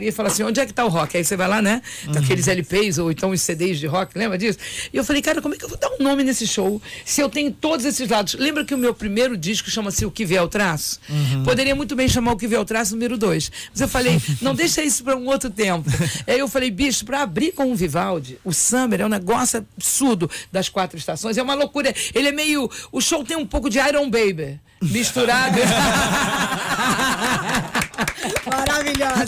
e 0.00 0.12
falar 0.12 0.28
assim: 0.28 0.42
onde 0.42 0.60
é 0.60 0.66
que 0.66 0.72
tá 0.72 0.84
o 0.84 0.88
rock? 0.88 1.16
Aí 1.16 1.24
você 1.24 1.36
vai 1.36 1.48
lá, 1.48 1.60
né? 1.60 1.82
Com 2.06 2.18
aqueles 2.18 2.46
LPs 2.46 2.98
ou 2.98 3.10
então 3.10 3.30
os 3.30 3.40
CDs 3.40 3.78
de 3.78 3.86
rock, 3.86 4.16
lembra 4.16 4.38
disso? 4.38 4.58
E 4.92 4.96
eu 4.96 5.04
falei, 5.04 5.22
cara, 5.22 5.42
como 5.42 5.54
é 5.54 5.58
que 5.58 5.64
eu 5.64 5.68
vou 5.68 5.78
dar 5.78 5.90
um 5.90 6.02
nome 6.02 6.22
nesse 6.22 6.46
show 6.46 6.80
se 7.04 7.20
eu 7.20 7.28
tenho 7.28 7.50
todos 7.50 7.84
esses 7.84 8.08
lados? 8.08 8.34
Lembra 8.34 8.64
que 8.64 8.74
o 8.74 8.78
meu 8.78 8.94
primeiro 8.94 9.36
disco 9.36 9.70
chama-se 9.70 10.04
O 10.04 10.10
Que 10.10 10.24
Vê 10.24 10.36
ao 10.36 10.48
Traço? 10.48 11.00
Poderia 11.44 11.74
muito 11.74 11.96
bem 11.96 12.08
chamar 12.08 12.32
O 12.32 12.36
Que 12.36 12.46
Vê 12.46 12.56
ao 12.56 12.64
Traço 12.64 12.92
número 12.92 13.16
2. 13.16 13.50
Mas 13.70 13.80
eu 13.80 13.88
falei, 13.88 14.20
não 14.40 14.54
deixa 14.54 14.82
isso 14.82 15.02
para 15.02 15.16
um 15.16 15.26
outro 15.26 15.50
tempo. 15.50 15.88
Aí 16.26 16.38
eu 16.38 16.48
falei, 16.48 16.70
bicho, 16.70 17.04
para 17.04 17.22
abrir 17.22 17.52
com 17.52 17.72
o 17.72 17.74
Vivaldi, 17.74 18.38
o 18.44 18.52
Summer 18.52 19.00
é 19.00 19.06
um 19.06 19.08
negócio 19.08 19.47
absurdo 19.56 20.30
das 20.52 20.68
quatro 20.68 20.98
estações, 20.98 21.38
é 21.38 21.42
uma 21.42 21.54
loucura. 21.54 21.94
Ele 22.14 22.28
é 22.28 22.32
meio. 22.32 22.70
O 22.92 23.00
show 23.00 23.24
tem 23.24 23.36
um 23.36 23.46
pouco 23.46 23.68
de 23.70 23.78
Iron 23.78 24.08
Baby 24.10 24.60
misturado. 24.82 25.58
Maravilhosa. 28.46 29.24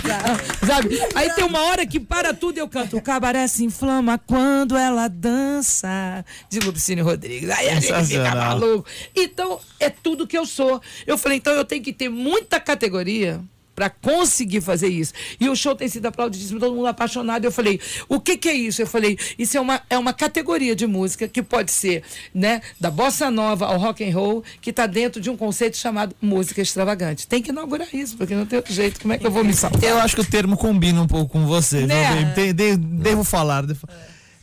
Sabe? 0.66 1.00
Aí 1.14 1.30
tem 1.32 1.44
uma 1.44 1.62
hora 1.62 1.86
que 1.86 1.98
para 1.98 2.32
tudo 2.32 2.58
e 2.58 2.60
eu 2.60 2.68
canto. 2.68 2.96
O 2.96 3.02
cabaré 3.02 3.46
se 3.48 3.64
inflama 3.64 4.18
quando 4.18 4.76
ela 4.76 5.08
dança. 5.08 6.24
De 6.48 6.60
Lupicínio 6.60 7.04
Rodrigues. 7.04 7.50
Aí 7.50 7.68
a 7.68 7.80
gente 7.80 8.06
fica 8.06 8.34
maluco. 8.34 8.88
Então, 9.14 9.60
é 9.78 9.90
tudo 9.90 10.26
que 10.26 10.38
eu 10.38 10.46
sou. 10.46 10.80
Eu 11.06 11.18
falei, 11.18 11.38
então 11.38 11.52
eu 11.52 11.64
tenho 11.64 11.82
que 11.82 11.92
ter 11.92 12.08
muita 12.08 12.60
categoria 12.60 13.40
para 13.80 13.88
conseguir 13.88 14.60
fazer 14.60 14.88
isso. 14.88 15.14
E 15.40 15.48
o 15.48 15.56
show 15.56 15.74
tem 15.74 15.88
sido 15.88 16.04
aplaudidíssimo, 16.04 16.60
todo 16.60 16.74
mundo 16.74 16.86
apaixonado. 16.86 17.46
Eu 17.46 17.50
falei, 17.50 17.80
o 18.10 18.20
que, 18.20 18.36
que 18.36 18.46
é 18.46 18.52
isso? 18.52 18.82
Eu 18.82 18.86
falei, 18.86 19.18
isso 19.38 19.56
é 19.56 19.60
uma, 19.60 19.80
é 19.88 19.96
uma 19.96 20.12
categoria 20.12 20.76
de 20.76 20.86
música 20.86 21.26
que 21.26 21.42
pode 21.42 21.70
ser, 21.72 22.02
né, 22.34 22.60
da 22.78 22.90
bossa 22.90 23.30
nova 23.30 23.64
ao 23.64 23.78
rock 23.78 24.04
and 24.04 24.12
roll, 24.14 24.44
que 24.60 24.68
está 24.68 24.86
dentro 24.86 25.18
de 25.18 25.30
um 25.30 25.36
conceito 25.36 25.78
chamado 25.78 26.14
música 26.20 26.60
extravagante. 26.60 27.26
Tem 27.26 27.40
que 27.40 27.48
inaugurar 27.52 27.88
isso, 27.94 28.18
porque 28.18 28.34
não 28.34 28.44
tem 28.44 28.58
outro 28.58 28.74
jeito. 28.74 29.00
Como 29.00 29.14
é 29.14 29.18
que 29.18 29.26
eu 29.26 29.30
vou 29.30 29.42
me 29.42 29.54
salvar? 29.54 29.82
Eu 29.82 29.96
acho 29.98 30.14
que 30.14 30.20
o 30.20 30.26
termo 30.30 30.58
combina 30.58 31.00
um 31.00 31.06
pouco 31.06 31.32
com 31.32 31.46
você, 31.46 31.86
Né? 31.86 32.12
viu, 32.12 32.26
baby? 32.26 32.52
De- 32.52 32.52
de- 32.52 32.76
devo 32.76 33.24
falar. 33.24 33.64
devo- 33.64 33.88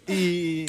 E 0.10 0.66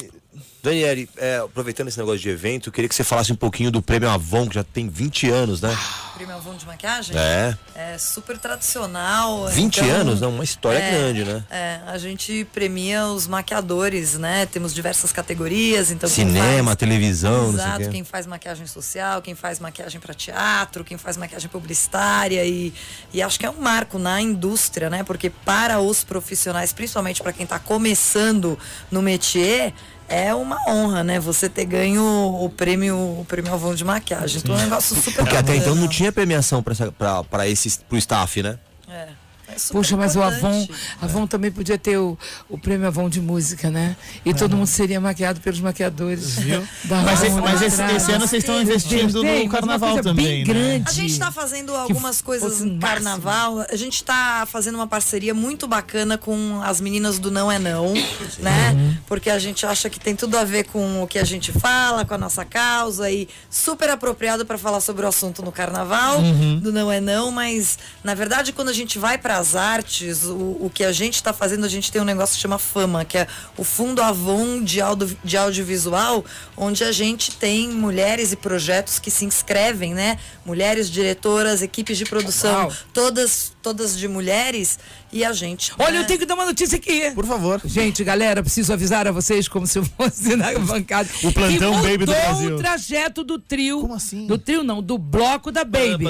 Daniele, 0.61 1.09
é, 1.17 1.37
aproveitando 1.37 1.87
esse 1.87 1.97
negócio 1.97 2.19
de 2.19 2.29
evento, 2.29 2.67
eu 2.67 2.73
queria 2.73 2.89
que 2.89 2.95
você 2.95 3.03
falasse 3.03 3.31
um 3.31 3.35
pouquinho 3.35 3.71
do 3.71 3.81
Prêmio 3.81 4.09
Avon, 4.09 4.47
que 4.47 4.55
já 4.55 4.63
tem 4.63 4.89
20 4.89 5.29
anos, 5.29 5.61
né? 5.61 5.75
Prêmio 6.15 6.35
Avon 6.35 6.53
de 6.55 6.65
maquiagem? 6.65 7.15
É. 7.17 7.57
É 7.73 7.97
super 7.97 8.37
tradicional. 8.37 9.47
20 9.47 9.77
então, 9.77 9.89
anos, 9.89 10.19
não, 10.19 10.31
uma 10.31 10.43
história 10.43 10.77
é, 10.77 10.91
grande, 10.91 11.23
né? 11.23 11.43
É, 11.49 11.79
a 11.87 11.97
gente 11.97 12.45
premia 12.53 13.05
os 13.05 13.25
maquiadores, 13.25 14.17
né? 14.17 14.45
Temos 14.45 14.73
diversas 14.73 15.13
categorias, 15.13 15.91
então 15.91 16.09
Cinema, 16.09 16.65
faz- 16.65 16.77
televisão, 16.77 17.53
Exato, 17.53 17.89
quem 17.89 18.03
faz 18.03 18.27
maquiagem 18.27 18.67
social, 18.67 19.21
quem 19.21 19.35
faz 19.35 19.61
maquiagem 19.61 20.01
para 20.01 20.13
teatro, 20.13 20.83
quem 20.83 20.97
faz 20.97 21.15
maquiagem 21.15 21.49
publicitária 21.49 22.43
e, 22.43 22.73
e 23.13 23.21
acho 23.21 23.39
que 23.39 23.45
é 23.45 23.49
um 23.49 23.61
marco 23.61 23.97
na 23.97 24.19
indústria, 24.21 24.89
né? 24.89 25.03
Porque 25.03 25.29
para 25.29 25.79
os 25.79 26.03
profissionais, 26.03 26.73
principalmente 26.73 27.23
para 27.23 27.31
quem 27.31 27.45
está 27.45 27.59
começando 27.59 28.59
no 28.91 29.01
métier, 29.01 29.73
é 30.09 30.33
uma 30.33 30.57
honra, 30.67 31.03
né? 31.03 31.19
Você 31.19 31.47
ter 31.47 31.65
ganho 31.65 32.03
o 32.03 32.49
prêmio, 32.49 32.95
o 32.97 33.25
prêmio 33.27 33.53
Avon 33.53 33.75
de 33.75 33.85
maquiagem. 33.85 34.39
Então 34.39 34.55
é 34.55 34.59
um 34.59 34.63
negócio 34.63 34.95
super 34.95 35.23
Porque 35.23 35.37
até 35.37 35.55
então 35.55 35.75
não 35.75 35.87
tinha 35.87 36.11
premiação 36.11 36.63
pra 36.63 37.47
esse, 37.47 37.79
pro 37.87 37.97
staff, 37.97 38.41
né? 38.41 38.57
É, 38.89 39.07
é 39.51 39.55
Poxa, 39.71 39.97
mas 39.97 40.15
o 40.15 40.21
Avon, 40.21 40.61
importante. 40.61 40.81
Avon 41.01 41.27
também 41.27 41.51
podia 41.51 41.77
ter 41.77 41.97
o, 41.97 42.17
o 42.49 42.57
prêmio 42.57 42.87
Avon 42.87 43.09
de 43.09 43.21
música, 43.21 43.69
né? 43.69 43.95
E 44.25 44.33
todo 44.33 44.55
mundo 44.55 44.67
seria 44.67 44.99
maquiado 45.01 45.39
pelos 45.41 45.59
maquiadores. 45.59 46.35
Viu? 46.39 46.65
da 46.85 47.01
Mas, 47.01 47.23
Avon 47.23 47.41
mas 47.41 47.61
esse, 47.61 47.81
esse 47.81 48.11
ano 48.11 48.27
vocês 48.27 48.43
estão 48.43 48.61
investindo 48.61 49.21
Tem, 49.21 49.45
no 49.45 49.51
carnaval 49.51 49.89
uma 49.89 49.93
coisa 49.95 50.09
também, 50.09 50.25
bem 50.25 50.37
né? 50.39 50.43
grande. 50.45 50.89
A 50.89 50.93
gente 50.93 51.11
está 51.11 51.31
fazendo 51.31 51.75
algumas 51.75 52.21
coisas 52.21 52.59
no 52.61 52.73
máximo. 52.73 52.79
carnaval. 52.81 53.65
A 53.69 53.75
gente 53.75 53.95
está 53.95 54.45
fazendo 54.49 54.75
uma 54.75 54.87
parceria 54.87 55.33
muito 55.33 55.67
bacana 55.67 56.17
com 56.17 56.61
as 56.63 56.79
meninas 56.81 57.19
do 57.19 57.31
Não 57.31 57.51
é 57.51 57.57
Não, 57.59 57.93
né? 58.39 58.71
Uhum. 58.73 58.97
Porque 59.07 59.29
a 59.29 59.39
gente 59.39 59.65
acha 59.65 59.89
que 59.89 59.99
tem 59.99 60.15
tudo 60.15 60.37
a 60.37 60.43
ver 60.43 60.65
com 60.65 61.03
o 61.03 61.07
que 61.07 61.17
a 61.19 61.23
gente 61.23 61.51
fala, 61.51 62.05
com 62.05 62.13
a 62.13 62.17
nossa 62.17 62.45
causa 62.45 63.09
e 63.09 63.27
super 63.49 63.89
apropriado 63.89 64.45
para 64.45 64.57
falar 64.57 64.79
sobre 64.81 65.05
o 65.05 65.07
assunto 65.07 65.41
no 65.41 65.51
carnaval 65.51 66.19
Uhum. 66.19 66.59
do 66.59 66.71
Não 66.71 66.91
é 66.91 66.99
Não, 66.99 67.31
mas 67.31 67.77
na 68.03 68.13
verdade 68.13 68.51
quando 68.53 68.69
a 68.69 68.73
gente 68.73 68.97
vai 68.99 69.17
para 69.17 69.37
as 69.39 69.55
artes, 69.55 70.25
o, 70.25 70.57
o 70.59 70.71
que 70.73 70.83
a 70.83 70.91
gente 70.91 71.15
está 71.15 71.31
fazendo, 71.31 71.65
a 71.65 71.69
gente 71.69 71.91
tem 71.91 72.01
um 72.01 72.05
negócio 72.05 72.35
que 72.35 72.41
chama 72.41 72.59
Fama, 72.59 73.05
que 73.05 73.17
é 73.17 73.27
o 73.57 73.63
Fundo 73.63 74.01
Avon 74.01 74.61
de, 74.63 74.81
audio, 74.81 75.17
de 75.23 75.37
audiovisual, 75.37 76.25
onde 76.57 76.83
a 76.83 76.91
gente 76.91 77.31
tem 77.31 77.69
mulheres 77.69 78.31
e 78.31 78.35
projetos 78.35 78.99
que 78.99 79.09
se 79.09 79.25
inscrevem, 79.25 79.93
né? 79.93 80.19
Mulheres 80.45 80.89
diretoras, 80.89 81.61
equipes 81.61 81.97
de 81.97 82.05
produção, 82.05 82.65
Uau. 82.65 82.73
todas 82.93 83.53
todas 83.61 83.97
de 83.97 84.07
mulheres 84.07 84.79
e 85.11 85.23
a 85.23 85.33
gente. 85.33 85.71
Olha, 85.77 85.91
né? 85.91 85.99
eu 86.01 86.07
tenho 86.07 86.19
que 86.19 86.25
dar 86.25 86.35
uma 86.35 86.45
notícia 86.45 86.77
aqui. 86.77 87.11
Por 87.11 87.25
favor. 87.25 87.61
Gente, 87.65 88.03
galera, 88.03 88.41
preciso 88.41 88.71
avisar 88.73 89.07
a 89.07 89.11
vocês 89.11 89.47
como 89.47 89.65
se 89.65 89.79
eu 89.79 89.85
fosse 89.97 90.35
na 90.35 90.57
bancada. 90.59 91.09
O 91.23 91.31
plantão 91.31 91.73
que 91.81 91.87
Baby 91.87 92.05
do 92.05 92.11
Brasil. 92.11 92.55
o 92.55 92.57
trajeto 92.59 93.23
do 93.23 93.39
trio. 93.39 93.81
Como 93.81 93.93
assim? 93.93 94.27
Do 94.27 94.37
trio 94.37 94.63
não, 94.63 94.81
do 94.81 94.97
bloco 94.97 95.51
da 95.51 95.63
Baby. 95.63 96.05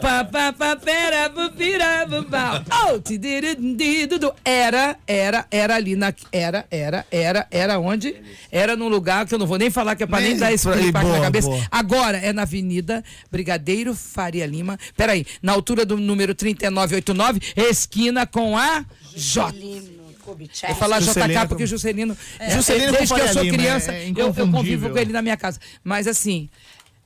Pa, 0.00 0.24
pa, 0.24 0.52
pa, 0.52 0.76
pera, 0.76 1.30
pira. 1.56 2.06
Oh. 2.86 4.32
Era, 4.44 4.96
era, 5.06 5.46
era 5.50 5.74
ali 5.74 5.96
na. 5.96 6.12
Era, 6.32 6.66
era, 6.70 7.06
era, 7.10 7.46
era 7.50 7.78
onde? 7.78 8.14
Era 8.50 8.76
num 8.76 8.88
lugar 8.88 9.26
que 9.26 9.34
eu 9.34 9.38
não 9.38 9.46
vou 9.46 9.58
nem 9.58 9.70
falar 9.70 9.96
que 9.96 10.02
é 10.02 10.06
pra 10.06 10.20
nem 10.20 10.30
Nem- 10.30 10.38
dar 10.38 10.52
esse 10.52 10.68
piripaque 10.68 11.06
na 11.06 11.20
cabeça. 11.20 11.48
boa. 11.48 11.66
Agora 11.70 12.18
é 12.18 12.32
na 12.32 12.42
Avenida 12.42 13.02
Brigadeiro 13.30 13.94
Faria 13.94 14.46
Lima. 14.46 14.78
Peraí, 14.96 15.24
na 15.42 15.52
altura 15.52 15.84
do 15.84 15.96
número 15.96 16.34
3989, 16.34 17.40
esquina 17.56 18.26
com 18.26 18.56
a 18.56 18.84
J. 19.14 19.54
Vou 20.24 20.74
falar 20.76 21.00
Juscelino 21.00 21.34
JK 21.34 21.48
porque 21.48 21.66
Juscelino, 21.66 22.16
Juscelino 22.50 22.92
com 22.92 22.98
desde 22.98 23.14
que 23.14 23.20
eu 23.20 23.28
sou 23.28 23.46
criança, 23.46 23.92
é 23.92 24.10
eu, 24.16 24.34
eu 24.34 24.50
convivo 24.50 24.88
com 24.90 24.98
ele 24.98 25.12
na 25.12 25.20
minha 25.20 25.36
casa. 25.36 25.60
Mas 25.82 26.06
assim, 26.06 26.48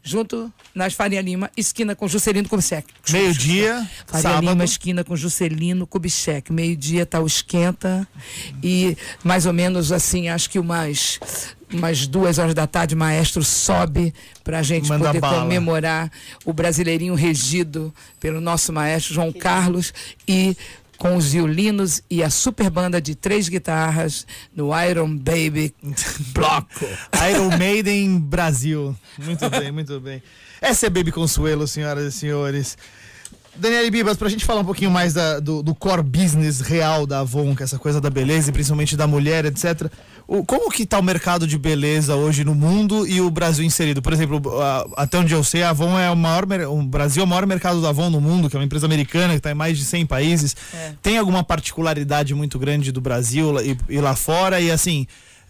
junto 0.02 0.52
nas 0.74 0.94
Faria 0.94 1.20
Lima, 1.20 1.50
esquina 1.56 1.94
com 1.94 2.08
Juscelino 2.08 2.48
Kubitschek. 2.48 2.86
Meio-dia, 3.10 3.88
Faria 4.06 4.22
sábado. 4.22 4.48
Lima, 4.48 4.64
esquina 4.64 5.04
com 5.04 5.16
Juscelino 5.16 5.86
Kubitschek. 5.86 6.52
Meio-dia 6.52 7.04
tá 7.04 7.20
o 7.20 7.26
esquenta 7.26 8.06
e 8.62 8.96
mais 9.22 9.46
ou 9.46 9.52
menos 9.52 9.92
assim, 9.92 10.28
acho 10.28 10.48
que 10.48 10.58
umas 10.58 11.20
umas 11.72 12.06
duas 12.06 12.38
horas 12.38 12.54
da 12.54 12.66
tarde, 12.66 12.94
o 12.94 12.98
maestro 12.98 13.44
sobe 13.44 14.14
pra 14.42 14.62
gente 14.62 14.88
Manda 14.88 15.08
poder 15.08 15.20
bala. 15.20 15.42
comemorar 15.42 16.10
o 16.44 16.52
brasileirinho 16.52 17.14
regido 17.14 17.92
pelo 18.18 18.40
nosso 18.40 18.72
maestro 18.72 19.12
João 19.14 19.30
Carlos 19.32 19.92
e 20.26 20.56
com 20.98 21.16
os 21.16 21.30
violinos 21.32 22.02
e 22.10 22.22
a 22.22 22.28
super 22.30 22.68
banda 22.70 23.00
de 23.00 23.14
três 23.14 23.48
guitarras 23.48 24.26
no 24.54 24.70
Iron 24.82 25.16
Baby 25.16 25.72
Bloco. 26.34 26.84
Iron 27.30 27.56
Maiden 27.56 28.18
Brasil. 28.18 28.96
Muito 29.16 29.48
bem, 29.48 29.70
muito 29.72 30.00
bem. 30.00 30.22
Essa 30.60 30.86
é 30.86 30.90
Baby 30.90 31.12
Consuelo, 31.12 31.66
senhoras 31.68 32.12
e 32.14 32.16
senhores. 32.18 32.76
Daniele 33.54 33.90
Bibas, 33.90 34.16
pra 34.16 34.28
gente 34.28 34.44
falar 34.44 34.60
um 34.60 34.64
pouquinho 34.64 34.90
mais 34.90 35.14
da- 35.14 35.40
do, 35.40 35.62
do 35.64 35.74
core 35.74 36.02
business 36.02 36.60
real 36.60 37.04
da 37.06 37.20
Avon, 37.20 37.56
que 37.56 37.62
é 37.62 37.64
essa 37.64 37.78
coisa 37.78 38.00
da 38.00 38.08
beleza 38.10 38.50
e 38.50 38.52
principalmente 38.52 38.96
da 38.96 39.06
mulher, 39.06 39.44
etc. 39.46 39.90
O, 40.30 40.44
como 40.44 40.70
que 40.70 40.84
tá 40.84 40.98
o 40.98 41.02
mercado 41.02 41.46
de 41.46 41.56
beleza 41.56 42.14
hoje 42.14 42.44
no 42.44 42.54
mundo 42.54 43.06
e 43.06 43.18
o 43.18 43.30
Brasil 43.30 43.64
inserido? 43.64 44.02
Por 44.02 44.12
exemplo, 44.12 44.60
a- 44.60 44.86
até 44.98 45.16
onde 45.18 45.32
eu 45.32 45.42
sei, 45.42 45.62
a 45.62 45.70
Avon 45.70 45.98
é 45.98 46.10
o 46.10 46.14
maior, 46.16 46.44
o 46.68 46.82
Brasil 46.82 47.22
é 47.22 47.24
o 47.24 47.28
maior 47.28 47.46
mercado 47.46 47.80
da 47.80 47.88
Avon 47.88 48.10
no 48.10 48.20
mundo, 48.20 48.50
que 48.50 48.54
é 48.54 48.58
uma 48.58 48.64
empresa 48.66 48.84
americana 48.84 49.30
que 49.32 49.38
está 49.38 49.50
em 49.50 49.54
mais 49.54 49.78
de 49.78 49.86
100 49.86 50.04
países. 50.04 50.54
Tem 51.00 51.16
alguma 51.16 51.42
particularidade 51.42 52.34
muito 52.34 52.58
grande 52.58 52.92
do 52.92 53.00
Brasil 53.00 53.56
e, 53.62 53.78
e 53.88 54.00
lá 54.02 54.14
fora? 54.14 54.60
E 54.60 54.70
assim, 54.70 55.06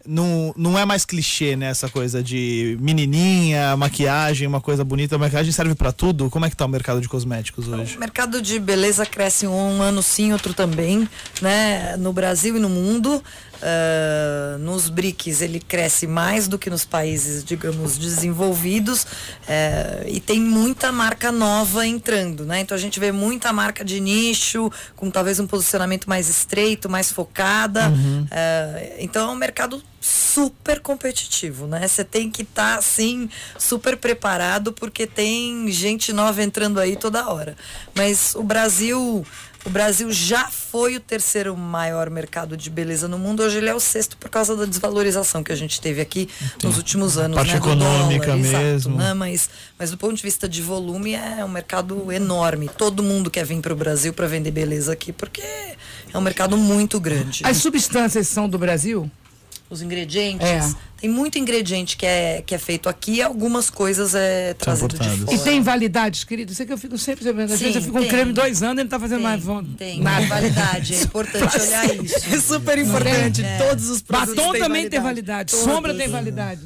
não, 0.07 0.55
não 0.57 0.79
é 0.79 0.85
mais 0.85 1.05
clichê, 1.05 1.57
né? 1.57 1.67
Essa 1.71 1.89
coisa 1.89 2.23
de 2.23 2.79
menininha, 2.81 3.77
maquiagem, 3.77 4.47
uma 4.47 4.61
coisa 4.61 4.85
bonita. 4.85 5.17
A 5.17 5.19
maquiagem 5.19 5.51
serve 5.53 5.75
pra 5.75 5.91
tudo? 5.93 6.31
Como 6.31 6.47
é 6.47 6.51
que 6.51 6.57
tá 6.57 6.65
o 6.65 6.69
mercado 6.69 7.01
de 7.01 7.09
cosméticos 7.09 7.67
hoje? 7.69 7.97
O 7.97 8.01
mercado 8.01 8.41
de 8.41 8.59
beleza 8.61 9.05
cresce 9.05 9.47
um 9.47 9.83
ano 9.83 10.03
sim, 10.03 10.33
outro 10.33 10.55
também, 10.55 11.07
né? 11.43 11.97
No 11.99 12.13
Brasil 12.13 12.57
e 12.57 12.61
no 12.61 12.69
mundo. 12.71 13.23
Ah, 13.63 14.57
nos 14.59 14.89
BRICS 14.89 15.43
ele 15.43 15.61
cresce 15.61 16.07
mais 16.07 16.47
do 16.47 16.59
que 16.59 16.71
nos 16.71 16.85
países, 16.85 17.45
digamos, 17.45 17.99
desenvolvidos 17.99 19.07
eh, 19.49 20.05
e 20.09 20.21
tem 20.21 20.41
muita 20.41 20.93
marca 20.93 21.33
nova 21.33 21.87
entrando, 21.87 22.45
né? 22.45 22.61
Então 22.61 22.77
a 22.77 22.81
gente 22.81 23.01
vê 23.01 23.11
muita 23.11 23.53
marca 23.53 23.85
de 23.85 24.01
nicho, 24.01 24.71
com 24.95 25.11
talvez 25.11 25.41
um 25.41 25.47
posicionamento 25.47 26.09
mais 26.09 26.29
estreito, 26.29 26.89
mais 26.89 27.11
focada. 27.11 27.93
Eh, 28.31 28.97
então 29.01 29.31
é 29.31 29.33
um 29.33 29.37
mercado 29.37 29.83
super 30.01 30.81
competitivo, 30.81 31.67
né? 31.67 31.87
Você 31.87 32.05
tem 32.05 32.31
que 32.31 32.43
estar 32.43 32.79
assim 32.79 33.29
super 33.59 33.97
preparado 33.97 34.73
porque 34.73 35.07
tem 35.07 35.69
gente 35.71 36.13
nova 36.13 36.43
entrando 36.43 36.79
aí 36.79 36.97
toda 36.97 37.29
hora. 37.29 37.57
Mas 37.95 38.35
o 38.35 38.43
Brasil, 38.43 39.27
o 39.69 39.71
Brasil 39.71 40.11
já 40.11 40.47
foi 40.47 40.97
o 40.97 41.01
terceiro 41.01 41.55
maior 41.55 42.09
mercado 42.09 42.57
de 42.57 42.71
beleza 42.71 43.07
no 43.07 43.19
mundo. 43.19 43.43
Hoje 43.43 43.59
ele 43.59 43.69
é 43.69 43.75
o 43.75 43.79
sexto 43.79 44.17
por 44.17 44.31
causa 44.31 44.57
da 44.57 44.65
desvalorização 44.65 45.45
que 45.45 45.53
a 45.53 45.55
gente 45.55 45.79
teve 45.79 46.01
aqui 46.01 46.27
nos 46.65 46.79
últimos 46.79 47.19
anos, 47.19 47.37
Parte 47.37 47.53
né? 47.53 47.59
Econômica 47.59 48.27
dólar, 48.29 48.39
exato, 48.41 48.65
mesmo. 48.65 48.97
né? 48.97 49.13
Mas, 49.13 49.51
mas 49.79 49.91
do 49.91 49.99
ponto 49.99 50.15
de 50.15 50.23
vista 50.23 50.49
de 50.49 50.63
volume 50.63 51.13
é 51.13 51.45
um 51.45 51.49
mercado 51.49 52.11
enorme. 52.11 52.71
Todo 52.79 53.03
mundo 53.03 53.31
quer 53.31 53.45
vir 53.45 53.61
para 53.61 53.75
o 53.75 53.77
Brasil 53.77 54.15
para 54.15 54.27
vender 54.27 54.51
beleza 54.53 54.95
aqui 54.95 55.13
porque 55.13 55.43
é 55.43 56.17
um 56.17 56.23
mercado 56.23 56.57
muito 56.57 56.99
grande. 56.99 57.43
As 57.45 57.59
substâncias 57.59 58.27
são 58.27 58.49
do 58.49 58.59
Brasil? 58.59 59.11
Os 59.71 59.83
ingredientes. 59.83 60.47
É. 60.47 60.61
Tem 61.01 61.11
muito 61.11 61.39
ingrediente 61.39 61.97
que 61.97 62.05
é, 62.07 62.43
que 62.45 62.55
é 62.55 62.59
feito 62.59 62.89
aqui 62.89 63.17
e 63.17 63.23
algumas 63.23 63.69
coisas 63.71 64.15
é 64.15 64.55
trazido 64.55 64.99
de 64.99 65.09
fora. 65.09 65.35
E 65.35 65.39
tem 65.39 65.63
validades, 65.63 66.25
querido? 66.25 66.53
Sei 66.55 66.65
que 66.67 66.73
eu 66.73 66.79
fico 66.79 66.97
sempre 66.99 67.23
sabendo. 67.25 67.53
Às 67.53 67.59
Sim, 67.59 67.67
vezes 67.67 67.77
eu 67.77 67.83
fico 67.83 67.93
com 67.95 68.01
tem. 68.01 68.09
creme 68.09 68.33
dois 68.33 68.63
anos 68.63 68.81
e 68.81 68.85
não 68.85 68.89
tá 68.91 68.99
fazendo 68.99 69.19
Tem, 69.19 69.27
mais 69.29 69.43
von- 69.45 69.65
tem, 69.65 70.01
nada. 70.01 70.21
tem 70.21 70.29
validade. 70.29 70.95
É 70.95 71.01
importante 71.05 71.61
olhar 71.61 71.95
isso. 72.05 72.35
É 72.35 72.41
super 72.41 72.79
importante. 72.79 73.45
É. 73.45 73.59
Todos 73.59 73.89
os 73.91 74.03
produtos 74.03 74.35
Batom 74.35 74.53
têm 74.53 74.61
também 74.63 74.89
tem 74.89 75.01
validade. 75.01 75.53
Todos. 75.53 75.65
Sombra 75.67 75.95
tem 75.95 76.09
validade. 76.09 76.61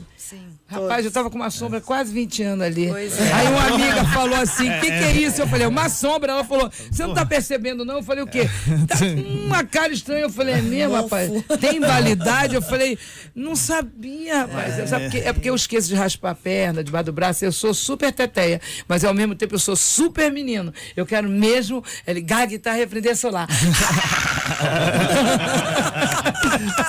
Rapaz, 0.72 1.04
eu 1.04 1.10
tava 1.10 1.28
com 1.28 1.36
uma 1.36 1.50
sombra 1.50 1.82
quase 1.82 2.12
20 2.14 2.42
anos 2.44 2.64
ali. 2.66 2.88
Pois 2.88 3.20
é. 3.20 3.32
Aí 3.32 3.46
uma 3.48 3.66
amiga 3.66 4.04
falou 4.06 4.36
assim: 4.36 4.70
o 4.70 4.80
que, 4.80 4.86
que 4.86 4.92
é 4.92 5.12
isso? 5.12 5.42
Eu 5.42 5.46
falei, 5.46 5.66
uma 5.66 5.88
sombra. 5.90 6.32
Ela 6.32 6.44
falou: 6.44 6.70
você 6.90 7.06
não 7.06 7.12
tá 7.12 7.26
percebendo, 7.26 7.84
não? 7.84 7.96
Eu 7.96 8.02
falei, 8.02 8.24
o 8.24 8.26
quê? 8.26 8.48
Tá 8.88 8.96
com 8.98 9.46
uma 9.46 9.64
cara 9.64 9.92
estranha. 9.92 10.22
Eu 10.22 10.30
falei, 10.30 10.54
é 10.54 10.62
mesmo, 10.62 10.94
rapaz? 10.94 11.30
Tem 11.60 11.78
validade? 11.78 12.54
Eu 12.54 12.62
falei, 12.62 12.98
não 13.34 13.54
sabia. 13.54 14.40
rapaz. 14.40 14.78
É. 14.78 14.86
Sabe 14.86 15.04
porque, 15.04 15.18
é 15.18 15.32
porque 15.32 15.50
eu 15.50 15.54
esqueço 15.54 15.88
de 15.88 15.94
raspar 15.94 16.30
a 16.30 16.34
perna, 16.34 16.82
debaixo 16.82 17.06
do 17.06 17.12
braço. 17.12 17.44
Eu 17.44 17.52
sou 17.52 17.74
super 17.74 18.10
teteia, 18.12 18.60
mas 18.88 19.04
ao 19.04 19.12
mesmo 19.12 19.34
tempo 19.34 19.54
eu 19.54 19.58
sou 19.58 19.76
super 19.76 20.32
menino. 20.32 20.72
Eu 20.96 21.04
quero 21.04 21.28
mesmo 21.28 21.84
ligar 22.08 22.42
a 22.42 22.46
guitarra 22.46 22.78
e 22.78 22.82
aprender 22.82 23.14
solar. 23.14 23.46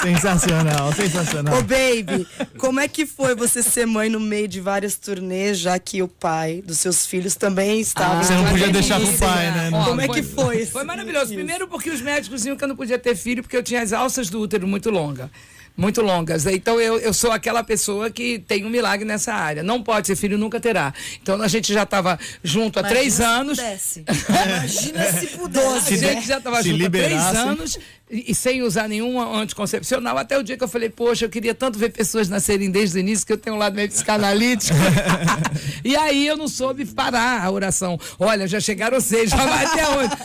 sensacional, 0.01 0.93
sensacional. 0.93 1.57
Ô, 1.57 1.61
baby, 1.61 2.25
como 2.57 2.79
é 2.79 2.87
que 2.87 3.05
foi 3.05 3.35
você 3.35 3.61
ser 3.73 3.87
mãe 3.87 4.09
no 4.09 4.19
meio 4.19 4.47
de 4.47 4.61
várias 4.61 4.95
turnês, 4.95 5.59
já 5.59 5.77
que 5.79 6.01
o 6.01 6.07
pai 6.07 6.61
dos 6.65 6.79
seus 6.79 7.05
filhos 7.05 7.35
também 7.35 7.79
estava... 7.79 8.19
Ah, 8.19 8.23
você 8.23 8.33
não 8.33 8.45
podia 8.45 8.69
deixar 8.69 8.99
com 8.99 9.07
o 9.07 9.17
pai, 9.17 9.51
né? 9.51 9.69
Ó, 9.73 9.85
como 9.85 10.01
é 10.01 10.07
que 10.07 10.23
foi? 10.23 10.65
Foi 10.65 10.83
maravilhoso. 10.83 11.33
Primeiro 11.33 11.67
porque 11.67 11.89
os 11.89 12.01
médicos 12.01 12.39
diziam 12.39 12.55
que 12.55 12.63
eu 12.63 12.67
não 12.67 12.75
podia 12.75 12.99
ter 12.99 13.15
filho 13.15 13.41
porque 13.41 13.57
eu 13.57 13.63
tinha 13.63 13.81
as 13.81 13.91
alças 13.91 14.29
do 14.29 14.39
útero 14.39 14.67
muito 14.67 14.89
longas 14.89 15.29
muito 15.75 16.01
longas. 16.01 16.45
Então 16.45 16.79
eu, 16.79 16.99
eu 16.99 17.13
sou 17.13 17.31
aquela 17.31 17.63
pessoa 17.63 18.09
que 18.09 18.39
tem 18.39 18.65
um 18.65 18.69
milagre 18.69 19.05
nessa 19.05 19.33
área. 19.33 19.63
Não 19.63 19.81
pode 19.81 20.07
ser 20.07 20.15
filho, 20.15 20.37
nunca 20.37 20.59
terá. 20.59 20.93
Então 21.21 21.41
a 21.41 21.47
gente 21.47 21.73
já 21.73 21.83
estava 21.83 22.19
junto 22.43 22.77
há 22.77 22.81
Imagina 22.81 22.99
três 22.99 23.13
se 23.15 23.23
anos. 23.23 23.57
Pudesse. 23.59 24.05
Imagina 24.29 25.11
se 25.11 25.27
pudesse. 25.27 25.93
A 26.05 26.13
gente 26.13 26.27
já 26.27 26.37
estava 26.37 26.61
junto 26.61 26.85
há 26.85 26.89
três 26.89 27.09
liberasse. 27.11 27.37
anos 27.37 27.79
e, 28.13 28.31
e 28.31 28.35
sem 28.35 28.61
usar 28.61 28.87
nenhum 28.87 29.19
anticoncepcional, 29.19 30.17
até 30.17 30.37
o 30.37 30.43
dia 30.43 30.55
que 30.55 30.63
eu 30.63 30.67
falei, 30.67 30.89
poxa, 30.89 31.25
eu 31.25 31.29
queria 31.29 31.55
tanto 31.55 31.79
ver 31.79 31.89
pessoas 31.89 32.29
nascerem 32.29 32.69
desde 32.69 32.97
o 32.97 32.99
início, 32.99 33.25
que 33.25 33.33
eu 33.33 33.37
tenho 33.37 33.55
um 33.55 33.59
lado 33.59 33.75
meio 33.75 33.89
psicanalítico. 33.89 34.77
e 35.83 35.95
aí 35.95 36.27
eu 36.27 36.37
não 36.37 36.47
soube 36.47 36.85
parar 36.85 37.43
a 37.43 37.49
oração. 37.49 37.99
Olha, 38.19 38.47
já 38.47 38.59
chegaram 38.59 39.01
seis, 39.01 39.31
já 39.31 39.43
vai 39.43 39.65
até 39.65 39.89
onde? 39.89 40.15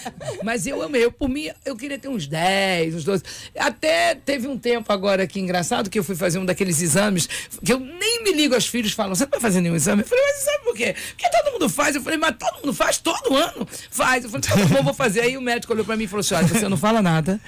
Mas 0.45 0.67
eu 0.67 0.83
amei, 0.83 1.05
eu, 1.05 1.11
por 1.11 1.29
mim, 1.29 1.49
eu 1.65 1.75
queria 1.75 1.99
ter 1.99 2.09
uns 2.09 2.27
10, 2.27 2.97
uns 2.97 3.05
12. 3.05 3.23
Até 3.57 4.15
teve 4.15 4.47
um 4.47 4.59
tempo 4.59 4.93
agora 4.93 5.27
que 5.27 5.41
engraçado 5.41 5.89
que 5.89 5.99
eu 5.99 6.05
fui 6.05 6.15
fazer 6.15 6.39
um 6.39 6.45
daqueles 6.45 6.83
exames, 6.83 7.29
que 7.65 7.73
eu 7.73 7.81
nem 7.81 8.23
me 8.23 8.33
ligo 8.33 8.55
aos 8.55 8.67
filhos, 8.67 8.93
falam, 8.93 9.15
você 9.15 9.25
não 9.25 9.31
vai 9.31 9.41
fazer 9.41 9.61
nenhum 9.61 9.77
exame? 9.77 10.03
Eu 10.03 10.07
falei, 10.07 10.25
mas 10.25 10.45
sabe 10.45 10.65
por 10.65 10.75
quê? 10.75 10.95
Porque 11.17 11.29
todo 11.31 11.53
mundo 11.53 11.69
faz. 11.69 11.97
Eu 11.97 12.03
falei, 12.03 12.19
mas 12.19 12.37
todo 12.39 12.57
mundo 12.57 12.75
faz 12.75 12.99
todo 12.99 13.35
ano. 13.35 13.67
Faz. 13.91 14.25
Eu 14.25 14.31
falei, 14.31 14.47
tá 14.47 14.57
bom, 14.75 14.83
vou 14.83 14.95
fazer. 14.95 15.21
Aí 15.21 15.37
o 15.37 15.41
médico 15.41 15.73
olhou 15.73 15.85
pra 15.85 15.97
mim 15.97 16.05
e 16.05 16.09
falou 16.09 16.21
assim: 16.21 16.35
olha, 16.35 16.47
você 16.47 16.69
não 16.69 16.77
fala 16.77 17.01
nada. 17.01 17.41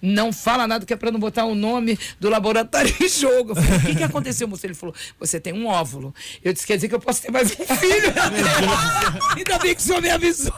Não 0.00 0.32
fala 0.32 0.66
nada 0.66 0.86
que 0.86 0.92
é 0.92 0.96
pra 0.96 1.10
não 1.10 1.20
botar 1.20 1.44
o 1.44 1.54
nome 1.54 1.98
do 2.20 2.28
laboratório 2.28 2.94
em 3.00 3.08
jogo. 3.08 3.52
Eu 3.52 3.56
falei, 3.56 3.78
o 3.78 3.80
que, 3.82 3.94
que 3.96 4.02
aconteceu, 4.04 4.46
moço? 4.48 4.64
Ele 4.66 4.74
falou, 4.74 4.94
você 5.18 5.40
tem 5.40 5.52
um 5.52 5.66
óvulo. 5.66 6.14
Eu 6.42 6.52
disse, 6.52 6.66
quer 6.66 6.76
dizer 6.76 6.88
que 6.88 6.94
eu 6.94 7.00
posso 7.00 7.22
ter 7.22 7.30
mais 7.30 7.50
um 7.50 7.64
filho? 7.64 8.12
Ainda 9.36 9.58
bem 9.58 9.74
que 9.74 9.80
o 9.80 9.84
senhor 9.84 10.00
me 10.02 10.10
avisou. 10.10 10.52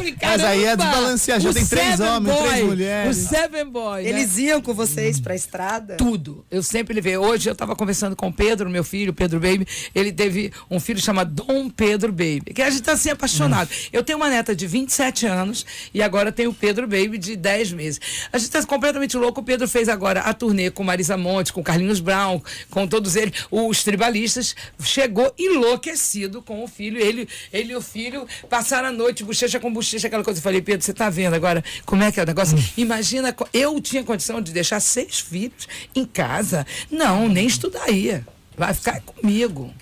Falei, 0.00 0.16
Mas 0.20 0.44
aí 0.44 0.60
é 0.64 0.76
"Caramba, 0.76 0.84
desbalancear, 0.84 1.40
já 1.40 1.52
tem 1.52 1.66
três 1.66 1.96
Seven 1.96 2.06
homens, 2.08 2.36
três 2.36 2.52
Boy, 2.54 2.64
mulheres." 2.64 3.16
O 3.16 3.28
Seven 3.28 3.64
Boy. 3.66 4.02
né? 4.02 4.08
Eles 4.08 4.38
iam 4.38 4.60
com 4.60 4.74
vocês 4.74 5.20
pra 5.20 5.34
estrada? 5.34 5.96
Tudo. 5.96 6.44
Eu 6.50 6.62
sempre 6.62 6.94
levei. 6.94 7.16
Hoje 7.16 7.48
eu 7.48 7.52
estava 7.52 7.74
conversando 7.76 8.14
com 8.16 8.28
o 8.28 8.32
Pedro, 8.32 8.68
meu 8.70 8.84
filho, 8.84 9.12
Pedro 9.12 9.38
Baby. 9.40 9.66
Ele 9.94 10.12
teve 10.12 10.52
um 10.70 10.78
filho 10.80 11.00
chamado 11.00 11.32
Dom 11.32 11.68
Pedro 11.70 12.10
Baby. 12.12 12.52
Que 12.54 12.62
a 12.62 12.70
gente 12.70 12.80
está 12.80 12.92
assim 12.92 13.10
apaixonado. 13.10 13.68
Eu 13.92 14.02
tenho 14.02 14.18
uma 14.18 14.28
neta 14.28 14.54
de 14.54 14.66
27 14.66 15.26
anos 15.26 15.66
e 15.92 16.02
agora 16.02 16.30
tenho 16.32 16.50
o 16.50 16.54
Pedro 16.54 16.86
Baby 16.86 17.18
de 17.18 17.36
10 17.36 17.72
meses. 17.72 18.00
A 18.32 18.38
gente 18.38 18.46
está 18.48 18.64
completamente 18.64 19.16
louco. 19.16 19.40
O 19.40 19.44
Pedro 19.44 19.68
fez 19.68 19.88
agora 19.88 20.20
a 20.20 20.32
turnê 20.32 20.70
com 20.70 20.82
Marisa 20.84 21.16
Monte, 21.16 21.52
com 21.52 21.62
Carlinhos 21.62 22.00
Brown, 22.00 22.40
com 22.70 22.86
todos 22.86 23.16
eles, 23.16 23.34
os 23.50 23.82
tribalistas. 23.82 24.54
Chegou 24.82 25.32
enlouquecido 25.38 26.42
com 26.42 26.62
o 26.64 26.68
filho. 26.68 26.98
Ele, 27.00 27.28
ele 27.52 27.72
e 27.72 27.76
o 27.76 27.80
filho 27.82 28.26
passaram 28.48 28.88
a 28.88 28.92
noite, 28.92 29.24
bochecha 29.24 29.58
com 29.60 29.72
bochecha, 29.72 29.89
aquela 30.06 30.22
coisa. 30.24 30.38
Eu 30.38 30.42
falei, 30.42 30.60
Pedro, 30.62 30.84
você 30.84 30.90
está 30.90 31.08
vendo 31.10 31.34
agora 31.34 31.62
como 31.84 32.02
é 32.02 32.10
que 32.12 32.20
é 32.20 32.22
o 32.22 32.26
negócio? 32.26 32.56
Imagina, 32.76 33.32
co- 33.32 33.48
eu 33.52 33.80
tinha 33.80 34.02
condição 34.04 34.40
de 34.40 34.52
deixar 34.52 34.80
seis 34.80 35.18
filhos 35.20 35.66
em 35.94 36.04
casa. 36.04 36.66
Não, 36.90 37.28
nem 37.28 37.46
estudaria. 37.46 38.26
Vai 38.56 38.74
ficar 38.74 39.00
comigo. 39.00 39.72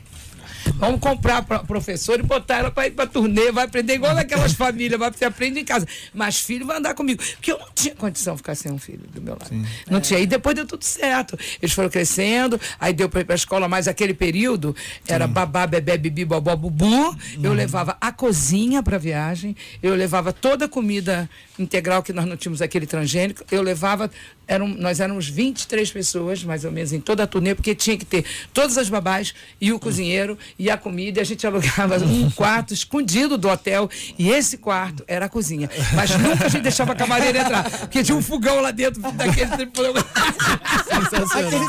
Vamos 0.76 1.00
comprar 1.00 1.42
para 1.42 1.60
professor 1.60 2.18
e 2.18 2.22
botar 2.22 2.58
ela 2.58 2.70
para 2.70 2.86
ir 2.86 2.92
para 2.92 3.06
turnê, 3.06 3.50
vai 3.50 3.64
aprender 3.64 3.94
igual 3.94 4.14
naquelas 4.14 4.52
famílias, 4.54 4.98
vai 4.98 5.10
você 5.10 5.24
aprende 5.24 5.60
em 5.60 5.64
casa. 5.64 5.86
Mas 6.14 6.40
filho 6.40 6.66
vai 6.66 6.78
andar 6.78 6.94
comigo. 6.94 7.22
Porque 7.34 7.52
eu 7.52 7.58
não 7.58 7.68
tinha 7.74 7.94
condição 7.94 8.34
de 8.34 8.38
ficar 8.38 8.54
sem 8.54 8.72
um 8.72 8.78
filho 8.78 9.02
do 9.12 9.20
meu 9.20 9.34
lado. 9.34 9.50
Não 9.90 10.00
tinha. 10.00 10.20
E 10.20 10.26
depois 10.26 10.54
deu 10.54 10.66
tudo 10.66 10.84
certo. 10.84 11.38
Eles 11.60 11.72
foram 11.72 11.88
crescendo, 11.88 12.60
aí 12.78 12.92
deu 12.92 13.08
para 13.08 13.20
ir 13.20 13.24
para 13.24 13.34
a 13.34 13.36
escola, 13.36 13.68
mas 13.68 13.88
aquele 13.88 14.14
período 14.14 14.74
era 15.06 15.26
babá, 15.26 15.66
bebê, 15.66 15.96
bibi, 15.96 16.24
bobó, 16.24 16.54
bubu. 16.56 17.16
Eu 17.42 17.52
levava 17.52 17.96
a 18.00 18.12
cozinha 18.12 18.82
para 18.82 18.98
viagem, 18.98 19.56
eu 19.82 19.94
levava 19.94 20.32
toda 20.32 20.66
a 20.66 20.68
comida 20.68 21.28
integral 21.58 22.02
que 22.02 22.12
nós 22.12 22.26
não 22.26 22.36
tínhamos 22.36 22.62
aquele 22.62 22.86
transgênico, 22.86 23.44
eu 23.50 23.62
levava 23.62 24.10
eram, 24.48 24.66
nós 24.66 24.98
éramos 24.98 25.28
23 25.28 25.90
pessoas, 25.92 26.42
mais 26.42 26.64
ou 26.64 26.72
menos, 26.72 26.92
em 26.92 27.00
toda 27.00 27.24
a 27.24 27.26
turnê, 27.26 27.54
porque 27.54 27.74
tinha 27.74 27.98
que 27.98 28.04
ter 28.04 28.24
todas 28.52 28.78
as 28.78 28.88
babás 28.88 29.34
e 29.60 29.70
o 29.72 29.78
cozinheiro 29.78 30.38
e 30.59 30.68
a 30.70 30.76
comida. 30.76 31.20
E 31.20 31.22
a 31.22 31.24
gente 31.24 31.46
alugava 31.46 31.96
um 31.98 32.30
quarto 32.34 32.74
escondido 32.74 33.38
do 33.38 33.48
hotel. 33.48 33.88
E 34.18 34.30
esse 34.30 34.59
quarto 34.59 35.04
era 35.06 35.26
a 35.26 35.28
cozinha. 35.28 35.70
Mas 35.94 36.11
nunca 36.16 36.46
a 36.46 36.48
gente 36.48 36.62
deixava 36.62 36.92
a 36.92 36.96
camareira 36.96 37.40
entrar. 37.40 37.70
Porque 37.70 38.02
tinha 38.02 38.16
um 38.16 38.22
fogão 38.22 38.61
lá 38.61 38.70
dentro 38.70 39.00
daquele. 39.12 39.48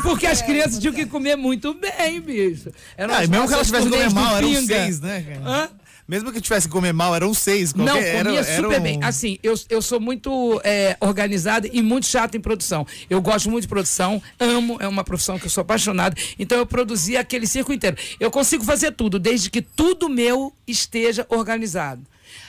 porque 0.02 0.26
as 0.26 0.42
crianças 0.42 0.78
tinham 0.78 0.94
que 0.94 1.06
comer 1.06 1.36
muito 1.36 1.74
bem, 1.74 2.20
bicho. 2.20 2.70
Eram 2.96 3.14
Ah, 3.14 3.24
e 3.24 3.28
mesmo 3.28 3.46
que 3.48 3.54
elas 3.54 3.66
tivessem 3.66 3.90
comer 3.90 4.10
mal, 4.12 4.36
eram 4.36 4.48
Pinga. 4.48 4.66
seis, 4.66 5.00
né, 5.00 5.22
cara? 5.22 5.40
Hã? 5.44 5.68
Mesmo 6.10 6.32
que 6.32 6.40
tivesse 6.40 6.66
que 6.66 6.72
comer 6.72 6.92
mal, 6.92 7.14
eram 7.14 7.32
seis. 7.32 7.72
Não, 7.72 7.84
qualquer- 7.86 8.24
comia 8.24 8.40
era- 8.40 8.56
super 8.56 8.70
era 8.72 8.80
um- 8.80 8.82
bem. 8.82 8.98
Assim, 9.00 9.38
eu, 9.44 9.54
eu 9.68 9.80
sou 9.80 10.00
muito 10.00 10.60
é, 10.64 10.96
organizada 11.00 11.68
e 11.72 11.80
muito 11.80 12.06
chata 12.06 12.36
em 12.36 12.40
produção. 12.40 12.84
Eu 13.08 13.22
gosto 13.22 13.48
muito 13.48 13.62
de 13.62 13.68
produção, 13.68 14.20
amo, 14.40 14.76
é 14.80 14.88
uma 14.88 15.04
profissão 15.04 15.38
que 15.38 15.46
eu 15.46 15.50
sou 15.50 15.62
apaixonada. 15.62 16.16
Então 16.36 16.58
eu 16.58 16.66
produzia 16.66 17.20
aquele 17.20 17.46
circo 17.46 17.72
inteiro. 17.72 17.96
Eu 18.18 18.28
consigo 18.28 18.64
fazer 18.64 18.90
tudo, 18.90 19.20
desde 19.20 19.48
que 19.48 19.62
tudo 19.62 20.08
meu 20.08 20.52
esteja 20.66 21.24
organizado. 21.28 22.02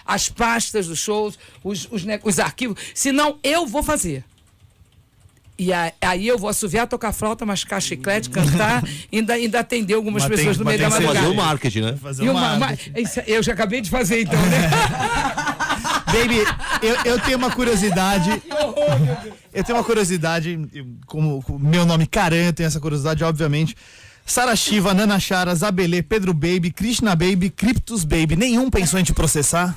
As 0.03 0.27
pastas 0.27 0.87
dos 0.87 0.97
shows, 0.97 1.37
os, 1.63 1.87
os, 1.91 2.03
ne- 2.03 2.19
os 2.23 2.39
arquivos. 2.39 2.79
Senão, 2.95 3.37
eu 3.43 3.67
vou 3.67 3.83
fazer. 3.83 4.23
E 5.63 5.71
a- 5.71 5.93
aí 6.01 6.27
eu 6.27 6.39
vou 6.39 6.49
assoviar, 6.49 6.87
tocar 6.87 7.11
flauta, 7.11 7.45
mascar 7.45 7.79
chiclete, 7.79 8.31
cantar, 8.31 8.83
ainda, 9.13 9.33
ainda 9.35 9.59
atender 9.59 9.93
algumas 9.93 10.23
Mas 10.23 10.29
tem- 10.29 10.37
pessoas 10.39 10.57
no 10.57 10.65
mas 10.65 10.75
meio 10.75 10.89
da 10.89 10.95
tem 10.95 11.01
ser 11.01 11.07
Fazer 11.07 11.19
madrugada. 11.19 11.41
o 11.43 11.45
marketing, 11.47 11.81
né? 11.81 11.95
Fazer 12.01 12.23
E 12.25 12.29
uma 12.29 12.53
uma- 12.55 12.77
eu 13.27 13.43
já 13.43 13.53
acabei 13.53 13.79
de 13.79 13.87
fazer 13.87 14.21
então, 14.21 14.41
né? 14.47 14.69
Baby, 16.11 16.39
eu, 16.81 16.95
eu 17.13 17.19
tenho 17.19 17.37
uma 17.37 17.51
curiosidade. 17.51 18.29
Eu 19.53 19.63
tenho 19.65 19.77
uma 19.77 19.83
curiosidade, 19.83 20.57
como 21.05 21.41
como 21.43 21.59
meu 21.59 21.85
nome 21.85 22.07
Caran, 22.07 22.45
eu 22.47 22.53
tenho 22.53 22.67
essa 22.67 22.79
curiosidade, 22.79 23.21
obviamente. 23.21 23.75
Sara 24.25 24.55
Shiva, 24.55 24.93
Nana 24.93 25.19
Chara, 25.19 25.53
Zabelê, 25.53 26.01
Pedro 26.01 26.33
Baby, 26.33 26.71
Krishna 26.71 27.13
Baby, 27.17 27.49
Cryptus 27.49 28.05
Baby. 28.05 28.37
Nenhum 28.37 28.69
pensou 28.69 28.97
em 28.97 29.03
te 29.03 29.11
processar? 29.13 29.75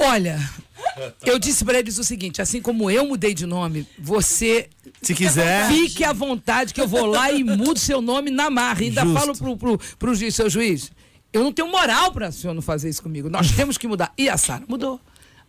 Olha, 0.00 0.40
eu 1.24 1.38
disse 1.38 1.64
pra 1.64 1.78
eles 1.78 1.98
o 1.98 2.04
seguinte: 2.04 2.40
assim 2.42 2.60
como 2.60 2.90
eu 2.90 3.06
mudei 3.06 3.34
de 3.34 3.46
nome, 3.46 3.86
você 3.98 4.68
Se 5.02 5.14
quiser. 5.14 5.68
fique 5.68 6.04
à 6.04 6.12
vontade 6.12 6.72
que 6.74 6.80
eu 6.80 6.88
vou 6.88 7.06
lá 7.06 7.30
e 7.32 7.42
mudo 7.44 7.78
seu 7.78 8.00
nome 8.00 8.30
na 8.30 8.50
marra. 8.50 8.80
Ainda 8.80 9.02
Justo. 9.02 9.18
falo 9.18 9.36
pro, 9.36 9.56
pro, 9.56 9.78
pro 9.98 10.14
juiz, 10.14 10.34
seu 10.34 10.48
juiz, 10.48 10.90
eu 11.32 11.42
não 11.42 11.52
tenho 11.52 11.68
moral 11.68 12.12
para 12.12 12.28
o 12.28 12.32
senhor 12.32 12.54
não 12.54 12.62
fazer 12.62 12.88
isso 12.88 13.02
comigo. 13.02 13.28
Nós 13.28 13.50
temos 13.56 13.76
que 13.76 13.88
mudar. 13.88 14.12
E 14.16 14.28
a 14.28 14.36
Sara 14.36 14.64
mudou. 14.68 15.00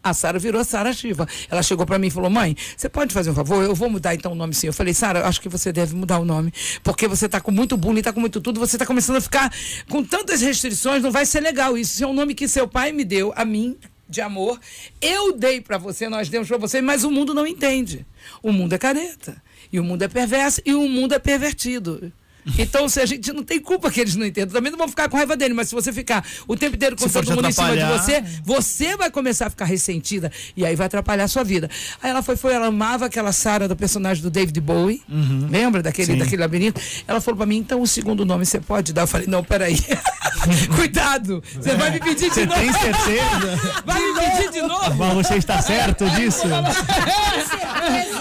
A 0.04 0.14
Sara 0.14 0.38
virou 0.38 0.64
Sara 0.64 0.94
Shiva. 0.94 1.28
Ela 1.50 1.64
chegou 1.64 1.84
pra 1.84 1.98
mim 1.98 2.08
e 2.08 2.12
falou: 2.12 2.30
Mãe, 2.30 2.56
você 2.78 2.88
pode 2.88 3.12
fazer 3.12 3.32
um 3.32 3.34
favor? 3.34 3.64
Eu 3.64 3.74
vou 3.74 3.90
mudar 3.90 4.14
então 4.14 4.34
o 4.34 4.36
nome 4.36 4.54
sim. 4.54 4.68
Eu 4.68 4.74
falei: 4.74 4.94
Sara, 4.94 5.28
acho 5.28 5.42
que 5.42 5.50
você 5.50 5.72
deve 5.72 5.96
mudar 5.96 6.20
o 6.20 6.26
nome. 6.26 6.54
Porque 6.84 7.08
você 7.08 7.28
tá 7.28 7.42
com 7.42 7.50
muito 7.50 7.76
bullying, 7.76 8.04
tá 8.04 8.14
com 8.14 8.20
muito 8.20 8.40
tudo. 8.40 8.60
Você 8.60 8.78
tá 8.78 8.86
começando 8.86 9.16
a 9.16 9.22
ficar 9.22 9.52
com 9.90 10.04
tantas 10.04 10.42
restrições. 10.42 11.02
Não 11.02 11.12
vai 11.12 11.26
ser 11.26 11.40
legal 11.40 11.76
isso. 11.76 11.94
Isso 11.94 12.04
é 12.04 12.08
um 12.08 12.14
nome 12.14 12.36
que 12.36 12.48
seu 12.48 12.68
pai 12.68 12.92
me 12.92 13.04
deu 13.04 13.34
a 13.36 13.44
mim. 13.44 13.76
De 14.08 14.22
amor, 14.22 14.60
eu 15.02 15.36
dei 15.36 15.60
pra 15.60 15.78
você, 15.78 16.08
nós 16.08 16.30
demos 16.30 16.48
pra 16.48 16.58
você, 16.58 16.80
mas 16.80 17.04
o 17.04 17.10
mundo 17.10 17.34
não 17.34 17.48
entende. 17.48 18.06
O 18.42 18.52
mundo 18.52 18.74
é 18.74 18.78
careta, 18.78 19.42
e 19.72 19.80
o 19.80 19.84
mundo 19.84 20.04
é 20.04 20.08
perverso, 20.08 20.62
e 20.64 20.74
o 20.76 20.88
mundo 20.88 21.14
é 21.14 21.20
pervertido. 21.20 22.14
Então, 22.58 22.88
se 22.88 23.00
a 23.00 23.06
gente 23.06 23.32
não 23.34 23.44
tem 23.44 23.60
culpa 23.60 23.90
que 23.90 24.00
eles 24.00 24.16
não 24.16 24.26
entendam, 24.26 24.54
também 24.54 24.72
não 24.72 24.78
vão 24.78 24.88
ficar 24.88 25.10
com 25.10 25.18
raiva 25.18 25.36
dele, 25.36 25.54
mas 25.54 25.70
se 25.70 25.76
você 25.76 25.92
ficar 25.92 26.26
o 26.48 26.56
tempo 26.56 26.76
inteiro 26.76 26.96
com 26.96 27.08
todo 27.10 27.32
mundo 27.36 27.48
em 27.48 27.52
cima 27.52 27.76
de 27.76 27.86
você, 27.86 28.24
você 28.44 28.96
vai 28.96 29.10
começar 29.10 29.48
a 29.48 29.50
ficar 29.50 29.66
ressentida 29.66 30.32
e 30.56 30.66
aí 30.66 30.76
vai 30.76 30.88
atrapalhar 30.88 31.24
a 31.24 31.28
sua 31.28 31.44
vida. 31.44 31.70
Aí 32.02 32.10
ela 32.12 32.22
foi, 32.22 32.36
foi, 32.36 32.54
ela 32.54 32.68
amava 32.68 33.06
aquela 33.06 33.32
Sara 33.32 33.68
do 33.68 33.76
personagem 33.76 34.22
do 34.22 34.30
David 34.30 34.60
Bowie. 34.62 35.02
Lembra 35.50 35.82
daquele, 35.82 36.14
Sim. 36.14 36.18
daquele 36.18 36.42
labirinto? 36.42 36.80
Ela 37.08 37.20
falou 37.20 37.38
pra 37.38 37.46
mim, 37.46 37.58
então 37.58 37.82
o 37.82 37.88
segundo 37.88 38.26
nome 38.26 38.46
você 38.46 38.60
pode 38.60 38.94
dar? 38.94 39.02
Eu 39.02 39.08
falei, 39.08 39.28
não, 39.28 39.44
peraí. 39.44 39.78
Cuidado! 40.76 41.44
Você 41.56 41.76
vai 41.76 41.92
me 41.92 42.00
pedir 42.00 42.30
de 42.30 42.34
Você 42.36 42.46
novo. 42.46 42.60
tem 42.60 42.74
certeza? 42.74 43.82
Vai 43.86 44.00
me 44.02 44.14
pedir 44.20 44.52
de 44.52 44.62
novo? 44.62 44.96
Mas 44.96 45.14
você 45.14 45.36
está 45.36 45.62
certo 45.62 46.08
disso? 46.12 46.44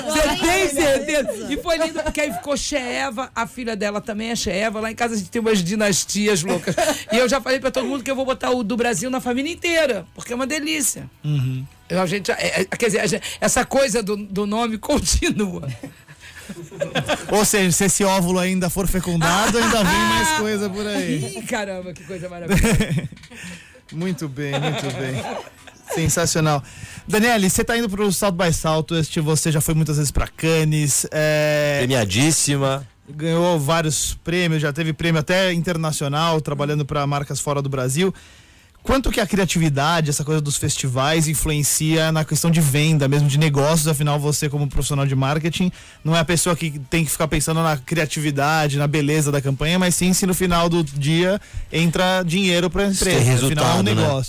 Você 0.05 0.29
tem 0.47 0.68
certeza? 0.68 1.53
E 1.53 1.57
foi 1.57 1.79
lindo, 1.79 2.03
porque 2.03 2.20
aí 2.20 2.33
ficou 2.33 2.57
Sheeva, 2.57 3.31
a 3.35 3.47
filha 3.47 3.75
dela 3.77 4.01
também 4.01 4.14
é 4.23 4.37
Sheeva. 4.37 4.81
Lá 4.81 4.91
em 4.91 4.95
casa 4.95 5.15
a 5.15 5.17
gente 5.17 5.31
tem 5.31 5.41
umas 5.41 5.62
dinastias 5.65 6.43
loucas. 6.43 6.75
E 7.12 7.17
eu 7.19 7.29
já 7.29 7.41
falei 7.41 7.59
pra 7.61 7.71
todo 7.71 7.87
mundo 7.87 8.03
que 8.05 8.11
eu 8.11 8.17
vou 8.17 8.25
botar 8.25 8.51
o 8.51 8.62
do 8.65 8.77
Brasil 8.77 9.09
na 9.11 9.21
família 9.21 9.53
inteira, 9.53 10.07
porque 10.15 10.33
é 10.33 10.37
uma 10.37 10.47
delícia. 10.47 11.09
Eu, 11.89 12.01
a 12.01 12.07
gente, 12.07 12.31
é- 12.33 12.61
é- 12.61 12.65
quer 12.65 12.87
dizer, 12.87 13.01
a 13.01 13.07
gente- 13.07 13.25
essa 13.41 13.65
coisa 13.65 14.03
do, 14.03 14.17
do 14.17 14.47
nome 14.47 14.79
continua. 14.79 15.69
Ou 17.31 17.45
seja, 17.45 17.73
se 17.73 17.85
esse 17.85 18.05
óvulo 18.05 18.39
ainda 18.39 18.69
for 18.69 18.87
fecundado, 18.87 19.57
ainda 19.59 19.83
vem 19.85 19.99
mais 20.09 20.29
coisa 20.39 20.69
por 20.69 20.87
aí. 20.87 21.39
Ih, 21.39 21.43
caramba, 21.43 21.93
que 21.93 22.05
coisa 22.05 22.29
maravilhosa. 22.29 23.09
Muito 23.93 24.29
bem, 24.29 24.53
muito 24.59 24.87
bem. 24.97 25.23
Sensacional. 25.95 26.62
Daniele, 27.07 27.49
você 27.49 27.62
tá 27.62 27.77
indo 27.77 27.89
pro 27.89 28.11
South 28.11 28.33
by 28.33 28.53
Southwest, 28.53 29.17
você 29.21 29.53
já 29.53 29.61
foi 29.61 29.75
muitas 29.75 29.99
vezes 29.99 30.11
pra 30.11 30.27
Cannes, 30.27 31.07
é, 31.12 31.77
Premiadíssima. 31.81 32.87
Ganhou 33.09 33.59
vários 33.59 34.14
prêmios, 34.24 34.62
já 34.62 34.72
teve 34.72 34.92
prêmio 34.92 35.20
até 35.20 35.52
internacional, 35.52 36.40
trabalhando 36.40 36.84
para 36.84 37.07
marcas 37.07 37.40
fora 37.40 37.61
do 37.61 37.68
Brasil. 37.68 38.14
Quanto 38.84 39.11
que 39.11 39.18
a 39.18 39.26
criatividade, 39.26 40.11
essa 40.11 40.22
coisa 40.22 40.42
dos 40.42 40.59
festivais, 40.59 41.26
influencia 41.26 42.12
na 42.12 42.22
questão 42.22 42.50
de 42.50 42.61
venda, 42.61 43.09
mesmo 43.09 43.26
de 43.26 43.38
negócios? 43.38 43.88
Afinal, 43.88 44.20
você, 44.20 44.46
como 44.46 44.68
profissional 44.68 45.07
de 45.07 45.14
marketing, 45.16 45.72
não 46.05 46.14
é 46.14 46.18
a 46.18 46.24
pessoa 46.24 46.55
que 46.55 46.78
tem 46.90 47.02
que 47.02 47.11
ficar 47.11 47.26
pensando 47.26 47.62
na 47.62 47.78
criatividade, 47.78 48.76
na 48.76 48.86
beleza 48.86 49.32
da 49.32 49.40
campanha, 49.40 49.78
mas 49.78 49.94
sim 49.94 50.12
se 50.12 50.26
no 50.26 50.34
final 50.34 50.68
do 50.68 50.84
dia 50.84 51.40
entra 51.72 52.22
dinheiro 52.22 52.68
para 52.68 52.82
a 52.82 52.84
tem 52.84 52.94
empresa. 52.94 53.16
Afinal, 53.16 53.24
é 53.24 53.30
um 53.30 53.32
resultado, 53.32 53.94
né? 53.94 54.22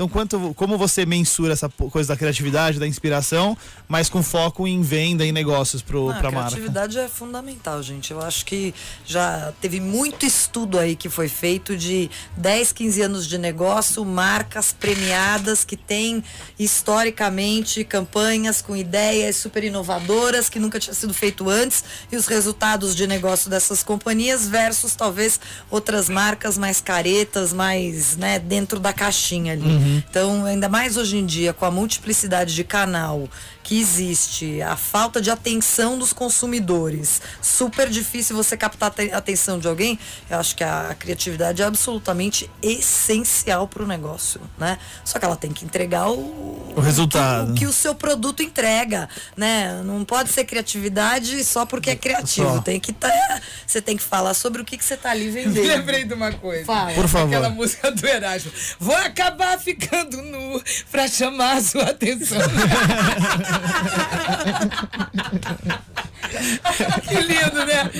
Então, 0.00 0.08
quanto, 0.08 0.54
como 0.54 0.78
você 0.78 1.04
mensura 1.04 1.52
essa 1.52 1.68
coisa 1.68 2.08
da 2.08 2.16
criatividade, 2.16 2.78
da 2.78 2.86
inspiração, 2.86 3.54
mas 3.86 4.08
com 4.08 4.22
foco 4.22 4.66
em 4.66 4.80
venda 4.80 5.26
e 5.26 5.30
negócios 5.30 5.82
para 5.82 5.98
Ah, 5.98 6.00
a 6.00 6.06
a 6.06 6.30
marca? 6.30 6.50
criatividade 6.52 6.98
é 6.98 7.06
fundamental, 7.06 7.82
gente. 7.82 8.10
Eu 8.10 8.18
acho 8.22 8.46
que 8.46 8.74
já 9.04 9.52
teve 9.60 9.78
muito 9.78 10.24
estudo 10.24 10.78
aí 10.78 10.96
que 10.96 11.10
foi 11.10 11.28
feito 11.28 11.76
de 11.76 12.08
10, 12.34 12.72
15 12.72 13.02
anos 13.02 13.26
de 13.28 13.36
negócio, 13.36 14.02
marcas 14.02 14.72
premiadas 14.72 15.66
que 15.66 15.76
têm 15.76 16.24
historicamente 16.58 17.84
campanhas 17.84 18.62
com 18.62 18.74
ideias 18.74 19.36
super 19.36 19.64
inovadoras 19.64 20.48
que 20.48 20.58
nunca 20.58 20.80
tinha 20.80 20.94
sido 20.94 21.12
feito 21.12 21.50
antes 21.50 21.84
e 22.10 22.16
os 22.16 22.26
resultados 22.26 22.96
de 22.96 23.06
negócio 23.06 23.50
dessas 23.50 23.82
companhias 23.82 24.48
versus 24.48 24.94
talvez 24.94 25.38
outras 25.70 26.08
marcas 26.08 26.56
mais 26.56 26.80
caretas, 26.80 27.52
mais, 27.52 28.16
né, 28.16 28.38
dentro 28.38 28.80
da 28.80 28.94
caixinha 28.94 29.52
ali. 29.52 29.89
Então, 29.98 30.44
ainda 30.44 30.68
mais 30.68 30.96
hoje 30.96 31.16
em 31.16 31.26
dia 31.26 31.52
com 31.52 31.64
a 31.64 31.70
multiplicidade 31.70 32.54
de 32.54 32.64
canal 32.64 33.28
que 33.62 33.78
existe, 33.78 34.60
a 34.62 34.74
falta 34.76 35.20
de 35.20 35.30
atenção 35.30 35.96
dos 35.98 36.12
consumidores, 36.12 37.20
super 37.40 37.88
difícil 37.88 38.34
você 38.34 38.56
captar 38.56 38.88
a 38.88 38.90
te- 38.90 39.12
atenção 39.12 39.58
de 39.58 39.68
alguém. 39.68 39.98
Eu 40.28 40.38
acho 40.38 40.56
que 40.56 40.64
a 40.64 40.94
criatividade 40.98 41.62
é 41.62 41.64
absolutamente 41.66 42.50
essencial 42.62 43.68
para 43.68 43.82
o 43.82 43.86
negócio, 43.86 44.40
né? 44.58 44.78
Só 45.04 45.18
que 45.18 45.24
ela 45.24 45.36
tem 45.36 45.52
que 45.52 45.64
entregar 45.64 46.08
o, 46.10 46.72
O 46.76 46.80
resultado. 46.80 47.52
o 47.52 47.54
que 47.54 47.66
o 47.66 47.72
seu 47.72 47.94
produto 47.94 48.42
entrega, 48.42 49.08
né? 49.36 49.82
Não 49.84 50.04
pode 50.04 50.30
ser 50.30 50.44
criatividade 50.44 51.44
só 51.44 51.64
porque 51.66 51.90
é 51.90 51.96
criativo. 51.96 52.54
Só. 52.56 52.60
Tem 52.62 52.80
que 52.80 52.92
tá, 52.92 53.40
você 53.66 53.80
tem 53.80 53.96
que 53.96 54.02
falar 54.02 54.34
sobre 54.34 54.62
o 54.62 54.64
que, 54.64 54.76
que 54.76 54.84
você 54.84 54.96
tá 54.96 55.10
ali 55.10 55.28
vendendo. 55.30 55.66
Lembrei 55.68 56.04
de 56.04 56.14
uma 56.14 56.32
coisa. 56.32 56.64
Fala. 56.64 56.92
Por 56.92 57.06
favor. 57.06 57.28
Aquela 57.34 57.50
música 57.50 57.90
do 57.92 58.06
Erasmo. 58.06 58.50
Vou 58.80 58.96
acabar 58.96 59.58
ficando 59.58 59.79
nu 60.22 60.62
pra 60.90 61.08
chamar 61.08 61.56
a 61.56 61.60
sua 61.60 61.84
atenção. 61.84 62.38
que 67.08 67.14
lindo, 67.14 67.66
né? 67.66 67.90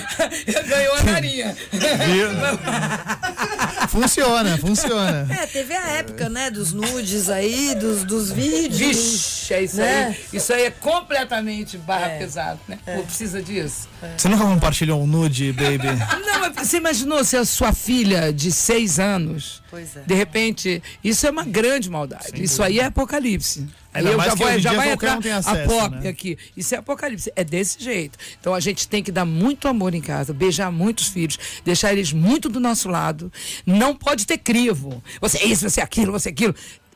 Ganhou 0.68 0.94
a 0.96 1.02
narinha. 1.02 1.56
Funciona, 3.88 4.56
funciona. 4.58 5.26
É, 5.30 5.46
teve 5.46 5.74
a 5.74 5.86
época, 5.92 6.28
né, 6.28 6.50
dos 6.50 6.72
nudes 6.72 7.28
aí, 7.28 7.74
dos, 7.74 8.04
dos 8.04 8.30
vídeos. 8.30 8.78
Vixe, 8.96 9.54
é 9.54 9.62
isso 9.62 9.76
Né? 9.76 10.06
aí. 10.08 10.16
Isso 10.32 10.52
aí 10.52 10.64
é 10.64 10.70
completamente 10.70 11.76
barra 11.78 12.08
É. 12.08 12.18
pesado, 12.18 12.60
né? 12.68 12.78
Pô, 12.84 13.02
precisa 13.02 13.42
disso. 13.42 13.88
Você 14.16 14.28
nunca 14.28 14.44
compartilhou 14.44 15.02
um 15.02 15.06
nude, 15.06 15.52
baby? 15.52 15.86
Não, 16.26 16.40
mas 16.40 16.68
você 16.68 16.76
imaginou 16.76 17.24
se 17.24 17.36
a 17.36 17.44
sua 17.44 17.72
filha 17.72 18.32
de 18.32 18.52
seis 18.52 18.98
anos, 18.98 19.62
Pois 19.70 19.96
é. 19.96 20.00
de 20.06 20.14
repente, 20.14 20.82
isso 21.02 21.26
é 21.26 21.30
uma 21.30 21.44
grande 21.44 21.90
maldade. 21.90 22.42
isso 22.42 22.62
aí 22.62 22.78
é 22.80 22.84
apocalipse. 22.84 23.66
Ainda 23.92 24.10
eu 24.10 24.16
mais 24.16 24.30
já 24.30 24.34
vou, 24.36 24.58
já 24.60 24.72
vai 24.72 24.92
entrar 24.92 25.18
um 25.18 25.20
tem 25.20 25.32
a 25.32 25.38
acesso, 25.38 25.68
pop 25.68 25.96
né? 25.96 26.08
aqui. 26.08 26.38
Isso 26.56 26.74
é 26.74 26.78
apocalipse. 26.78 27.32
É 27.34 27.42
desse 27.42 27.82
jeito. 27.82 28.18
Então 28.40 28.54
a 28.54 28.60
gente 28.60 28.86
tem 28.86 29.02
que 29.02 29.10
dar 29.10 29.24
muito 29.24 29.66
amor 29.66 29.94
em 29.94 30.00
casa, 30.00 30.32
beijar 30.32 30.70
muitos 30.70 31.08
filhos, 31.08 31.38
deixar 31.64 31.92
eles 31.92 32.12
muito 32.12 32.48
do 32.48 32.60
nosso 32.60 32.88
lado. 32.88 33.32
Não 33.66 33.94
pode 33.96 34.26
ter 34.26 34.38
crivo. 34.38 35.02
Você 35.20 35.38
é 35.38 35.46
isso, 35.46 35.68
você 35.68 35.80
é 35.80 35.82
aquilo, 35.84 36.12
você 36.12 36.28
é 36.28 36.32
aquilo. 36.32 36.54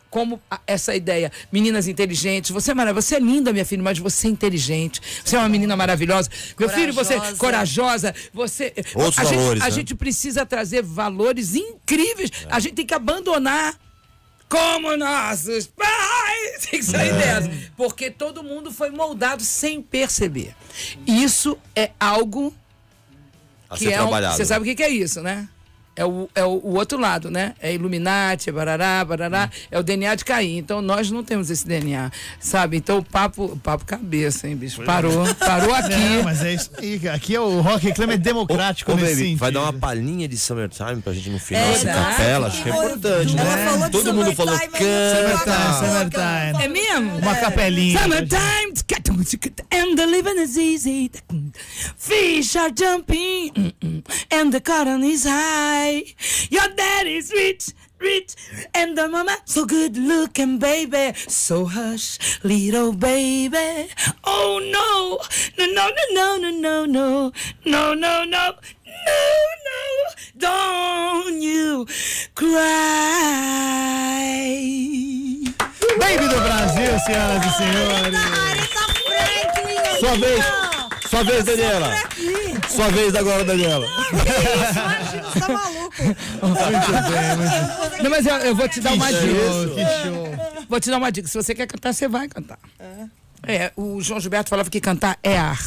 Como 0.08 0.40
a- 0.48 0.60
essa 0.64 0.94
ideia, 0.94 1.32
meninas 1.50 1.88
inteligentes, 1.88 2.52
você 2.52 2.70
é 2.70 2.74
maravilhosa, 2.74 3.04
você 3.08 3.14
é 3.16 3.18
linda, 3.18 3.52
minha 3.52 3.64
filha, 3.64 3.82
mas 3.82 3.98
você 3.98 4.28
é 4.28 4.30
inteligente, 4.30 5.00
você 5.24 5.34
é 5.34 5.38
uma 5.40 5.48
menina 5.48 5.76
maravilhosa. 5.76 6.30
Meu 6.56 6.68
filho, 6.68 6.92
você 6.92 7.14
é 7.14 7.16
Corajosa. 7.16 7.36
corajosa, 7.38 8.14
você. 8.32 8.72
Outros 8.94 9.18
a 9.18 9.24
gente- 9.24 9.34
valores, 9.38 9.62
a 9.62 9.64
né? 9.64 9.70
gente 9.72 9.92
precisa 9.96 10.46
trazer 10.46 10.82
valores 10.84 11.56
incríveis. 11.56 12.30
A 12.48 12.60
gente 12.60 12.74
tem 12.74 12.86
que 12.86 12.94
abandonar 12.94 13.74
como 14.54 14.96
nossos 14.96 15.66
pais. 15.66 16.68
Tem 16.70 16.78
que 16.78 16.84
sair 16.84 17.12
dessa. 17.14 17.50
Porque 17.76 18.10
todo 18.10 18.44
mundo 18.44 18.70
foi 18.70 18.90
moldado 18.90 19.42
sem 19.42 19.82
perceber. 19.82 20.54
Isso 21.04 21.58
é 21.74 21.90
algo 21.98 22.54
A 23.68 23.76
que 23.76 23.92
é 23.92 24.00
um. 24.02 24.10
Você 24.10 24.44
sabe 24.44 24.70
o 24.70 24.76
que 24.76 24.82
é 24.82 24.88
isso, 24.88 25.20
né? 25.20 25.48
É 25.96 26.04
o, 26.04 26.28
é 26.34 26.44
o, 26.44 26.60
o 26.62 26.74
outro 26.74 26.98
lado, 26.98 27.30
né? 27.30 27.54
É 27.60 27.72
Illuminati, 27.72 28.48
é 28.48 28.52
barará, 28.52 29.04
barará. 29.04 29.48
É 29.70 29.78
o 29.78 29.82
DNA 29.82 30.14
de 30.16 30.24
Caim. 30.24 30.58
Então 30.58 30.82
nós 30.82 31.10
não 31.10 31.22
temos 31.22 31.50
esse 31.50 31.66
DNA, 31.66 32.10
sabe? 32.40 32.76
Então 32.76 32.98
o 32.98 33.04
papo, 33.04 33.44
o 33.44 33.56
papo 33.56 33.84
cabeça, 33.84 34.48
hein, 34.48 34.56
bicho? 34.56 34.82
Parou, 34.82 35.24
parou 35.36 35.72
aqui. 35.74 35.94
Não, 35.94 36.24
mas 36.24 36.42
é 36.42 36.54
isso 36.54 36.70
aí. 36.78 37.08
Aqui 37.08 37.36
é 37.36 37.40
o 37.40 37.60
Rock 37.60 37.86
Reclame 37.86 38.14
é 38.14 38.16
democrático 38.16 38.92
Ô, 38.92 38.96
nesse 38.96 39.14
baby, 39.14 39.34
vai 39.36 39.52
dar 39.52 39.62
uma 39.62 39.72
palhinha 39.72 40.26
de 40.26 40.36
Summertime 40.36 41.00
pra 41.00 41.12
gente 41.12 41.30
no 41.30 41.38
final, 41.38 41.62
É, 41.62 41.74
assim, 41.74 41.86
capela, 41.86 42.48
acho 42.48 42.62
que 42.62 42.68
é 42.68 42.72
importante, 42.72 43.36
né? 43.36 43.88
Todo 43.92 44.14
mundo 44.14 44.32
falou, 44.32 44.54
Summertime, 44.54 44.86
aí 44.86 44.92
eu 44.92 45.16
Summertime, 45.16 45.88
summertime. 45.88 46.64
É 46.64 46.68
mesmo? 46.68 47.18
Uma 47.18 47.34
capelinha. 47.36 48.02
Summertime, 48.02 48.74
and 49.70 49.96
the 49.96 50.06
living 50.06 50.38
is 50.38 50.58
easy. 50.58 51.10
Fish 51.96 52.56
are 52.56 52.70
jumping, 52.70 53.50
mm-mm, 53.52 54.04
and 54.30 54.52
the 54.52 54.60
cotton 54.60 55.02
is 55.04 55.24
high. 55.24 55.83
Your 56.50 56.68
daddy 56.76 57.16
is 57.16 57.30
rich, 57.32 57.70
rich, 57.98 58.34
and 58.74 58.96
the 58.96 59.08
mama 59.08 59.36
so 59.44 59.66
good 59.66 59.96
looking, 59.96 60.58
baby. 60.58 61.12
So 61.28 61.66
hush, 61.66 62.18
little 62.42 62.92
baby. 62.92 63.90
Oh 64.24 64.60
no, 64.76 65.18
no, 65.58 65.66
no, 65.72 65.90
no, 66.12 66.36
no, 66.38 66.50
no, 66.50 66.84
no, 66.86 67.32
no, 67.64 67.94
no, 67.94 67.94
no, 67.94 68.24
no. 68.24 68.54
No, 69.06 69.12
no, 69.68 69.82
don't 70.38 71.42
you 71.42 71.86
cry. 72.34 72.54
Baby 75.98 76.28
do 76.28 76.40
Brasil, 76.40 76.98
senhoras 77.04 77.44
e 77.44 77.50
senhores. 77.58 78.18
Sua 80.00 80.14
vez, 80.16 80.44
sua 81.10 81.22
vez, 81.22 81.44
Daniela. 81.44 81.90
Sua 82.74 82.88
vez 82.90 83.14
agora, 83.14 83.44
Daniela. 83.44 83.86
imagina, 84.12 85.22
você 85.22 85.40
tá 85.40 85.48
maluco. 85.48 85.94
Muito 86.42 86.92
bem, 87.10 87.36
muito 87.36 88.02
Não, 88.02 88.10
mas 88.10 88.26
eu, 88.26 88.34
eu 88.36 88.54
vou 88.54 88.68
te 88.68 88.80
dar 88.80 88.92
uma 88.94 89.12
dica. 89.12 89.20
show, 89.26 89.74
que 89.74 89.84
show. 90.02 90.64
Vou 90.68 90.80
te 90.80 90.90
dar 90.90 90.98
uma 90.98 91.12
dica. 91.12 91.28
Se 91.28 91.34
você 91.36 91.54
quer 91.54 91.66
cantar, 91.66 91.92
você 91.92 92.08
vai 92.08 92.28
cantar. 92.28 92.58
É, 93.46 93.72
o 93.76 94.00
João 94.00 94.18
Gilberto 94.18 94.50
falava 94.50 94.70
que 94.70 94.80
cantar 94.80 95.18
é 95.22 95.36
ar. 95.38 95.58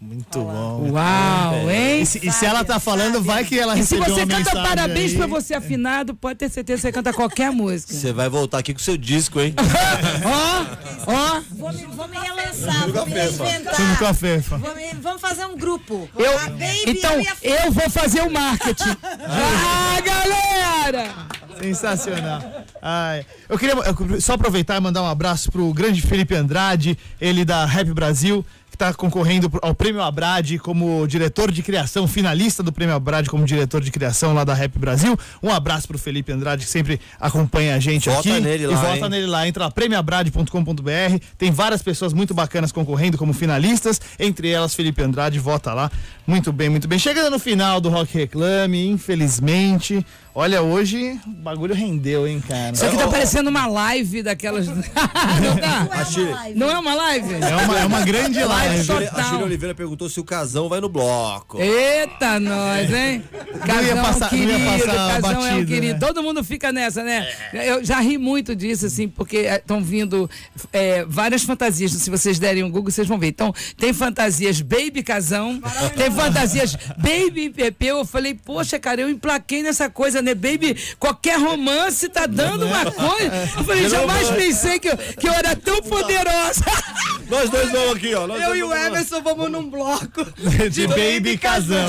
Muito 0.00 0.38
bom. 0.40 0.90
Uau, 0.92 1.68
hein? 1.70 2.02
E 2.02 2.06
se, 2.06 2.24
e 2.24 2.30
se 2.30 2.46
ela 2.46 2.64
tá 2.64 2.78
falando, 2.78 3.20
vai 3.20 3.44
que 3.44 3.58
ela 3.58 3.76
E 3.76 3.84
se 3.84 3.96
recebeu 3.96 4.04
você 4.14 4.20
uma 4.22 4.26
canta 4.28 4.38
mensagem 4.54 4.68
parabéns 4.68 5.10
aí. 5.10 5.16
pra 5.18 5.26
você 5.26 5.54
afinado, 5.54 6.14
pode 6.14 6.38
ter 6.38 6.48
certeza 6.48 6.76
que 6.76 6.82
você 6.82 6.92
canta 6.92 7.12
qualquer 7.12 7.50
música. 7.50 7.92
Você 7.92 8.12
vai 8.12 8.28
voltar 8.28 8.58
aqui 8.58 8.72
com 8.72 8.78
o 8.78 8.82
seu 8.82 8.96
disco, 8.96 9.40
hein? 9.40 9.54
Ó, 10.24 11.12
ó. 11.12 11.40
Vou 11.50 11.72
me, 11.72 11.84
vou 11.86 12.06
me 12.06 12.16
relançar, 12.16 12.88
vou 12.90 13.06
me 13.06 13.12
reinventar. 13.12 13.98
com 13.98 14.06
a 14.06 14.14
Fefa. 14.14 14.56
Vou 14.58 14.74
me- 14.76 14.92
vamos 15.02 15.20
fazer 15.20 15.44
um 15.46 15.56
grupo. 15.56 16.08
Eu, 16.16 16.38
a 16.38 16.42
Baby, 16.50 16.82
então, 16.86 17.14
eu 17.42 17.54
eu 17.64 17.72
vou 17.72 17.90
fazer 17.90 18.20
o 18.22 18.30
marketing. 18.30 18.96
Ah, 19.30 20.00
galera! 20.00 21.12
Sensacional. 21.60 22.40
Ai, 22.80 23.26
eu 23.48 23.58
queria 23.58 23.74
eu- 23.74 24.20
só 24.20 24.34
aproveitar 24.34 24.76
e 24.76 24.80
mandar 24.80 25.02
um 25.02 25.08
abraço 25.08 25.50
pro 25.50 25.72
grande 25.72 26.00
Felipe 26.02 26.34
Andrade, 26.36 26.96
ele 27.20 27.44
da 27.44 27.64
Rap 27.64 27.92
Brasil, 27.92 28.46
está 28.78 28.94
concorrendo 28.94 29.50
ao 29.60 29.74
Prêmio 29.74 30.00
Abrade 30.00 30.56
como 30.56 31.04
diretor 31.08 31.50
de 31.50 31.64
criação, 31.64 32.06
finalista 32.06 32.62
do 32.62 32.70
Prêmio 32.70 32.94
Abrade 32.94 33.28
como 33.28 33.44
diretor 33.44 33.80
de 33.80 33.90
criação 33.90 34.32
lá 34.32 34.44
da 34.44 34.54
Rap 34.54 34.78
Brasil. 34.78 35.18
Um 35.42 35.50
abraço 35.50 35.88
pro 35.88 35.98
Felipe 35.98 36.30
Andrade, 36.30 36.64
que 36.64 36.70
sempre 36.70 37.00
acompanha 37.18 37.74
a 37.74 37.80
gente 37.80 38.08
Vota 38.08 38.20
aqui. 38.20 38.40
nele 38.40 38.62
e 38.62 38.66
lá, 38.68 38.76
vota 38.76 39.04
hein? 39.04 39.08
nele 39.10 39.26
lá. 39.26 39.48
Entra 39.48 39.64
lá, 39.64 39.70
premioabrade.com.br. 39.72 41.18
Tem 41.36 41.50
várias 41.50 41.82
pessoas 41.82 42.12
muito 42.12 42.32
bacanas 42.32 42.70
concorrendo 42.70 43.18
como 43.18 43.32
finalistas, 43.32 44.00
entre 44.16 44.48
elas 44.48 44.74
Felipe 44.74 45.02
Andrade, 45.02 45.40
vota 45.40 45.74
lá. 45.74 45.90
Muito 46.24 46.52
bem, 46.52 46.68
muito 46.68 46.86
bem. 46.86 47.00
Chegando 47.00 47.30
no 47.30 47.38
final 47.40 47.80
do 47.80 47.88
Rock 47.88 48.16
Reclame, 48.16 48.86
infelizmente. 48.86 50.06
Olha, 50.40 50.62
hoje 50.62 51.18
o 51.26 51.30
bagulho 51.30 51.74
rendeu, 51.74 52.24
hein, 52.24 52.40
cara. 52.46 52.70
Isso 52.70 52.86
aqui 52.86 52.96
tá 52.96 53.08
parecendo 53.08 53.50
uma 53.50 53.66
live 53.66 54.22
daquelas. 54.22 54.68
Não 54.70 55.56
tá? 55.56 55.88
Não 55.90 55.90
é 55.90 55.98
uma 55.98 56.14
live. 56.36 56.54
Não 56.54 56.70
é 56.70 56.78
uma 56.78 56.94
live? 56.94 57.34
É 57.34 57.56
uma, 57.56 57.78
é 57.80 57.84
uma 57.84 58.00
grande 58.02 58.44
live. 58.44 58.92
A 58.92 59.20
é. 59.20 59.24
Júlia 59.24 59.44
Oliveira 59.44 59.74
perguntou 59.74 60.08
se 60.08 60.20
o 60.20 60.24
casão 60.24 60.68
vai 60.68 60.80
no 60.80 60.88
bloco. 60.88 61.60
Eita, 61.60 62.38
nós, 62.38 62.88
hein? 62.88 63.24
Casão 63.66 63.82
ia 63.82 63.96
passar- 63.96 64.32
não 64.32 64.38
ia 64.38 64.46
querido, 64.46 64.64
passar 64.64 65.20
casão 65.20 65.30
é 65.30 65.34
um 65.34 65.50
batido, 65.54 65.66
querido. 65.66 65.92
né? 65.94 65.98
Todo 65.98 66.22
mundo 66.22 66.44
fica 66.44 66.70
nessa, 66.70 67.02
né? 67.02 67.26
Eu 67.52 67.84
já 67.84 67.98
ri 67.98 68.16
muito 68.16 68.54
disso, 68.54 68.86
assim, 68.86 69.08
porque 69.08 69.38
estão 69.38 69.82
vindo 69.82 70.30
é, 70.72 71.04
várias 71.04 71.42
fantasias. 71.42 71.90
Se 71.90 72.10
vocês 72.10 72.38
derem 72.38 72.62
um 72.62 72.70
Google, 72.70 72.92
vocês 72.92 73.08
vão 73.08 73.18
ver. 73.18 73.26
Então, 73.26 73.52
tem 73.76 73.92
fantasias 73.92 74.60
Baby 74.60 75.02
Casão, 75.02 75.60
tem 75.96 76.12
fantasias 76.12 76.76
Baby 76.96 77.50
Pepeu. 77.50 77.98
Eu 77.98 78.04
falei, 78.04 78.34
poxa, 78.34 78.78
cara, 78.78 79.00
eu 79.00 79.10
emplaquei 79.10 79.64
nessa 79.64 79.90
coisa, 79.90 80.22
né? 80.22 80.27
Baby, 80.34 80.76
qualquer 80.98 81.38
romance 81.38 82.08
tá 82.08 82.26
dando 82.26 82.66
uma 82.66 82.84
coisa. 82.90 83.50
Eu 83.56 83.64
falei, 83.64 83.88
jamais 83.88 84.28
pensei 84.30 84.78
que 84.78 84.88
eu, 84.88 84.96
que 84.96 85.28
eu 85.28 85.32
era 85.32 85.54
tão 85.56 85.80
poderosa. 85.82 86.64
Nós 87.28 87.50
dois 87.50 87.70
vamos 87.70 87.96
aqui, 87.96 88.14
ó. 88.14 88.26
Nós 88.26 88.42
Eu 88.42 88.56
e 88.56 88.62
o. 88.62 88.72
Emerson 88.72 89.20
vamos 89.22 89.50
num 89.50 89.68
bloco. 89.68 90.24
De 90.70 90.86
baby 90.86 91.36
casão. 91.36 91.86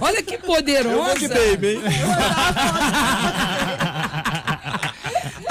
Olha 0.00 0.22
que 0.22 0.34
Eu 0.34 0.40
poderosa. 0.40 0.96
vou 0.96 1.18
de 1.18 1.28
baby, 1.28 1.68
hein? 1.74 1.82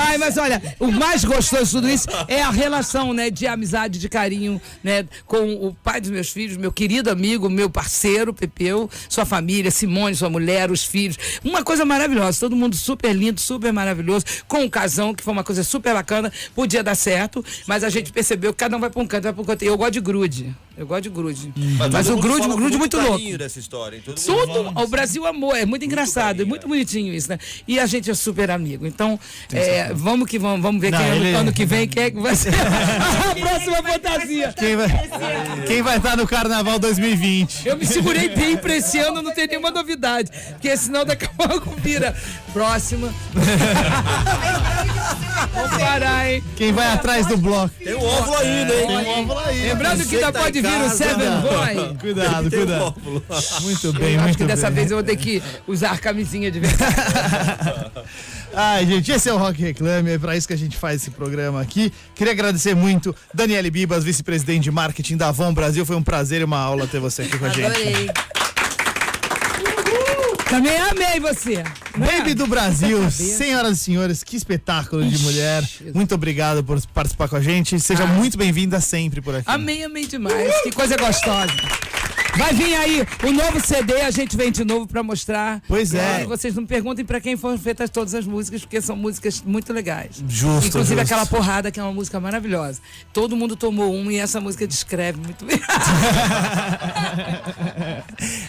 Ai, 0.07 0.19
mas 0.19 0.37
olha, 0.37 0.61
o 0.79 0.91
mais 0.91 1.25
gostoso 1.25 1.65
de 1.65 1.71
tudo 1.71 1.89
isso 1.89 2.07
é 2.27 2.39
a 2.41 2.51
relação, 2.51 3.11
né, 3.11 3.31
de 3.31 3.47
amizade, 3.47 3.97
de 3.97 4.07
carinho, 4.07 4.61
né, 4.83 5.03
com 5.25 5.55
o 5.55 5.73
pai 5.73 5.99
dos 5.99 6.11
meus 6.11 6.29
filhos, 6.29 6.57
meu 6.57 6.71
querido 6.71 7.09
amigo, 7.09 7.49
meu 7.49 7.71
parceiro, 7.71 8.31
Pepeu, 8.31 8.87
sua 9.09 9.25
família, 9.25 9.71
Simone, 9.71 10.15
sua 10.15 10.29
mulher, 10.29 10.69
os 10.69 10.83
filhos. 10.85 11.17
Uma 11.43 11.63
coisa 11.63 11.83
maravilhosa, 11.83 12.39
todo 12.39 12.55
mundo 12.55 12.75
super 12.75 13.13
lindo, 13.13 13.41
super 13.41 13.73
maravilhoso, 13.73 14.25
com 14.47 14.63
o 14.63 14.69
casão, 14.69 15.11
que 15.11 15.23
foi 15.23 15.33
uma 15.33 15.43
coisa 15.43 15.63
super 15.63 15.93
bacana, 15.95 16.31
podia 16.53 16.83
dar 16.83 16.95
certo, 16.95 17.43
mas 17.65 17.83
a 17.83 17.89
gente 17.89 18.11
percebeu 18.11 18.53
que 18.53 18.59
cada 18.59 18.77
um 18.77 18.79
vai 18.79 18.91
pra 18.91 19.01
um 19.01 19.07
canto, 19.07 19.23
vai 19.23 19.33
pra 19.33 19.41
um 19.41 19.45
canto. 19.45 19.63
Eu 19.65 19.75
gosto 19.75 19.93
de 19.93 20.01
grude, 20.01 20.55
eu 20.77 20.85
gosto 20.85 21.03
de 21.03 21.09
grude. 21.09 21.53
Mas, 21.91 22.07
todo 22.07 22.17
o 22.17 22.21
grude, 22.21 22.47
o 22.47 22.55
grude 22.55 22.77
muito 22.77 22.97
louco. 22.97 23.11
carinho 23.13 23.37
dessa 23.37 23.59
história? 23.59 24.01
Todo 24.03 24.15
Tudo, 24.19 24.71
o 24.79 24.87
Brasil 24.87 25.25
amou, 25.25 25.55
é 25.55 25.65
muito 25.65 25.85
engraçado, 25.85 26.41
é 26.41 26.45
muito 26.45 26.67
bonitinho 26.67 27.13
isso, 27.13 27.29
né? 27.29 27.37
E 27.67 27.79
a 27.79 27.85
gente 27.85 28.09
é 28.09 28.13
super 28.13 28.51
amigo. 28.51 28.85
Então, 28.85 29.19
é, 29.53 29.93
vamos 29.93 30.29
que 30.29 30.37
vamos, 30.39 30.61
vamos 30.61 30.81
ver 30.81 30.91
Não, 30.91 30.97
quem 30.99 31.07
é, 31.07 31.15
ele- 31.15 31.33
ano 31.33 31.51
que 31.53 31.65
vem, 31.65 31.87
quem 31.87 32.03
é 32.03 32.11
que 32.11 32.19
vai 32.19 32.35
ser 32.35 32.53
a 32.55 33.35
próxima 33.35 33.83
fantasia. 33.83 34.53
Quem 34.57 34.75
vai, 34.75 34.87
quem 35.67 35.81
vai 35.81 35.97
estar 35.97 36.17
no 36.17 36.27
Carnaval 36.27 36.79
2020? 36.79 37.65
Eu 37.67 37.77
me 37.77 37.85
segurei 37.85 38.29
bem 38.29 38.57
pra 38.57 38.75
esse 38.75 38.97
ano, 38.99 39.21
não 39.21 39.33
tem 39.33 39.47
nenhuma 39.47 39.71
novidade. 39.71 40.29
Porque 40.51 40.75
senão 40.77 41.05
daqui 41.05 41.25
a 41.25 41.47
pouco 41.47 41.71
vira. 41.81 42.15
Próxima. 42.55 43.13
Vamos 45.53 45.77
parar, 45.77 46.31
hein? 46.31 46.41
Quem 46.55 46.71
vai 46.71 46.87
atrás 46.87 47.27
do 47.27 47.35
bloco? 47.35 47.69
Tem 47.83 47.93
um 47.95 48.01
óvulo 48.01 48.37
ainda, 48.37 48.73
hein? 48.73 48.87
Tem 48.87 48.97
um 48.97 49.09
óvulo 49.19 49.39
aí. 49.39 49.61
Lembrando 49.63 50.05
que 50.05 50.15
ainda 50.15 50.31
tá 50.31 50.39
pode 50.39 50.61
vir 50.61 50.81
o 50.81 50.89
Seven 50.89 51.29
não. 51.29 51.41
Boy. 51.41 51.97
Cuidado, 51.99 52.49
Tem 52.49 52.59
um 52.59 52.65
cuidado. 52.65 52.81
óvulo. 52.81 53.23
Muito 53.61 53.91
bem, 53.91 54.13
Eu 54.13 54.19
acho 54.19 54.23
muito 54.23 54.37
que 54.37 54.43
dessa 54.45 54.67
bem. 54.67 54.75
vez 54.75 54.91
eu 54.91 54.95
vou 54.97 55.03
ter 55.03 55.17
que 55.17 55.43
usar 55.67 55.99
camisinha 55.99 56.49
de 56.49 56.61
verdade. 56.61 56.95
Ai, 58.55 58.85
gente, 58.85 59.11
esse 59.11 59.27
é 59.27 59.33
o 59.33 59.37
Rock 59.37 59.61
Reclame, 59.61 60.11
é 60.11 60.17
pra 60.17 60.37
isso 60.37 60.47
que 60.47 60.53
a 60.53 60.57
gente 60.57 60.77
faz 60.77 61.01
esse 61.01 61.11
programa 61.11 61.59
aqui. 61.61 61.91
Queria 62.15 62.31
agradecer 62.31 62.73
muito 62.73 63.13
Daniele 63.33 63.69
Bibas, 63.69 64.05
vice-presidente 64.05 64.63
de 64.63 64.71
marketing 64.71 65.17
da 65.17 65.27
Avon 65.27 65.53
Brasil. 65.53 65.85
Foi 65.85 65.97
um 65.97 66.03
prazer 66.03 66.39
e 66.39 66.45
uma 66.45 66.59
aula 66.59 66.87
ter 66.87 67.01
você 67.01 67.23
aqui 67.23 67.37
com 67.37 67.45
a 67.47 67.49
gente. 67.49 67.65
Adorei. 67.65 68.09
Também 70.55 70.77
amei 70.77 71.19
você. 71.19 71.63
Baby 71.97 72.33
do 72.33 72.47
Brasil, 72.47 73.11
senhoras 73.11 73.77
e 73.77 73.81
senhores, 73.81 74.23
que 74.23 74.37
espetáculo 74.37 75.03
de 75.03 75.17
mulher. 75.19 75.67
Muito 75.93 76.15
obrigado 76.15 76.63
por 76.63 76.79
participar 76.93 77.27
com 77.27 77.35
a 77.35 77.41
gente. 77.41 77.77
Seja 77.77 78.03
Ah. 78.03 78.07
muito 78.07 78.37
bem-vinda 78.37 78.79
sempre 78.79 79.19
por 79.21 79.35
aqui. 79.35 79.43
Amei, 79.49 79.83
amei 79.83 80.07
demais. 80.07 80.61
Que 80.63 80.71
coisa 80.71 80.95
gostosa. 80.95 81.51
Vai 82.37 82.53
vir 82.53 82.75
aí 82.75 83.05
o 83.23 83.31
novo 83.31 83.65
CD, 83.65 84.01
a 84.01 84.11
gente 84.11 84.35
vem 84.35 84.51
de 84.51 84.63
novo 84.65 84.85
pra 84.87 85.01
mostrar. 85.01 85.61
Pois 85.67 85.93
é. 85.93 86.23
E 86.23 86.25
vocês 86.25 86.53
não 86.55 86.61
me 86.63 86.67
perguntem 86.67 87.03
pra 87.05 87.19
quem 87.21 87.35
foram 87.37 87.57
feitas 87.57 87.89
todas 87.89 88.13
as 88.13 88.25
músicas, 88.25 88.61
porque 88.61 88.81
são 88.81 88.95
músicas 88.95 89.41
muito 89.41 89.71
legais. 89.73 90.23
Justo, 90.27 90.67
Inclusive 90.67 90.99
justo. 91.01 91.13
aquela 91.13 91.25
porrada, 91.25 91.71
que 91.71 91.79
é 91.79 91.83
uma 91.83 91.93
música 91.93 92.19
maravilhosa. 92.19 92.79
Todo 93.13 93.35
mundo 93.35 93.55
tomou 93.55 93.93
um 93.93 94.11
e 94.11 94.17
essa 94.17 94.41
música 94.41 94.67
descreve 94.67 95.19
muito 95.19 95.45
bem. 95.45 95.59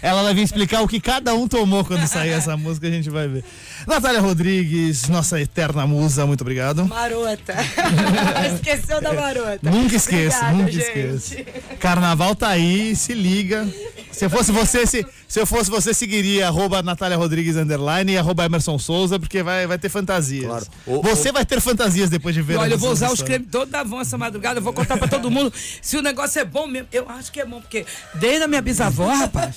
Ela 0.02 0.22
vai 0.22 0.34
vir 0.34 0.42
explicar 0.42 0.82
o 0.82 0.88
que 0.88 1.00
cada 1.00 1.34
um 1.34 1.46
tomou 1.48 1.84
quando 1.84 2.06
sair 2.06 2.30
essa 2.30 2.56
música, 2.56 2.86
a 2.86 2.90
gente 2.90 3.10
vai 3.10 3.28
ver. 3.28 3.44
Natália 3.86 4.20
Rodrigues, 4.20 5.08
nossa 5.08 5.40
eterna 5.40 5.86
musa, 5.86 6.26
muito 6.26 6.40
obrigado. 6.42 6.84
Marota. 6.86 7.54
Esqueceu 8.54 9.00
da 9.00 9.12
marota. 9.12 9.58
Nunca 9.62 9.96
esqueço, 9.96 10.36
Obrigada, 10.36 10.52
nunca 10.56 10.72
gente. 10.72 10.84
esqueço. 10.86 11.36
Carnaval 11.78 12.34
tá 12.34 12.48
aí, 12.48 12.94
se 12.96 13.14
liga. 13.14 13.66
Se 14.12 14.24
eu 14.24 14.30
fosse 14.30 14.50
você, 14.50 14.86
se, 14.86 15.04
se 15.28 15.38
eu 15.40 15.46
fosse 15.46 15.70
você, 15.70 15.92
seguiria 15.92 16.46
arroba 16.48 16.82
Natália 16.82 17.16
Rodrigues 17.18 17.56
underline 17.56 18.12
e 18.12 18.16
arroba 18.18 18.44
Emerson 18.46 18.78
Souza, 18.78 19.18
porque 19.20 19.42
vai, 19.42 19.66
vai 19.66 19.78
ter 19.78 19.88
fantasias. 19.90 20.46
Claro. 20.46 20.66
O- 20.86 21.02
você 21.02 21.30
vai 21.30 21.44
ter 21.44 21.60
fantasias 21.60 22.08
depois 22.08 22.34
de 22.34 22.40
ver 22.40 22.54
E 22.54 22.56
olha, 22.56 22.74
eu 22.74 22.78
vou 22.78 22.90
usar 22.92 23.12
os 23.12 23.20
cremes 23.22 23.48
toda 23.50 23.66
da 23.70 23.80
Avon 23.80 24.00
essa 24.00 24.16
madrugada, 24.16 24.58
eu 24.58 24.62
vou 24.62 24.72
contar 24.72 24.96
pra 24.96 25.06
todo 25.08 25.30
mundo 25.30 25.52
se 25.82 25.96
o 25.98 26.02
negócio 26.02 26.40
é 26.40 26.44
bom 26.44 26.66
mesmo. 26.66 26.88
Eu 26.90 27.08
acho 27.10 27.30
que 27.30 27.40
é 27.40 27.44
bom, 27.44 27.60
porque 27.60 27.84
desde 28.14 28.44
a 28.44 28.48
minha 28.48 28.62
bisavó, 28.62 29.06
rapaz, 29.08 29.54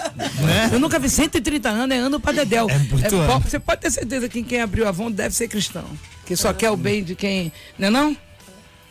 eu 0.74 0.80
nunca 0.80 1.00
vi 1.00 1.10
130 1.10 1.70
anos, 1.70 1.96
é 1.96 2.00
ano 2.00 2.20
pra 2.20 2.32
Dedéu. 2.34 2.68
Né? 2.68 2.74
É 2.76 2.78
muito 2.80 3.16
ano. 3.16 3.40
Você 3.42 3.60
pode 3.60 3.82
ter 3.82 3.92
certeza 3.92 4.28
que 4.28 4.44
quem 4.44 4.62
abriu 4.62 4.86
a 4.86 4.90
Avon 4.90 5.10
deve 5.10 5.34
ser 5.34 5.48
cristão, 5.48 5.86
que 6.26 6.36
só 6.36 6.52
quer 6.54 6.70
o 6.72 6.76
bem 6.78 7.04
de 7.04 7.16
quem, 7.16 7.52
não 7.78 7.88
é 7.88 7.92
não? 7.92 8.18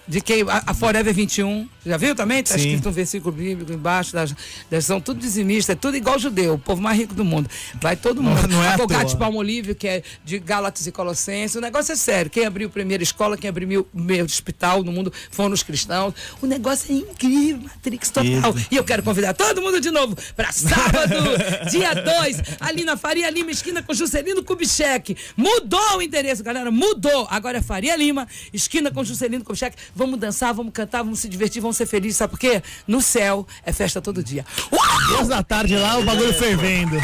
De 0.09 0.23
quem, 0.23 0.41
a, 0.49 0.63
a 0.69 0.75
Forever 0.75 1.13
21, 1.13 1.69
já 1.85 1.99
viu 1.99 2.15
também? 2.15 2.43
Tá 2.43 2.55
Sim. 2.55 2.61
escrito 2.61 2.89
um 2.89 2.93
versículo 2.93 3.31
bíblico 3.35 3.71
embaixo, 3.73 4.15
das, 4.15 4.35
das- 4.71 4.85
são 4.87 5.01
tudo 5.03 5.21
dizimistas, 5.21 5.77
é 5.77 5.79
tudo 5.79 5.97
igual 5.99 6.19
judeu, 6.19 6.55
o 6.55 6.59
povo 6.59 6.81
mais 6.81 6.97
rico 6.99 7.15
do 7.15 7.25
mundo. 7.25 7.49
Vai 7.81 7.95
todo 7.95 8.23
mundo. 8.23 8.49
não 8.49 8.65
é 8.65 8.69
à 8.69 8.71
Advogados 8.73 9.13
toa. 9.13 9.21
Palmolívio, 9.21 9.75
que 9.75 9.87
é 9.87 10.03
de 10.25 10.39
Gálatas 10.39 10.87
e 10.87 10.93
Colossenses. 10.93 11.57
O 11.57 11.61
negócio 11.61 11.93
é 11.93 11.97
sério. 11.97 12.31
Quem 12.31 12.47
abriu 12.47 12.69
a 12.69 12.71
primeira 12.71 13.03
escola, 13.03 13.37
quem 13.37 13.51
abriu 13.51 13.81
o 13.81 13.85
primeiro 13.85 14.25
hospital 14.25 14.83
no 14.83 14.91
mundo 14.93 15.13
foram 15.31 15.53
os 15.53 15.63
cristãos. 15.63 16.15
O 16.41 16.47
negócio 16.47 16.91
é 16.91 16.97
incrível, 16.99 17.63
Matrix 17.65 18.09
total. 18.11 18.55
E 18.71 18.77
eu 18.77 18.85
quero 18.85 19.03
convidar 19.03 19.35
todo 19.35 19.61
mundo 19.61 19.79
de 19.81 19.91
novo 19.91 20.17
para 20.35 20.51
sábado, 20.53 21.15
dia 21.71 21.93
2, 21.95 22.43
ali 22.61 22.83
na 22.85 22.97
Faria 22.97 23.29
Lima, 23.29 23.51
esquina 23.51 23.83
com 23.83 23.93
Juscelino 23.93 24.43
Kubitschek. 24.43 25.17
Mudou 25.37 25.99
o 25.99 26.03
endereço, 26.03 26.43
galera, 26.43 26.71
mudou. 26.71 27.27
Agora 27.31 27.59
é 27.59 27.63
Faria 27.63 27.95
Lima, 27.95 28.27
esquina 28.55 28.91
com 28.91 29.05
Juscelino 29.05 29.45
Kubitschek. 29.45 29.77
Vamos 29.99 30.21
dançar, 30.21 30.55
vamos 30.55 30.73
cantar, 30.73 31.03
vamos 31.03 31.19
se 31.19 31.29
divertir, 31.29 31.61
vamos 31.61 31.77
ser 31.77 31.85
felizes. 31.85 32.19
Sabe 32.19 32.31
por 32.31 32.39
quê? 32.39 32.63
No 32.87 33.03
céu 33.03 33.45
é 33.65 33.73
festa 33.73 34.01
todo 34.01 34.23
dia. 34.23 34.47
Uau! 34.71 35.27
Da 35.27 35.43
tarde 35.43 35.77
lá, 35.77 35.99
o 35.99 36.05
bagulho 36.05 36.33
fervendo. 36.33 36.97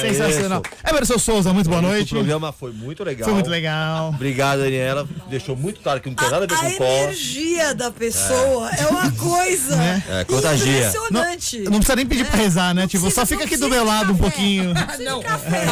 Sensacional. 0.00 0.62
Emerson 0.88 1.18
Souza, 1.18 1.52
muito 1.52 1.68
boa 1.68 1.80
O 1.80 1.82
noite. 1.82 2.10
programa 2.10 2.52
foi 2.52 2.72
muito 2.72 3.02
legal. 3.04 3.24
Foi 3.24 3.34
muito 3.34 3.50
legal. 3.50 4.08
Obrigado, 4.10 4.60
Daniela. 4.60 5.06
Deixou 5.28 5.56
muito 5.56 5.80
claro 5.80 6.00
que 6.00 6.08
não 6.08 6.16
tem 6.16 6.30
nada 6.30 6.44
a 6.44 6.46
ver 6.46 6.54
A 6.54 6.58
com 6.70 6.76
cola. 6.76 6.90
energia 6.90 7.74
da 7.74 7.90
pessoa 7.90 8.70
é, 8.70 8.86
uma 8.86 9.10
coisa 9.12 9.76
É, 10.10 10.24
contagia. 10.24 10.78
impressionante. 10.88 11.58
Não 11.64 11.72
precisa 11.78 11.96
nem 11.96 12.06
pedir 12.06 12.24
pra 12.26 12.36
rezar, 12.36 12.74
né? 12.74 12.86
Tipo, 12.86 13.10
só 13.10 13.24
fica 13.26 13.44
aqui 13.44 13.56
do 13.56 13.68
meu 13.68 13.84
lado 13.84 14.12
um 14.12 14.16
pouquinho. 14.16 14.72
Não. 15.00 15.22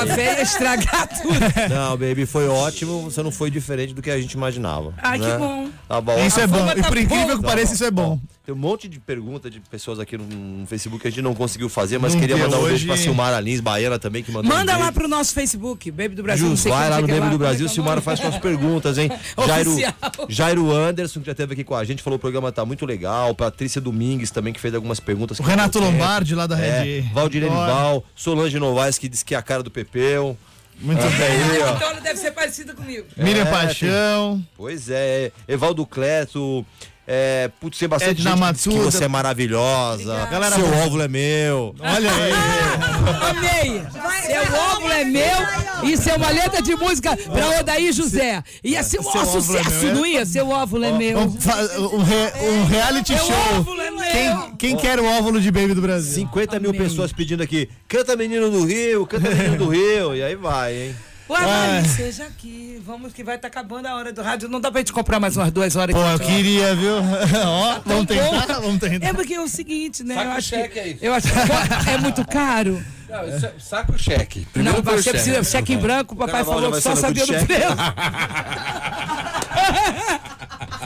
A 0.01 0.05
véia 0.05 0.37
ia 0.39 0.43
estragar 0.43 1.09
tudo. 1.21 1.35
Não, 1.71 1.97
baby, 1.97 2.27
foi 2.27 2.49
ótimo. 2.49 3.03
Você 3.03 3.23
não 3.23 3.31
foi 3.31 3.51
diferente 3.51 3.95
do 3.95 4.03
que 4.03 4.11
a 4.11 4.21
gente 4.21 4.33
imaginava. 4.33 4.93
Ai, 5.03 5.19
que 5.19 5.27
né? 5.27 5.37
bom. 5.39 5.69
Tá 5.89 6.01
bom. 6.01 6.19
Isso 6.27 6.41
é 6.41 6.47
bom. 6.47 6.59
fama 6.59 6.73
E 6.77 6.83
tá 6.83 6.89
por 6.89 6.99
incrível 6.99 7.39
que 7.39 7.45
pareça, 7.45 7.75
isso 7.75 7.85
é 7.85 7.91
bom. 7.91 8.19
Tem 8.45 8.53
um 8.53 8.59
monte 8.59 8.89
de 8.89 8.99
pergunta 8.99 9.49
de 9.49 9.61
pessoas 9.61 10.01
aqui 10.01 10.19
no, 10.19 10.25
no 10.25 10.67
Facebook 10.67 11.01
que 11.01 11.07
a 11.07 11.11
gente 11.11 11.23
não 11.23 11.33
conseguiu 11.33 11.69
fazer, 11.69 11.99
mas 11.99 12.13
Não 12.13 12.21
queria 12.21 12.37
mandar 12.37 12.57
um 12.59 12.63
hoje. 12.63 12.71
beijo 12.71 12.87
pra 12.89 12.97
Silmara 12.97 13.39
Lins, 13.39 13.61
baiana 13.61 14.01
também, 14.01 14.21
que 14.21 14.33
mandou 14.33 14.51
um 14.51 14.55
Manda 14.57 14.73
beijo. 14.73 14.85
lá 14.85 14.91
pro 14.93 15.07
nosso 15.07 15.33
Facebook, 15.33 15.89
Baby 15.93 16.17
do 16.17 16.25
Brasil. 16.25 16.57
sei 16.57 16.73
vai 16.73 16.91
lá 16.91 16.99
é 16.99 17.01
no 17.03 17.07
é 17.09 17.11
Baby 17.13 17.21
do 17.21 17.23
como 17.31 17.35
é 17.35 17.39
Brasil, 17.39 17.67
é 17.67 17.69
Silmara 17.69 18.01
faz 18.01 18.19
suas 18.19 18.37
perguntas, 18.39 18.99
hein? 18.99 19.09
Jairo, 19.47 19.71
Oficial. 19.75 19.95
Jairo 20.29 20.73
Anderson, 20.73 21.21
que 21.21 21.27
já 21.27 21.33
esteve 21.33 21.53
aqui 21.53 21.63
com 21.63 21.77
a 21.77 21.85
gente, 21.85 22.03
falou 22.03 22.19
que 22.19 22.23
o 22.23 22.27
programa 22.27 22.51
tá 22.51 22.65
muito 22.65 22.85
legal. 22.85 23.33
Patrícia 23.33 23.81
Domingues 23.81 24.33
também, 24.33 24.53
que 24.53 24.59
fez 24.59 24.75
algumas 24.75 24.99
perguntas. 24.99 25.39
O 25.39 25.43
Renato 25.45 25.79
Lombardi, 25.79 26.35
lá 26.35 26.49
da 26.49 26.59
É, 26.59 26.83
Red. 26.83 27.01
Valdirene. 27.13 27.55
Val, 27.55 28.05
Solange 28.17 28.59
Novaes, 28.59 28.99
que 28.99 29.09
disse 29.09 29.25
que 29.25 29.37
é 29.37 29.39
a 29.39 29.43
cara 29.43 29.63
do 29.63 29.71
Pepeu. 29.71 30.37
Muito 30.81 31.01
Olha 31.01 31.11
bem. 31.11 31.27
aí, 31.29 31.63
ó. 31.63 31.77
Então 31.77 31.91
ela 31.91 32.01
deve 32.01 32.19
ser 32.19 32.33
parecida 32.33 32.75
comigo. 32.75 33.07
Miriam 33.17 33.43
É, 33.43 33.51
Paixão. 33.53 34.45
Pois 34.57 34.91
é, 34.91 35.31
Evaldo 35.47 35.87
Cleto. 35.87 36.67
É, 37.07 37.51
putz, 37.61 37.79
tem 37.79 37.89
bastante 37.89 38.21
Edna 38.21 38.37
gente 38.55 38.69
que 38.71 38.79
você 38.79 39.05
é 39.05 39.09
maravilhosa. 39.09 40.25
Galera, 40.31 40.55
Seu 40.55 40.67
óvulo 40.85 41.03
é 41.03 41.09
meu. 41.09 41.75
Olha 41.81 42.11
aí. 42.13 42.33
Amei! 43.31 43.83
Seu 44.25 44.61
óvulo 44.61 44.93
é 44.93 45.05
meu 45.05 45.91
e 45.91 45.97
seu 45.97 46.17
maleta 46.17 46.63
de 46.63 46.77
música 46.77 47.17
pra 47.17 47.59
Odaí 47.61 47.91
José. 47.93 48.43
Ia 48.63 48.85
ser 48.85 49.01
um 49.01 49.03
Seu 49.03 49.21
é 49.21 49.25
sucesso, 49.25 49.87
é? 49.87 49.93
não 49.93 50.07
ia? 50.07 50.25
Seu 50.25 50.49
óvulo 50.49 50.85
é 50.85 50.93
meu. 50.93 51.19
Um, 51.19 51.23
um 51.25 52.03
re- 52.03 52.33
um 52.49 52.65
reality 52.67 53.15
Meu 53.15 53.25
show. 53.27 53.35
óvulo 53.59 53.81
é 53.81 53.91
meu. 53.91 54.03
Quem, 54.13 54.57
quem 54.57 54.77
quer 54.77 55.01
o 55.01 55.05
óvulo 55.05 55.41
de 55.41 55.51
baby 55.51 55.75
do 55.75 55.83
Brasil? 55.83 56.15
50 56.15 56.61
mil 56.61 56.71
Amei. 56.71 56.83
pessoas 56.83 57.13
pedindo 57.13 57.43
aqui, 57.43 57.69
canta 57.89 58.15
menino 58.15 58.49
do 58.49 58.65
Rio, 58.65 59.07
canta 59.07 59.29
menino 59.29 59.57
do 59.57 59.69
Rio, 59.71 60.15
e 60.15 60.23
aí 60.23 60.37
vai, 60.37 60.75
hein? 60.77 60.97
Ué, 61.29 61.39
Ai. 61.41 61.81
mas 61.83 61.91
seja 61.93 62.25
aqui. 62.25 62.81
Vamos 62.85 63.13
que 63.13 63.23
vai 63.25 63.37
estar 63.37 63.49
acabando 63.49 63.87
a 63.87 63.95
hora 63.95 64.13
do 64.13 64.23
rádio. 64.23 64.49
Não 64.49 64.61
dá 64.61 64.71
pra 64.71 64.81
gente 64.81 64.93
comprar 64.93 65.19
mais 65.21 65.37
umas 65.37 65.51
duas 65.51 65.77
horas 65.77 65.95
Pô, 65.95 66.03
eu 66.03 66.19
queria, 66.19 66.75
viu? 66.75 66.97
Ó, 67.47 67.81
vamos 67.85 68.07
Tá 68.07 68.15
bom. 68.15 68.17
tentar, 68.41 68.61
vamos 68.61 68.81
tentar. 68.81 69.07
É 69.07 69.13
porque 69.13 69.35
é 69.35 69.41
o 69.41 69.49
seguinte, 69.49 70.03
né? 70.05 70.15
Saca 70.15 70.27
eu 70.27 70.31
o 70.31 70.37
acho 70.37 70.49
cheque 70.49 70.69
que, 70.75 70.81
aí. 70.81 70.99
eu 71.01 71.15
acho 71.15 71.29
que 71.29 71.91
é 71.91 71.99
muito 71.99 72.25
caro. 72.27 72.83
Não, 73.09 73.29
isso 73.29 73.47
é- 73.47 73.53
saca 73.59 73.93
o 73.93 73.99
cheque. 73.99 74.47
Primeiro 74.53 74.83
não, 74.83 74.97
cheque. 74.99 75.11
precisa 75.11 75.45
cheque 75.45 75.75
em 75.75 75.79
branco. 75.79 76.15
O 76.15 76.19
papai 76.19 76.45
falou 76.45 76.65
que 76.65 76.71
vai 76.73 76.81
só 76.81 76.97
sabia 76.97 77.25
do 77.27 77.47
preço. 77.47 77.77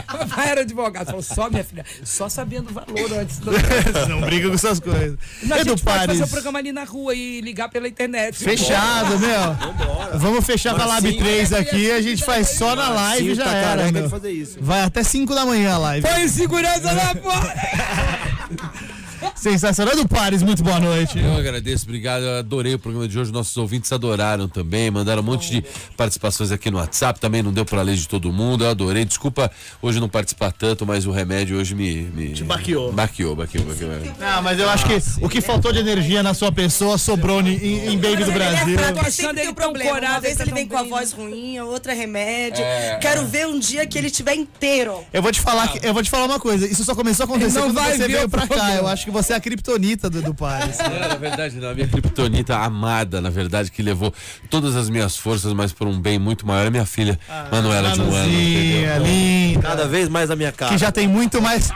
papai 0.07 0.49
era 0.49 0.61
advogado. 0.61 1.05
Falou, 1.07 1.21
só, 1.21 1.49
minha 1.49 1.63
filha, 1.63 1.85
só 2.03 2.29
sabendo 2.29 2.69
o 2.69 2.73
valor 2.73 3.19
antes 3.19 3.39
do. 3.39 3.51
Não 4.09 4.21
briga 4.21 4.47
com 4.49 4.55
essas 4.55 4.79
coisas. 4.79 5.17
Mas 5.43 5.51
a 5.51 5.61
Edu 5.61 5.69
gente 5.71 5.83
pode 5.83 5.97
fazer 5.97 6.07
Pares. 6.07 6.21
o 6.21 6.27
programa 6.31 6.59
ali 6.59 6.71
na 6.71 6.83
rua 6.83 7.13
e 7.13 7.41
ligar 7.41 7.69
pela 7.69 7.87
internet. 7.87 8.37
Fechado, 8.37 9.19
meu. 9.19 10.17
Vamos 10.19 10.45
fechar 10.45 10.75
com 10.75 10.81
a 10.81 10.85
Lab 10.85 11.11
3 11.17 11.53
aqui, 11.53 11.91
a 11.91 12.01
gente 12.01 12.23
faz 12.23 12.49
só 12.51 12.75
na 12.75 12.89
live 12.89 13.31
e 13.31 13.35
já 13.35 13.53
era, 13.53 13.91
meu. 13.91 14.03
de 14.03 14.09
fazer 14.09 14.31
isso. 14.31 14.57
Vai 14.61 14.81
até 14.81 15.03
5 15.03 15.33
da 15.35 15.45
manhã 15.45 15.73
a 15.73 15.77
live. 15.77 16.07
Põe 16.07 16.27
segurança 16.27 16.91
lá 16.91 17.13
fora. 17.21 18.96
Sensacional. 19.35 19.93
Edu 19.93 20.07
Pares, 20.07 20.41
muito 20.43 20.63
boa 20.63 20.79
noite. 20.79 21.19
Eu 21.19 21.35
agradeço, 21.37 21.85
obrigado. 21.85 22.23
Eu 22.23 22.39
adorei 22.39 22.73
o 22.75 22.79
programa 22.79 23.07
de 23.07 23.17
hoje. 23.17 23.31
Nossos 23.31 23.55
ouvintes 23.57 23.91
adoraram 23.91 24.47
também. 24.47 24.89
Mandaram 24.91 25.21
um 25.21 25.25
monte 25.25 25.49
de 25.51 25.63
participações 25.95 26.51
aqui 26.51 26.69
no 26.71 26.77
WhatsApp. 26.77 27.19
Também 27.19 27.41
não 27.43 27.51
deu 27.53 27.65
pra 27.65 27.81
ler 27.81 27.95
de 27.95 28.07
todo 28.07 28.31
mundo. 28.31 28.63
Eu 28.63 28.69
adorei. 28.69 29.05
Desculpa 29.05 29.51
hoje 29.81 29.99
não 29.99 30.09
participar 30.09 30.51
tanto, 30.51 30.85
mas 30.85 31.05
o 31.05 31.11
remédio 31.11 31.57
hoje 31.57 31.75
me. 31.75 32.03
me 32.13 32.33
Te 32.33 32.43
baqueou. 32.43 32.91
Baqueou, 32.91 33.35
baqueou, 33.35 33.65
baqueou. 33.65 33.91
Ah, 34.21 34.41
mas 34.41 34.59
eu 34.59 34.69
acho 34.69 34.85
que 34.85 34.97
o 35.25 35.29
que 35.29 35.41
faltou 35.41 35.71
de 35.71 35.79
energia 35.79 36.21
na 36.23 36.33
sua 36.33 36.51
pessoa 36.51 36.97
sobrou 36.97 37.41
em, 37.41 37.89
em 37.93 37.97
Baby 37.97 38.23
do 38.23 38.31
Brasil. 38.31 38.75
É 38.75 38.77
fraco, 38.77 38.93
Tô 38.93 38.99
ele 38.99 39.07
achando 39.07 39.39
ele 39.39 39.53
problema. 39.53 39.91
corado, 39.91 40.13
Uma 40.13 40.19
vez 40.21 40.39
ele 40.39 40.49
tá 40.49 40.55
vem 40.55 40.67
com 40.67 40.77
a 40.77 40.83
voz 40.83 41.11
ruim, 41.11 41.57
a 41.57 41.65
outra 41.65 41.93
remédio. 41.93 42.63
É, 42.63 42.97
Quero 43.01 43.25
ver 43.25 43.47
um 43.47 43.59
dia 43.59 43.85
que 43.85 43.97
ele 43.97 44.07
estiver 44.07 44.35
inteiro. 44.35 45.03
Eu 45.13 45.21
vou 45.21 45.31
te 45.31 45.39
falar 45.41 45.67
que, 45.69 45.85
eu 45.85 45.93
vou 45.93 46.03
te 46.03 46.09
falar 46.09 46.25
uma 46.25 46.39
coisa. 46.39 46.65
Isso 46.67 46.83
só 46.83 46.93
começou 46.95 47.23
a 47.23 47.27
acontecer 47.27 47.59
não 47.59 47.67
quando 47.67 47.75
vai 47.75 47.97
você 47.97 48.07
veio 48.07 48.29
pra 48.29 48.47
cá. 48.47 48.75
Eu 48.75 48.87
acho 48.87 49.05
que 49.07 49.11
você 49.11 49.31
é 49.31 49.35
a 49.37 49.39
criptonita 49.39 50.09
do, 50.09 50.21
do 50.21 50.33
Pares. 50.33 50.77
Não, 50.79 51.07
na 51.07 51.15
verdade, 51.15 51.55
não. 51.55 51.69
A 51.69 51.73
minha 51.73 51.87
criptonita 51.87 52.57
amada, 52.57 53.21
na 53.21 53.29
verdade, 53.29 53.71
que 53.71 53.81
levou 53.81 54.13
todas 54.49 54.75
as 54.75 54.89
minhas 54.89 55.15
forças, 55.15 55.53
mas 55.53 55.71
por 55.71 55.87
um 55.87 55.97
bem 55.97 56.19
muito 56.19 56.45
maior, 56.45 56.67
é 56.67 56.69
minha 56.69 56.85
filha, 56.85 57.17
Manuela 57.49 57.91
de 57.91 58.01
um 58.01 58.13
ano. 58.13 58.29
Entendeu? 58.29 59.03
linda. 59.03 59.61
Cada 59.61 59.87
vez 59.87 60.09
mais 60.09 60.27
na 60.27 60.35
minha 60.35 60.51
cara. 60.51 60.73
Que 60.73 60.77
já 60.77 60.91
tem 60.91 61.07
muito 61.07 61.41
mais. 61.41 61.69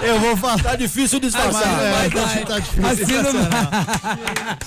Eu 0.00 0.20
vou 0.20 0.36
falar. 0.36 0.62
Tá 0.62 0.76
difícil 0.76 1.18
disfarçar. 1.18 1.66
É, 1.82 2.08
tá, 2.10 2.44
tá 2.44 2.94
difícil. 2.94 3.24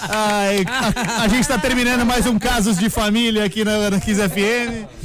Ai, 0.10 0.66
a, 0.68 1.24
a 1.24 1.28
gente 1.30 1.48
tá 1.48 1.57
terminando 1.57 2.06
mais 2.06 2.26
um 2.26 2.38
Casos 2.38 2.78
de 2.78 2.90
Família 2.90 3.45
aqui 3.45 3.64
na, 3.64 3.90
na 3.90 3.99
Kiss 4.02 4.20
FM. 4.20 4.98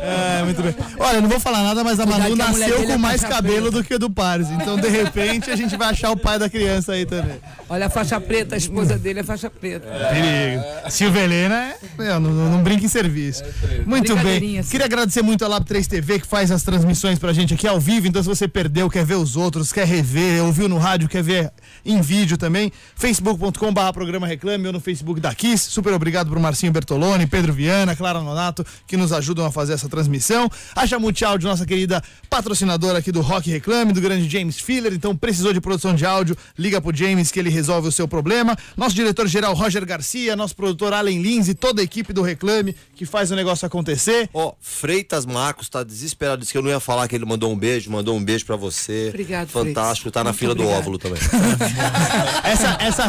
É, 0.00 0.42
muito 0.44 0.62
bem. 0.62 0.74
Olha, 0.98 1.16
eu 1.16 1.22
não 1.22 1.28
vou 1.28 1.40
falar 1.40 1.62
nada, 1.62 1.82
mas 1.82 1.98
a 1.98 2.06
Manu 2.06 2.36
nasceu 2.36 2.84
com 2.84 2.92
é 2.92 2.96
mais 2.96 3.22
cabelo 3.22 3.70
do 3.70 3.82
que 3.82 3.94
o 3.94 3.98
do 3.98 4.10
Pares. 4.10 4.48
Então, 4.50 4.76
de 4.76 4.88
repente, 4.88 5.50
a 5.50 5.56
gente 5.56 5.76
vai 5.76 5.88
achar 5.88 6.10
o 6.10 6.16
pai 6.16 6.38
da 6.38 6.48
criança 6.48 6.92
aí 6.92 7.06
também. 7.06 7.40
Olha 7.68 7.86
a 7.86 7.90
faixa 7.90 8.20
preta, 8.20 8.54
a 8.54 8.58
esposa 8.58 8.98
dele 8.98 9.20
é 9.20 9.22
faixa 9.22 9.50
preta. 9.50 9.86
Perigo. 9.86 10.62
Silvia 10.90 11.22
Helena, 11.22 11.74
é, 11.98 12.18
não, 12.18 12.20
não, 12.20 12.50
não 12.50 12.62
brinca 12.62 12.84
em 12.84 12.88
serviço. 12.88 13.42
Muito 13.84 14.14
bem. 14.16 14.62
Queria 14.62 14.86
agradecer 14.86 15.22
muito 15.22 15.44
a 15.44 15.48
Lab 15.48 15.64
3 15.64 15.86
TV 15.86 16.20
que 16.20 16.26
faz 16.26 16.50
as 16.50 16.62
transmissões 16.62 17.18
pra 17.18 17.32
gente 17.32 17.54
aqui 17.54 17.66
ao 17.66 17.80
vivo. 17.80 18.06
Então, 18.06 18.22
se 18.22 18.28
você 18.28 18.46
perdeu, 18.46 18.88
quer 18.88 19.04
ver 19.04 19.16
os 19.16 19.36
outros, 19.36 19.72
quer 19.72 19.86
rever, 19.86 20.44
ouviu 20.44 20.68
no 20.68 20.78
rádio, 20.78 21.08
quer 21.08 21.22
ver 21.22 21.50
em 21.84 22.00
vídeo 22.00 22.36
também, 22.36 22.72
facebook.com.br 22.94 23.92
programa 23.92 24.26
Reclame 24.26 24.66
ou 24.66 24.72
no 24.72 24.80
Facebook 24.80 25.20
da 25.20 25.34
Kiss. 25.34 25.70
Super 25.70 25.92
obrigado 25.92 26.30
pro 26.30 26.40
Marcinho 26.40 26.72
Bertoloni, 26.72 27.26
Pedro 27.26 27.52
Viana, 27.52 27.96
Clara 27.96 28.20
Nonato, 28.20 28.64
que 28.86 28.96
nos 28.96 29.12
ajudam 29.12 29.46
a 29.46 29.50
fazer 29.50 29.74
essa 29.74 29.85
transmissão. 29.88 30.50
A 30.74 30.86
Jamute 30.86 31.24
Áudio, 31.24 31.48
nossa 31.48 31.64
querida 31.66 32.02
patrocinadora 32.28 32.98
aqui 32.98 33.10
do 33.12 33.20
Rock 33.20 33.50
Reclame, 33.50 33.92
do 33.92 34.00
grande 34.00 34.28
James 34.28 34.58
Filler. 34.60 34.92
Então, 34.92 35.16
precisou 35.16 35.52
de 35.52 35.60
produção 35.60 35.94
de 35.94 36.04
áudio, 36.04 36.36
liga 36.58 36.80
pro 36.80 36.94
James 36.94 37.30
que 37.30 37.38
ele 37.38 37.50
resolve 37.50 37.88
o 37.88 37.92
seu 37.92 38.06
problema. 38.06 38.56
Nosso 38.76 38.94
diretor-geral 38.94 39.54
Roger 39.54 39.84
Garcia, 39.86 40.34
nosso 40.36 40.54
produtor 40.56 40.92
Allen 40.92 41.20
Lins 41.22 41.48
e 41.48 41.54
toda 41.54 41.80
a 41.80 41.84
equipe 41.84 42.12
do 42.12 42.22
Reclame 42.22 42.74
que 42.94 43.04
faz 43.06 43.30
o 43.30 43.36
negócio 43.36 43.66
acontecer. 43.66 44.28
Ó, 44.32 44.52
Freitas 44.60 45.24
Marcos 45.26 45.68
tá 45.68 45.82
desesperado, 45.82 46.40
disse 46.40 46.52
que 46.52 46.58
eu 46.58 46.62
não 46.62 46.70
ia 46.70 46.80
falar 46.80 47.06
que 47.08 47.14
ele 47.14 47.24
mandou 47.24 47.52
um 47.52 47.56
beijo, 47.56 47.90
mandou 47.90 48.16
um 48.16 48.24
beijo 48.24 48.44
pra 48.44 48.56
você. 48.56 49.08
Obrigado, 49.08 49.48
Fantástico, 49.48 50.10
tá 50.10 50.20
na 50.24 50.30
Muito 50.30 50.38
fila 50.38 50.54
do 50.54 50.62
obrigado. 50.62 50.80
óvulo 50.80 50.98
também. 50.98 51.18
Essa, 52.44 52.76
essa, 52.80 53.04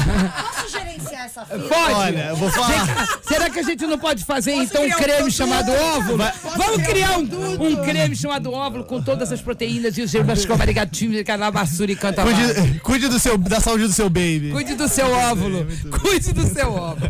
Posso 0.98 1.10
gerenciar 1.10 1.26
essa 1.26 1.46
fila? 1.46 1.68
Pode! 1.68 1.94
olha, 1.94 2.26
eu 2.30 2.36
vou 2.36 2.52
falar. 2.52 3.20
Será 3.22 3.50
que 3.50 3.60
a 3.60 3.64
gente 3.64 3.86
não 3.86 3.98
pode 3.98 4.24
fazer 4.26 4.54
então 4.54 4.84
um 4.84 4.90
creme 4.90 5.32
chamado 5.32 5.72
óvulo? 5.72 6.24
Vamos 6.56 6.88
criar 6.88 7.18
um, 7.18 7.24
um 7.24 7.76
creme 7.84 8.16
chamado 8.16 8.52
óvulo 8.52 8.84
com 8.84 9.02
todas 9.02 9.32
as 9.32 9.42
proteínas 9.42 9.98
e 9.98 10.02
os 10.02 10.12
germas 10.12 10.46
covarigativos, 10.46 11.22
canabassura 11.24 11.92
e 11.92 11.96
canta 11.96 12.24
Cuide, 12.24 12.80
cuide 12.80 13.08
do 13.08 13.20
seu, 13.20 13.38
da 13.38 13.60
saúde 13.60 13.84
do 13.84 13.94
seu 13.94 14.10
baby. 14.10 14.50
Cuide 14.52 14.76
do 14.76 14.88
seu 14.88 15.10
óvulo. 15.10 15.68
Cuide 16.02 16.34
do 16.34 16.46
seu 16.48 16.72
óvulo. 16.74 17.10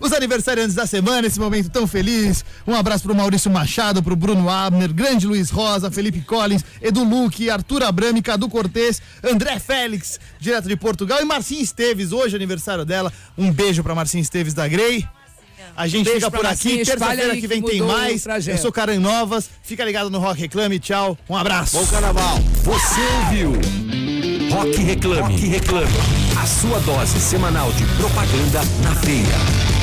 Os 0.00 0.12
aniversariantes 0.12 0.74
da 0.74 0.86
semana, 0.86 1.26
esse 1.26 1.38
momento 1.38 1.68
tão 1.68 1.86
feliz. 1.86 2.44
Um 2.66 2.74
abraço 2.74 3.04
pro 3.04 3.14
Maurício 3.14 3.50
Machado, 3.50 4.02
pro 4.02 4.16
Bruno 4.16 4.48
Abner, 4.48 4.92
grande 4.92 5.26
Luiz 5.26 5.50
Rosa, 5.50 5.90
Felipe 5.90 6.22
Collins, 6.22 6.64
Edu 6.80 7.04
Luque, 7.04 7.50
Arthur 7.50 7.82
Abrami, 7.82 8.22
Cadu 8.22 8.48
Cortez, 8.48 9.02
André 9.22 9.58
Félix, 9.58 10.18
direto 10.40 10.68
de 10.68 10.76
Portugal, 10.76 11.20
e 11.20 11.24
Marcinha 11.24 11.62
Esteves, 11.62 12.12
hoje 12.12 12.34
é 12.34 12.36
aniversário 12.36 12.84
dela. 12.84 13.12
Um 13.36 13.52
beijo 13.52 13.82
pra 13.82 13.94
Marcinha 13.94 14.22
Esteves 14.22 14.54
da 14.54 14.66
Grey. 14.66 15.06
A 15.76 15.86
gente 15.86 16.06
beijo 16.06 16.26
fica 16.26 16.30
por 16.30 16.46
aqui, 16.46 16.84
terça-feira 16.84 17.34
que 17.34 17.40
que 17.42 17.46
vem 17.46 17.62
tem 17.62 17.80
mudou 17.80 17.94
o 17.94 17.98
mais. 17.98 18.24
Eu 18.48 18.58
sou 18.58 18.72
Karen 18.72 18.98
Novas, 18.98 19.50
fica 19.62 19.84
ligado 19.84 20.10
no 20.10 20.18
Rock 20.18 20.40
Reclame, 20.40 20.78
tchau, 20.78 21.16
um 21.28 21.36
abraço. 21.36 21.76
Bom 21.78 21.86
carnaval. 21.86 22.38
Você 22.64 23.00
ouviu? 23.24 23.52
Rock 24.50 24.76
Reclame. 24.82 25.20
Rock 25.20 25.46
Reclame. 25.46 25.92
A 26.42 26.46
sua 26.46 26.80
dose 26.80 27.20
semanal 27.20 27.70
de 27.72 27.84
propaganda 27.96 28.60
na 28.82 28.90
veia. 28.94 29.79